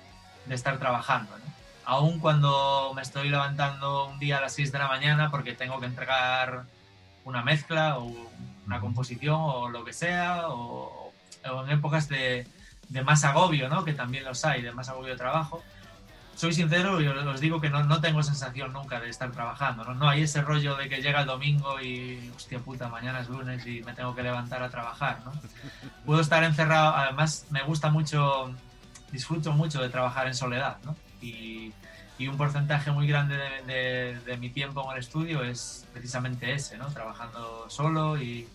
de 0.45 0.55
estar 0.55 0.77
trabajando, 0.77 1.31
¿no? 1.37 1.45
Aún 1.85 2.19
cuando 2.19 2.91
me 2.95 3.01
estoy 3.01 3.29
levantando 3.29 4.07
un 4.07 4.19
día 4.19 4.37
a 4.37 4.41
las 4.41 4.53
6 4.53 4.71
de 4.71 4.79
la 4.79 4.87
mañana 4.87 5.31
porque 5.31 5.53
tengo 5.53 5.79
que 5.79 5.87
entregar 5.87 6.63
una 7.23 7.41
mezcla 7.43 7.97
o 7.97 8.13
una 8.65 8.79
composición 8.81 9.37
o 9.39 9.69
lo 9.69 9.83
que 9.83 9.93
sea, 9.93 10.49
o, 10.49 11.11
o 11.49 11.63
en 11.63 11.71
épocas 11.71 12.07
de, 12.07 12.45
de, 12.89 13.03
más 13.03 13.23
agobio, 13.23 13.69
¿no? 13.69 13.83
Que 13.83 13.93
también 13.93 14.23
los 14.23 14.43
hay, 14.45 14.61
de 14.61 14.71
más 14.71 14.89
agobio 14.89 15.11
de 15.11 15.17
trabajo. 15.17 15.63
Soy 16.35 16.53
sincero 16.53 17.01
y 17.01 17.07
os 17.07 17.41
digo 17.41 17.59
que 17.59 17.69
no, 17.69 17.83
no 17.83 17.99
tengo 17.99 18.21
sensación 18.21 18.71
nunca 18.71 18.99
de 18.99 19.09
estar 19.09 19.31
trabajando, 19.31 19.83
¿no? 19.83 19.95
No 19.95 20.07
hay 20.07 20.21
ese 20.21 20.41
rollo 20.41 20.75
de 20.75 20.87
que 20.87 21.01
llega 21.01 21.21
el 21.21 21.25
domingo 21.25 21.81
y, 21.81 22.31
hostia 22.35 22.59
puta, 22.59 22.89
mañana 22.89 23.21
es 23.21 23.29
lunes 23.29 23.65
y 23.65 23.81
me 23.81 23.93
tengo 23.93 24.13
que 24.13 24.21
levantar 24.21 24.61
a 24.61 24.69
trabajar, 24.69 25.19
¿no? 25.25 25.31
Puedo 26.05 26.21
estar 26.21 26.43
encerrado, 26.43 26.95
además 26.95 27.47
me 27.49 27.63
gusta 27.63 27.89
mucho, 27.89 28.51
disfruto 29.11 29.51
mucho 29.51 29.81
de 29.81 29.89
trabajar 29.89 30.27
en 30.27 30.35
soledad, 30.35 30.77
¿no? 30.83 30.95
Y, 31.21 31.73
y 32.19 32.27
un 32.27 32.37
porcentaje 32.37 32.91
muy 32.91 33.07
grande 33.07 33.37
de, 33.37 33.73
de, 33.73 34.19
de, 34.21 34.37
mi 34.37 34.49
tiempo 34.49 34.83
en 34.85 34.91
el 34.93 34.99
estudio 34.99 35.43
es 35.43 35.87
precisamente 35.93 36.53
ese, 36.53 36.77
¿no? 36.77 36.87
Trabajando 36.87 37.65
solo 37.69 38.17
y, 38.21 38.47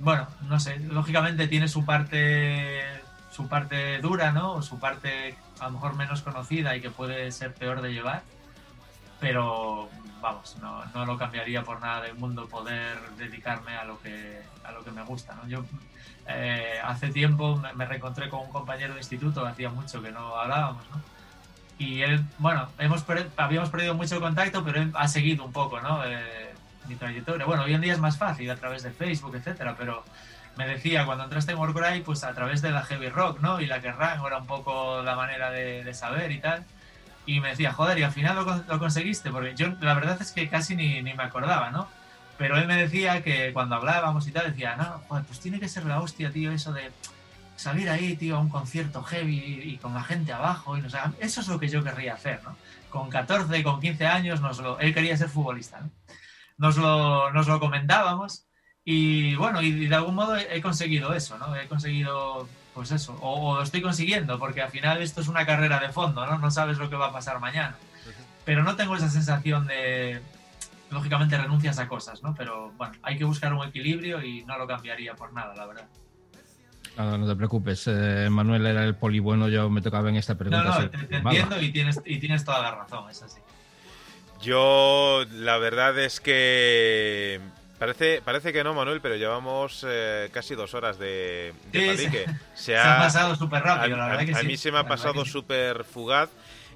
bueno, 0.00 0.26
no 0.42 0.58
sé, 0.58 0.78
lógicamente 0.78 1.46
tiene 1.46 1.68
su 1.68 1.84
parte, 1.84 2.99
su 3.30 3.48
parte 3.48 3.98
dura, 4.00 4.32
¿no? 4.32 4.54
O 4.54 4.62
su 4.62 4.78
parte 4.78 5.34
a 5.60 5.66
lo 5.66 5.72
mejor 5.72 5.94
menos 5.96 6.22
conocida 6.22 6.76
y 6.76 6.80
que 6.80 6.90
puede 6.90 7.30
ser 7.32 7.54
peor 7.54 7.80
de 7.82 7.92
llevar, 7.92 8.22
pero 9.20 9.88
vamos, 10.20 10.56
no, 10.60 10.84
no 10.86 11.06
lo 11.06 11.16
cambiaría 11.18 11.62
por 11.62 11.80
nada 11.80 12.02
del 12.02 12.14
mundo 12.14 12.48
poder 12.48 12.98
dedicarme 13.16 13.76
a 13.76 13.84
lo 13.84 14.00
que, 14.00 14.42
a 14.64 14.72
lo 14.72 14.84
que 14.84 14.90
me 14.90 15.02
gusta, 15.04 15.34
¿no? 15.34 15.48
Yo 15.48 15.64
eh, 16.26 16.78
hace 16.84 17.08
tiempo 17.10 17.56
me, 17.56 17.72
me, 17.74 17.86
reencontré 17.86 18.28
con 18.28 18.40
un 18.40 18.50
compañero 18.50 18.94
de 18.94 19.00
instituto, 19.00 19.46
hacía 19.46 19.70
mucho 19.70 20.02
que 20.02 20.10
no 20.10 20.36
hablábamos, 20.36 20.84
¿no? 20.90 21.00
Y 21.78 22.02
él, 22.02 22.22
bueno, 22.38 22.68
hemos 22.78 23.06
habíamos 23.38 23.70
perdido 23.70 23.94
mucho 23.94 24.20
contacto, 24.20 24.62
pero 24.62 24.82
él 24.82 24.92
ha 24.94 25.08
seguido 25.08 25.46
un 25.46 25.52
poco, 25.52 25.80
¿no? 25.80 26.04
Eh, 26.04 26.52
mi 26.86 26.94
trayectoria. 26.94 27.46
Bueno, 27.46 27.62
hoy 27.62 27.72
en 27.72 27.80
día 27.80 27.94
es 27.94 27.98
más 27.98 28.18
fácil 28.18 28.50
a 28.50 28.56
través 28.56 28.82
de 28.82 28.90
Facebook, 28.90 29.34
etcétera, 29.34 29.74
pero 29.78 30.04
me 30.56 30.66
decía 30.66 31.06
cuando 31.06 31.24
entraste 31.24 31.52
en 31.52 31.58
Warcry, 31.58 32.00
pues 32.02 32.24
a 32.24 32.32
través 32.34 32.62
de 32.62 32.70
la 32.70 32.82
heavy 32.82 33.08
rock, 33.08 33.40
¿no? 33.40 33.60
Y 33.60 33.66
la 33.66 33.80
que 33.80 33.88
era 33.88 34.38
un 34.38 34.46
poco 34.46 35.02
la 35.02 35.16
manera 35.16 35.50
de, 35.50 35.92
saber 35.94 36.32
y 36.32 36.38
tal. 36.38 36.64
Y 37.26 37.40
me 37.40 37.50
decía, 37.50 37.72
joder, 37.72 37.98
y 37.98 38.02
al 38.02 38.12
final 38.12 38.36
lo, 38.68 38.78
conseguiste, 38.78 39.30
porque 39.30 39.54
yo 39.54 39.68
la 39.80 39.94
verdad 39.94 40.20
es 40.20 40.32
que 40.32 40.48
casi 40.48 40.74
ni, 40.76 41.02
ni, 41.02 41.14
me 41.14 41.22
acordaba, 41.22 41.70
¿no? 41.70 41.88
Pero 42.38 42.56
él 42.56 42.66
me 42.66 42.76
decía 42.76 43.22
que 43.22 43.52
cuando 43.52 43.76
hablábamos 43.76 44.26
y 44.26 44.32
tal, 44.32 44.50
decía, 44.50 44.76
no, 44.76 45.02
joder, 45.08 45.24
pues 45.24 45.40
tiene 45.40 45.60
que 45.60 45.68
ser 45.68 45.84
la 45.84 46.00
hostia, 46.00 46.30
tío, 46.30 46.50
eso 46.50 46.72
de 46.72 46.90
salir 47.56 47.90
ahí, 47.90 48.16
tío, 48.16 48.36
a 48.36 48.40
un 48.40 48.48
concierto 48.48 49.02
heavy 49.02 49.60
y, 49.64 49.76
con 49.76 49.94
la 49.94 50.02
gente 50.02 50.32
abajo. 50.32 50.76
Y 50.76 50.82
no 50.82 50.90
sé, 50.90 50.98
eso 51.20 51.40
es 51.42 51.48
lo 51.48 51.60
que 51.60 51.68
yo 51.68 51.84
querría 51.84 52.14
hacer, 52.14 52.42
¿no? 52.42 52.56
Con 52.88 53.10
14, 53.10 53.62
con 53.62 53.80
15 53.80 54.06
años, 54.06 54.40
nos 54.40 54.58
lo, 54.58 54.78
él 54.80 54.94
quería 54.94 55.16
ser 55.16 55.28
futbolista, 55.28 55.80
¿no? 55.80 55.90
Nos 56.56 56.76
lo, 56.76 57.30
nos 57.32 57.46
lo 57.46 57.60
comentábamos 57.60 58.46
y 58.90 59.36
bueno, 59.36 59.62
y 59.62 59.86
de 59.86 59.94
algún 59.94 60.16
modo 60.16 60.36
he, 60.36 60.60
conseguido 60.60 61.14
eso, 61.14 61.38
¿no? 61.38 61.54
He 61.54 61.68
conseguido, 61.68 62.48
pues 62.74 62.90
eso, 62.90 63.16
o, 63.20 63.50
o, 63.50 63.54
lo 63.54 63.62
estoy 63.62 63.82
consiguiendo, 63.82 64.36
porque 64.36 64.62
al 64.62 64.70
final 64.70 65.00
esto 65.00 65.20
es 65.20 65.28
una 65.28 65.46
carrera 65.46 65.78
de 65.78 65.90
fondo, 65.90 66.26
¿no? 66.26 66.38
No 66.38 66.50
sabes 66.50 66.76
lo 66.78 66.90
que 66.90 66.96
va 66.96 67.06
a 67.06 67.12
pasar 67.12 67.38
mañana. 67.38 67.76
Pero 68.44 68.64
no 68.64 68.74
tengo 68.74 68.96
esa 68.96 69.08
sensación 69.08 69.68
de, 69.68 70.20
lógicamente 70.90 71.38
renuncias 71.38 71.78
a 71.78 71.86
cosas, 71.86 72.20
¿no? 72.24 72.34
Pero 72.34 72.72
bueno, 72.76 72.94
hay 73.02 73.16
que 73.16 73.22
buscar 73.22 73.54
un 73.54 73.64
equilibrio 73.64 74.24
y 74.24 74.44
no 74.44 74.58
lo 74.58 74.66
cambiaría 74.66 75.14
por 75.14 75.32
nada, 75.32 75.54
la 75.54 75.66
verdad. 75.66 75.86
No, 76.96 77.16
no 77.16 77.28
te 77.28 77.36
preocupes, 77.36 77.84
eh, 77.86 78.26
Manuel 78.28 78.66
era 78.66 78.84
el 78.84 78.96
poli 78.96 79.20
bueno, 79.20 79.48
yo 79.48 79.70
me 79.70 79.82
tocaba 79.82 80.08
en 80.08 80.16
esta 80.16 80.34
pregunta. 80.34 80.64
No, 80.64 80.80
no, 80.80 80.90
te, 80.90 80.98
te 80.98 81.16
entiendo 81.16 81.62
y 81.62 81.70
tienes, 81.70 82.00
y 82.04 82.18
tienes 82.18 82.44
toda 82.44 82.60
la 82.60 82.72
razón, 82.72 83.08
es 83.08 83.22
así. 83.22 83.38
Yo, 84.42 85.24
la 85.30 85.58
verdad 85.58 85.96
es 85.96 86.18
que 86.18 87.40
Parece, 87.80 88.20
parece 88.20 88.52
que 88.52 88.62
no, 88.62 88.74
Manuel, 88.74 89.00
pero 89.00 89.16
llevamos 89.16 89.86
eh, 89.88 90.28
casi 90.34 90.54
dos 90.54 90.74
horas 90.74 90.98
de, 90.98 91.54
de 91.72 91.96
sí. 91.96 92.08
Se, 92.10 92.26
se, 92.52 92.78
ha, 92.78 92.98
pasado 92.98 93.34
súper 93.34 93.62
rápido, 93.62 93.96
a, 93.96 93.98
la 94.00 94.04
verdad 94.04 94.20
a, 94.20 94.26
que 94.26 94.32
a 94.32 94.40
sí. 94.40 94.46
mí 94.46 94.58
se 94.58 94.70
me 94.70 94.80
ha 94.80 94.86
pasado 94.86 95.24
súper 95.24 95.84
fugaz. 95.84 96.28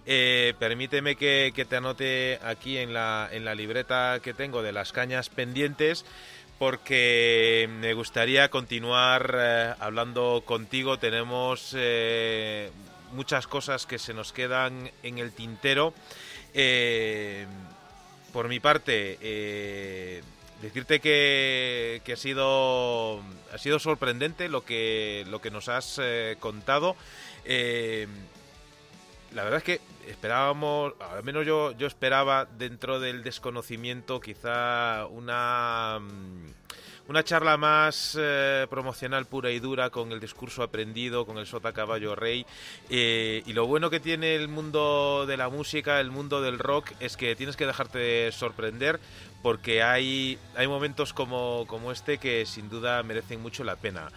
Eh, 0.06 0.54
permíteme 0.58 1.14
que, 1.16 1.52
que, 1.54 1.66
te 1.66 1.76
anote 1.76 2.40
aquí 2.42 2.78
en 2.78 2.94
la, 2.94 3.28
en 3.30 3.44
la 3.44 3.54
libreta 3.54 4.18
que 4.22 4.32
tengo 4.32 4.62
de 4.62 4.72
las 4.72 4.92
cañas 4.92 5.28
pendientes 5.28 6.06
porque 6.58 7.68
me 7.80 7.92
gustaría 7.92 8.48
continuar 8.48 9.34
eh, 9.36 9.74
hablando 9.80 10.42
contigo. 10.46 10.98
Tenemos 10.98 11.76
muchas 13.12 13.46
cosas 13.46 13.84
que 13.84 13.98
se 13.98 14.14
nos 14.14 14.32
quedan 14.32 14.90
en 15.02 15.18
el 15.18 15.32
tintero. 15.32 15.92
Por 18.32 18.48
mi 18.48 18.58
parte, 18.58 20.22
decirte 20.64 21.00
que, 21.00 22.02
que, 22.04 22.12
ha 22.12 22.16
sido 22.16 23.20
ha 23.52 23.58
sido 23.58 23.78
sorprendente 23.78 24.48
lo 24.48 24.64
que 24.64 25.24
lo 25.28 25.40
que 25.40 25.50
nos 25.50 25.68
has 25.68 26.00
contado. 26.40 26.96
la 27.46 29.44
verdad 29.44 29.58
es 29.58 29.64
que 29.64 29.80
esperábamos, 30.08 30.94
al 31.00 31.22
menos 31.22 31.46
yo, 31.46 31.72
yo 31.72 31.86
esperaba 31.86 32.46
dentro 32.46 33.00
del 33.00 33.22
desconocimiento 33.22 34.20
quizá 34.20 35.06
una, 35.06 36.00
una 37.08 37.22
charla 37.22 37.56
más 37.56 38.16
eh, 38.18 38.66
promocional 38.70 39.26
pura 39.26 39.50
y 39.50 39.60
dura 39.60 39.90
con 39.90 40.12
el 40.12 40.20
discurso 40.20 40.62
aprendido, 40.62 41.26
con 41.26 41.38
el 41.38 41.46
sota 41.46 41.72
caballo 41.72 42.14
rey. 42.14 42.46
Eh, 42.88 43.42
y 43.46 43.52
lo 43.52 43.66
bueno 43.66 43.90
que 43.90 44.00
tiene 44.00 44.34
el 44.34 44.48
mundo 44.48 45.26
de 45.26 45.36
la 45.36 45.48
música, 45.48 46.00
el 46.00 46.10
mundo 46.10 46.40
del 46.40 46.58
rock, 46.58 46.92
es 47.00 47.16
que 47.16 47.36
tienes 47.36 47.56
que 47.56 47.66
dejarte 47.66 48.32
sorprender 48.32 49.00
porque 49.42 49.82
hay, 49.82 50.38
hay 50.56 50.66
momentos 50.66 51.12
como, 51.12 51.66
como 51.66 51.92
este 51.92 52.16
que 52.16 52.46
sin 52.46 52.70
duda 52.70 53.02
merecen 53.02 53.42
mucho 53.42 53.64
la 53.64 53.76
pena. 53.76 54.10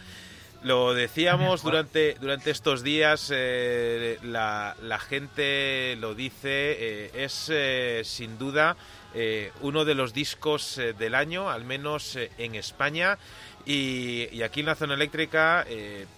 Lo 0.63 0.93
decíamos 0.93 1.61
durante, 1.61 2.15
durante 2.19 2.49
estos 2.49 2.81
días, 2.81 3.31
eh, 3.33 4.17
la, 4.23 4.75
la, 4.81 4.97
gente 4.97 5.95
lo 5.99 6.15
dice, 6.15 6.75
eh, 6.79 7.11
es 7.13 7.49
eh, 7.51 8.01
sin 8.03 8.39
duda 8.39 8.75
eh, 9.13 9.51
uno 9.61 9.85
de 9.85 9.95
los 9.95 10.13
discos 10.13 10.77
eh, 10.77 10.93
del 10.93 11.15
año, 11.15 11.49
al 11.49 11.63
menos 11.63 12.17
en 12.37 12.55
España. 12.55 13.17
Y, 13.65 14.41
aquí 14.43 14.61
en 14.61 14.67
la 14.67 14.75
zona 14.75 14.93
eléctrica 14.93 15.65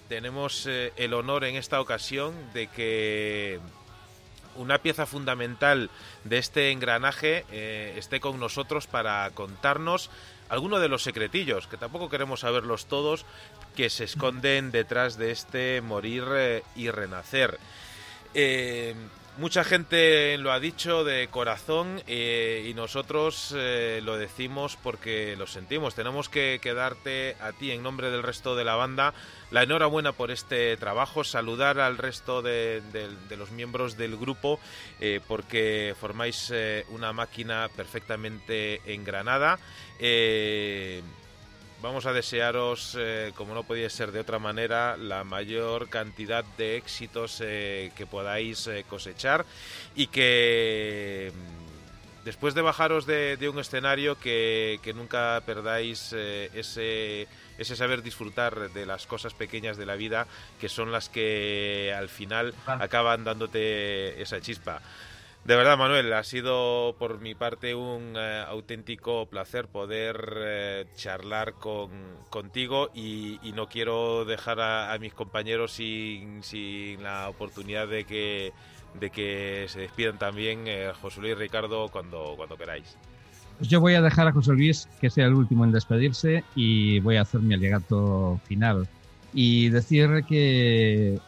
tenemos 0.07 0.67
el 0.67 1.13
honor 1.15 1.45
en 1.45 1.55
esta 1.55 1.81
ocasión 1.81 2.35
de 2.53 2.67
que 2.67 3.59
una 4.55 4.77
pieza 4.77 5.07
fundamental 5.07 5.89
de 6.25 6.37
este 6.37 6.69
engranaje 6.69 7.45
esté 7.97 8.19
con 8.19 8.39
nosotros 8.39 8.85
para 8.85 9.27
contarnos 9.31 10.11
algunos 10.49 10.81
de 10.81 10.89
los 10.89 11.03
secretillos, 11.03 11.67
que 11.67 11.77
tampoco 11.77 12.09
queremos 12.09 12.41
saberlos 12.41 12.87
todos, 12.87 13.25
que 13.75 13.89
se 13.89 14.03
esconden 14.03 14.71
detrás 14.71 15.17
de 15.17 15.31
este 15.31 15.81
morir 15.81 16.25
eh, 16.31 16.63
y 16.75 16.89
renacer. 16.89 17.59
Eh, 18.33 18.95
mucha 19.39 19.63
gente 19.63 20.37
lo 20.37 20.51
ha 20.51 20.59
dicho 20.59 21.03
de 21.03 21.29
corazón 21.29 22.01
eh, 22.07 22.67
y 22.69 22.73
nosotros 22.73 23.53
eh, 23.57 24.01
lo 24.03 24.17
decimos 24.17 24.77
porque 24.81 25.35
lo 25.37 25.47
sentimos. 25.47 25.95
Tenemos 25.95 26.27
que, 26.27 26.59
que, 26.61 26.73
darte 26.73 27.35
a 27.41 27.53
ti 27.53 27.71
en 27.71 27.81
nombre 27.81 28.11
del 28.11 28.21
resto 28.21 28.55
de 28.55 28.65
la 28.65 28.75
banda 28.75 29.13
la 29.49 29.63
enhorabuena 29.63 30.11
por 30.11 30.29
este 30.29 30.75
trabajo, 30.77 31.23
saludar 31.23 31.79
al 31.79 31.97
resto 31.97 32.41
de 32.41 32.81
los 33.37 33.51
miembros 33.51 33.97
del 33.97 34.17
grupo 34.17 34.59
eh, 34.99 35.21
porque 35.27 35.95
formáis 35.99 36.53
una 36.89 37.13
máquina 37.13 37.69
perfectamente 37.75 38.81
engranada 38.85 39.57
vamos 41.81 42.05
a 42.05 42.13
desearos, 42.13 42.95
eh, 42.99 43.31
como 43.35 43.53
no 43.53 43.63
podía 43.63 43.89
ser 43.89 44.11
de 44.11 44.19
otra 44.19 44.39
manera, 44.39 44.97
la 44.97 45.23
mayor 45.23 45.89
cantidad 45.89 46.43
de 46.57 46.77
éxitos 46.77 47.41
eh, 47.43 47.91
que 47.95 48.05
podáis 48.05 48.67
eh, 48.67 48.85
cosechar 48.87 49.45
y 49.95 50.07
que 50.07 51.31
mm, 51.33 52.25
después 52.25 52.53
de 52.53 52.61
bajaros 52.61 53.05
de, 53.05 53.37
de 53.37 53.49
un 53.49 53.59
escenario 53.59 54.19
que, 54.19 54.79
que 54.83 54.93
nunca 54.93 55.41
perdáis 55.45 56.13
ese, 56.13 57.27
ese 57.57 57.75
saber 57.75 58.01
disfrutar 58.03 58.71
de 58.71 58.85
las 58.85 59.07
cosas 59.07 59.33
pequeñas 59.33 59.77
de 59.77 59.85
la 59.85 59.95
vida 59.95 60.27
que 60.59 60.69
son 60.69 60.91
las 60.91 61.09
que 61.09 61.93
al 61.97 62.09
final 62.09 62.53
acaban 62.65 63.23
dándote 63.23 64.21
esa 64.21 64.41
chispa. 64.41 64.81
De 65.49 65.55
verdad, 65.55 65.79
Manuel, 65.79 66.13
ha 66.13 66.23
sido 66.23 66.95
por 66.99 67.21
mi 67.21 67.33
parte 67.33 67.73
un 67.73 68.13
eh, 68.15 68.43
auténtico 68.47 69.25
placer 69.25 69.67
poder 69.67 70.31
eh, 70.37 70.85
charlar 70.95 71.53
con, 71.53 71.89
contigo 72.29 72.91
y, 72.93 73.39
no 73.55 73.67
quiero 73.67 74.25
dejar 74.25 74.59
a, 74.61 74.95
mis 74.99 75.11
compañeros 75.11 75.71
sin, 75.71 76.43
sin, 76.43 77.01
la 77.01 77.27
oportunidad 77.29 77.87
de 77.87 78.05
que, 78.05 78.53
de 78.99 79.09
que 79.09 79.65
se 79.69 79.79
despidan 79.79 80.19
también 80.19 80.65
eh, 80.67 80.91
José 81.01 81.19
Luis 81.19 81.31
y 81.31 81.39
Ricardo 81.39 81.89
cuando, 81.89 82.35
cuando 82.37 82.55
queráis. 82.55 82.95
Pues 83.57 83.71
yo 83.71 83.81
voy 83.81 83.95
a 83.95 84.03
dejar 84.03 84.27
a 84.27 84.31
José 84.31 84.51
Luis 84.51 84.87
que 85.01 85.09
sea 85.09 85.25
el 85.25 85.33
último 85.33 85.65
en 85.65 85.71
despedirse 85.71 86.43
y 86.53 86.99
voy 86.99 87.15
a 87.15 87.23
hacer 87.23 87.41
mi 87.41 87.55
alegato 87.55 88.39
final 88.45 88.87
y 89.33 89.69
decir 89.69 90.23
que 90.27 91.19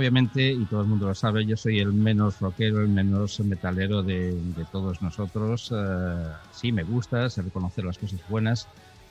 obviamente, 0.00 0.50
y 0.50 0.64
todo 0.64 0.80
el 0.80 0.86
mundo 0.86 1.06
lo 1.06 1.14
sabe, 1.14 1.44
yo 1.44 1.56
soy 1.58 1.78
el 1.78 1.92
menos 1.92 2.40
rockero, 2.40 2.80
el 2.80 2.88
menos 2.88 3.38
metalero 3.40 4.02
de, 4.02 4.34
todos 4.72 5.02
nosotros. 5.02 5.70
Eh, 5.76 6.26
sí, 6.50 6.72
me 6.72 6.84
gusta, 6.84 7.28
sé 7.28 7.42
reconocer 7.42 7.84
las 7.84 7.98
cosas 7.98 8.18
buenas. 8.28 8.66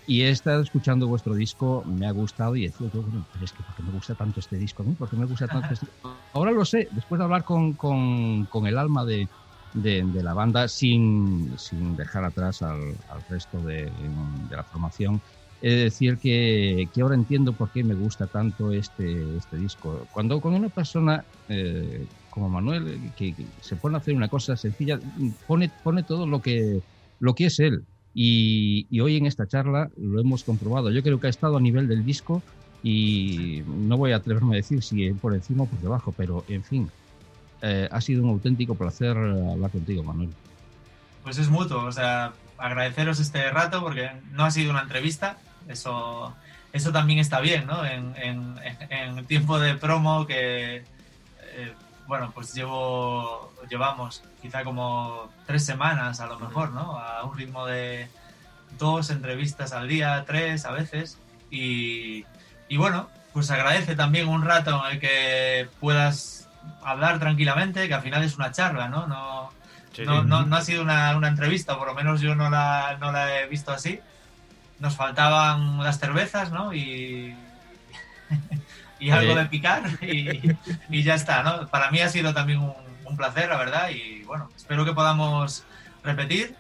Y 0.08 0.24
he 0.24 0.30
estado 0.30 0.64
escuchando 0.64 1.08
vuestro 1.08 1.36
disco, 1.36 1.84
me 1.86 2.08
ha 2.08 2.12
gustado 2.12 2.56
y 2.56 2.66
he 2.66 2.70
dicho, 2.70 2.90
bueno, 2.92 3.24
pero 3.32 3.46
es 3.46 3.52
que 3.52 3.62
¿por 3.62 3.76
qué 3.76 3.84
me 3.84 3.92
gusta 3.92 4.16
tanto 4.16 4.40
este 4.40 4.58
disco? 4.58 4.84
¿no? 4.84 4.94
¿Por 4.94 5.08
qué 5.08 5.16
me 5.16 5.26
gusta 5.26 5.48
tanto 5.48 5.72
este 5.72 5.86
disco? 5.86 6.16
Ahora 6.34 6.52
lo 6.52 6.66
sé, 6.66 6.88
después 6.92 7.20
de 7.20 7.26
hablar 7.26 7.44
con, 7.44 7.74
con, 7.74 8.46
con 8.46 8.66
el 8.66 8.76
alma 8.80 9.06
de, 9.06 9.28
de, 9.76 10.24
la 10.24 10.34
banda, 10.34 10.68
sin, 10.68 11.54
sin 11.60 11.96
dejar 11.96 12.24
atrás 12.24 12.64
al, 12.64 12.98
al 13.10 13.22
resto 13.30 13.60
de, 13.60 13.92
de 14.50 14.56
la 14.56 14.64
formación, 14.64 15.22
es 15.62 15.76
decir 15.76 16.18
que, 16.18 16.88
que, 16.94 17.02
ahora 17.02 17.16
entiendo 17.16 17.54
por 17.54 17.72
qué 17.72 17.84
me 17.84 17.94
gusta 17.94 18.28
tanto 18.28 18.72
este, 18.72 19.38
este 19.38 19.58
disco. 19.58 20.08
Cuando 20.14 20.40
con 20.40 20.54
una 20.54 20.70
persona 20.70 21.26
eh, 21.50 22.06
como 22.30 22.50
Manuel, 22.50 23.12
que, 23.18 23.34
se 23.62 23.76
pone 23.76 23.96
a 23.96 24.00
hacer 24.00 24.16
una 24.16 24.30
cosa 24.30 24.56
sencilla, 24.56 25.00
pone, 25.48 25.70
pone 25.84 26.04
todo 26.04 26.28
lo 26.28 26.42
que, 26.42 26.82
lo 27.20 27.36
que 27.36 27.48
es 27.48 27.60
él. 27.60 27.84
Y, 28.14 28.88
y, 28.90 29.02
hoy 29.02 29.18
en 29.18 29.26
esta 29.26 29.48
charla 29.48 29.90
lo 29.98 30.20
hemos 30.20 30.44
comprobado. 30.44 30.92
Yo 30.92 31.04
creo 31.04 31.20
que 31.20 31.28
ha 31.28 31.30
estado 31.30 31.58
a 31.58 31.62
nivel 31.62 31.88
del 31.88 32.06
disco 32.06 32.42
y 32.82 33.64
no 33.68 33.98
voy 33.98 34.14
a 34.14 34.18
atreverme 34.18 34.56
a 34.56 34.58
decir 34.58 34.82
si 34.82 35.12
por 35.14 35.36
encima 35.36 35.64
o 35.64 35.68
por 35.68 35.80
debajo, 35.80 36.14
pero 36.16 36.46
en 36.48 36.64
fin, 36.64 36.90
eh, 37.62 37.90
ha 37.92 38.02
sido 38.02 38.24
un 38.24 38.30
auténtico 38.30 38.76
placer 38.76 39.18
hablar 39.18 39.72
contigo, 39.72 40.04
Manuel. 40.04 40.30
Pues 41.24 41.38
es 41.38 41.50
mutuo, 41.50 41.84
o 41.84 41.92
sea, 41.92 42.34
agradeceros 42.58 43.20
este 43.20 43.50
rato 43.52 43.82
porque 43.82 44.10
no 44.32 44.46
ha 44.46 44.52
sido 44.52 44.72
una 44.72 44.82
entrevista, 44.82 45.38
eso, 45.68 46.34
eso 46.74 46.92
también 46.92 47.20
está 47.20 47.40
bien, 47.40 47.66
¿no? 47.66 47.86
En, 47.86 48.16
en, 48.18 49.26
tiempo 49.26 49.60
de 49.60 49.76
promo 49.76 50.26
que, 50.26 50.78
eh, 50.78 51.74
bueno, 52.08 52.32
pues 52.34 52.54
llevo, 52.54 53.54
llevamos 53.70 54.24
quizá 54.42 54.64
como 54.64 55.30
tres 55.46 55.66
semanas 55.66 56.20
a 56.20 56.28
lo 56.28 56.40
mejor, 56.40 56.72
¿no? 56.72 56.98
A 56.98 57.24
un 57.24 57.38
ritmo 57.38 57.66
de 57.66 58.08
dos 58.78 59.10
entrevistas 59.10 59.74
al 59.74 59.88
día, 59.88 60.24
tres 60.26 60.66
a 60.66 60.72
veces. 60.72 61.18
Y, 61.52 62.26
y 62.68 62.78
bueno, 62.78 63.10
pues 63.34 63.52
agradece 63.52 63.96
también 63.96 64.28
un 64.28 64.44
rato 64.44 64.84
en 64.86 64.94
el 64.94 65.00
que 65.00 65.68
puedas 65.80 66.48
hablar 66.84 67.20
tranquilamente, 67.20 67.88
que 67.88 67.94
al 67.94 68.02
final 68.02 68.24
es 68.24 68.38
una 68.38 68.52
charla, 68.52 68.88
¿no? 68.88 69.08
No, 69.08 69.52
no, 70.24 70.46
no, 70.46 70.56
ha 70.56 70.62
sido 70.62 70.82
una, 70.82 71.16
una, 71.18 71.28
entrevista, 71.28 71.78
por 71.78 71.88
lo 71.88 71.94
menos 71.94 72.22
yo 72.22 72.36
no 72.36 72.50
la, 72.50 72.98
no 73.00 73.12
la 73.12 73.42
he 73.42 73.48
visto 73.48 73.72
así 73.72 74.00
nos 74.80 74.96
faltaban 74.96 75.84
las 75.84 76.00
cervezas, 76.00 76.52
¿no? 76.52 76.74
Y, 76.74 77.36
y 79.00 79.10
algo 79.12 79.36
de 79.36 79.46
picar 79.46 79.84
y, 80.02 81.04
ya 81.04 81.16
está, 81.16 81.44
¿no? 81.44 81.68
Para 81.68 81.92
mí 81.92 82.00
ha 82.00 82.10
sido 82.10 82.34
también 82.34 82.60
un, 82.60 82.74
un, 83.06 83.18
placer, 83.18 83.50
la 83.50 83.58
verdad, 83.58 83.90
y 83.90 84.24
bueno, 84.24 84.50
espero 84.56 84.86
que 84.86 84.94
podamos 84.94 85.64
repetir 86.04 86.56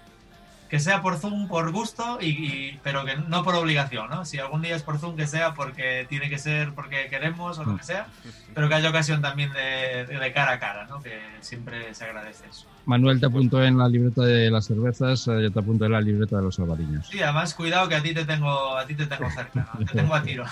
que 0.70 0.80
sea 0.80 1.02
por 1.02 1.18
Zoom 1.18 1.48
por 1.48 1.72
gusto, 1.72 2.20
y, 2.22 2.80
pero 2.84 3.04
que 3.04 3.16
no 3.16 3.44
por 3.44 3.56
obligación, 3.56 4.10
¿no? 4.10 4.24
Si 4.24 4.38
algún 4.38 4.62
día 4.62 4.76
es 4.76 4.84
por 4.84 5.00
Zoom, 5.00 5.16
que 5.16 5.26
sea 5.26 5.56
porque 5.56 6.06
tiene 6.08 6.30
que 6.30 6.38
ser 6.38 6.74
porque 6.74 7.08
queremos 7.10 7.58
o 7.58 7.64
lo 7.64 7.76
que 7.76 7.84
sea, 7.84 8.08
pero 8.54 8.70
que 8.70 8.76
haya 8.76 8.90
ocasión 8.90 9.22
también 9.22 9.52
de, 9.52 10.06
de 10.06 10.32
cara 10.32 10.54
a 10.54 10.60
cara, 10.60 10.86
¿no? 10.86 11.02
Que 11.02 11.20
siempre 11.42 11.94
se 11.96 12.06
agradece 12.06 12.46
eso. 12.48 12.68
Manuel 12.86 13.20
te 13.20 13.26
apuntó 13.26 13.64
en 13.64 13.78
la 13.78 13.90
libreta 13.90 14.22
de 14.24 14.52
las 14.52 14.66
cervezas, 14.66 15.28
eh, 15.28 15.42
yo 15.42 15.52
te 15.52 15.60
apunto 15.60 15.86
en 15.86 15.92
la 15.92 16.02
libreta 16.02 16.38
de 16.38 16.44
los 16.44 16.60
albariños. 16.60 17.08
Sí, 17.08 17.22
además 17.22 17.54
cuidado 17.56 17.90
que 17.90 17.96
a 17.96 18.02
ti 18.02 18.14
te 18.14 18.26
tengo, 18.26 18.78
a 18.78 18.86
ti 18.86 18.94
te 18.94 19.08
tengo 19.08 19.30
cerca, 19.32 19.70
¿no? 19.74 19.86
te 19.86 19.94
tengo 19.94 20.14
a 20.14 20.22
tiro. 20.22 20.46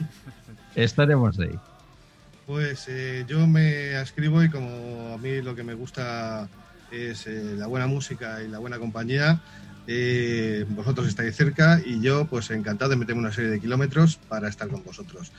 Estaremos 0.74 1.38
ahí. 1.38 1.58
Pues 2.46 2.86
eh, 2.88 3.24
yo 3.26 3.46
me 3.46 3.96
ascribo 3.96 4.42
y 4.42 4.50
como 4.50 5.14
a 5.14 5.18
mí 5.18 5.40
lo 5.40 5.54
que 5.54 5.62
me 5.62 5.74
gusta 5.74 6.48
es 6.94 7.26
eh, 7.26 7.54
la 7.56 7.66
buena 7.66 7.86
música 7.86 8.42
y 8.42 8.48
la 8.48 8.58
buena 8.58 8.78
compañía. 8.78 9.40
Eh, 9.86 10.64
vosotros 10.70 11.08
estáis 11.08 11.36
cerca 11.36 11.80
y 11.84 12.00
yo 12.00 12.26
pues 12.26 12.50
encantado 12.50 12.90
de 12.90 12.96
meterme 12.96 13.20
una 13.20 13.32
serie 13.32 13.50
de 13.50 13.60
kilómetros 13.60 14.16
para 14.28 14.48
estar 14.48 14.68
con 14.68 14.82
vosotros. 14.82 15.32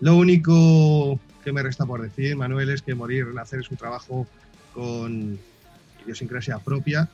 Lo 0.00 0.16
único 0.16 1.18
que 1.44 1.52
me 1.52 1.62
resta 1.62 1.86
por 1.86 2.02
decir, 2.02 2.36
Manuel, 2.36 2.70
es 2.70 2.82
que 2.82 2.94
Morir 2.94 3.26
Renacer 3.26 3.60
es 3.60 3.70
un 3.70 3.76
trabajo 3.76 4.26
con 4.74 5.38
idiosincrasia 6.04 6.58
propia, 6.58 7.08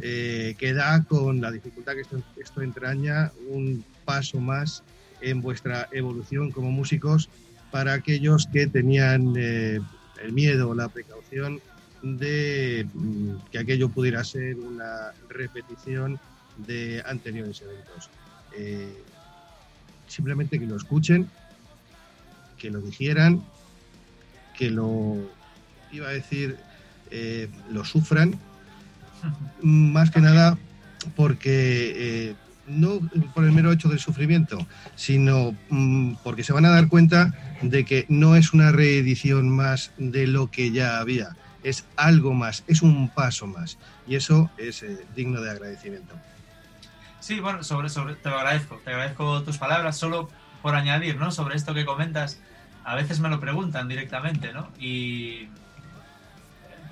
eh, 0.00 0.54
que 0.58 0.74
da 0.74 1.04
con 1.04 1.40
la 1.40 1.50
dificultad 1.50 1.94
que 1.94 2.00
esto, 2.00 2.22
esto, 2.36 2.62
entraña 2.62 3.30
un 3.48 3.84
paso 4.04 4.40
más 4.40 4.82
en 5.20 5.40
vuestra 5.40 5.88
evolución 5.92 6.50
como 6.50 6.70
músicos 6.70 7.28
para 7.70 7.94
aquellos 7.94 8.46
que 8.46 8.66
tenían 8.66 9.34
el 9.36 10.32
miedo 10.32 10.74
la 10.74 10.88
precaución 10.88 11.60
de 12.04 12.86
mm, 12.92 13.50
que 13.50 13.58
aquello 13.58 13.88
pudiera 13.88 14.22
ser 14.24 14.56
una 14.56 15.12
repetición 15.28 16.20
de 16.58 17.02
anteriores 17.06 17.62
eventos. 17.62 18.10
Eh, 18.56 19.02
simplemente 20.06 20.60
que 20.60 20.66
lo 20.66 20.76
escuchen, 20.76 21.28
que 22.58 22.70
lo 22.70 22.80
dijeran, 22.80 23.42
que 24.56 24.70
lo, 24.70 25.16
iba 25.90 26.08
a 26.08 26.12
decir, 26.12 26.56
eh, 27.10 27.48
lo 27.70 27.84
sufran, 27.84 28.38
más 29.62 30.10
que 30.10 30.20
nada 30.20 30.58
porque 31.16 32.28
eh, 32.28 32.34
no 32.66 33.00
por 33.34 33.44
el 33.44 33.52
mero 33.52 33.72
hecho 33.72 33.88
del 33.88 33.98
sufrimiento, 33.98 34.58
sino 34.94 35.56
mm, 35.70 36.14
porque 36.22 36.44
se 36.44 36.52
van 36.52 36.66
a 36.66 36.70
dar 36.70 36.88
cuenta 36.88 37.34
de 37.62 37.84
que 37.84 38.04
no 38.08 38.36
es 38.36 38.52
una 38.52 38.72
reedición 38.72 39.48
más 39.48 39.90
de 39.96 40.26
lo 40.26 40.50
que 40.50 40.70
ya 40.70 40.98
había, 40.98 41.36
es 41.64 41.84
algo 41.96 42.32
más, 42.34 42.62
es 42.68 42.82
un 42.82 43.08
paso 43.08 43.46
más. 43.46 43.78
Y 44.06 44.14
eso 44.14 44.50
es 44.56 44.82
eh, 44.82 45.04
digno 45.16 45.40
de 45.40 45.50
agradecimiento. 45.50 46.14
Sí, 47.18 47.40
bueno, 47.40 47.64
sobre, 47.64 47.88
sobre, 47.88 48.14
te 48.14 48.28
lo 48.28 48.36
agradezco, 48.36 48.80
te 48.84 48.90
agradezco 48.90 49.42
tus 49.42 49.58
palabras. 49.58 49.96
Solo 49.96 50.30
por 50.62 50.76
añadir, 50.76 51.16
¿no? 51.16 51.30
Sobre 51.30 51.56
esto 51.56 51.74
que 51.74 51.84
comentas, 51.84 52.38
a 52.84 52.94
veces 52.94 53.18
me 53.18 53.30
lo 53.30 53.40
preguntan 53.40 53.88
directamente, 53.88 54.52
¿no? 54.52 54.68
Y 54.78 55.48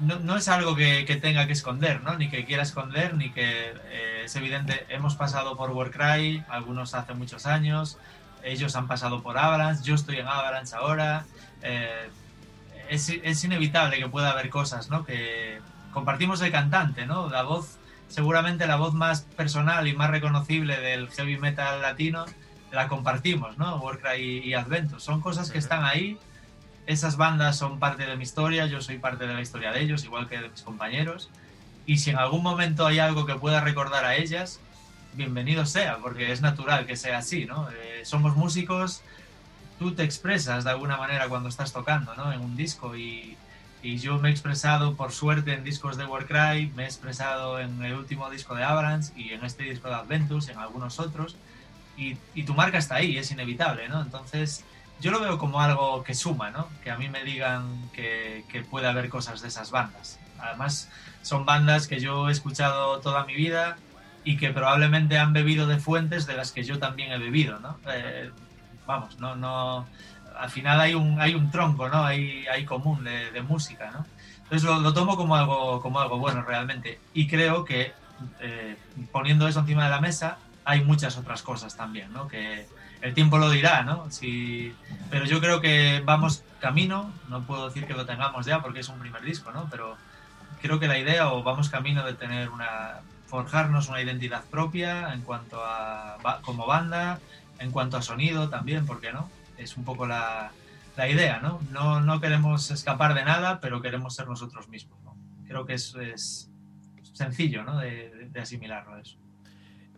no, 0.01 0.37
es 0.37 0.49
algo 0.49 0.75
que, 0.75 1.05
tenga 1.23 1.47
que 1.47 1.53
esconder, 1.53 2.03
¿no? 2.03 2.17
Ni 2.17 2.29
que 2.29 2.45
quiera 2.45 2.63
esconder, 2.63 3.15
ni 3.15 3.31
que 3.31 3.75
eh, 3.91 4.23
es 4.25 4.35
evidente, 4.37 4.87
hemos 4.89 5.17
pasado 5.17 5.57
por 5.57 5.71
Warcry, 5.71 6.45
algunos 6.49 6.95
hace 6.95 7.15
muchos 7.15 7.47
años, 7.47 7.99
ellos 8.43 8.75
han 8.75 8.89
pasado 8.89 9.23
por 9.23 9.39
Avalanche, 9.39 9.85
yo 9.85 9.95
estoy 9.95 10.17
en 10.17 10.27
Avalanche 10.27 10.75
ahora. 10.75 11.25
Eh, 11.63 12.09
es, 12.93 13.45
inevitable 13.45 13.99
que 13.99 14.09
pueda 14.09 14.31
haber 14.31 14.51
cosas, 14.51 14.91
¿no? 14.91 15.05
Que 15.05 15.61
compartimos 15.93 16.41
el 16.43 16.53
cantante, 16.53 17.07
¿no? 17.07 17.31
La 17.31 17.43
voz, 17.43 17.79
seguramente 18.09 18.67
la 18.67 18.77
voz 18.77 18.93
más 18.95 19.23
personal 19.23 19.89
y 19.89 19.95
más 19.95 20.11
reconocible 20.11 20.79
del 20.81 21.09
heavy 21.11 21.39
metal 21.39 21.81
latino, 21.81 22.27
la 22.71 22.89
compartimos, 22.89 23.57
¿no? 23.59 23.77
Warcry 23.77 24.43
y, 24.45 24.55
Adventus. 24.55 25.03
Son 25.03 25.21
cosas 25.21 25.51
que 25.51 25.59
están 25.59 25.85
ahí. 25.85 26.19
Esas 26.87 27.17
bandas 27.17 27.57
son 27.57 27.79
parte 27.79 28.07
de 28.07 28.17
mi 28.17 28.25
historia, 28.25 28.67
yo 28.67 28.81
soy 28.81 28.99
parte 28.99 29.27
de 29.27 29.35
la 29.35 29.41
historia 29.41 29.73
de 29.73 29.81
ellos, 29.81 30.05
igual 30.05 30.29
que 30.29 30.41
de 30.41 30.49
mis 30.49 30.63
compañeros. 30.63 31.31
Y 31.87 31.99
si 31.99 32.11
en 32.11 32.19
algún 32.19 32.43
momento 32.43 32.87
hay 32.87 32.99
algo 32.99 33.25
que 33.25 33.35
pueda 33.37 33.61
recordar 33.61 34.05
a 34.05 34.17
ellas, 34.17 34.61
bienvenido 35.15 35.65
sea, 35.65 35.99
porque 35.99 36.33
es 36.33 36.41
natural 36.41 36.87
que 36.87 36.97
sea 36.97 37.19
así, 37.19 37.45
¿no? 37.45 37.69
Eh, 37.71 38.03
somos 38.05 38.37
músicos, 38.37 39.03
tú 39.83 39.95
te 39.95 40.05
expresas 40.05 40.65
de 40.65 40.71
alguna 40.71 40.97
manera 40.97 41.29
cuando 41.29 41.49
estás 41.49 41.73
tocando, 41.73 42.15
¿no? 42.15 42.33
En 42.33 42.41
un 42.41 42.57
disco 42.57 42.97
y, 42.97 43.37
y 43.83 43.99
yo 43.99 44.19
me 44.19 44.29
he 44.29 44.33
expresado 44.33 44.95
por 44.95 45.13
suerte 45.13 45.53
en 45.53 45.65
discos 45.65 45.97
de 45.97 46.07
Warcry, 46.07 46.73
me 46.77 46.85
he 46.85 46.87
expresado 46.87 47.59
en 47.59 47.83
el 47.83 47.95
último 47.95 48.31
disco 48.31 48.55
de 48.55 48.63
Avalanche 48.63 49.13
y 49.17 49.31
en 49.31 49.45
este 49.45 49.65
disco 49.65 49.89
de 49.89 49.95
Adventus, 49.95 50.49
en 50.49 50.59
algunos 50.59 51.01
otros, 51.01 51.37
y, 51.97 52.17
y, 52.35 52.45
tu 52.45 52.55
marca 52.55 52.79
está 52.79 52.97
ahí, 52.97 53.19
es 53.19 53.31
inevitable, 53.33 53.89
¿no? 53.89 54.01
Entonces 54.01 54.65
yo 55.01 55.11
lo 55.11 55.21
veo 55.21 55.37
como 55.37 55.61
algo 55.61 56.05
que 56.05 56.15
suma, 56.15 56.51
¿no? 56.51 56.69
Que 56.83 56.91
a 56.91 56.97
mí 56.97 57.09
me 57.09 57.25
digan 57.25 57.91
que, 57.93 58.45
que 58.49 58.63
puede 58.63 58.87
haber 58.87 59.09
cosas 59.09 59.43
de 59.43 59.49
esas 59.49 59.71
bandas. 59.71 60.19
Además, 60.39 60.89
son 61.23 61.45
bandas 61.45 61.89
que 61.89 62.01
yo 62.01 62.29
he 62.29 62.33
escuchado 62.33 63.01
toda 63.01 63.25
mi 63.25 63.35
vida 63.35 63.77
y 64.25 64.37
que 64.37 64.51
probablemente 64.51 65.19
han 65.19 65.33
bebido 65.33 65.67
de 65.67 65.79
fuentes 65.79 66.27
de 66.27 66.35
las 66.35 66.53
que 66.53 66.63
yo 66.63 66.79
también 66.79 67.13
he 67.13 67.19
bebido, 67.19 67.59
¿no? 67.59 67.79
Eh, 67.89 68.31
vamos, 68.93 69.19
no, 69.19 69.35
no, 69.35 69.87
al 70.39 70.51
final 70.51 70.81
hay 70.81 70.95
un, 70.95 71.21
hay 71.21 71.35
un 71.35 71.51
tronco, 71.51 71.89
¿no? 71.89 72.05
Hay, 72.05 72.47
hay 72.47 72.65
común 72.65 73.05
de, 73.05 73.43
música, 73.43 73.91
¿no? 73.91 74.07
Entonces 74.45 74.69
lo, 74.69 74.93
tomo 74.93 75.17
como 75.17 75.35
algo, 75.35 75.81
como 75.81 76.01
algo 76.01 76.19
bueno 76.19 76.43
realmente. 76.43 77.01
Y 77.15 77.27
creo 77.27 77.65
que 77.65 77.93
eh, 78.41 78.77
poniendo 79.11 79.49
eso 79.49 79.61
encima 79.61 79.85
de 79.85 79.91
la 79.91 80.01
mesa 80.01 80.39
hay 80.65 80.85
muchas 80.85 81.17
otras 81.17 81.43
cosas 81.43 81.77
también, 81.77 82.13
¿no? 82.13 82.29
Que 82.29 82.67
el 83.01 83.15
tiempo 83.15 83.39
lo 83.39 83.51
dirá, 83.51 83.83
¿no? 83.83 84.11
Si, 84.11 84.75
pero 85.11 85.25
yo 85.25 85.41
creo 85.41 85.61
que 85.61 86.03
vamos 86.05 86.45
camino, 86.61 87.11
no 87.29 87.43
puedo 87.43 87.69
decir 87.69 87.87
que 87.87 87.95
lo 87.95 88.07
tengamos 88.07 88.47
ya 88.47 88.61
porque 88.61 88.81
es 88.81 88.89
un 88.89 88.99
primer 88.99 89.23
disco, 89.23 89.53
¿no? 89.53 89.69
Pero 89.71 89.97
creo 90.61 90.79
que 90.79 90.87
la 90.87 90.99
idea 90.99 91.33
o 91.33 91.43
vamos 91.43 91.69
camino 91.69 92.05
de 92.05 92.15
tener 92.15 92.51
una 92.51 93.01
forjarnos 93.33 93.89
una 93.89 94.03
identidad 94.03 94.45
propia 94.45 95.15
en 95.15 95.23
cuanto 95.23 95.65
a 95.65 96.19
como 96.43 96.67
banda, 96.67 97.19
en 97.63 97.71
cuanto 97.71 97.97
a 97.97 98.03
sonido 98.03 98.49
también, 98.49 98.87
¿por 98.87 99.01
qué 99.01 99.13
no? 99.13 99.31
Es 99.57 99.77
un 99.77 99.85
poco 99.85 100.07
la, 100.07 100.53
la 100.97 101.09
idea, 101.09 101.41
¿no? 101.41 101.61
¿no? 101.71 102.01
No 102.01 102.21
queremos 102.21 102.71
escapar 102.71 103.15
de 103.15 103.25
nada, 103.25 103.61
pero 103.61 103.81
queremos 103.81 104.15
ser 104.15 104.29
nosotros 104.29 104.69
mismos, 104.69 105.01
¿no? 105.05 105.17
Creo 105.47 105.65
que 105.65 105.75
eso 105.75 106.01
es 106.01 106.51
sencillo, 107.13 107.63
¿no? 107.63 107.79
De, 107.79 108.29
de 108.31 108.41
asimilarlo 108.41 108.99
eso. 108.99 109.17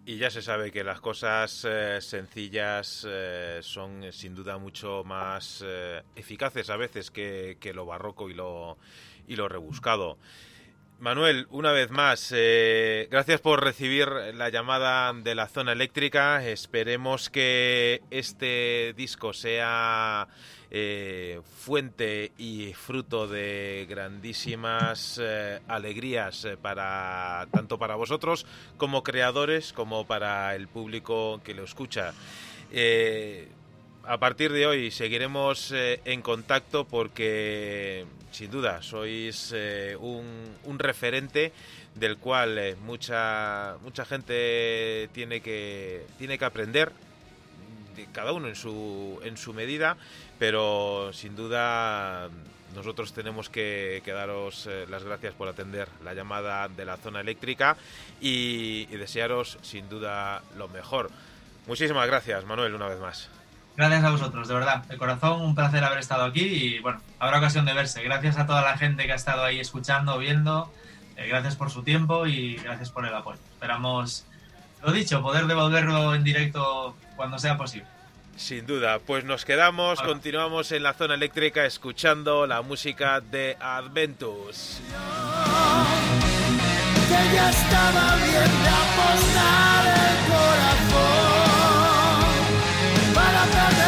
Y 0.07 0.19
ya 0.19 0.31
se 0.31 0.43
sabe 0.43 0.71
que 0.71 0.85
las 0.85 1.01
cosas 1.01 1.65
eh, 1.67 1.99
sencillas 2.03 3.07
eh, 3.09 3.61
son 3.63 4.05
eh, 4.05 4.13
sin 4.13 4.35
duda 4.35 4.59
mucho 4.59 5.03
más 5.05 5.65
eficaces 6.15 6.69
a 6.69 6.77
veces 6.77 7.11
que, 7.11 7.57
que, 7.59 7.73
lo 7.73 7.87
barroco 7.87 8.29
y 8.29 8.35
lo, 8.35 8.77
y 9.27 9.37
lo 9.37 9.49
rebuscado. 9.49 10.19
Manuel, 11.01 11.49
una 11.51 11.73
vez 11.73 11.91
más, 11.91 12.33
eh, 12.35 13.09
gracias 13.11 13.41
por 13.41 13.63
recibir 13.63 14.09
la 14.09 14.49
llamada 14.49 15.13
de 15.13 15.35
la 15.35 15.49
zona 15.49 15.73
eléctrica. 15.73 16.47
Esperemos 16.47 17.31
que 17.31 18.01
este 18.11 18.95
disco 18.97 19.33
sea 19.33 20.29
eh, 20.71 21.41
fuente 21.59 22.33
y 22.39 22.73
fruto 22.75 23.27
de 23.27 23.87
grandísimas 23.89 25.21
eh, 25.23 25.61
alegrías 25.67 26.47
para 26.63 27.49
tanto 27.53 27.77
para 27.77 27.97
vosotros 27.97 28.47
como 28.77 29.03
creadores 29.03 29.73
como 29.73 30.07
para 30.07 30.55
el 30.55 30.69
público 30.69 31.41
que 31.45 31.55
lo 31.55 31.65
escucha 31.65 32.13
a 34.05 34.19
partir 34.19 34.53
de 34.53 34.67
hoy 34.67 34.91
seguiremos 34.91 35.73
en 35.73 36.23
contacto 36.23 36.85
porque 36.87 38.05
sin 38.35 38.51
duda 38.51 38.83
sois 38.83 39.53
eh, 39.55 39.97
un, 39.97 40.79
referente 40.79 41.53
del 41.95 42.19
cual 42.19 42.59
eh, 42.59 42.77
mucha 42.77 43.77
mucha 43.83 44.05
gente 44.05 45.09
tiene 45.13 45.41
que 45.41 46.05
tiene 46.19 46.37
que 46.37 46.45
aprender 46.45 46.91
cada 48.13 48.33
uno 48.33 48.49
en 48.49 48.57
su 48.57 49.21
en 49.23 49.37
su 49.37 49.55
medida 49.55 49.97
pero 50.39 51.13
sin 51.13 51.37
duda 51.37 52.29
nosotros 52.75 53.13
tenemos 53.13 53.49
que, 53.49 54.03
daros 54.05 54.69
las 54.89 55.05
gracias 55.05 55.33
por 55.35 55.47
atender 55.47 55.87
la 56.03 56.13
llamada 56.13 56.67
de 56.67 56.85
la 56.85 56.97
zona 56.97 57.21
eléctrica 57.21 57.77
y 58.21 58.87
desearos 58.87 59.59
sin 59.63 59.89
duda 59.89 60.43
lo 60.57 60.67
mejor. 60.67 61.09
Muchísimas 61.69 62.09
gracias, 62.09 62.45
Manuel, 62.45 62.75
una 62.75 62.89
vez 62.89 62.99
más. 62.99 63.31
Gracias 63.77 64.05
a 64.05 64.11
vosotros, 64.11 64.47
de 64.47 64.55
verdad, 64.55 64.85
de 64.85 64.97
corazón, 64.97 65.41
un 65.41 65.55
placer 65.55 65.83
haber 65.83 65.99
estado 65.99 66.25
aquí 66.25 66.43
y 66.43 66.79
bueno, 66.79 67.01
habrá 67.19 67.39
ocasión 67.39 67.65
de 67.65 67.75
verse. 67.75 68.03
Gracias 68.05 68.39
a 68.39 68.47
toda 68.47 68.63
la 68.63 68.79
gente 68.79 69.07
que 69.07 69.13
ha 69.13 69.17
estado 69.17 69.43
ahí 69.43 69.59
escuchando, 69.59 70.17
viendo, 70.19 70.73
eh, 71.17 71.27
gracias 71.27 71.57
por 71.57 71.71
su 71.71 71.83
tiempo 71.83 72.27
y 72.27 72.55
gracias 72.57 72.91
por 72.91 73.05
el 73.05 73.15
apoyo. 73.15 73.41
Esperamos, 73.53 74.27
lo 74.83 74.93
dicho, 74.93 75.21
poder 75.23 75.47
devolverlo 75.47 76.15
en 76.15 76.23
directo 76.23 76.97
cuando 77.17 77.39
sea 77.39 77.57
posible. 77.57 77.89
Sin 78.37 78.67
duda, 78.67 78.99
pues 78.99 79.25
nos 79.25 79.45
quedamos, 79.45 80.01
continuamos 80.03 80.73
en 80.73 80.83
la 80.83 80.93
zona 80.95 81.15
eléctrica 81.15 81.65
escuchando 81.65 82.47
la 82.47 82.63
música 82.63 83.21
de 83.21 83.57
Adventus. 83.61 84.81
Que 87.09 87.35
ya 87.35 87.51
estaba 87.51 88.17
bien 88.17 88.33
de 88.33 88.75
el 90.01 90.17
corazón. 90.31 91.44
Another 93.45 93.84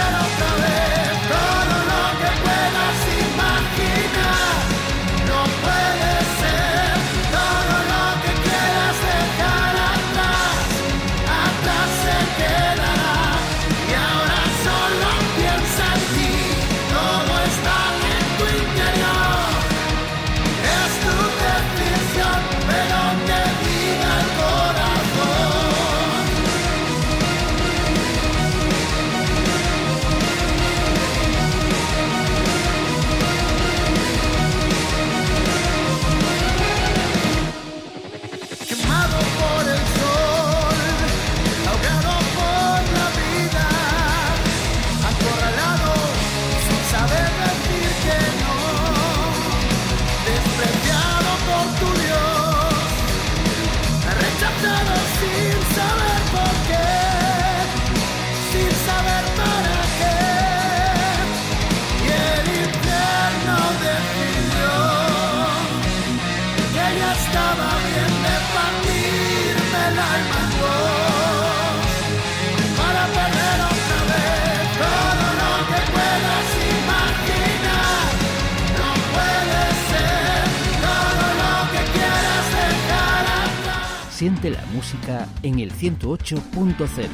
Siente 84.38 84.60
la 84.60 84.66
música 84.66 85.26
en 85.42 85.60
el 85.60 85.72
108.0. 85.72 87.08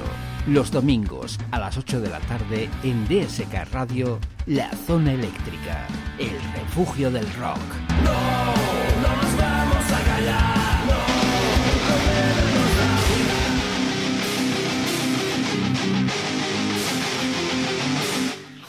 Los 0.48 0.72
domingos 0.72 1.38
a 1.52 1.60
las 1.60 1.78
8 1.78 2.00
de 2.00 2.10
la 2.10 2.18
tarde 2.18 2.68
en 2.82 3.06
DSK 3.06 3.70
Radio, 3.70 4.18
La 4.46 4.68
Zona 4.72 5.12
Eléctrica, 5.12 5.86
el 6.18 6.32
refugio 6.52 7.12
del 7.12 7.24
rock. 7.34 7.60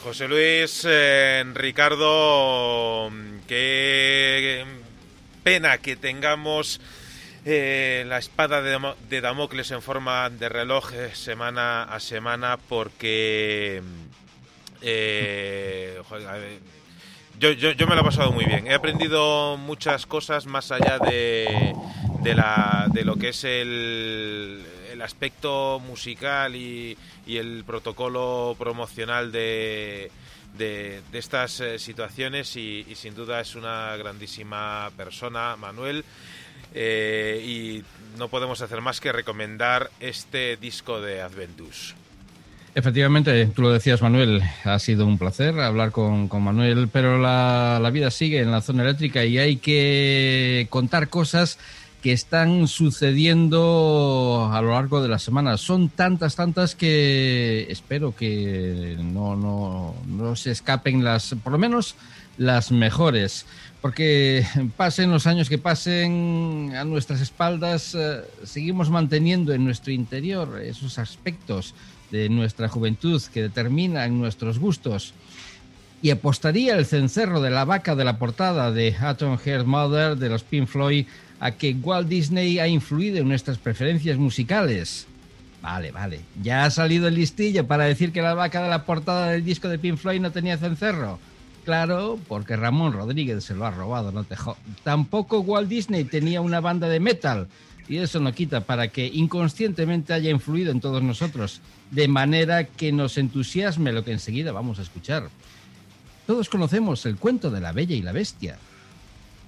José 0.03 0.27
Luis, 0.27 0.85
eh, 0.87 1.43
Ricardo, 1.55 3.09
qué 3.47 4.63
pena 5.43 5.79
que 5.79 5.95
tengamos 5.95 6.79
eh, 7.45 8.05
la 8.07 8.19
espada 8.19 8.61
de, 8.61 9.21
Damocles 9.21 9.71
en 9.71 9.81
forma 9.81 10.29
de 10.29 10.47
reloj 10.47 10.93
eh, 10.93 11.11
semana 11.13 11.83
a 11.83 11.99
semana 11.99 12.57
porque 12.57 13.81
eh, 14.81 16.01
yo, 17.39 17.51
yo, 17.51 17.87
me 17.87 17.95
lo 17.95 18.01
he 18.01 18.03
pasado 18.05 18.31
muy 18.31 18.45
bien. 18.45 18.67
He 18.67 18.73
aprendido 18.73 19.57
muchas 19.57 20.05
cosas 20.05 20.45
más 20.45 20.71
allá 20.71 20.99
de, 20.99 21.73
de, 22.21 22.33
la, 22.33 22.87
de 22.93 23.03
lo 23.03 23.17
que 23.17 23.29
es 23.29 23.43
el, 23.43 24.63
el 24.89 25.01
aspecto 25.01 25.81
musical 25.85 26.55
y, 26.55 26.97
y, 27.27 27.37
el 27.37 27.65
protocolo 27.65 28.55
promocional 28.57 29.33
de, 29.33 30.11
de, 30.57 31.01
estas 31.11 31.61
situaciones 31.77 32.55
y 32.55 32.85
sin 32.95 33.15
duda 33.15 33.41
es 33.41 33.55
una 33.55 33.97
grandísima 33.97 34.89
persona, 34.95 35.57
Manuel. 35.57 36.05
Eh, 36.73 37.41
y 37.45 37.83
no 38.17 38.29
podemos 38.29 38.61
hacer 38.61 38.81
más 38.81 38.99
que 38.99 39.11
recomendar 39.11 39.91
este 39.99 40.57
disco 40.57 41.01
de 41.01 41.21
Adventus. 41.21 41.95
Efectivamente, 42.75 43.45
tú 43.47 43.61
lo 43.61 43.71
decías, 43.71 44.01
Manuel, 44.01 44.41
ha 44.63 44.79
sido 44.79 45.05
un 45.05 45.19
placer 45.19 45.59
hablar 45.59 45.91
con, 45.91 46.27
Manuel, 46.43 46.89
pero 46.91 47.19
la, 47.19 47.87
vida 47.93 48.09
sigue 48.09 48.39
en 48.39 48.49
la 48.49 48.61
zona 48.61 48.81
eléctrica 48.81 49.23
y 49.23 49.37
hay 49.37 49.57
que 49.57 50.65
contar 50.71 51.09
cosas 51.09 51.59
que 52.01 52.11
están 52.11 52.67
sucediendo 52.67 54.49
a 54.51 54.59
lo 54.63 54.71
largo 54.71 55.03
de 55.03 55.07
la 55.07 55.19
semana. 55.19 55.57
Son 55.57 55.89
tantas, 55.89 56.35
tantas 56.35 56.73
que 56.73 57.67
espero 57.69 58.15
que 58.15 58.97
no, 58.99 59.35
no, 59.35 59.95
no 60.07 60.35
se 60.35 60.49
escapen 60.49 61.03
las, 61.03 61.35
por 61.43 61.53
lo 61.53 61.59
menos 61.59 61.95
las 62.37 62.71
mejores. 62.71 63.45
Porque 63.83 64.45
pasen 64.77 65.11
los 65.11 65.27
años 65.27 65.49
que 65.49 65.57
pasen 65.57 66.71
a 66.73 66.85
nuestras 66.85 67.19
espaldas, 67.19 67.93
eh, 67.93 68.21
seguimos 68.45 68.89
manteniendo 68.89 69.53
en 69.53 69.65
nuestro 69.65 69.91
interior 69.91 70.61
esos 70.63 70.97
aspectos 70.97 71.75
de 72.09 72.29
nuestra 72.29 72.69
juventud 72.69 73.21
que 73.33 73.41
determinan 73.41 74.17
nuestros 74.17 74.57
gustos. 74.57 75.13
Y 76.01 76.11
apostaría 76.11 76.77
el 76.77 76.85
cencerro 76.85 77.41
de 77.41 77.49
la 77.49 77.65
vaca 77.65 77.93
de 77.93 78.05
la 78.05 78.19
portada 78.19 78.71
de 78.71 78.95
Atom 78.97 79.37
Heart 79.37 79.65
Mother 79.65 80.15
de 80.15 80.29
los 80.29 80.43
Pink 80.43 80.67
Floyd 80.67 81.05
a 81.41 81.51
que 81.51 81.73
Walt 81.73 82.07
Disney 82.07 82.59
ha 82.59 82.69
influido 82.69 83.17
en 83.17 83.27
nuestras 83.27 83.57
preferencias 83.57 84.17
musicales. 84.17 85.07
Vale, 85.61 85.91
vale. 85.91 86.21
Ya 86.41 86.63
ha 86.63 86.69
salido 86.69 87.09
el 87.09 87.15
listillo 87.15 87.67
para 87.67 87.83
decir 87.83 88.13
que 88.13 88.21
la 88.21 88.33
vaca 88.33 88.63
de 88.63 88.69
la 88.69 88.85
portada 88.85 89.31
del 89.31 89.43
disco 89.43 89.67
de 89.67 89.77
Pink 89.77 89.97
Floyd 89.97 90.21
no 90.21 90.31
tenía 90.31 90.57
cencerro. 90.57 91.19
Claro, 91.63 92.19
porque 92.27 92.57
Ramón 92.57 92.93
Rodríguez 92.93 93.43
se 93.43 93.55
lo 93.55 93.65
ha 93.65 93.71
robado, 93.71 94.11
no 94.11 94.23
te 94.25 94.35
Tampoco 94.83 95.39
Walt 95.39 95.69
Disney 95.69 96.03
tenía 96.03 96.41
una 96.41 96.59
banda 96.59 96.89
de 96.89 96.99
metal. 96.99 97.47
Y 97.87 97.97
eso 97.97 98.19
no 98.19 98.33
quita 98.33 98.61
para 98.61 98.87
que 98.87 99.07
inconscientemente 99.07 100.13
haya 100.13 100.29
influido 100.29 100.71
en 100.71 100.79
todos 100.79 101.03
nosotros, 101.03 101.61
de 101.91 102.07
manera 102.07 102.65
que 102.65 102.91
nos 102.91 103.17
entusiasme 103.17 103.91
lo 103.91 104.05
que 104.05 104.13
enseguida 104.13 104.51
vamos 104.51 104.79
a 104.79 104.83
escuchar. 104.83 105.29
Todos 106.25 106.47
conocemos 106.47 107.05
el 107.05 107.17
cuento 107.17 107.51
de 107.51 107.59
la 107.59 107.73
Bella 107.73 107.95
y 107.95 108.01
la 108.01 108.13
Bestia. 108.13 108.57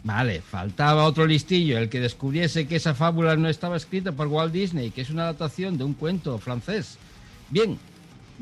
Vale, 0.03 0.41
faltaba 0.41 1.05
otro 1.05 1.25
listillo, 1.25 1.77
el 1.77 1.89
que 1.89 1.99
descubriese 1.99 2.67
que 2.67 2.75
esa 2.75 2.93
fábula 2.93 3.37
no 3.37 3.49
estaba 3.49 3.77
escrita 3.77 4.11
por 4.11 4.27
Walt 4.27 4.53
Disney, 4.53 4.91
que 4.91 5.01
es 5.01 5.09
una 5.09 5.23
adaptación 5.23 5.77
de 5.77 5.85
un 5.85 5.93
cuento 5.93 6.37
francés. 6.37 6.97
Bien, 7.49 7.79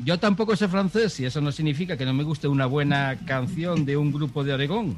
yo 0.02 0.18
tampoco 0.18 0.56
sé 0.56 0.68
francés 0.68 1.20
y 1.20 1.26
eso 1.26 1.40
no 1.40 1.52
significa 1.52 1.96
que 1.96 2.04
no 2.04 2.14
me 2.14 2.24
guste 2.24 2.48
una 2.48 2.66
buena 2.66 3.18
canción 3.26 3.84
de 3.84 3.96
un 3.96 4.12
grupo 4.12 4.42
de 4.42 4.54
Oregón. 4.54 4.96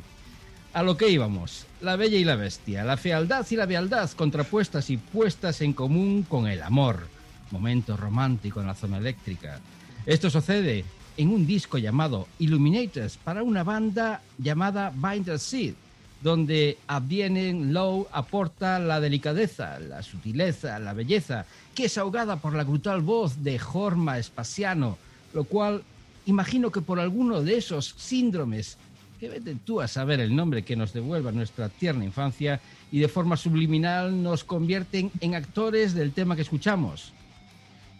A 0.72 0.82
lo 0.82 0.96
que 0.96 1.08
íbamos, 1.08 1.66
la 1.80 1.96
bella 1.96 2.18
y 2.18 2.24
la 2.24 2.36
bestia, 2.36 2.84
la 2.84 2.96
fealdad 2.96 3.46
y 3.50 3.56
la 3.56 3.66
bealdad 3.66 4.10
contrapuestas 4.10 4.90
y 4.90 4.96
puestas 4.96 5.60
en 5.60 5.72
común 5.72 6.22
con 6.22 6.46
el 6.46 6.62
amor. 6.62 7.08
Momento 7.50 7.96
romántico 7.96 8.60
en 8.60 8.66
la 8.66 8.74
zona 8.74 8.98
eléctrica. 8.98 9.60
Esto 10.04 10.30
sucede 10.30 10.84
en 11.16 11.30
un 11.30 11.46
disco 11.46 11.78
llamado 11.78 12.28
Illuminators 12.38 13.16
para 13.16 13.42
una 13.42 13.64
banda 13.64 14.20
llamada 14.38 14.92
Binder 14.94 15.38
Seed, 15.38 15.74
donde 16.22 16.78
Abdienen 16.86 17.72
Low 17.72 18.08
aporta 18.12 18.78
la 18.78 19.00
delicadeza, 19.00 19.78
la 19.78 20.02
sutileza, 20.02 20.78
la 20.78 20.92
belleza, 20.92 21.46
que 21.76 21.84
es 21.84 21.98
ahogada 21.98 22.36
por 22.36 22.54
la 22.54 22.64
brutal 22.64 23.02
voz 23.02 23.44
de 23.44 23.58
Jorma 23.58 24.18
Espaciano, 24.18 24.96
lo 25.34 25.44
cual 25.44 25.82
imagino 26.24 26.72
que 26.72 26.80
por 26.80 26.98
alguno 26.98 27.42
de 27.42 27.58
esos 27.58 27.94
síndromes 27.98 28.78
que 29.20 29.28
vete 29.28 29.54
tú 29.62 29.82
a 29.82 29.86
saber 29.86 30.20
el 30.20 30.34
nombre 30.34 30.64
que 30.64 30.74
nos 30.74 30.94
devuelva 30.94 31.32
nuestra 31.32 31.68
tierna 31.68 32.06
infancia 32.06 32.60
y 32.90 33.00
de 33.00 33.08
forma 33.08 33.36
subliminal 33.36 34.22
nos 34.22 34.42
convierten 34.42 35.10
en 35.20 35.34
actores 35.34 35.92
del 35.92 36.12
tema 36.12 36.34
que 36.34 36.42
escuchamos. 36.42 37.12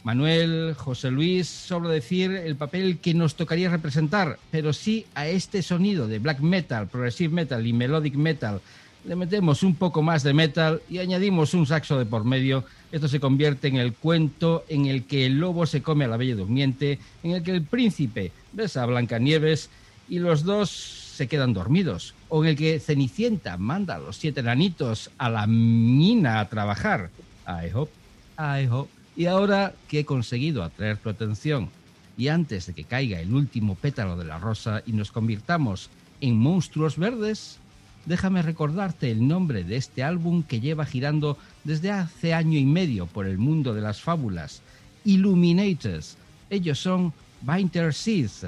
Manuel, 0.04 0.74
José 0.74 1.10
Luis, 1.10 1.46
solo 1.46 1.90
decir 1.90 2.30
el 2.30 2.56
papel 2.56 2.98
que 2.98 3.12
nos 3.12 3.34
tocaría 3.34 3.68
representar, 3.68 4.38
pero 4.50 4.72
sí 4.72 5.04
a 5.14 5.26
este 5.26 5.62
sonido 5.62 6.08
de 6.08 6.18
black 6.18 6.40
metal, 6.40 6.88
progressive 6.88 7.34
metal 7.34 7.66
y 7.66 7.74
melodic 7.74 8.14
metal 8.14 8.62
le 9.06 9.16
metemos 9.16 9.62
un 9.62 9.74
poco 9.74 10.02
más 10.02 10.22
de 10.22 10.34
metal 10.34 10.82
y 10.90 10.98
añadimos 10.98 11.54
un 11.54 11.66
saxo 11.66 11.98
de 11.98 12.06
por 12.06 12.24
medio, 12.24 12.64
esto 12.92 13.08
se 13.08 13.20
convierte 13.20 13.68
en 13.68 13.76
el 13.76 13.92
cuento 13.92 14.64
en 14.68 14.86
el 14.86 15.04
que 15.04 15.26
el 15.26 15.38
lobo 15.38 15.66
se 15.66 15.82
come 15.82 16.04
a 16.04 16.08
la 16.08 16.16
bella 16.16 16.36
durmiente, 16.36 16.98
en 17.22 17.32
el 17.32 17.42
que 17.42 17.50
el 17.50 17.62
príncipe 17.62 18.32
besa 18.52 18.82
a 18.82 18.86
Blancanieves 18.86 19.70
y 20.08 20.18
los 20.18 20.44
dos 20.44 20.70
se 20.70 21.28
quedan 21.28 21.52
dormidos, 21.54 22.14
o 22.28 22.44
en 22.44 22.50
el 22.50 22.56
que 22.56 22.78
Cenicienta 22.78 23.56
manda 23.56 23.96
a 23.96 23.98
los 23.98 24.16
siete 24.16 24.40
enanitos 24.40 25.10
a 25.18 25.30
la 25.30 25.46
mina 25.46 26.40
a 26.40 26.48
trabajar. 26.48 27.10
I 27.46 27.70
hope, 27.74 27.92
I 28.38 28.66
hope. 28.66 28.90
Y 29.16 29.26
ahora 29.26 29.74
que 29.88 30.00
he 30.00 30.04
conseguido 30.04 30.62
atraer 30.62 30.98
tu 30.98 31.08
atención, 31.08 31.70
y 32.18 32.28
antes 32.28 32.66
de 32.66 32.74
que 32.74 32.84
caiga 32.84 33.20
el 33.20 33.34
último 33.34 33.74
pétalo 33.74 34.16
de 34.16 34.24
la 34.24 34.38
rosa 34.38 34.82
y 34.86 34.92
nos 34.92 35.10
convirtamos 35.10 35.90
en 36.20 36.36
monstruos 36.36 36.98
verdes, 36.98 37.58
déjame 38.04 38.42
recordarte 38.42 39.10
el 39.10 39.26
nombre 39.26 39.64
de 39.64 39.76
este 39.76 40.02
álbum 40.02 40.42
que 40.42 40.60
lleva 40.60 40.86
girando 40.86 41.36
desde 41.66 41.90
hace 41.90 42.32
año 42.32 42.58
y 42.58 42.64
medio 42.64 43.06
por 43.06 43.26
el 43.26 43.38
mundo 43.38 43.74
de 43.74 43.80
las 43.80 44.00
fábulas, 44.00 44.62
Illuminators. 45.04 46.16
Ellos 46.48 46.78
son 46.78 47.12
Binter 47.42 47.92
Seeds. 47.92 48.46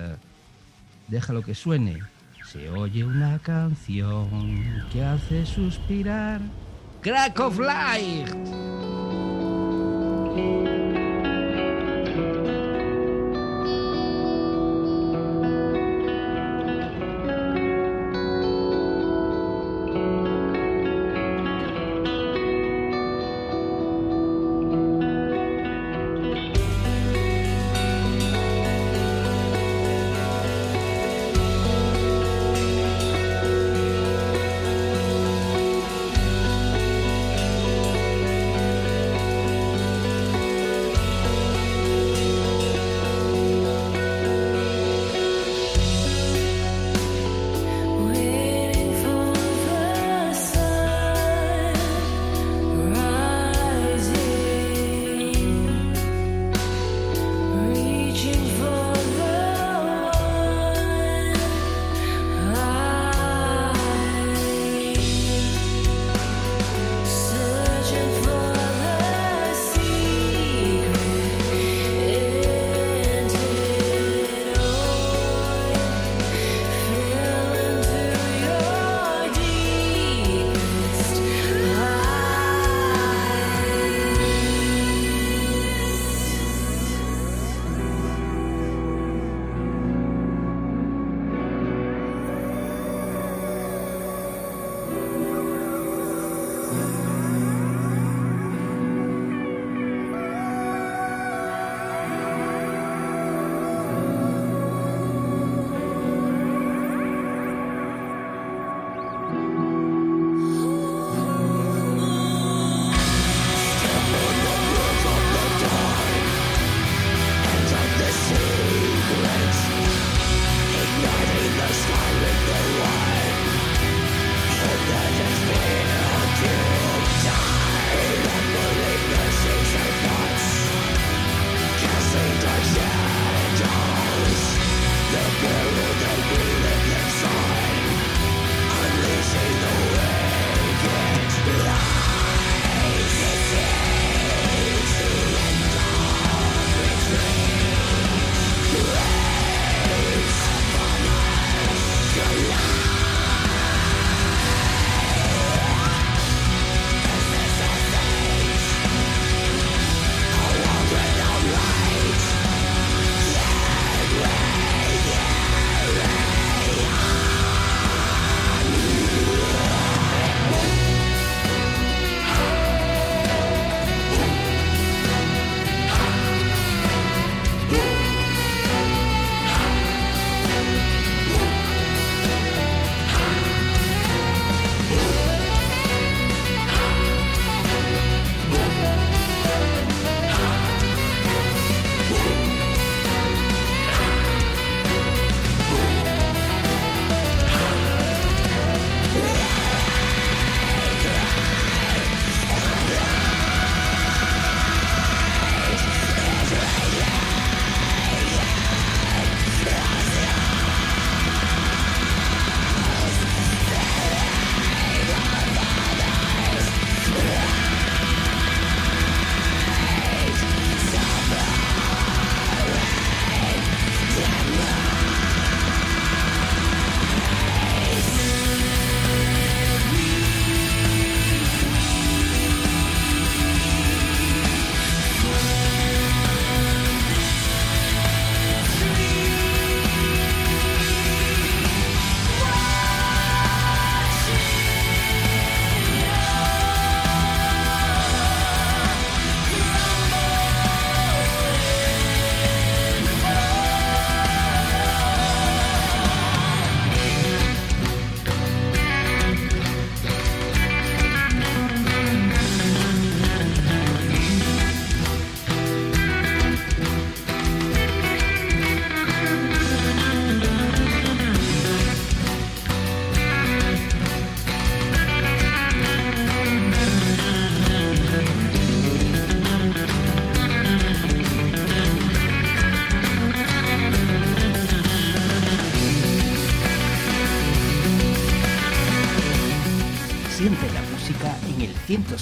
Déjalo 1.08 1.42
que 1.42 1.54
suene. 1.54 1.98
Se 2.52 2.70
oye 2.70 3.04
una 3.04 3.38
canción 3.40 4.30
que 4.92 5.04
hace 5.04 5.44
suspirar. 5.44 6.40
Crack 7.02 7.40
of 7.40 7.58
Light. 7.58 8.28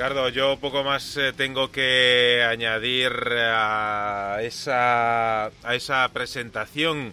Ricardo, 0.00 0.30
yo 0.30 0.56
poco 0.56 0.82
más 0.82 1.18
eh, 1.18 1.34
tengo 1.36 1.70
que 1.70 2.42
añadir 2.48 3.12
a 3.36 4.38
esa, 4.40 5.48
a 5.48 5.74
esa 5.74 6.08
presentación, 6.08 7.12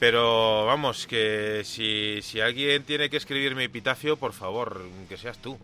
pero 0.00 0.66
vamos, 0.66 1.06
que 1.06 1.62
si, 1.64 2.22
si 2.22 2.40
alguien 2.40 2.82
tiene 2.82 3.08
que 3.08 3.18
escribir 3.18 3.54
mi 3.54 3.62
epitafio, 3.62 4.16
por 4.16 4.32
favor, 4.32 4.82
que 5.08 5.16
seas 5.16 5.38
tú. 5.38 5.56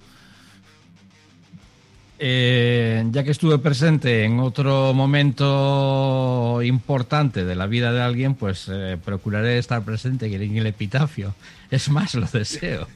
Eh, 2.22 3.02
ya 3.12 3.24
que 3.24 3.30
estuve 3.30 3.56
presente 3.56 4.24
en 4.24 4.40
otro 4.40 4.92
momento 4.92 6.60
importante 6.62 7.46
de 7.46 7.54
la 7.54 7.66
vida 7.66 7.94
de 7.94 8.02
alguien, 8.02 8.34
pues 8.34 8.66
eh, 8.70 8.98
procuraré 9.02 9.56
estar 9.56 9.82
presente 9.82 10.26
en 10.26 10.56
el 10.58 10.66
epitafio. 10.66 11.34
Es 11.70 11.88
más, 11.88 12.14
lo 12.14 12.26
deseo. 12.26 12.86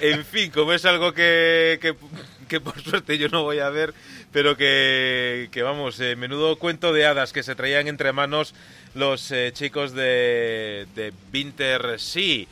en 0.00 0.24
fin, 0.24 0.50
como 0.50 0.72
es 0.72 0.84
algo 0.84 1.12
que, 1.12 1.78
que, 1.80 1.94
que 2.48 2.60
por 2.60 2.80
suerte 2.82 3.18
yo 3.18 3.28
no 3.28 3.44
voy 3.44 3.60
a 3.60 3.68
ver, 3.68 3.94
pero 4.32 4.56
que, 4.56 5.48
que 5.52 5.62
vamos, 5.62 6.00
eh, 6.00 6.16
menudo 6.16 6.56
cuento 6.56 6.92
de 6.92 7.06
hadas 7.06 7.32
que 7.32 7.44
se 7.44 7.54
traían 7.54 7.86
entre 7.86 8.12
manos 8.12 8.52
los 8.96 9.30
eh, 9.30 9.52
chicos 9.52 9.92
de, 9.92 10.88
de 10.96 11.12
Winter 11.32 12.00
Sea. 12.00 12.46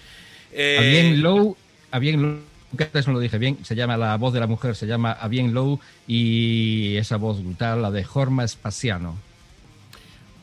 Eh, 0.53 0.77
A 0.79 0.83
bien 0.83 1.23
low, 1.23 1.57
a 1.91 1.99
bien 1.99 2.23
low, 2.23 2.39
que 2.77 2.85
antes 2.85 3.07
no 3.07 3.13
lo 3.15 3.21
dije 3.21 3.39
bien, 3.39 3.65
se 3.65 3.75
llama 3.75 3.97
la 3.97 4.17
voz 4.17 4.33
de 4.33 4.41
la 4.41 4.47
mujer, 4.47 4.75
se 4.77 4.87
llama 4.87 5.13
A 5.13 5.29
bien 5.29 5.55
low 5.55 5.81
y 6.07 6.97
esa 6.97 7.17
voz 7.17 7.43
brutal, 7.43 7.83
la 7.83 7.91
de 7.91 8.05
Jorma 8.05 8.45
Espaciano. 8.45 9.17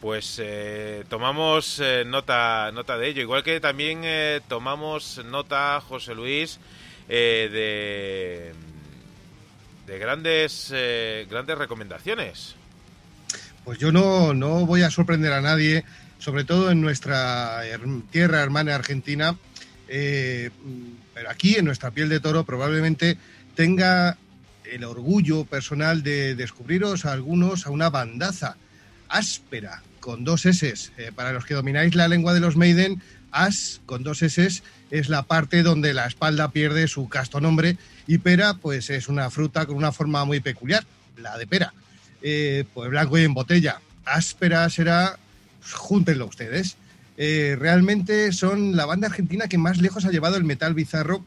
Pues 0.02 0.40
eh, 0.44 1.06
tomamos 1.10 1.80
eh, 1.82 2.04
nota, 2.06 2.72
nota 2.74 2.98
de 2.98 3.08
ello, 3.08 3.22
igual 3.22 3.42
que 3.44 3.60
también 3.60 4.02
eh, 4.04 4.42
tomamos 4.50 5.22
nota, 5.26 5.80
José 5.80 6.14
Luis, 6.14 6.60
eh, 7.08 8.52
de, 9.88 9.94
de 9.94 10.00
grandes, 10.00 10.72
eh, 10.74 11.26
grandes 11.30 11.58
recomendaciones. 11.58 12.56
Pues 13.64 13.80
yo 13.80 13.94
no, 13.94 14.34
no 14.34 14.66
voy 14.66 14.82
a 14.82 14.90
sorprender 14.92 15.32
a 15.32 15.40
nadie, 15.40 15.86
sobre 16.20 16.44
todo 16.44 16.70
en 16.70 16.82
nuestra 16.82 17.66
her- 17.66 18.02
tierra 18.12 18.42
hermana 18.42 18.76
Argentina, 18.76 19.38
eh, 19.88 20.50
pero 21.14 21.30
aquí 21.30 21.56
en 21.56 21.66
nuestra 21.66 21.92
piel 21.92 22.10
de 22.10 22.20
toro 22.20 22.44
probablemente 22.46 23.18
tenga 23.56 24.18
el 24.64 24.84
orgullo 24.84 25.46
personal 25.46 26.04
de 26.04 26.36
descubriros 26.36 27.06
a 27.06 27.12
algunos 27.12 27.66
a 27.66 27.70
una 27.70 27.90
bandaza 27.90 28.56
áspera 29.10 29.84
con 30.00 30.24
dos 30.24 30.46
S. 30.46 30.74
Eh, 30.98 31.12
para 31.16 31.32
los 31.32 31.46
que 31.46 31.54
domináis 31.54 31.96
la 31.96 32.08
lengua 32.08 32.34
de 32.34 32.40
los 32.40 32.56
Maiden, 32.56 33.02
as 33.32 33.82
con 33.86 34.04
dos 34.04 34.22
S 34.22 34.62
es 34.92 35.10
la 35.10 35.24
parte 35.24 35.64
donde 35.64 35.94
la 35.94 36.06
espalda 36.06 36.52
pierde 36.52 36.88
su 36.88 37.10
casto 37.10 37.42
nombre 37.42 37.78
y 38.08 38.20
pera 38.20 38.56
pues 38.56 38.90
es 38.90 39.08
una 39.08 39.30
fruta 39.30 39.66
con 39.66 39.76
una 39.76 39.92
forma 39.92 40.26
muy 40.26 40.40
peculiar, 40.40 40.84
la 41.18 41.38
de 41.38 41.48
pera 41.48 41.74
eh, 42.24 42.64
pues 42.74 42.90
blanco 42.90 43.18
y 43.18 43.24
en 43.24 43.34
botella. 43.34 43.82
Áspera 44.06 44.70
será, 44.70 45.20
júntenlo 45.72 46.26
ustedes. 46.26 46.78
Eh, 47.18 47.56
realmente 47.60 48.32
son 48.32 48.76
la 48.76 48.86
banda 48.86 49.08
argentina 49.08 49.48
que 49.48 49.58
más 49.58 49.80
lejos 49.80 50.06
ha 50.06 50.12
llevado 50.12 50.38
el 50.38 50.44
metal 50.44 50.74
bizarro, 50.74 51.24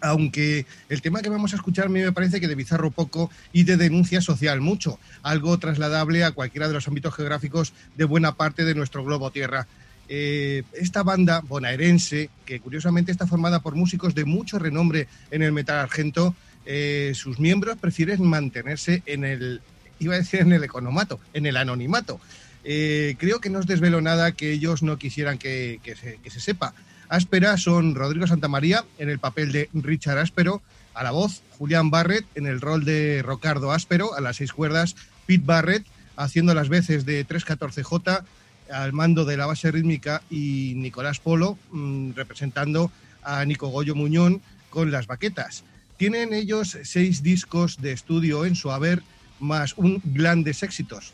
aunque 0.00 0.66
el 0.88 1.02
tema 1.02 1.22
que 1.22 1.28
vamos 1.28 1.52
a 1.52 1.56
escuchar 1.56 1.86
a 1.86 1.88
mí 1.88 2.00
me 2.00 2.12
parece 2.12 2.40
que 2.40 2.48
de 2.48 2.54
bizarro 2.54 2.90
poco 2.90 3.30
y 3.52 3.64
de 3.64 3.76
denuncia 3.76 4.20
social 4.20 4.60
mucho, 4.60 4.98
algo 5.22 5.58
trasladable 5.58 6.24
a 6.24 6.32
cualquiera 6.32 6.68
de 6.68 6.74
los 6.74 6.88
ámbitos 6.88 7.14
geográficos 7.14 7.72
de 7.96 8.04
buena 8.04 8.34
parte 8.36 8.64
de 8.64 8.74
nuestro 8.74 9.04
globo 9.04 9.30
tierra. 9.30 9.66
Eh, 10.10 10.62
esta 10.72 11.02
banda 11.02 11.40
bonaerense, 11.40 12.30
que 12.46 12.60
curiosamente 12.60 13.12
está 13.12 13.26
formada 13.26 13.60
por 13.60 13.74
músicos 13.74 14.14
de 14.14 14.24
mucho 14.24 14.58
renombre 14.58 15.08
en 15.30 15.42
el 15.42 15.52
metal 15.52 15.78
argento, 15.78 16.34
eh, 16.64 17.12
sus 17.14 17.38
miembros 17.38 17.76
prefieren 17.78 18.24
mantenerse 18.24 19.02
en 19.06 19.24
el, 19.24 19.60
iba 19.98 20.14
a 20.14 20.18
decir 20.18 20.40
en 20.40 20.52
el 20.52 20.64
economato, 20.64 21.20
en 21.34 21.46
el 21.46 21.56
anonimato. 21.56 22.20
Eh, 22.64 23.16
creo 23.18 23.40
que 23.40 23.50
no 23.50 23.60
os 23.60 23.66
desvelo 23.66 24.00
nada 24.00 24.32
que 24.32 24.52
ellos 24.52 24.82
no 24.82 24.98
quisieran 24.98 25.38
que, 25.38 25.80
se 26.26 26.40
sepa. 26.40 26.74
Áspera 27.08 27.56
son 27.56 27.94
Rodrigo 27.94 28.26
Santamaría 28.26 28.84
en 28.98 29.08
el 29.08 29.18
papel 29.18 29.52
de 29.52 29.70
Richard 29.72 30.18
Áspero, 30.18 30.62
a 30.94 31.02
la 31.02 31.10
voz 31.10 31.42
Julián 31.58 31.90
Barrett 31.90 32.26
en 32.34 32.46
el 32.46 32.60
rol 32.60 32.84
de 32.84 33.22
Rocardo 33.22 33.72
Áspero, 33.72 34.14
a 34.14 34.20
las 34.20 34.36
seis 34.36 34.52
cuerdas 34.52 34.96
Pete 35.26 35.44
Barrett 35.44 35.86
haciendo 36.16 36.52
las 36.54 36.68
veces 36.68 37.06
de 37.06 37.26
314J 37.26 38.24
al 38.70 38.92
mando 38.92 39.24
de 39.24 39.36
la 39.36 39.46
base 39.46 39.70
rítmica 39.70 40.22
y 40.28 40.74
Nicolás 40.76 41.20
Polo 41.20 41.58
mm, 41.70 42.12
representando 42.14 42.90
a 43.22 43.44
Nico 43.44 43.68
Goyo 43.68 43.94
Muñón 43.94 44.42
con 44.70 44.90
las 44.90 45.06
baquetas. 45.06 45.64
Tienen 45.96 46.32
ellos 46.32 46.78
seis 46.82 47.22
discos 47.22 47.80
de 47.80 47.92
estudio 47.92 48.44
en 48.44 48.54
su 48.54 48.70
haber, 48.70 49.02
más 49.40 49.74
un 49.76 50.00
grandes 50.04 50.62
éxitos. 50.62 51.12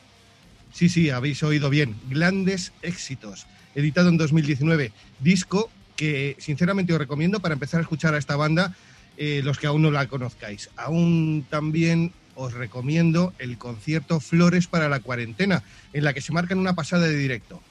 Sí, 0.75 0.89
sí, 0.89 1.09
habéis 1.09 1.41
oído 1.45 1.71
bien, 1.71 1.95
grandes 2.11 2.73
éxitos. 2.83 3.47
Editado 3.77 4.09
en 4.09 4.17
2019. 4.17 4.91
Disco 5.21 5.71
que 5.95 6.35
sinceramente 6.41 6.93
os 6.93 6.99
recomiendo 6.99 7.39
para 7.39 7.55
empezar 7.55 7.79
a 7.79 7.83
escuchar 7.83 8.15
a 8.15 8.19
esta 8.19 8.35
banda, 8.35 8.75
eh, 9.17 9.41
los 9.45 9.59
que 9.59 9.69
aún 9.69 9.83
no 9.83 9.93
la 9.93 10.09
conozcáis. 10.09 10.71
Aún 10.75 11.47
también 11.49 12.11
os 12.35 12.55
recomiendo 12.55 13.33
el 13.39 13.57
concierto 13.57 14.19
Flores 14.19 14.67
para 14.67 14.89
la 14.89 14.99
cuarentena, 14.99 15.63
en 15.93 16.03
la 16.03 16.13
que 16.13 16.21
se 16.21 16.33
marcan 16.33 16.59
una 16.59 16.75
pasada 16.75 17.07
de 17.07 17.17
directo. 17.17 17.63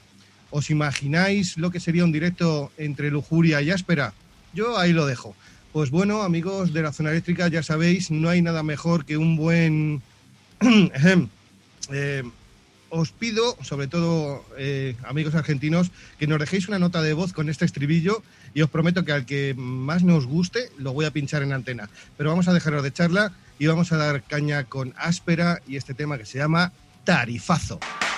¿Os 0.49 0.69
imagináis 0.69 1.57
lo 1.57 1.71
que 1.71 1.81
sería 1.81 2.05
un 2.05 2.13
directo 2.13 2.71
entre 2.77 3.11
lujuria 3.11 3.61
y 3.61 3.71
áspera? 3.71 4.13
Yo 4.53 4.77
ahí 4.77 4.93
lo 4.93 5.05
dejo. 5.05 5.35
Pues 5.73 5.89
bueno, 5.89 6.21
amigos 6.21 6.71
de 6.71 6.83
la 6.83 6.93
zona 6.93 7.11
eléctrica, 7.11 7.49
ya 7.49 7.63
sabéis, 7.63 8.11
no 8.11 8.29
hay 8.29 8.41
nada 8.41 8.63
mejor 8.63 9.03
que 9.03 9.17
un 9.17 9.35
buen... 9.35 10.01
eh, 11.91 12.23
os 12.93 13.11
pido, 13.11 13.57
sobre 13.63 13.87
todo 13.87 14.45
eh, 14.55 14.95
amigos 15.03 15.33
argentinos, 15.33 15.89
que 16.19 16.27
nos 16.27 16.37
dejéis 16.37 16.67
una 16.67 16.77
nota 16.77 17.01
de 17.01 17.13
voz 17.13 17.33
con 17.33 17.49
este 17.49 17.65
estribillo 17.65 18.21
y 18.53 18.61
os 18.61 18.69
prometo 18.69 19.03
que 19.03 19.11
al 19.11 19.25
que 19.25 19.55
más 19.57 20.03
nos 20.03 20.27
guste 20.27 20.69
lo 20.77 20.93
voy 20.93 21.05
a 21.05 21.11
pinchar 21.11 21.41
en 21.41 21.53
antena. 21.53 21.89
Pero 22.17 22.29
vamos 22.29 22.47
a 22.47 22.53
dejaros 22.53 22.83
de 22.83 22.93
charla 22.93 23.33
y 23.57 23.65
vamos 23.65 23.91
a 23.91 23.97
dar 23.97 24.21
caña 24.21 24.65
con 24.65 24.93
áspera 24.95 25.61
y 25.67 25.77
este 25.77 25.95
tema 25.95 26.19
que 26.19 26.25
se 26.25 26.37
llama 26.37 26.71
Tarifazo. 27.03 27.79
Tarifazo 27.79 28.12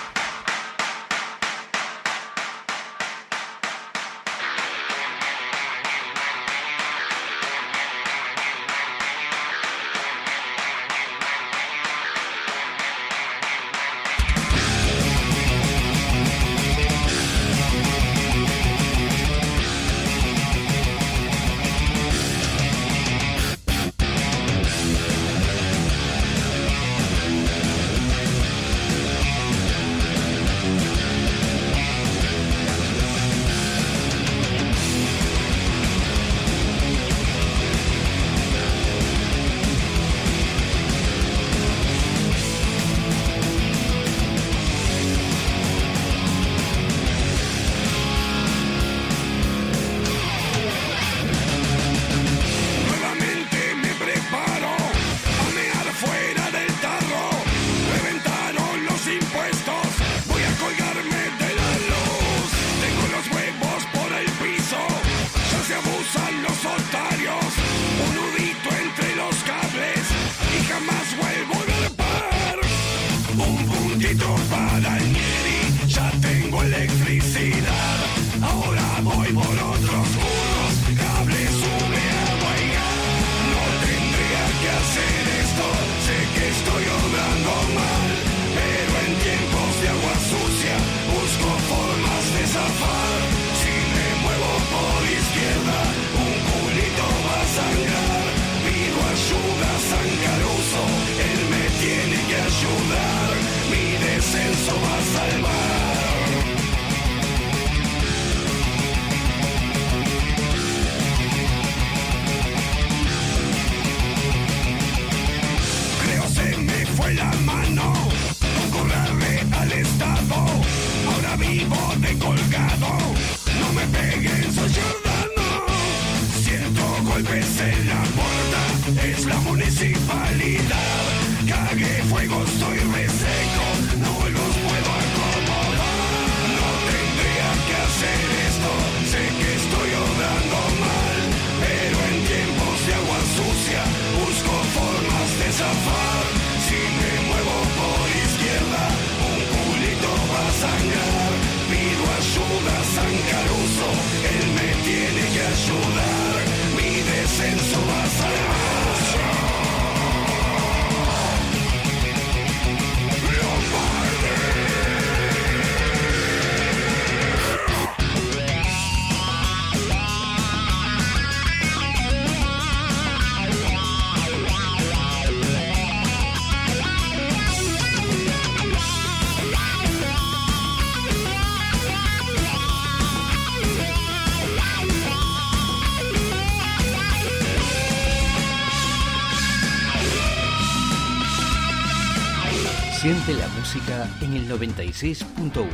96.1. 194.58 195.66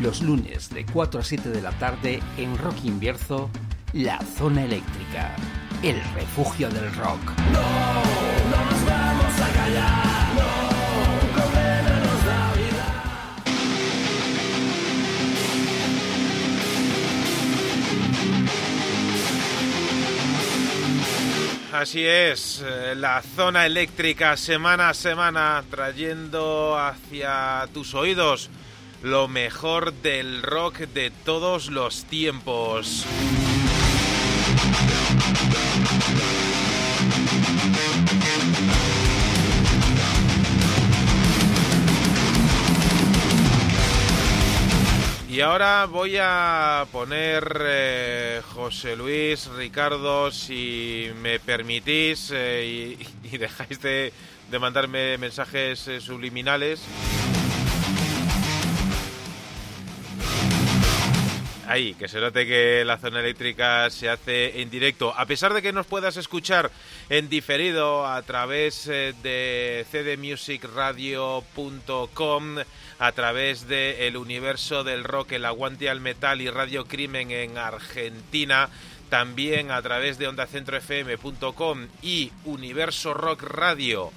Los 0.00 0.22
lunes 0.22 0.70
de 0.70 0.84
4 0.86 1.20
a 1.20 1.22
7 1.22 1.48
de 1.50 1.62
la 1.62 1.72
tarde 1.72 2.20
en 2.36 2.56
Rock 2.58 2.84
Invierzo, 2.84 3.50
La 3.92 4.20
Zona 4.20 4.64
Eléctrica, 4.64 5.34
el 5.82 5.96
refugio 6.14 6.68
del 6.68 6.94
rock. 6.94 7.32
Así 21.78 22.06
es, 22.06 22.64
eh, 22.66 22.94
la 22.96 23.20
zona 23.20 23.66
eléctrica 23.66 24.38
semana 24.38 24.88
a 24.88 24.94
semana 24.94 25.62
trayendo 25.70 26.78
hacia 26.78 27.68
tus 27.74 27.92
oídos 27.92 28.48
lo 29.02 29.28
mejor 29.28 29.92
del 29.92 30.42
rock 30.42 30.78
de 30.78 31.10
todos 31.10 31.68
los 31.68 32.06
tiempos. 32.06 33.04
Y 45.36 45.42
ahora 45.42 45.84
voy 45.84 46.16
a 46.18 46.86
poner, 46.90 47.60
eh, 47.60 48.40
José 48.54 48.96
Luis, 48.96 49.46
Ricardo, 49.48 50.30
si 50.30 51.10
me 51.20 51.38
permitís 51.38 52.32
eh, 52.34 52.96
y, 53.22 53.28
dejáis 53.36 53.82
de, 53.82 54.14
mandarme 54.58 55.18
mensajes 55.18 55.88
eh, 55.88 56.00
subliminales. 56.00 56.80
Ahí, 61.68 61.92
que 61.92 62.08
se 62.08 62.18
note 62.18 62.46
que 62.46 62.82
la 62.86 62.96
zona 62.96 63.20
eléctrica 63.20 63.90
se 63.90 64.08
hace 64.08 64.62
en 64.62 64.70
directo. 64.70 65.12
A 65.14 65.26
pesar 65.26 65.52
de 65.52 65.60
que 65.60 65.74
nos 65.74 65.84
puedas 65.84 66.16
escuchar 66.16 66.70
en 67.10 67.28
diferido 67.28 68.06
a 68.06 68.22
través 68.22 68.86
de 68.86 69.84
cdmusicradio.com, 69.90 72.56
a 72.98 73.12
través 73.12 73.68
de 73.68 74.06
El 74.06 74.16
Universo 74.16 74.84
del 74.84 75.04
Rock, 75.04 75.32
El 75.32 75.44
Aguante 75.44 75.90
al 75.90 76.00
Metal 76.00 76.40
y 76.40 76.50
Radio 76.50 76.86
Crimen 76.86 77.30
en 77.30 77.58
Argentina, 77.58 78.68
también 79.10 79.70
a 79.70 79.80
través 79.82 80.18
de 80.18 80.28
ondacentrofm.com 80.28 81.86
y 82.02 82.32
Universo 82.44 83.14
Rock 83.14 83.42
Radio 83.42 84.12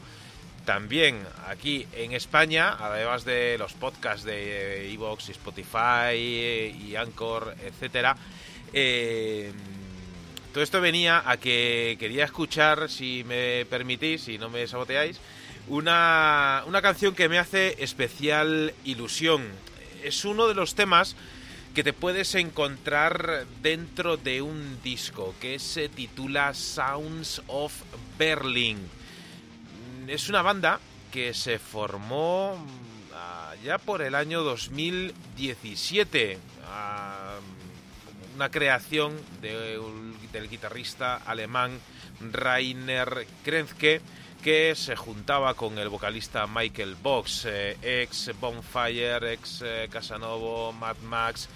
también 0.69 1.25
aquí 1.47 1.87
en 1.93 2.11
España, 2.11 2.75
además 2.79 3.25
de 3.25 3.57
los 3.57 3.73
podcasts 3.73 4.23
de 4.23 4.93
Evox, 4.93 5.29
Spotify 5.29 6.13
y 6.13 6.95
Anchor, 6.95 7.55
etcétera. 7.65 8.15
Eh, 8.71 9.51
todo 10.53 10.63
esto 10.63 10.79
venía 10.79 11.23
a 11.25 11.37
que 11.37 11.97
quería 11.99 12.25
escuchar, 12.25 12.87
si 12.87 13.23
me 13.23 13.65
permitís, 13.65 14.21
si 14.21 14.37
no 14.37 14.49
me 14.49 14.67
saboteáis, 14.67 15.19
una, 15.69 16.63
una 16.67 16.81
canción 16.81 17.15
que 17.15 17.29
me 17.29 17.39
hace 17.39 17.81
especial 17.81 18.73
ilusión. 18.83 19.43
Es 20.03 20.25
uno 20.25 20.47
de 20.47 20.55
los 20.55 20.75
temas 20.75 21.15
que 21.73 21.83
te 21.83 21.93
puedes 21.93 22.35
encontrar 22.35 23.45
dentro 23.61 24.17
de 24.17 24.41
un 24.41 24.81
disco 24.83 25.33
que 25.39 25.59
se 25.59 25.87
titula 25.87 26.53
Sounds 26.53 27.41
of 27.47 27.73
Berlin 28.17 28.77
es 30.09 30.27
una 30.27 30.41
banda 30.41 30.79
que 31.11 31.35
se 31.35 31.59
formó 31.59 32.57
ya 33.63 33.77
por 33.77 34.01
el 34.01 34.15
año 34.15 34.41
2017. 34.41 36.37
Uh, 36.37 38.35
una 38.35 38.49
creación 38.49 39.13
de, 39.41 39.79
del 40.31 40.49
guitarrista 40.49 41.17
alemán 41.17 41.79
Rainer 42.31 43.27
Krenzke 43.43 44.01
que 44.41 44.75
se 44.75 44.95
juntaba 44.95 45.53
con 45.53 45.77
el 45.77 45.89
vocalista 45.89 46.47
Michael 46.47 46.95
Box, 46.95 47.45
eh, 47.45 47.77
ex 47.81 48.31
Bonfire, 48.39 49.33
ex 49.33 49.61
eh, 49.65 49.87
Casanova, 49.91 50.71
Mad 50.71 50.97
Max. 51.03 51.49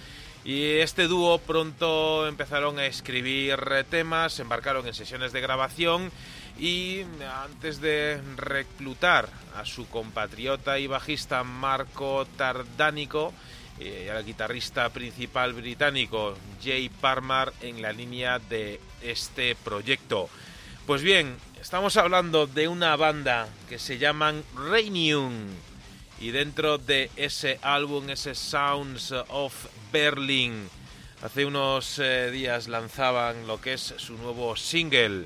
Y 0.43 0.79
este 0.79 1.07
dúo 1.07 1.37
pronto 1.37 2.27
empezaron 2.27 2.77
a 2.77 2.85
escribir 2.85 3.57
temas, 3.89 4.39
embarcaron 4.39 4.85
en 4.85 4.93
sesiones 4.93 5.31
de 5.31 5.39
grabación 5.39 6.11
y 6.59 7.03
antes 7.45 7.79
de 7.79 8.21
reclutar 8.35 9.29
a 9.55 9.65
su 9.65 9.87
compatriota 9.87 10.79
y 10.79 10.87
bajista 10.87 11.43
Marco 11.43 12.27
Tardánico 12.37 13.33
y 13.79 14.09
al 14.09 14.25
guitarrista 14.25 14.89
principal 14.89 15.53
británico 15.53 16.35
Jay 16.61 16.89
Parmar 16.89 17.53
en 17.61 17.81
la 17.81 17.93
línea 17.93 18.39
de 18.39 18.79
este 19.01 19.55
proyecto. 19.55 20.29
Pues 20.85 21.01
bien, 21.01 21.37
estamos 21.63 21.95
hablando 21.95 22.45
de 22.45 22.67
una 22.67 22.97
banda 22.97 23.47
que 23.69 23.79
se 23.79 23.97
llaman 23.97 24.43
Reunion 24.53 25.47
y 26.19 26.31
dentro 26.31 26.77
de 26.77 27.09
ese 27.15 27.57
álbum, 27.61 28.09
ese 28.09 28.35
Sounds 28.35 29.13
of 29.29 29.53
Berlin, 29.89 30.69
hace 31.23 31.45
unos 31.45 31.99
eh, 31.99 32.31
días 32.31 32.67
lanzaban 32.67 33.47
lo 33.47 33.61
que 33.61 33.73
es 33.73 33.93
su 33.97 34.17
nuevo 34.17 34.57
single 34.57 35.25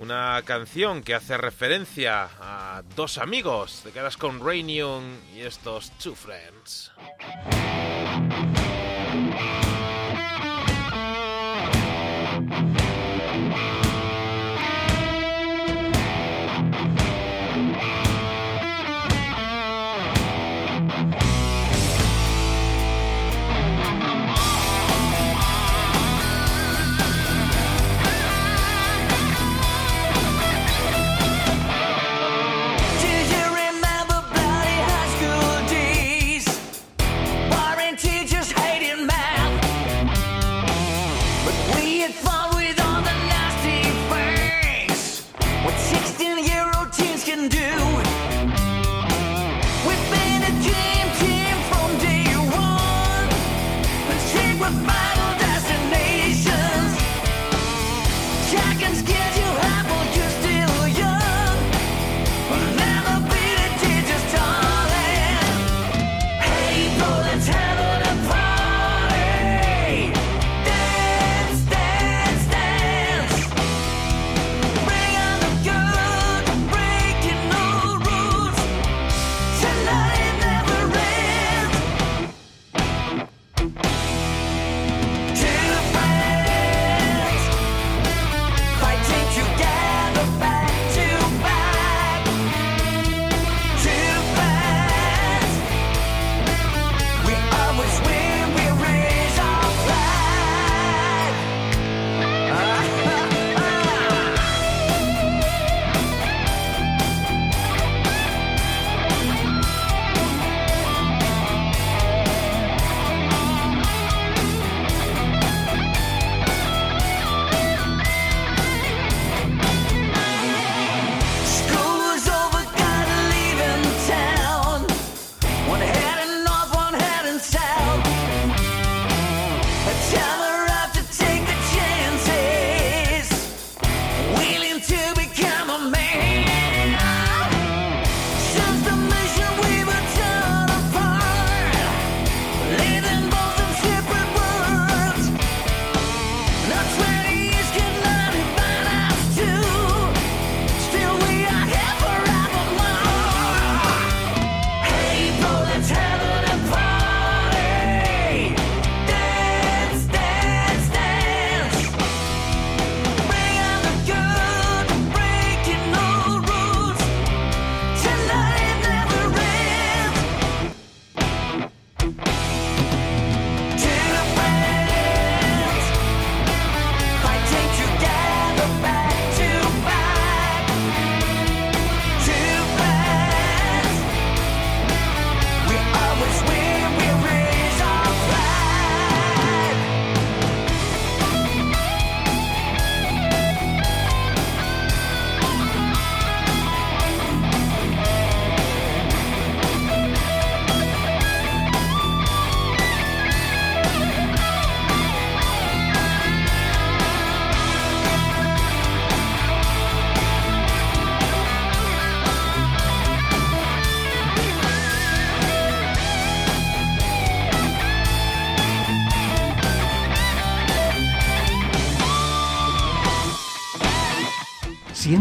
una 0.00 0.42
canción 0.44 1.02
que 1.02 1.14
hace 1.14 1.36
referencia 1.36 2.28
a 2.40 2.82
dos 2.96 3.18
amigos. 3.18 3.80
Te 3.82 3.92
quedas 3.92 4.16
con 4.16 4.44
Rainium 4.44 5.04
y 5.34 5.40
estos 5.40 5.90
Two 5.98 6.14
Friends. 6.14 6.92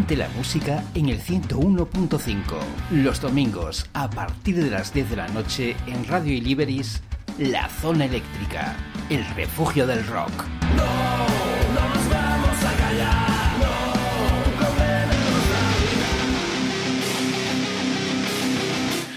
Siente 0.06 0.24
la 0.24 0.30
música 0.38 0.84
en 0.94 1.10
el 1.10 1.20
101.5. 1.20 2.40
Los 2.92 3.22
domingos, 3.22 3.90
a 3.94 4.08
partir 4.08 4.64
de 4.64 4.70
las 4.70 4.94
10 4.94 5.10
de 5.10 5.16
la 5.16 5.28
noche, 5.30 5.76
en 5.88 6.06
Radio 6.06 6.32
Iliberis, 6.32 7.02
La 7.40 7.68
Zona 7.68 8.06
Eléctrica, 8.06 8.76
el 9.10 9.26
refugio 9.34 9.88
del 9.88 10.06
rock. 10.06 10.30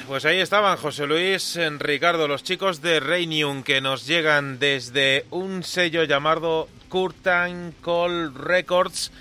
Pues 0.07 0.25
ahí 0.25 0.39
estaban 0.39 0.79
José 0.79 1.07
Luis, 1.07 1.59
Ricardo, 1.81 2.27
los 2.29 2.45
chicos 2.45 2.81
de 2.81 3.01
Reinium 3.01 3.63
que 3.63 3.83
nos 3.83 4.07
llegan 4.07 4.59
desde 4.59 5.27
un 5.31 5.65
sello 5.65 6.05
llamado 6.05 6.67
Curtain 6.89 7.75
Call 7.85 8.35
Records 8.35 9.13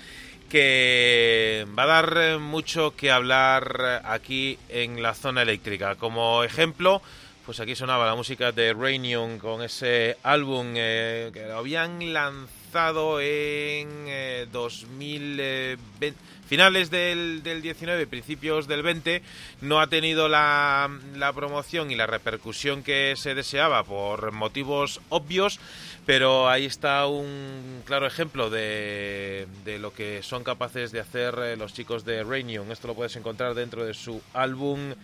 que 0.48 1.66
va 1.78 1.82
a 1.84 1.86
dar 1.86 2.14
eh, 2.16 2.38
mucho 2.38 2.96
que 2.96 3.10
hablar 3.10 4.02
aquí 4.04 4.58
en 4.68 5.02
la 5.02 5.14
zona 5.14 5.42
eléctrica. 5.42 5.96
Como 5.96 6.42
ejemplo, 6.42 7.02
pues 7.44 7.60
aquí 7.60 7.74
sonaba 7.74 8.06
la 8.06 8.14
música 8.14 8.52
de 8.52 8.72
Rainium 8.72 9.38
con 9.38 9.62
ese 9.62 10.16
álbum 10.22 10.74
eh, 10.74 11.30
que 11.32 11.46
lo 11.46 11.58
habían 11.58 12.12
lanzado 12.12 13.20
en 13.20 14.06
2020 14.52 15.76
eh, 16.00 16.12
finales 16.48 16.90
del, 16.90 17.42
del, 17.42 17.60
19, 17.60 18.06
principios 18.06 18.66
del 18.66 18.82
20, 18.82 19.22
no 19.60 19.80
ha 19.80 19.86
tenido 19.86 20.28
la, 20.28 20.90
la, 21.14 21.32
promoción 21.34 21.90
y 21.90 21.94
la 21.94 22.06
repercusión 22.06 22.82
que 22.82 23.14
se 23.16 23.34
deseaba 23.34 23.84
por 23.84 24.32
motivos 24.32 25.00
obvios, 25.10 25.60
pero 26.08 26.48
ahí 26.48 26.64
está 26.64 27.06
un 27.06 27.82
claro 27.84 28.06
ejemplo 28.06 28.48
de, 28.48 29.46
de 29.66 29.78
lo 29.78 29.92
que 29.92 30.22
son 30.22 30.42
capaces 30.42 30.90
de 30.90 31.00
hacer 31.00 31.34
eh, 31.38 31.54
los 31.54 31.74
chicos 31.74 32.02
de 32.06 32.24
Rainium. 32.24 32.72
Esto 32.72 32.88
lo 32.88 32.94
puedes 32.94 33.14
encontrar 33.16 33.52
dentro 33.52 33.84
de 33.84 33.92
su 33.92 34.22
álbum 34.32 34.94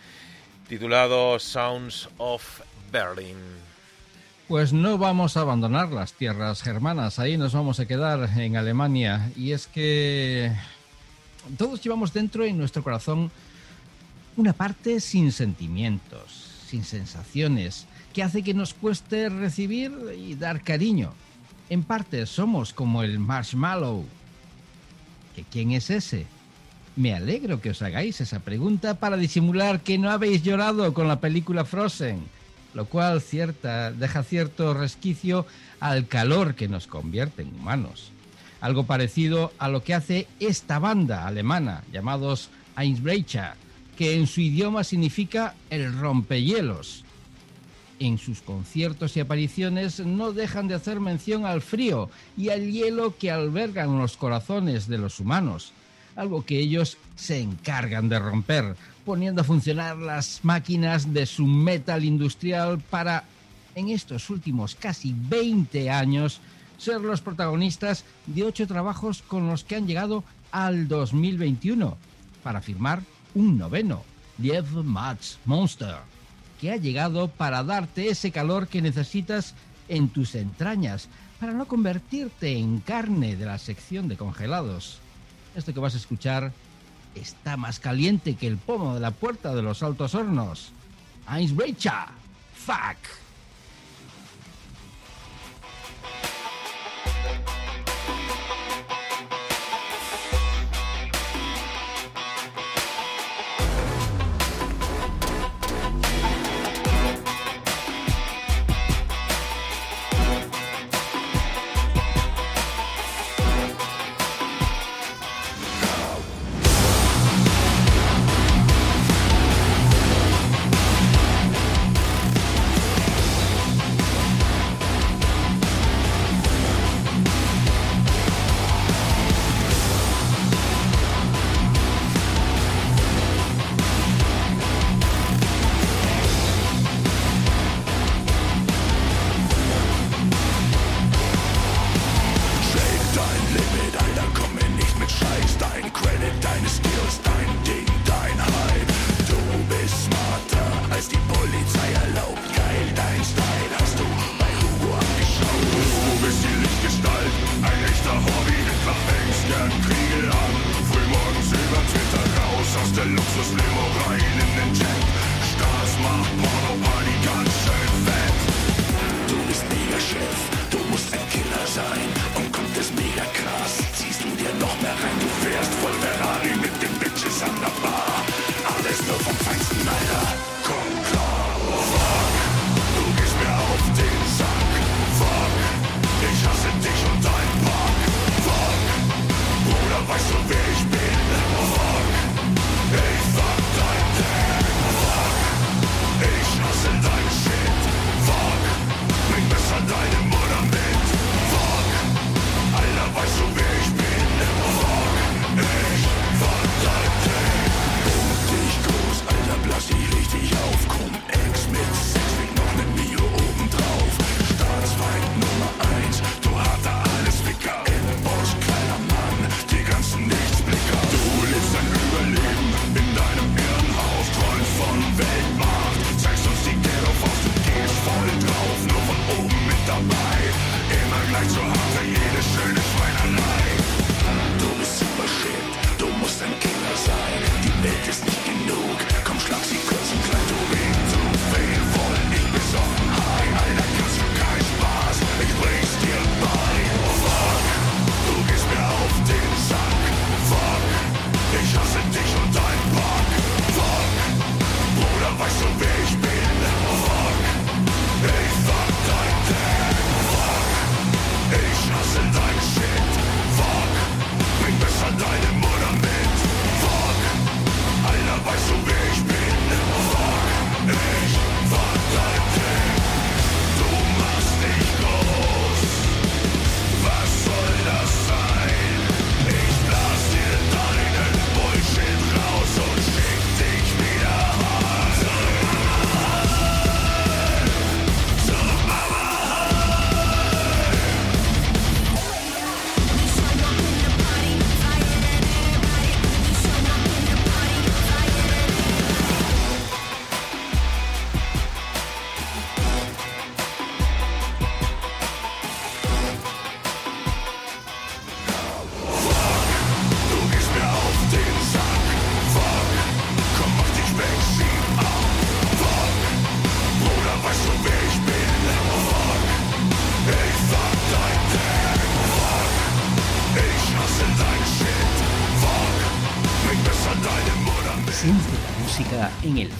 titulado 0.67 1.37
Sounds 1.37 2.09
of 2.17 2.61
Berlin. 2.91 3.37
Pues 4.47 4.73
no 4.73 4.97
vamos 4.97 5.37
a 5.37 5.41
abandonar 5.41 5.91
las 5.91 6.13
tierras 6.13 6.63
germanas, 6.63 7.19
ahí 7.19 7.37
nos 7.37 7.53
vamos 7.53 7.79
a 7.79 7.85
quedar 7.85 8.27
en 8.39 8.57
Alemania. 8.57 9.31
Y 9.35 9.51
es 9.51 9.67
que 9.67 10.51
Todos 11.55 11.83
llevamos 11.83 12.13
dentro 12.13 12.45
en 12.45 12.57
nuestro 12.57 12.81
corazón 12.81 13.29
una 14.37 14.53
parte 14.53 14.99
sin 14.99 15.31
sentimientos, 15.31 16.49
sin 16.67 16.83
sensaciones, 16.83 17.85
que 18.15 18.23
hace 18.23 18.43
que 18.43 18.53
nos 18.53 18.73
cueste 18.73 19.27
recibir 19.27 19.91
y 20.17 20.35
dar 20.35 20.63
cariño. 20.63 21.11
En 21.69 21.83
parte 21.83 22.25
somos 22.25 22.71
como 22.71 23.03
el 23.03 23.19
marshmallow. 23.19 24.05
¿Que 25.35 25.43
¿Quién 25.43 25.73
es 25.73 25.89
ese? 25.89 26.25
Me 26.95 27.13
alegro 27.13 27.59
que 27.59 27.71
os 27.71 27.81
hagáis 27.81 28.21
esa 28.21 28.39
pregunta 28.39 28.93
para 28.99 29.17
disimular 29.17 29.81
que 29.81 29.97
no 29.97 30.09
habéis 30.11 30.43
llorado 30.43 30.93
con 30.93 31.09
la 31.09 31.19
película 31.19 31.65
Frozen, 31.65 32.23
lo 32.73 32.85
cual 32.85 33.19
cierta, 33.19 33.91
deja 33.91 34.23
cierto 34.23 34.73
resquicio 34.73 35.45
al 35.81 36.07
calor 36.07 36.55
que 36.55 36.69
nos 36.69 36.87
convierte 36.87 37.41
en 37.41 37.53
humanos. 37.53 38.11
Algo 38.61 38.85
parecido 38.85 39.51
a 39.57 39.67
lo 39.67 39.83
que 39.83 39.93
hace 39.93 40.29
esta 40.39 40.79
banda 40.79 41.27
alemana, 41.27 41.83
llamados 41.91 42.49
Eisbrecher, 42.77 43.55
que 43.97 44.15
en 44.15 44.25
su 44.25 44.39
idioma 44.39 44.85
significa 44.85 45.53
el 45.69 45.91
rompehielos. 45.99 47.04
En 47.99 48.17
sus 48.17 48.41
conciertos 48.41 49.15
y 49.15 49.21
apariciones 49.21 50.01
no 50.01 50.33
dejan 50.33 50.67
de 50.67 50.75
hacer 50.75 50.99
mención 50.99 51.45
al 51.45 51.61
frío 51.61 52.09
y 52.35 52.49
al 52.49 52.69
hielo 52.69 53.15
que 53.17 53.31
albergan 53.31 53.97
los 53.97 54.17
corazones 54.17 54.87
de 54.87 54.97
los 54.97 55.21
humanos, 55.21 55.71
algo 56.17 56.43
que 56.43 56.59
ellos 56.59 56.97
se 57.15 57.39
encargan 57.39 58.09
de 58.09 58.19
romper, 58.19 58.75
poniendo 59.05 59.41
a 59.41 59.45
funcionar 59.45 59.97
las 59.97 60.41
máquinas 60.43 61.13
de 61.13 61.25
su 61.25 61.45
metal 61.45 62.03
industrial 62.03 62.81
para, 62.81 63.23
en 63.75 63.89
estos 63.89 64.29
últimos 64.29 64.75
casi 64.75 65.15
20 65.17 65.89
años, 65.89 66.41
ser 66.77 66.99
los 66.99 67.21
protagonistas 67.21 68.03
de 68.25 68.43
ocho 68.43 68.67
trabajos 68.67 69.21
con 69.21 69.47
los 69.47 69.63
que 69.63 69.77
han 69.77 69.87
llegado 69.87 70.25
al 70.51 70.89
2021 70.89 71.97
para 72.43 72.61
firmar 72.61 73.01
un 73.33 73.57
noveno, 73.57 74.03
Live 74.37 74.83
Match 74.83 75.35
Monster, 75.45 75.95
ha 76.71 76.77
llegado 76.77 77.27
para 77.27 77.63
darte 77.63 78.09
ese 78.09 78.31
calor 78.31 78.67
que 78.67 78.81
necesitas 78.81 79.53
en 79.87 80.09
tus 80.09 80.35
entrañas, 80.35 81.09
para 81.39 81.53
no 81.53 81.67
convertirte 81.67 82.57
en 82.57 82.79
carne 82.79 83.35
de 83.35 83.45
la 83.45 83.57
sección 83.57 84.07
de 84.07 84.17
congelados. 84.17 84.99
Esto 85.55 85.73
que 85.73 85.79
vas 85.79 85.93
a 85.93 85.97
escuchar 85.97 86.51
está 87.13 87.57
más 87.57 87.79
caliente 87.79 88.35
que 88.35 88.47
el 88.47 88.57
pomo 88.57 88.93
de 88.93 88.99
la 88.99 89.11
puerta 89.11 89.53
de 89.53 89.61
los 89.61 89.83
altos 89.83 90.15
hornos. 90.15 90.71
Eisbrecher, 91.29 92.09
fuck. 92.55 93.24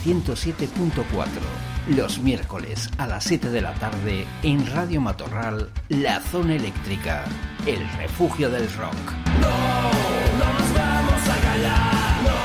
107.4. 0.06 1.26
Los 1.88 2.20
miércoles 2.20 2.92
a 3.00 3.08
las 3.08 3.24
7 3.24 3.50
de 3.50 3.62
la 3.62 3.74
tarde 3.74 4.28
en 4.44 4.72
Radio 4.72 5.02
Matorral, 5.02 5.72
La 5.90 6.20
Zona 6.20 6.56
Eléctrica, 6.56 7.26
el 7.66 7.80
refugio 7.98 8.52
del 8.52 8.72
rock. 8.74 8.94
No, 9.42 9.50
no 9.50 10.54
nos 10.54 10.74
vamos 10.76 11.28
a 11.28 11.38
callar, 11.42 12.22
no, 12.24 12.38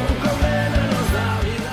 un 0.00 0.16
problema 0.16 0.76
nos 0.86 1.12
da 1.12 1.40
vida. 1.42 1.72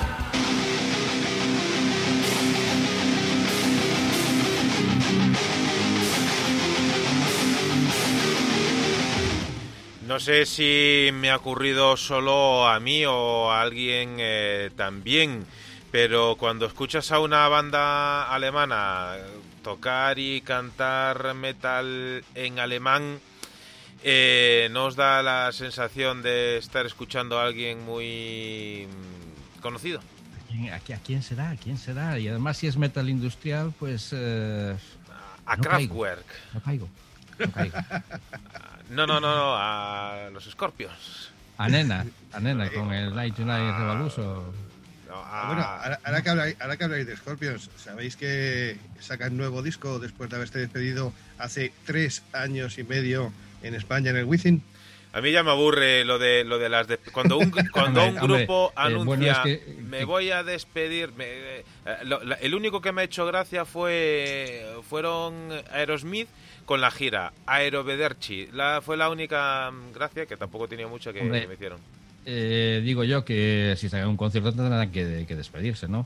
No 10.07 10.19
sé 10.19 10.45
si 10.45 11.09
me 11.13 11.31
ha 11.31 11.37
ocurrido 11.37 11.95
solo 11.95 12.67
a 12.67 12.81
mí 12.81 13.05
o 13.05 13.49
a 13.49 13.61
alguien 13.61 14.17
eh, 14.19 14.40
también, 14.69 15.45
pero 15.91 16.35
cuando 16.37 16.65
escuchas 16.65 17.11
a 17.11 17.19
una 17.19 17.47
banda 17.47 18.31
alemana 18.31 19.15
tocar 19.63 20.19
y 20.19 20.41
cantar 20.41 21.33
metal 21.33 22.23
en 22.35 22.59
alemán, 22.59 23.19
eh, 24.03 24.69
nos 24.71 24.95
da 24.95 25.21
la 25.21 25.51
sensación 25.51 26.21
de 26.21 26.57
estar 26.57 26.85
escuchando 26.85 27.39
a 27.39 27.45
alguien 27.45 27.83
muy 27.85 28.87
conocido. 29.61 29.99
¿A 29.99 30.79
quién, 30.79 30.97
a 30.97 30.99
quién 31.03 31.23
será? 31.23 31.51
¿A 31.51 31.55
quién 31.55 31.77
será? 31.77 32.17
Y 32.19 32.27
además, 32.27 32.57
si 32.57 32.67
es 32.67 32.77
metal 32.77 33.07
industrial, 33.09 33.73
pues. 33.79 34.09
eh, 34.13 34.75
A 35.45 35.55
No 35.57 35.63
caigo. 35.63 36.01
Kraftwerk. 36.01 36.25
no 36.53 36.61
caigo. 36.61 36.89
No 37.39 37.51
caigo. 37.51 37.77
No, 38.89 39.07
no, 39.07 39.21
no, 39.21 39.33
no, 39.33 39.55
a 39.55 40.29
los 40.33 40.43
Scorpions. 40.51 41.30
A 41.61 41.69
Nena, 41.69 42.05
a 42.33 42.39
Nena 42.39 42.69
con 42.71 42.91
el 42.91 43.13
Night 43.13 43.35
to 43.35 43.43
a- 43.43 43.45
Bueno, 45.47 45.61
ahora, 45.61 45.99
ahora 46.03 46.21
que 46.23 46.29
habláis, 46.31 46.55
ahora 46.59 46.75
que 46.77 46.83
habláis 46.85 47.05
de 47.05 47.15
Scorpions, 47.17 47.69
¿sabéis 47.75 48.15
que 48.15 48.77
sacan 48.99 49.37
nuevo 49.37 49.61
disco 49.61 49.99
después 49.99 50.29
de 50.31 50.37
haberse 50.37 50.57
despedido 50.57 51.13
hace 51.37 51.71
tres 51.85 52.23
años 52.33 52.79
y 52.79 52.83
medio 52.83 53.31
en 53.61 53.75
España 53.75 54.09
en 54.09 54.17
el 54.17 54.25
Wizzing? 54.25 54.63
A 55.13 55.21
mí 55.21 55.31
ya 55.33 55.43
me 55.43 55.51
aburre 55.51 56.03
lo 56.05 56.17
de 56.17 56.43
lo 56.45 56.57
de 56.57 56.69
las 56.69 56.87
de- 56.87 56.97
cuando 56.97 57.37
un 57.37 57.51
cuando 57.73 58.01
un 58.07 58.17
Hombre, 58.17 58.37
grupo 58.45 58.69
eh, 58.69 58.73
anuncia 58.77 59.05
bueno, 59.05 59.31
es 59.31 59.39
que- 59.59 59.73
me 59.83 59.97
que- 59.99 60.05
voy 60.05 60.31
a 60.31 60.41
despedir 60.43 61.11
me- 61.13 61.25
eh, 61.27 61.63
lo- 62.05 62.23
la- 62.23 62.35
el 62.35 62.55
único 62.55 62.81
que 62.81 62.91
me 62.93 63.01
ha 63.01 63.03
hecho 63.03 63.25
gracia 63.27 63.65
fue 63.65 64.65
fueron 64.89 65.33
Aerosmith 65.71 66.29
con 66.71 66.79
la 66.79 66.89
gira 66.89 67.33
Aerovederci 67.47 68.47
la 68.53 68.79
fue 68.81 68.95
la 68.95 69.09
única 69.09 69.69
mm, 69.71 69.91
gracia 69.93 70.25
que 70.25 70.37
tampoco 70.37 70.69
tenía 70.69 70.87
mucho 70.87 71.11
que 71.11 71.19
Hombre. 71.19 71.45
me 71.45 71.55
hicieron 71.55 71.79
Eh, 72.25 72.79
digo 72.85 73.03
yo 73.03 73.25
que 73.25 73.75
si 73.77 73.89
sacan 73.89 74.07
un 74.07 74.15
concierto 74.15 74.53
tendrán 74.53 74.89
que, 74.89 75.25
que 75.27 75.35
despedirse, 75.35 75.89
¿no? 75.89 76.05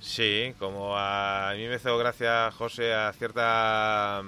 Sí, 0.00 0.54
como 0.58 0.96
a, 0.96 1.50
a 1.50 1.54
mí 1.54 1.66
me 1.68 1.76
hizo 1.76 1.96
gracia, 1.98 2.50
José, 2.50 2.92
a 2.94 3.12
cierta, 3.12 4.22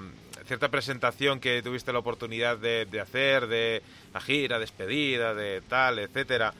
cierta 0.45 0.69
presentación 0.69 1.39
que 1.39 1.61
tuviste 1.61 1.91
la 1.91 1.99
oportunidad 1.99 2.57
de, 2.57 2.85
de 2.85 2.99
hacer, 3.01 3.47
de 3.47 3.81
la 4.13 4.21
gira, 4.21 4.59
despedida, 4.59 5.33
de 5.33 5.61
tal, 5.67 5.99
etcétera. 5.99 6.53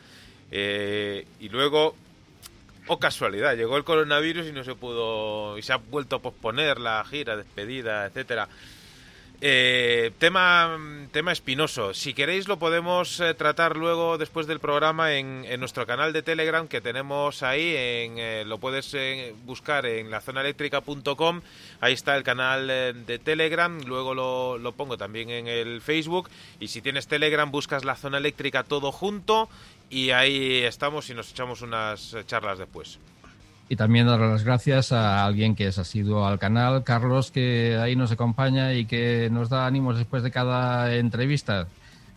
Eh, 0.51 1.25
y 1.39 1.49
luego, 1.49 1.95
oh 2.87 2.99
casualidad, 2.99 3.55
llegó 3.55 3.77
el 3.77 3.83
coronavirus 3.83 4.47
y 4.47 4.51
no 4.51 4.63
se 4.63 4.75
pudo, 4.75 5.57
y 5.57 5.61
se 5.61 5.73
ha 5.73 5.77
vuelto 5.77 6.17
a 6.17 6.21
posponer 6.21 6.79
la 6.79 7.03
gira, 7.05 7.35
despedida, 7.35 8.05
etcétera. 8.05 8.47
Eh, 9.43 10.11
tema, 10.19 10.77
tema 11.11 11.31
espinoso. 11.31 11.95
Si 11.95 12.13
queréis 12.13 12.47
lo 12.47 12.59
podemos 12.59 13.19
eh, 13.19 13.33
tratar 13.33 13.75
luego 13.75 14.19
después 14.19 14.45
del 14.45 14.59
programa 14.59 15.15
en, 15.15 15.59
nuestro 15.59 15.87
canal 15.87 16.13
de 16.13 16.21
Telegram 16.21 16.67
que 16.67 16.79
tenemos 16.79 17.41
ahí. 17.41 17.73
En, 17.75 18.19
eh, 18.19 18.43
lo 18.45 18.59
puedes 18.59 18.93
eh, 18.93 19.33
buscar 19.45 19.87
en 19.87 20.11
lazonaeléctrica.com. 20.11 21.41
Ahí 21.79 21.93
está 21.93 22.15
el 22.17 22.23
canal 22.23 22.67
de 22.67 23.19
Telegram. 23.23 23.81
Luego 23.87 24.13
lo, 24.13 24.71
pongo 24.73 24.95
también 24.95 25.31
en 25.31 25.47
el 25.47 25.81
Facebook. 25.81 26.29
Y 26.59 26.67
si 26.67 26.83
tienes 26.83 27.07
Telegram 27.07 27.49
buscas 27.49 27.83
la 27.83 27.95
zona 27.95 28.19
eléctrica 28.19 28.63
todo 28.63 28.91
junto. 28.91 29.49
Y 29.89 30.11
ahí 30.11 30.59
estamos 30.59 31.09
y 31.09 31.15
nos 31.15 31.31
echamos 31.31 31.63
unas 31.63 32.15
charlas 32.27 32.59
después. 32.59 32.99
Y 33.71 33.77
también 33.77 34.05
dar 34.05 34.19
las 34.19 34.43
gracias 34.43 34.91
a 34.91 35.25
alguien 35.25 35.55
que 35.55 35.67
es 35.67 35.77
asiduo 35.77 36.27
al 36.27 36.39
canal, 36.39 36.83
Carlos, 36.83 37.31
que 37.31 37.77
ahí 37.81 37.95
nos 37.95 38.11
acompaña 38.11 38.73
y 38.73 38.83
que 38.83 39.29
nos 39.31 39.47
da 39.47 39.65
ánimos 39.65 39.97
después 39.97 40.23
de 40.23 40.29
cada 40.29 40.93
entrevista. 40.93 41.69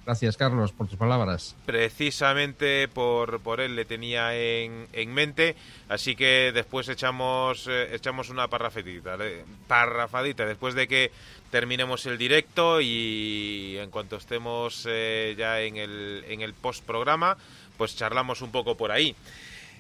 Gracias, 0.05 0.37
Carlos, 0.37 0.73
por 0.73 0.89
tus 0.89 0.99
palabras. 0.99 1.55
precisamente 1.65 2.89
por, 2.89 3.39
por 3.39 3.61
él 3.61 3.77
le 3.77 3.85
tenía 3.85 4.35
en, 4.37 4.89
en 4.93 5.15
mente, 5.15 5.55
así 5.89 6.17
que 6.17 6.51
después 6.53 6.89
echamos 6.89 7.69
eh, 7.71 7.95
echamos 7.95 8.31
una 8.31 8.49
parrafadita, 8.49 9.17
parrafadita 9.69 10.47
después 10.47 10.75
de 10.75 10.89
que 10.89 11.13
terminemos 11.53 12.05
el 12.07 12.19
directo 12.19 12.81
y 12.81 13.77
en 13.79 13.91
cuanto 13.91 14.17
estemos 14.17 14.89
eh, 14.91 15.37
ya 15.39 15.61
en 15.61 15.77
el, 15.77 16.25
en 16.27 16.41
el 16.41 16.53
post 16.53 16.85
programa, 16.85 17.37
pues 17.77 17.95
charlamos 17.95 18.43
un 18.43 18.51
poco 18.51 18.77
por 18.77 18.91
ahí. 18.91 19.15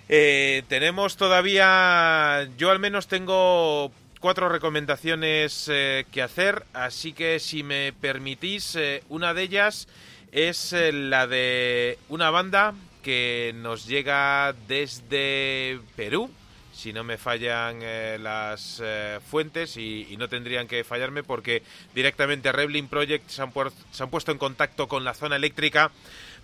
Eh, 0.08 0.62
tenemos 0.68 1.16
todavía, 1.16 2.48
yo 2.58 2.70
al 2.70 2.78
menos 2.78 3.08
tengo 3.08 3.90
cuatro 4.24 4.48
recomendaciones 4.48 5.68
eh, 5.70 6.06
que 6.10 6.22
hacer, 6.22 6.64
así 6.72 7.12
que 7.12 7.38
si 7.38 7.62
me 7.62 7.92
permitís, 7.92 8.74
eh, 8.74 9.02
una 9.10 9.34
de 9.34 9.42
ellas 9.42 9.86
es 10.32 10.72
eh, 10.72 10.92
la 10.92 11.26
de 11.26 11.98
una 12.08 12.30
banda 12.30 12.72
que 13.02 13.52
nos 13.54 13.86
llega 13.86 14.54
desde 14.66 15.78
Perú, 15.94 16.30
si 16.72 16.94
no 16.94 17.04
me 17.04 17.18
fallan 17.18 17.80
las 18.22 18.82
fuentes 19.28 19.76
y, 19.76 20.16
no 20.18 20.30
tendrían 20.30 20.68
que 20.68 20.84
fallarme 20.84 21.22
porque 21.22 21.62
directamente 21.94 22.50
Rebling 22.50 22.88
Project 22.88 23.28
se 23.28 23.42
han, 23.42 23.52
se 23.92 24.02
han 24.02 24.08
puesto 24.08 24.32
en 24.32 24.38
contacto 24.38 24.88
con 24.88 25.04
la 25.04 25.12
zona 25.12 25.36
eléctrica 25.36 25.90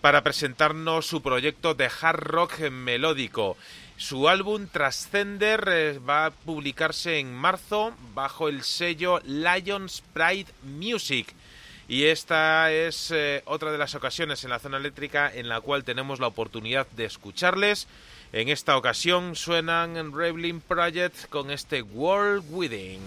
para 0.00 0.22
presentarnos 0.22 1.06
su 1.06 1.22
proyecto 1.22 1.74
de 1.74 1.90
hard 2.00 2.20
rock 2.20 2.60
melódico. 2.70 3.56
Su 3.96 4.28
álbum 4.28 4.66
Transcender 4.66 5.68
eh, 5.68 5.98
va 5.98 6.26
a 6.26 6.30
publicarse 6.30 7.18
en 7.18 7.34
marzo 7.34 7.94
bajo 8.14 8.48
el 8.48 8.62
sello 8.62 9.20
Lions 9.24 10.02
Pride 10.14 10.46
Music. 10.62 11.34
Y 11.86 12.04
esta 12.04 12.72
es 12.72 13.10
eh, 13.10 13.42
otra 13.44 13.72
de 13.72 13.78
las 13.78 13.94
ocasiones 13.94 14.42
en 14.44 14.50
la 14.50 14.58
zona 14.58 14.78
eléctrica 14.78 15.30
en 15.34 15.48
la 15.48 15.60
cual 15.60 15.84
tenemos 15.84 16.18
la 16.18 16.28
oportunidad 16.28 16.86
de 16.92 17.04
escucharles. 17.04 17.88
En 18.32 18.48
esta 18.48 18.76
ocasión 18.76 19.36
suenan 19.36 20.16
Rebling 20.16 20.60
Project 20.60 21.28
con 21.28 21.50
este 21.50 21.82
World 21.82 22.44
Within. 22.48 23.00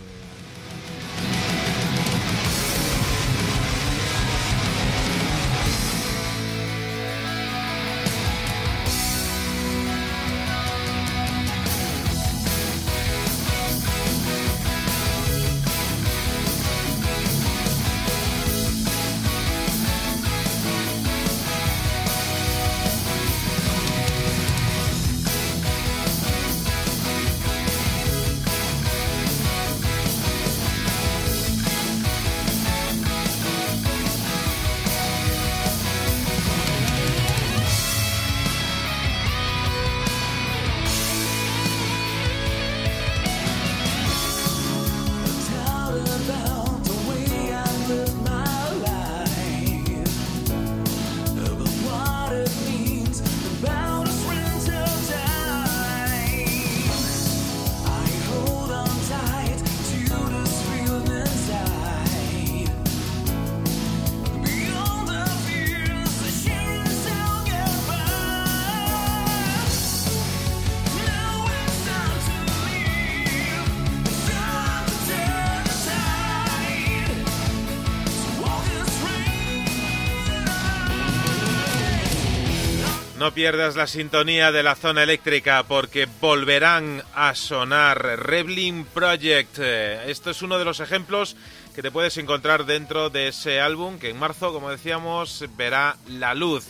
No 83.24 83.34
pierdas 83.34 83.78
la 83.78 83.88
sintonía 83.88 84.52
de 84.52 84.64
la 84.64 84.76
zona 84.76 85.02
eléctrica 85.02 85.64
porque 85.64 86.10
volverán 86.20 87.02
a 87.16 87.34
sonar 87.36 88.20
Rebling 88.20 88.84
Project. 88.84 89.60
Eh, 89.62 90.12
esto 90.12 90.30
es 90.32 90.42
uno 90.42 90.60
de 90.60 90.66
los 90.66 90.82
ejemplos 90.82 91.38
que 91.74 91.82
te 91.82 91.90
puedes 91.90 92.18
encontrar 92.18 92.66
dentro 92.66 93.10
de 93.10 93.30
ese 93.30 93.62
álbum 93.62 93.98
que 93.98 94.10
en 94.10 94.20
marzo, 94.20 94.52
como 94.52 94.70
decíamos, 94.70 95.46
verá 95.56 95.96
la 96.10 96.36
luz. 96.36 96.66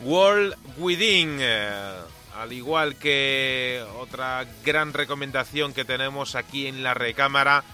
World 0.00 0.54
Within. 0.78 1.38
Eh, 1.40 1.90
al 2.36 2.52
igual 2.52 2.94
que 2.94 3.84
otra 3.98 4.46
gran 4.64 4.92
recomendación 4.92 5.74
que 5.74 5.84
tenemos 5.84 6.36
aquí 6.36 6.68
en 6.68 6.84
la 6.84 6.94
recámara 6.94 7.64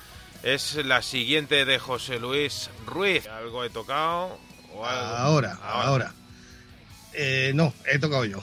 es 0.43 0.77
la 0.77 1.03
siguiente 1.03 1.67
de 1.67 1.79
José 1.79 2.19
Luis 2.19 2.71
Ruiz. 2.87 3.27
¿Algo 3.27 3.63
he 3.63 3.69
tocado? 3.69 4.39
Ahora, 4.75 5.59
ahora. 5.63 6.15
Eh, 7.15 7.53
no, 7.55 7.75
he 7.91 7.99
tocado 7.99 8.25
yo. 8.25 8.43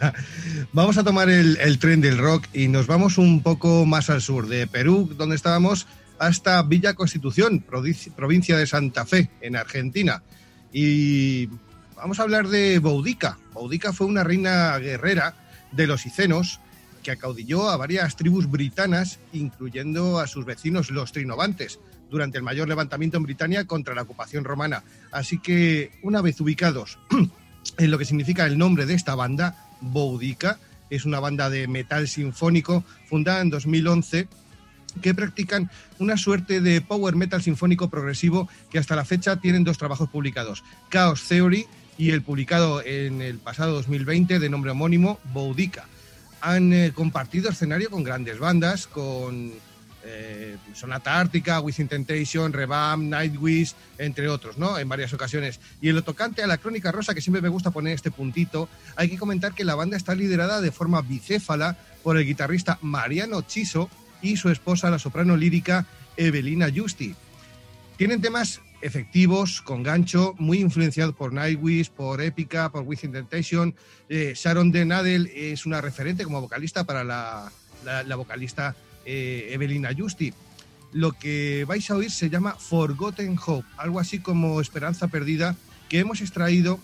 vamos 0.72 0.96
a 0.98 1.04
tomar 1.04 1.28
el, 1.28 1.78
tren 1.78 2.00
del 2.00 2.18
rock 2.18 2.46
y 2.52 2.68
nos 2.68 2.86
vamos 2.86 3.18
un 3.18 3.42
poco 3.42 3.84
más 3.86 4.10
al 4.10 4.22
sur, 4.22 4.46
de 4.48 4.66
Perú, 4.66 5.12
donde 5.16 5.36
estábamos, 5.36 5.86
hasta 6.18 6.62
Villa 6.62 6.94
Constitución, 6.94 7.64
provincia 8.16 8.56
de 8.56 8.66
Santa 8.66 9.04
Fe, 9.04 9.30
en 9.40 9.56
Argentina. 9.56 10.22
Y 10.72 11.48
vamos 11.96 12.20
a 12.20 12.22
hablar 12.22 12.48
de 12.48 12.78
Boudica. 12.78 13.38
Boudica 13.52 13.92
fue 13.92 14.06
una 14.06 14.24
reina 14.24 14.78
guerrera 14.78 15.34
de 15.72 15.86
los 15.86 16.06
Icenos 16.06 16.60
que 17.02 17.10
acaudilló 17.10 17.68
a 17.68 17.76
varias 17.76 18.16
tribus 18.16 18.50
britanas, 18.50 19.18
incluyendo 19.32 20.18
a 20.18 20.26
sus 20.26 20.44
vecinos 20.44 20.90
los 20.90 21.12
trinovantes, 21.12 21.78
durante 22.10 22.38
el 22.38 22.44
mayor 22.44 22.68
levantamiento 22.68 23.16
en 23.16 23.24
Britania 23.24 23.66
contra 23.66 23.94
la 23.94 24.02
ocupación 24.02 24.44
romana. 24.44 24.82
Así 25.12 25.38
que, 25.38 25.92
una 26.02 26.22
vez 26.22 26.40
ubicados 26.40 26.98
en 27.78 27.90
lo 27.90 27.98
que 27.98 28.04
significa 28.04 28.46
el 28.46 28.58
nombre 28.58 28.86
de 28.86 28.94
esta 28.94 29.14
banda, 29.14 29.56
Boudica. 29.80 30.58
Es 30.90 31.04
una 31.04 31.20
banda 31.20 31.50
de 31.50 31.66
metal 31.66 32.08
sinfónico 32.08 32.84
fundada 33.08 33.40
en 33.40 33.50
2011 33.50 34.28
que 35.02 35.14
practican 35.14 35.70
una 35.98 36.16
suerte 36.16 36.60
de 36.60 36.80
power 36.80 37.16
metal 37.16 37.42
sinfónico 37.42 37.90
progresivo 37.90 38.48
que 38.70 38.78
hasta 38.78 38.94
la 38.96 39.04
fecha 39.04 39.36
tienen 39.36 39.64
dos 39.64 39.78
trabajos 39.78 40.08
publicados, 40.08 40.62
Chaos 40.90 41.26
Theory 41.26 41.66
y 41.98 42.10
el 42.10 42.22
publicado 42.22 42.82
en 42.82 43.22
el 43.22 43.38
pasado 43.38 43.72
2020 43.72 44.38
de 44.38 44.48
nombre 44.48 44.70
homónimo 44.70 45.18
Boudica. 45.32 45.86
Han 46.40 46.72
eh, 46.72 46.92
compartido 46.94 47.50
escenario 47.50 47.90
con 47.90 48.04
grandes 48.04 48.38
bandas, 48.38 48.86
con 48.86 49.52
eh, 50.04 50.56
Sonata 50.74 51.18
Ártica, 51.18 51.60
Within 51.60 51.88
Temptation, 51.88 52.52
Rebam, 52.52 53.08
Nightwish, 53.08 53.74
entre 53.98 54.28
otros, 54.28 54.58
¿no? 54.58 54.78
En 54.78 54.88
varias 54.88 55.12
ocasiones. 55.14 55.60
Y 55.80 55.88
en 55.88 55.94
lo 55.94 56.02
tocante 56.02 56.42
a 56.42 56.46
la 56.46 56.58
Crónica 56.58 56.92
Rosa, 56.92 57.14
que 57.14 57.22
siempre 57.22 57.40
me 57.40 57.48
gusta 57.48 57.70
poner 57.70 57.94
este 57.94 58.10
puntito, 58.10 58.68
hay 58.96 59.08
que 59.08 59.16
comentar 59.16 59.54
que 59.54 59.64
la 59.64 59.74
banda 59.74 59.96
está 59.96 60.14
liderada 60.14 60.60
de 60.60 60.72
forma 60.72 61.00
bicéfala 61.00 61.76
por 62.02 62.18
el 62.18 62.26
guitarrista 62.26 62.78
Mariano 62.82 63.42
Chiso 63.42 63.88
y 64.20 64.36
su 64.36 64.50
esposa, 64.50 64.90
la 64.90 64.98
soprano 64.98 65.36
lírica 65.36 65.86
Evelina 66.16 66.68
Justi. 66.74 67.14
Tienen 67.96 68.20
temas 68.20 68.60
efectivos, 68.82 69.62
con 69.62 69.82
gancho, 69.82 70.34
muy 70.38 70.58
influenciados 70.60 71.14
por 71.14 71.32
Nightwish, 71.32 71.90
por 71.90 72.20
Épica, 72.20 72.70
por 72.70 72.82
Within 72.82 73.12
Temptation. 73.12 73.74
Eh, 74.10 74.34
Sharon 74.36 74.70
de 74.70 74.84
Nadel 74.84 75.30
es 75.34 75.64
una 75.64 75.80
referente 75.80 76.24
como 76.24 76.42
vocalista 76.42 76.84
para 76.84 77.04
la 77.04 78.16
vocalista 78.16 78.76
eh, 79.04 79.48
Evelina 79.50 79.90
Justi. 79.96 80.32
Lo 80.92 81.12
que 81.12 81.64
vais 81.66 81.90
a 81.90 81.96
oír 81.96 82.10
se 82.10 82.30
llama 82.30 82.54
Forgotten 82.54 83.38
Hope, 83.44 83.66
algo 83.76 83.98
así 83.98 84.20
como 84.20 84.60
Esperanza 84.60 85.08
Perdida, 85.08 85.56
que 85.88 85.98
hemos 85.98 86.20
extraído 86.20 86.78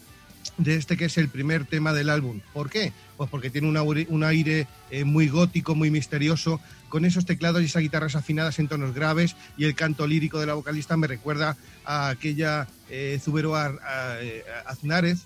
de 0.56 0.76
este 0.76 0.96
que 0.96 1.06
es 1.06 1.18
el 1.18 1.28
primer 1.28 1.64
tema 1.64 1.92
del 1.92 2.10
álbum. 2.10 2.40
¿Por 2.52 2.70
qué? 2.70 2.92
Pues 3.16 3.30
porque 3.30 3.50
tiene 3.50 3.68
un 3.68 4.24
aire 4.24 4.66
eh, 4.90 5.04
muy 5.04 5.28
gótico, 5.28 5.74
muy 5.74 5.90
misterioso, 5.90 6.60
con 6.88 7.04
esos 7.04 7.24
teclados 7.24 7.62
y 7.62 7.66
esas 7.66 7.82
guitarras 7.82 8.16
afinadas 8.16 8.58
en 8.58 8.68
tonos 8.68 8.94
graves 8.94 9.36
y 9.56 9.64
el 9.64 9.74
canto 9.74 10.06
lírico 10.06 10.40
de 10.40 10.46
la 10.46 10.54
vocalista 10.54 10.96
me 10.96 11.06
recuerda 11.06 11.56
a 11.84 12.08
aquella 12.08 12.66
eh, 12.88 13.18
Zubero 13.22 13.54
eh, 13.58 14.44
Aznárez, 14.66 15.24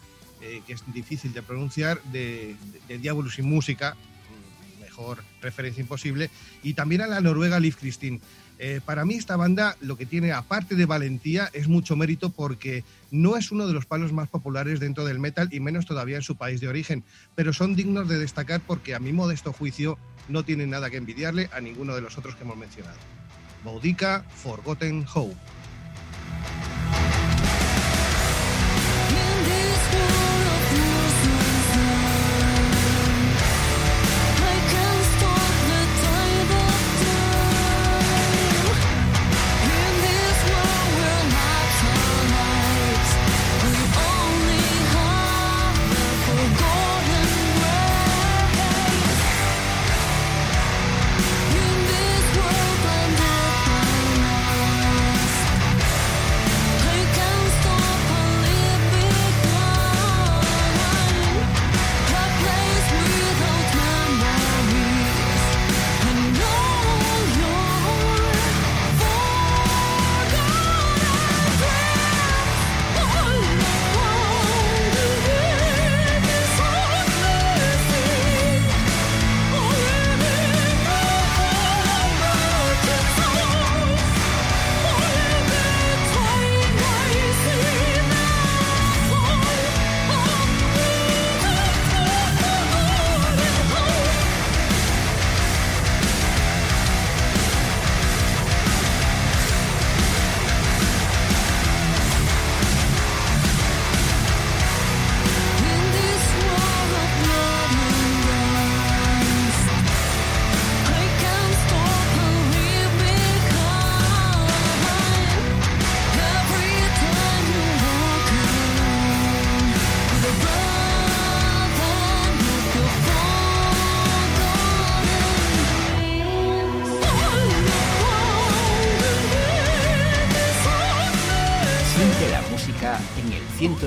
que 0.67 0.75
es 0.75 0.83
difícil 0.93 1.33
de 1.33 1.41
pronunciar, 1.41 2.03
de, 2.13 2.55
de, 2.87 2.99
de 2.99 3.31
sin 3.31 3.47
música, 3.47 3.97
referencia 5.41 5.81
imposible, 5.81 6.31
y 6.63 6.75
también 6.75 7.03
a 7.03 7.07
la 7.07 7.21
noruega 7.21 7.61
Liv 7.61 7.77
Christine. 7.77 8.21
Eh, 8.59 8.81
para 8.85 9.05
mí 9.05 9.15
esta 9.15 9.37
banda 9.37 9.77
lo 9.81 9.97
que 9.97 10.07
tiene, 10.07 10.33
aparte 10.33 10.77
de 10.77 10.87
valentía, 10.87 11.51
es 11.53 11.67
mucho 11.67 11.97
mérito 11.97 12.31
porque 12.31 12.85
no 13.11 13.37
es 13.37 13.51
uno 13.51 13.67
de 13.67 13.73
los 13.73 13.87
palos 13.87 14.13
más 14.13 14.29
populares 14.29 14.79
dentro 14.79 15.05
del 15.05 15.19
metal 15.19 15.49
y 15.51 15.59
menos 15.59 15.87
todavía 15.87 16.17
en 16.17 16.23
su 16.23 16.37
país 16.37 16.61
de 16.61 16.69
origen, 16.69 17.03
pero 17.35 17.53
son 17.53 17.75
dignos 17.75 18.09
de 18.09 18.19
destacar 18.19 18.61
porque 18.61 18.95
a 18.95 19.01
mi 19.01 19.13
modesto 19.13 19.53
juicio 19.53 19.99
no 20.29 20.45
tienen 20.45 20.71
nada 20.71 20.89
que 20.89 20.97
envidiarle 20.97 21.51
a 21.53 21.61
ninguno 21.61 21.95
de 21.95 22.01
los 22.01 22.17
otros 22.17 22.37
que 22.37 22.45
hemos 22.45 22.57
mencionado. 22.57 22.97
Boudica, 23.65 24.25
Forgotten 24.31 25.05
Hope. 25.13 25.35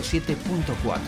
107.4, 0.08 1.00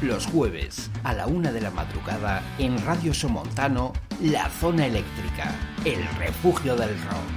los 0.00 0.24
jueves 0.26 0.90
a 1.04 1.12
la 1.12 1.26
una 1.26 1.52
de 1.52 1.60
la 1.60 1.70
madrugada 1.70 2.42
en 2.58 2.82
Radio 2.86 3.12
Somontano, 3.12 3.92
La 4.22 4.48
Zona 4.48 4.86
Eléctrica, 4.86 5.54
el 5.84 6.02
refugio 6.16 6.74
del 6.74 6.88
rock. 6.88 7.35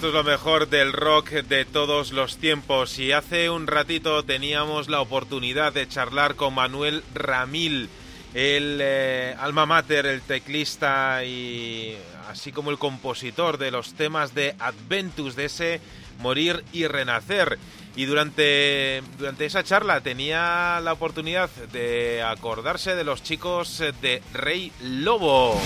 Esto 0.00 0.08
es 0.08 0.14
lo 0.14 0.24
mejor 0.24 0.70
del 0.70 0.94
rock 0.94 1.28
de 1.28 1.66
todos 1.66 2.12
los 2.12 2.38
tiempos 2.38 2.98
y 2.98 3.12
hace 3.12 3.50
un 3.50 3.66
ratito 3.66 4.24
teníamos 4.24 4.88
la 4.88 5.02
oportunidad 5.02 5.74
de 5.74 5.86
charlar 5.86 6.36
con 6.36 6.54
Manuel 6.54 7.04
Ramil 7.12 7.90
el 8.32 8.78
eh, 8.80 9.36
alma 9.38 9.66
mater, 9.66 10.06
el 10.06 10.22
teclista 10.22 11.22
y 11.22 11.98
así 12.30 12.50
como 12.50 12.70
el 12.70 12.78
compositor 12.78 13.58
de 13.58 13.70
los 13.70 13.92
temas 13.92 14.32
de 14.34 14.54
Adventus, 14.58 15.36
de 15.36 15.44
ese 15.44 15.82
Morir 16.18 16.64
y 16.72 16.86
Renacer. 16.86 17.58
Y 17.94 18.06
durante, 18.06 19.02
durante 19.18 19.44
esa 19.44 19.64
charla 19.64 20.00
tenía 20.00 20.80
la 20.82 20.94
oportunidad 20.94 21.50
de 21.72 22.22
acordarse 22.22 22.94
de 22.94 23.04
los 23.04 23.22
chicos 23.22 23.82
de 24.00 24.22
Rey 24.32 24.72
Lobo. 24.80 25.60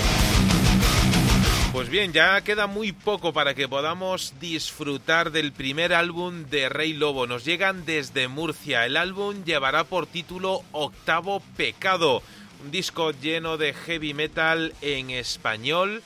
Pues 1.75 1.89
bien, 1.89 2.13
ya 2.13 2.39
queda 2.39 2.67
muy 2.67 2.93
poco 2.93 3.33
para 3.33 3.53
que 3.53 3.67
podamos 3.67 4.33
disfrutar 4.39 5.33
del 5.33 5.51
primer 5.51 5.93
álbum 5.93 6.45
de 6.45 6.69
Rey 6.69 6.93
Lobo. 6.93 7.27
Nos 7.27 7.43
llegan 7.43 7.83
desde 7.83 8.29
Murcia. 8.29 8.85
El 8.85 8.95
álbum 8.95 9.43
llevará 9.43 9.83
por 9.83 10.07
título 10.07 10.63
Octavo 10.71 11.41
Pecado, 11.57 12.23
un 12.63 12.71
disco 12.71 13.11
lleno 13.11 13.57
de 13.57 13.73
heavy 13.73 14.13
metal 14.13 14.73
en 14.81 15.09
español 15.09 16.01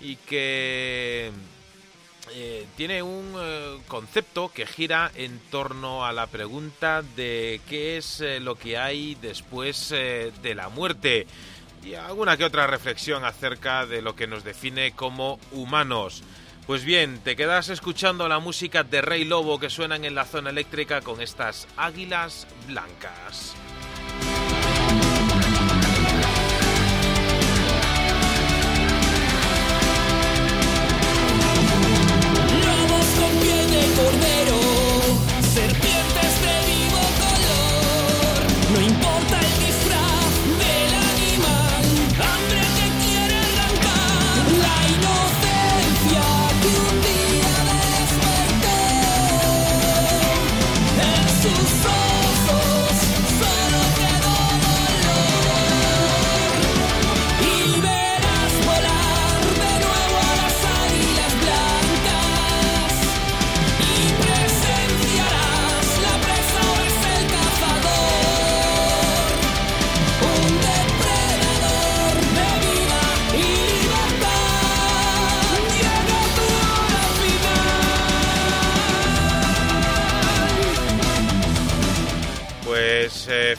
y 0.00 0.16
que 0.16 1.30
eh, 2.34 2.66
tiene 2.76 3.04
un 3.04 3.32
eh, 3.38 3.78
concepto 3.86 4.50
que 4.52 4.66
gira 4.66 5.12
en 5.14 5.38
torno 5.52 6.04
a 6.04 6.12
la 6.12 6.26
pregunta 6.26 7.02
de 7.14 7.60
qué 7.68 7.96
es 7.96 8.20
eh, 8.20 8.40
lo 8.40 8.56
que 8.56 8.76
hay 8.76 9.16
después 9.22 9.90
de 9.90 10.54
la 10.56 10.68
muerte 10.68 11.28
y 11.82 11.94
alguna 11.94 12.36
que 12.36 12.44
otra 12.44 12.66
reflexión 12.66 13.24
acerca 13.24 13.86
de 13.86 14.02
lo 14.02 14.14
que 14.14 14.26
nos 14.26 14.44
define 14.44 14.92
como 14.92 15.38
humanos. 15.50 16.22
Pues 16.66 16.84
bien, 16.84 17.18
te 17.18 17.34
quedas 17.34 17.68
escuchando 17.68 18.28
la 18.28 18.38
música 18.38 18.84
de 18.84 19.02
Rey 19.02 19.24
Lobo 19.24 19.58
que 19.58 19.68
suenan 19.68 20.04
en 20.04 20.14
la 20.14 20.24
zona 20.24 20.50
eléctrica 20.50 21.00
con 21.00 21.20
estas 21.20 21.66
águilas 21.76 22.46
blancas. 22.68 23.56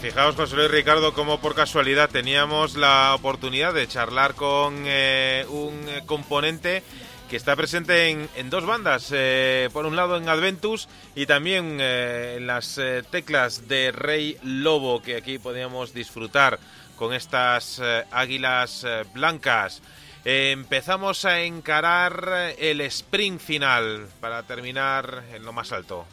Fijaos, 0.02 0.36
José 0.36 0.56
Luis 0.56 0.72
Ricardo, 0.72 1.14
como 1.14 1.40
por 1.40 1.56
casualidad 1.56 2.10
teníamos 2.10 2.76
la 2.76 3.16
oportunidad 3.16 3.74
de 3.74 3.88
charlar 3.88 4.36
con 4.36 4.84
eh, 4.86 5.46
un 5.50 5.86
componente 6.06 6.84
que 7.30 7.38
está 7.38 7.56
presente 7.56 8.10
en, 8.10 8.50
dos 8.50 8.66
bandas. 8.66 9.10
Eh, 9.14 9.70
por 9.72 9.86
un 9.86 9.96
lado 9.96 10.18
en 10.18 10.28
Adventus 10.28 10.90
y 11.16 11.26
también 11.26 11.78
eh, 11.80 12.36
en 12.38 12.48
las 12.48 12.80
teclas 13.10 13.68
de 13.68 13.92
Rey 13.92 14.38
Lobo, 14.44 15.02
que 15.02 15.16
aquí 15.16 15.40
podíamos 15.40 15.94
disfrutar 15.94 16.60
con 16.96 17.14
estas 17.14 17.82
águilas 18.12 18.86
blancas. 19.14 19.82
empezamos 20.26 21.26
a 21.26 21.42
encarar 21.42 22.56
el 22.58 22.82
sprint 22.82 23.40
final 23.40 24.08
para 24.20 24.44
terminar 24.44 25.24
en 25.34 25.44
lo 25.44 25.54
más 25.54 25.72
alto. 25.72 26.06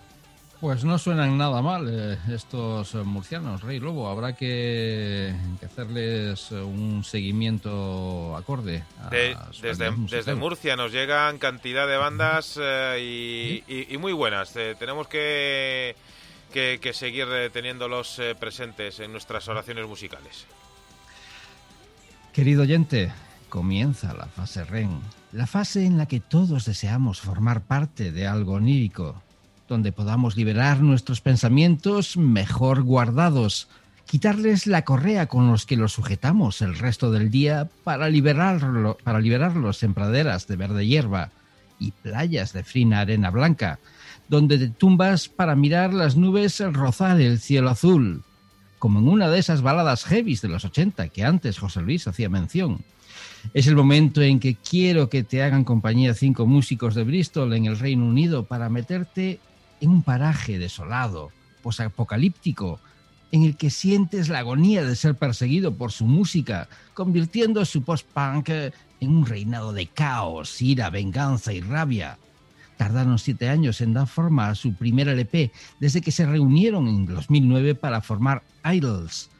Pues 0.61 0.85
no 0.85 0.99
suenan 0.99 1.39
nada 1.39 1.63
mal 1.63 1.89
eh, 1.89 2.19
estos 2.35 2.95
murcianos, 2.95 3.63
Rey 3.63 3.81
Lobo. 3.81 4.11
Habrá 4.11 4.35
que, 4.35 5.35
hacerles 5.65 6.51
un 6.51 7.03
seguimiento 7.03 8.37
acorde. 8.37 8.85
desde, 9.63 9.91
desde 10.11 10.35
Murcia 10.35 10.77
nos 10.77 10.93
llegan 10.93 11.39
cantidad 11.39 11.89
de 11.89 11.97
bandas 11.97 12.59
eh, 12.63 13.63
y, 13.67 13.97
muy 13.97 14.13
buenas. 14.13 14.55
Eh, 14.57 14.77
tenemos 14.79 15.09
que, 15.09 15.97
que, 16.53 16.79
que 16.79 16.93
seguir 16.93 17.27
teniéndolos 17.55 18.21
presentes 18.39 19.01
en 19.01 19.13
nuestras 19.13 19.49
oraciones 19.49 19.87
musicales. 19.87 20.45
Querido 22.35 22.63
oyente, 22.63 23.11
comienza 23.49 24.13
la 24.13 24.27
fase 24.27 24.67
REN, 24.67 25.01
la 25.33 25.47
fase 25.47 25.87
en 25.87 25.97
la 25.97 26.05
que 26.05 26.21
todos 26.21 26.67
deseamos 26.67 27.19
formar 27.19 27.63
parte 27.63 28.13
de 28.13 28.27
algo 28.27 28.53
onírico 28.53 29.23
donde 29.71 29.93
podamos 29.93 30.37
liberar 30.37 30.81
nuestros 30.81 31.21
pensamientos 31.21 32.17
mejor 32.17 32.83
guardados, 32.83 33.69
quitarles 34.05 34.67
la 34.67 34.85
correa 34.85 35.27
con 35.27 35.47
los 35.47 35.65
que 35.65 35.77
los 35.77 35.93
sujetamos 35.93 36.61
el 36.61 36.77
resto 36.77 37.13
del 37.13 37.31
día 37.31 37.71
para, 37.85 38.09
liberarlo, 38.09 38.99
para 39.05 39.21
liberarlos 39.21 39.85
en 39.85 39.95
praderas 39.95 40.49
de 40.49 40.57
verde 40.57 40.89
hierba 40.89 41.31
y 41.79 41.93
playas 41.93 42.53
de 42.53 42.65
frina 42.65 42.99
arena 42.99 43.31
blanca, 43.31 43.79
donde 44.29 44.59
te 44.59 44.69
tumbas 44.71 45.29
para 45.29 45.55
mirar 45.55 45.95
las 45.95 46.17
nubes 46.17 46.59
rozar 46.73 47.21
el 47.21 47.39
cielo 47.39 47.71
azul, 47.71 48.25
como 48.81 48.99
en 48.99 49.07
una 49.07 49.31
de 49.31 49.39
esas 49.39 49.63
baladas 49.63 50.05
heavies 50.05 50.43
de 50.43 50.49
los 50.49 50.65
80 50.65 51.11
que 51.11 51.23
antes 51.23 51.61
José 51.61 51.81
Luis 51.81 52.09
hacía 52.09 52.29
mención. 52.29 52.81
Es 53.55 53.69
el 53.69 53.77
momento 53.77 54.21
en 54.21 54.41
que 54.41 54.57
quiero 54.57 55.09
que 55.09 55.23
te 55.23 55.45
hagan 55.45 55.63
compañía 55.63 56.13
cinco 56.15 56.45
músicos 56.45 56.97
de 56.97 57.05
Bristol 57.05 57.53
en 57.53 57.67
el 57.67 57.79
Reino 57.79 58.05
Unido 58.05 58.47
para 58.47 58.69
meterte 58.69 59.39
en 59.81 59.91
un 59.91 60.03
paraje 60.03 60.59
desolado, 60.59 61.31
posapocalíptico, 61.63 62.81
en 63.33 63.45
el 63.45 63.57
que 63.57 63.71
sientes 63.71 64.29
la 64.29 64.41
agonía 64.41 64.85
de 64.85 64.97
ser 64.97 65.15
perseguido 65.15 65.75
por 65.75 65.93
su 65.93 66.07
música, 66.07 66.69
convirtiendo 66.95 67.65
su 67.65 67.83
post-punk 67.83 68.49
en 68.49 69.11
un 69.17 69.27
reinado 69.27 69.73
de 69.73 69.87
caos, 69.87 70.61
ira, 70.61 70.91
venganza 70.91 71.53
y 71.53 71.61
rabia. 71.61 72.19
Tardaron 72.77 73.19
siete 73.19 73.49
años 73.49 73.81
en 73.81 73.93
dar 73.93 74.07
forma 74.07 74.49
a 74.49 74.55
su 74.55 74.75
primer 74.75 75.09
LP, 75.09 75.53
desde 75.79 76.01
que 76.01 76.13
se 76.13 76.27
reunieron 76.27 76.89
en 76.89 77.07
2009 77.07 77.75
para 77.75 78.01
formar 78.01 78.43
Idols. 78.65 79.31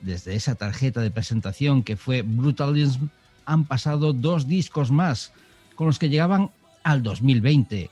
Desde 0.00 0.34
esa 0.34 0.54
tarjeta 0.54 1.00
de 1.00 1.10
presentación 1.10 1.82
que 1.82 1.96
fue 1.96 2.22
Brutalism, 2.22 3.06
han 3.44 3.64
pasado 3.64 4.12
dos 4.12 4.46
discos 4.46 4.90
más, 4.90 5.32
con 5.74 5.86
los 5.86 5.98
que 5.98 6.08
llegaban 6.08 6.50
al 6.82 7.02
2020 7.02 7.90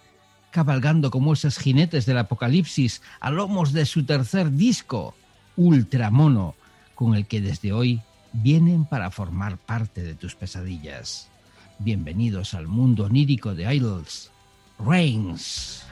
cabalgando 0.51 1.11
como 1.11 1.33
esos 1.33 1.59
jinetes 1.59 2.07
del 2.07 2.19
apocalipsis 2.19 3.03
a 3.21 3.31
lomos 3.31 3.73
de 3.73 3.87
su 3.87 4.05
tercer 4.05 4.53
disco, 4.53 5.15
Ultramono, 5.57 6.55
con 6.95 7.15
el 7.15 7.27
que 7.27 7.41
desde 7.41 7.73
hoy 7.73 8.01
vienen 8.33 8.85
para 8.85 9.11
formar 9.11 9.59
parte 9.59 10.03
de 10.03 10.15
tus 10.15 10.35
pesadillas. 10.35 11.29
Bienvenidos 11.79 12.55
al 12.55 12.67
mundo 12.69 13.05
onírico 13.05 13.55
de 13.55 13.75
Idols, 13.75 14.31
Reigns. 14.79 15.85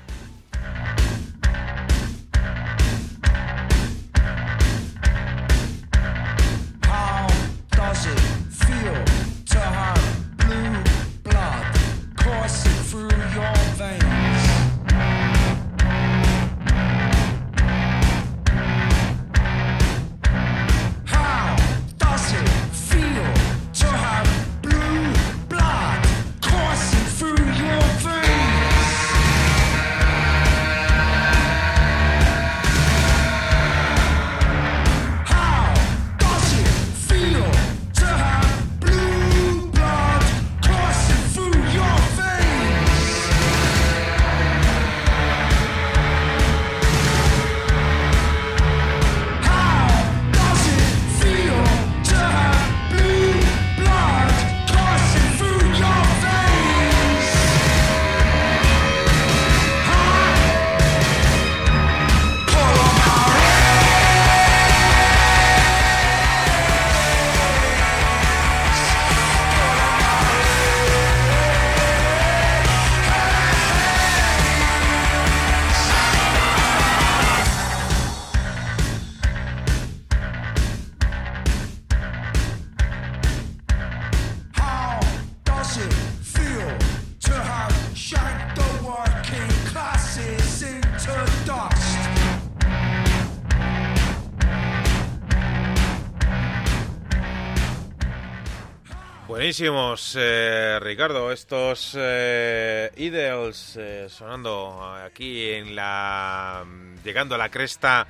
Buenísimos, 99.56 100.16
eh, 100.18 100.80
Ricardo, 100.82 101.30
estos 101.30 101.94
eh, 101.96 102.90
eh, 102.96 104.06
sonando 104.10 104.82
aquí 105.06 105.48
en 105.50 105.76
la... 105.76 106.64
llegando 107.04 107.36
a 107.36 107.38
la 107.38 107.50
cresta 107.50 108.08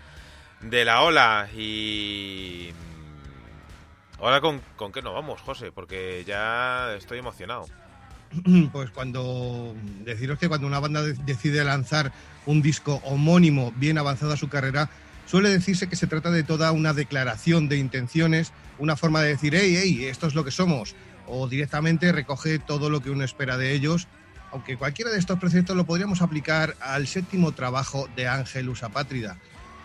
de 0.63 0.87
la 0.87 1.03
ola 1.03 1.51
y... 1.55 2.71
Ahora 4.19 4.41
con, 4.41 4.63
con 4.77 4.91
qué 4.91 5.03
nos 5.03 5.13
vamos, 5.13 5.43
José, 5.43 5.71
porque 5.71 6.25
ya 6.27 6.95
estoy 6.95 7.19
emocionado. 7.19 7.67
Pues 8.73 8.91
cuando 8.91 9.75
deciros 10.03 10.39
que 10.39 10.49
cuando 10.49 10.67
una 10.67 10.81
banda 10.81 11.03
de- 11.03 11.13
decide 11.13 11.63
lanzar 11.63 12.11
un 12.47 12.63
disco 12.63 13.03
homónimo 13.05 13.71
bien 13.77 13.99
avanzada 13.99 14.39
su 14.39 14.49
carrera, 14.49 14.89
suele 15.27 15.51
decirse 15.51 15.91
que 15.91 15.97
se 15.97 16.07
trata 16.07 16.31
de 16.31 16.43
toda 16.43 16.73
una 16.73 16.95
declaración 16.95 17.69
de 17.69 17.77
intenciones, 17.77 18.55
una 18.79 18.97
forma 18.97 19.21
de 19.21 19.29
decir, 19.29 19.55
hey, 19.55 19.77
hey, 19.77 20.07
esto 20.07 20.27
es 20.27 20.35
lo 20.35 20.43
que 20.43 20.51
somos, 20.51 20.97
o 21.27 21.49
directamente 21.49 22.13
recoge 22.13 22.59
todo 22.59 22.91
lo 22.91 23.01
que 23.01 23.11
uno 23.11 23.25
espera 23.25 23.57
de 23.57 23.73
ellos, 23.73 24.09
aunque 24.53 24.77
cualquiera 24.77 25.11
de 25.11 25.19
estos 25.19 25.39
preceptos 25.39 25.77
lo 25.77 25.85
podríamos 25.85 26.23
aplicar 26.23 26.77
al 26.81 27.07
séptimo 27.07 27.53
trabajo 27.53 28.09
de 28.15 28.29
Ángel 28.29 28.69
Usapátrida. 28.69 29.37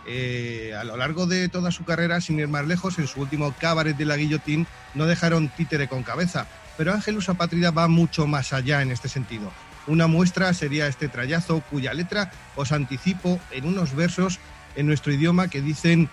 Eh, 0.08 0.74
a 0.80 0.84
lo 0.84 0.98
largo 0.98 1.28
de 1.28 1.50
toda 1.50 1.72
su 1.72 1.84
carrera, 1.84 2.22
sin 2.22 2.40
ir 2.40 2.48
más 2.48 2.66
lejos, 2.66 2.98
en 3.00 3.08
su 3.08 3.22
último 3.22 3.54
Cabaret 3.60 3.98
de 3.98 4.06
la 4.06 4.18
Guillotín 4.18 4.68
no 4.94 5.06
dejaron 5.06 5.50
títere 5.50 5.88
con 5.88 6.04
cabeza, 6.04 6.48
pero 6.78 6.94
Ángel 6.94 7.18
Usapátrida 7.18 7.72
va 7.72 7.88
mucho 7.88 8.26
más 8.28 8.54
allá 8.54 8.82
en 8.82 8.92
este 8.92 9.10
sentido. 9.10 9.52
Una 9.88 10.08
muestra 10.08 10.54
sería 10.54 10.88
este 10.88 11.10
trayazo 11.10 11.62
cuya 11.62 11.94
letra 11.94 12.32
os 12.56 12.72
anticipo 12.72 13.40
en 13.52 13.66
unos 13.66 13.96
versos 13.96 14.40
en 14.76 14.86
nuestro 14.86 15.12
idioma 15.12 15.48
que 15.48 15.62
dicen 15.62 16.10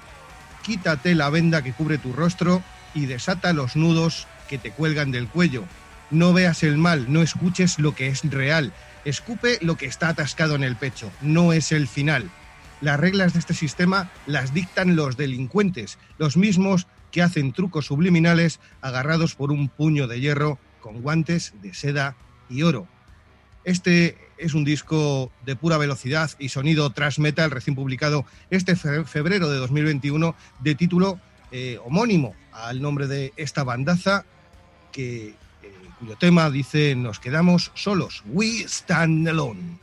quítate 0.62 1.14
la 1.14 1.30
venda 1.30 1.62
que 1.62 1.72
cubre 1.72 1.98
tu 1.98 2.12
rostro 2.12 2.62
y 2.94 3.06
desata 3.06 3.52
los 3.52 3.76
nudos 3.76 4.26
que 4.48 4.58
te 4.58 4.70
cuelgan 4.70 5.10
del 5.10 5.28
cuello. 5.28 5.64
No 6.10 6.32
veas 6.32 6.62
el 6.62 6.76
mal, 6.78 7.12
no 7.12 7.22
escuches 7.22 7.78
lo 7.78 7.94
que 7.94 8.08
es 8.08 8.22
real. 8.30 8.72
Escupe 9.04 9.58
lo 9.60 9.76
que 9.76 9.86
está 9.86 10.08
atascado 10.08 10.54
en 10.54 10.64
el 10.64 10.76
pecho, 10.76 11.10
no 11.20 11.52
es 11.52 11.72
el 11.72 11.88
final. 11.88 12.30
Las 12.80 13.00
reglas 13.00 13.32
de 13.32 13.38
este 13.38 13.54
sistema 13.54 14.10
las 14.26 14.52
dictan 14.52 14.96
los 14.96 15.16
delincuentes, 15.16 15.98
los 16.18 16.36
mismos 16.36 16.86
que 17.10 17.22
hacen 17.22 17.52
trucos 17.52 17.86
subliminales 17.86 18.60
agarrados 18.82 19.34
por 19.34 19.50
un 19.52 19.68
puño 19.68 20.06
de 20.06 20.20
hierro 20.20 20.58
con 20.80 21.00
guantes 21.02 21.54
de 21.62 21.72
seda 21.72 22.14
y 22.50 22.62
oro. 22.62 22.86
Este 23.64 24.16
es 24.38 24.54
un 24.54 24.64
disco 24.64 25.32
de 25.44 25.56
pura 25.56 25.78
velocidad 25.78 26.30
y 26.38 26.50
sonido 26.50 26.90
thrash 26.90 27.18
metal 27.18 27.50
recién 27.50 27.74
publicado 27.74 28.24
este 28.50 28.76
fe- 28.76 29.04
febrero 29.04 29.50
de 29.50 29.58
2021 29.58 30.34
de 30.60 30.74
título 30.74 31.18
eh, 31.50 31.78
homónimo 31.84 32.34
al 32.52 32.80
nombre 32.82 33.06
de 33.06 33.32
esta 33.36 33.64
bandaza 33.64 34.24
que, 34.96 35.28
eh, 35.28 35.34
cuyo 35.98 36.16
tema 36.16 36.48
dice 36.48 36.96
nos 36.96 37.20
quedamos 37.20 37.70
solos, 37.74 38.22
we 38.32 38.64
stand 38.66 39.28
alone. 39.28 39.78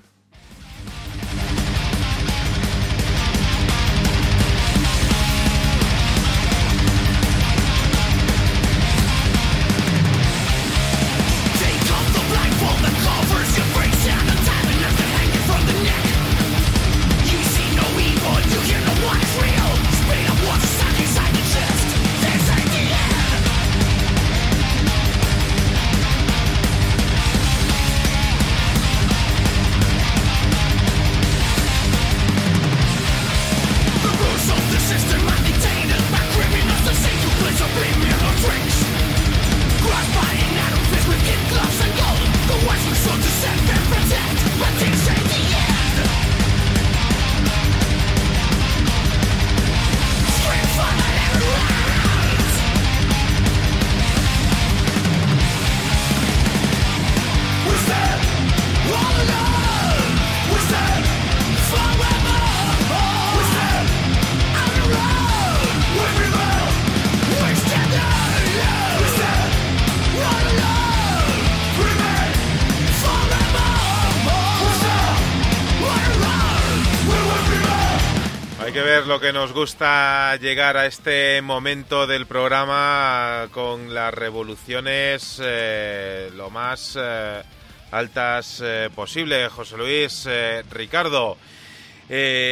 Nos 79.33 79.51
gusta 79.51 80.35
llegar 80.35 80.77
a 80.77 80.85
este 80.85 81.41
momento 81.41 82.05
del 82.05 82.27
programa 82.27 83.47
con 83.51 83.91
las 83.91 84.13
revoluciones 84.13 85.41
eh, 85.43 86.29
lo 86.35 86.51
más 86.51 86.95
eh, 87.01 87.41
altas 87.89 88.61
eh, 88.63 88.91
posible. 88.93 89.49
José 89.49 89.77
Luis, 89.77 90.27
eh, 90.29 90.63
Ricardo, 90.69 91.37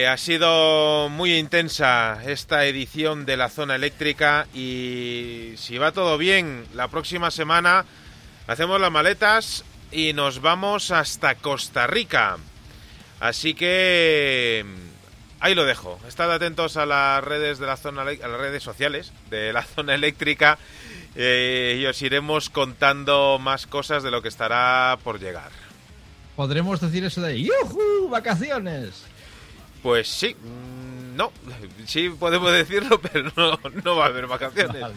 ha 0.09 0.17
sido 0.17 1.07
muy 1.09 1.37
intensa 1.37 2.19
esta 2.25 2.65
edición 2.65 3.27
de 3.27 3.37
la 3.37 3.49
zona 3.49 3.75
eléctrica 3.75 4.47
y 4.51 5.53
si 5.57 5.77
va 5.77 5.91
todo 5.91 6.17
bien, 6.17 6.65
la 6.73 6.87
próxima 6.87 7.29
semana 7.29 7.85
hacemos 8.47 8.81
las 8.81 8.91
maletas 8.91 9.63
y 9.91 10.13
nos 10.13 10.41
vamos 10.41 10.89
hasta 10.89 11.35
Costa 11.35 11.85
Rica. 11.85 12.37
Así 13.19 13.53
que 13.53 14.65
ahí 15.41 15.55
lo 15.55 15.65
dejo. 15.65 15.99
Estad 16.07 16.31
atentos 16.31 16.77
a 16.77 16.85
las 16.85 17.23
redes 17.23 17.59
de 17.59 17.65
la 17.65 17.75
zona, 17.75 18.03
a 18.03 18.05
las 18.05 18.39
redes 18.39 18.63
sociales 18.63 19.11
de 19.29 19.51
la 19.51 19.63
zona 19.75 19.95
eléctrica 19.95 20.57
eh, 21.15 21.79
y 21.81 21.85
os 21.85 22.01
iremos 22.01 22.49
contando 22.49 23.37
más 23.39 23.67
cosas 23.67 24.03
de 24.03 24.11
lo 24.11 24.21
que 24.21 24.29
estará 24.29 24.97
por 25.03 25.19
llegar. 25.19 25.51
Podremos 26.35 26.79
decir 26.79 27.03
eso 27.03 27.21
de 27.21 27.41
¡Yujú! 27.41 28.07
¡Vacaciones! 28.09 29.03
Pues 29.83 30.07
sí, 30.07 30.35
mm, 30.35 31.15
no, 31.15 31.31
sí 31.85 32.09
podemos 32.09 32.51
decirlo, 32.51 33.01
pero 33.11 33.31
no, 33.35 33.59
no 33.83 33.95
va 33.95 34.05
a 34.05 34.07
haber 34.07 34.27
vacaciones. 34.27 34.81
Vale, 34.81 34.95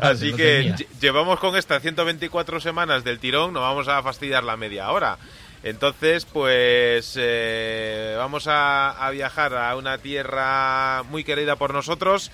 Así 0.00 0.32
que 0.32 0.74
llevamos 1.00 1.38
con 1.38 1.54
estas 1.54 1.82
124 1.82 2.60
semanas 2.60 3.04
del 3.04 3.18
tirón, 3.18 3.52
no 3.52 3.60
vamos 3.60 3.88
a 3.88 4.02
fastidiar 4.02 4.42
la 4.42 4.56
media 4.56 4.90
hora. 4.90 5.18
Entonces, 5.62 6.24
pues 6.24 7.16
eh, 7.16 8.14
vamos 8.18 8.46
a, 8.48 9.08
viajar 9.12 9.54
a 9.54 9.76
una 9.76 9.98
tierra 9.98 11.04
muy 11.04 11.22
querida 11.22 11.54
por 11.54 11.72
nosotros 11.72 12.32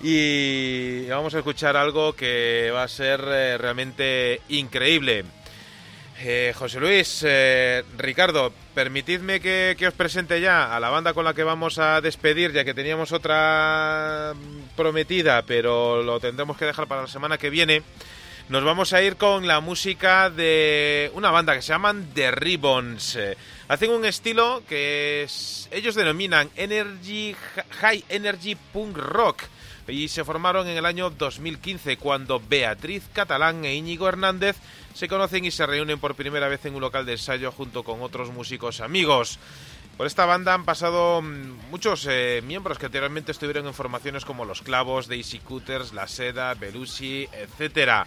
y 0.00 1.06
vamos 1.08 1.34
a 1.34 1.38
escuchar 1.38 1.76
algo 1.76 2.12
que 2.12 2.70
va 2.72 2.84
a 2.84 2.88
ser 2.88 3.20
eh, 3.26 3.58
realmente 3.58 4.42
increíble. 4.48 5.24
Eh, 6.20 6.52
José 6.56 6.80
Luis, 6.80 7.24
Ricardo, 7.96 8.52
permitidme 8.74 9.40
que, 9.40 9.76
que 9.78 9.86
os 9.86 9.94
presente 9.94 10.40
ya 10.40 10.74
a 10.74 10.80
la 10.80 10.90
banda 10.90 11.14
con 11.14 11.24
la 11.24 11.34
que 11.34 11.44
vamos 11.44 11.78
a 11.78 12.00
despedir, 12.00 12.52
ya 12.52 12.64
que 12.64 12.74
teníamos 12.74 13.12
otra 13.12 14.34
prometida, 14.76 15.42
pero 15.42 16.02
lo 16.02 16.20
tendremos 16.20 16.56
que 16.56 16.64
dejar 16.64 16.86
para 16.86 17.02
la 17.02 17.08
semana 17.08 17.38
que 17.38 17.50
viene. 17.50 17.82
Nos 18.48 18.64
vamos 18.64 18.94
a 18.94 19.02
ir 19.02 19.16
con 19.16 19.46
la 19.46 19.60
música 19.60 20.30
de 20.30 21.10
una 21.14 21.30
banda 21.30 21.54
que 21.54 21.60
se 21.60 21.68
llaman 21.72 22.08
The 22.14 22.30
Ribbons. 22.30 23.16
Eh, 23.16 23.36
hacen 23.68 23.90
un 23.90 24.06
estilo 24.06 24.62
que 24.66 25.24
es- 25.24 25.68
ellos 25.70 25.94
denominan 25.94 26.48
Energy 26.56 27.36
High 27.80 28.04
Energy 28.08 28.54
Punk 28.72 28.96
Rock 28.96 29.42
y 29.86 30.08
se 30.08 30.24
formaron 30.24 30.66
en 30.66 30.78
el 30.78 30.86
año 30.86 31.10
2015 31.10 31.98
cuando 31.98 32.40
Beatriz 32.40 33.02
Catalán 33.12 33.66
e 33.66 33.74
Íñigo 33.74 34.08
Hernández 34.08 34.56
se 34.94 35.08
conocen 35.08 35.44
y 35.44 35.50
se 35.50 35.66
reúnen 35.66 36.00
por 36.00 36.14
primera 36.14 36.48
vez 36.48 36.64
en 36.64 36.74
un 36.74 36.80
local 36.80 37.04
de 37.04 37.12
ensayo 37.12 37.52
junto 37.52 37.82
con 37.84 38.00
otros 38.02 38.30
músicos 38.30 38.80
amigos. 38.80 39.38
Por 39.98 40.06
esta 40.06 40.26
banda 40.26 40.54
han 40.54 40.64
pasado 40.64 41.20
mm, 41.20 41.70
muchos 41.72 42.06
eh, 42.08 42.40
miembros 42.44 42.78
que 42.78 42.86
anteriormente 42.86 43.32
estuvieron 43.32 43.66
en 43.66 43.74
formaciones 43.74 44.24
como 44.24 44.44
Los 44.44 44.62
Clavos, 44.62 45.08
Daisy 45.08 45.40
Cutters, 45.40 45.92
La 45.92 46.06
Seda, 46.06 46.54
Belushi, 46.54 47.28
etcétera. 47.32 48.06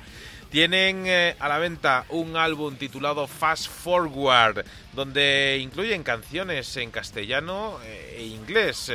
Tienen 0.49 1.03
eh, 1.05 1.35
a 1.37 1.49
la 1.49 1.57
venta 1.57 2.05
un 2.07 2.37
álbum 2.37 2.77
titulado 2.77 3.27
Fast 3.27 3.69
Forward, 3.69 4.63
donde 4.93 5.59
incluyen 5.61 6.03
canciones 6.03 6.77
en 6.77 6.91
castellano 6.91 7.77
eh, 7.83 8.15
e 8.19 8.23
inglés. 8.23 8.89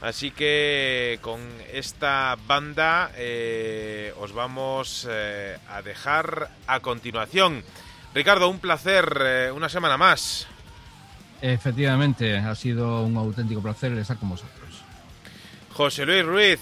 Así 0.00 0.30
que 0.30 1.18
con 1.20 1.42
esta 1.74 2.38
banda 2.46 3.10
os 4.18 4.32
vamos 4.32 5.06
a 5.06 5.82
dejar 5.82 6.48
a 6.66 6.80
continuación. 6.80 7.62
Ricardo, 8.14 8.48
un 8.48 8.60
placer, 8.60 9.52
una 9.54 9.68
semana 9.68 9.98
más. 9.98 10.48
Efectivamente, 11.42 12.36
ha 12.36 12.54
sido 12.54 13.02
un 13.02 13.16
auténtico 13.16 13.62
placer 13.62 13.92
estar 13.92 14.18
con 14.18 14.30
vosotros. 14.30 14.82
José 15.72 16.04
Luis 16.04 16.24
Ruiz, 16.24 16.60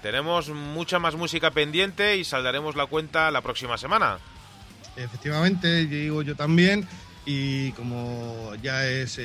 tenemos 0.00 0.48
mucha 0.48 0.98
más 0.98 1.16
música 1.16 1.50
pendiente 1.50 2.16
y 2.16 2.24
saldaremos 2.24 2.74
la 2.76 2.86
cuenta 2.86 3.30
la 3.30 3.42
próxima 3.42 3.76
semana. 3.76 4.18
Efectivamente, 4.96 5.86
digo 5.86 6.22
yo 6.22 6.34
también, 6.34 6.88
y 7.26 7.72
como 7.72 8.54
ya 8.62 8.86
es 8.86 9.20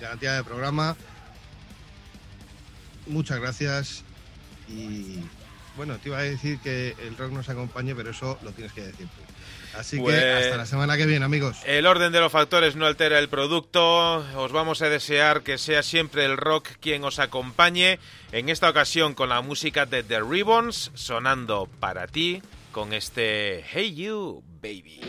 garantía 0.00 0.32
de 0.32 0.44
programa, 0.44 0.96
muchas 3.06 3.38
gracias 3.38 4.02
y 4.68 5.20
bueno, 5.76 5.96
te 5.98 6.08
iba 6.08 6.18
a 6.18 6.22
decir 6.22 6.58
que 6.58 6.96
el 7.06 7.16
rock 7.16 7.32
nos 7.32 7.48
acompañe, 7.48 7.94
pero 7.94 8.10
eso 8.10 8.38
lo 8.42 8.50
tienes 8.52 8.72
que 8.72 8.82
decir 8.82 9.06
tú. 9.06 9.33
Así 9.76 10.02
que 10.02 10.32
hasta 10.32 10.56
la 10.56 10.66
semana 10.66 10.96
que 10.96 11.06
viene, 11.06 11.24
amigos. 11.24 11.58
El 11.64 11.86
orden 11.86 12.12
de 12.12 12.20
los 12.20 12.32
factores 12.32 12.76
no 12.76 12.86
altera 12.86 13.18
el 13.18 13.28
producto. 13.28 14.24
Os 14.36 14.52
vamos 14.52 14.82
a 14.82 14.88
desear 14.88 15.42
que 15.42 15.58
sea 15.58 15.82
siempre 15.82 16.24
el 16.24 16.36
rock 16.36 16.68
quien 16.80 17.04
os 17.04 17.18
acompañe. 17.18 17.98
En 18.32 18.48
esta 18.48 18.70
ocasión 18.70 19.14
con 19.14 19.28
la 19.28 19.40
música 19.40 19.86
de 19.86 20.02
The 20.02 20.20
Ribbons, 20.20 20.90
sonando 20.94 21.68
para 21.80 22.06
ti 22.06 22.42
con 22.72 22.92
este 22.92 23.64
Hey 23.72 23.94
You 23.94 24.42
Baby. 24.60 25.00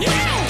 Yeah! 0.00 0.47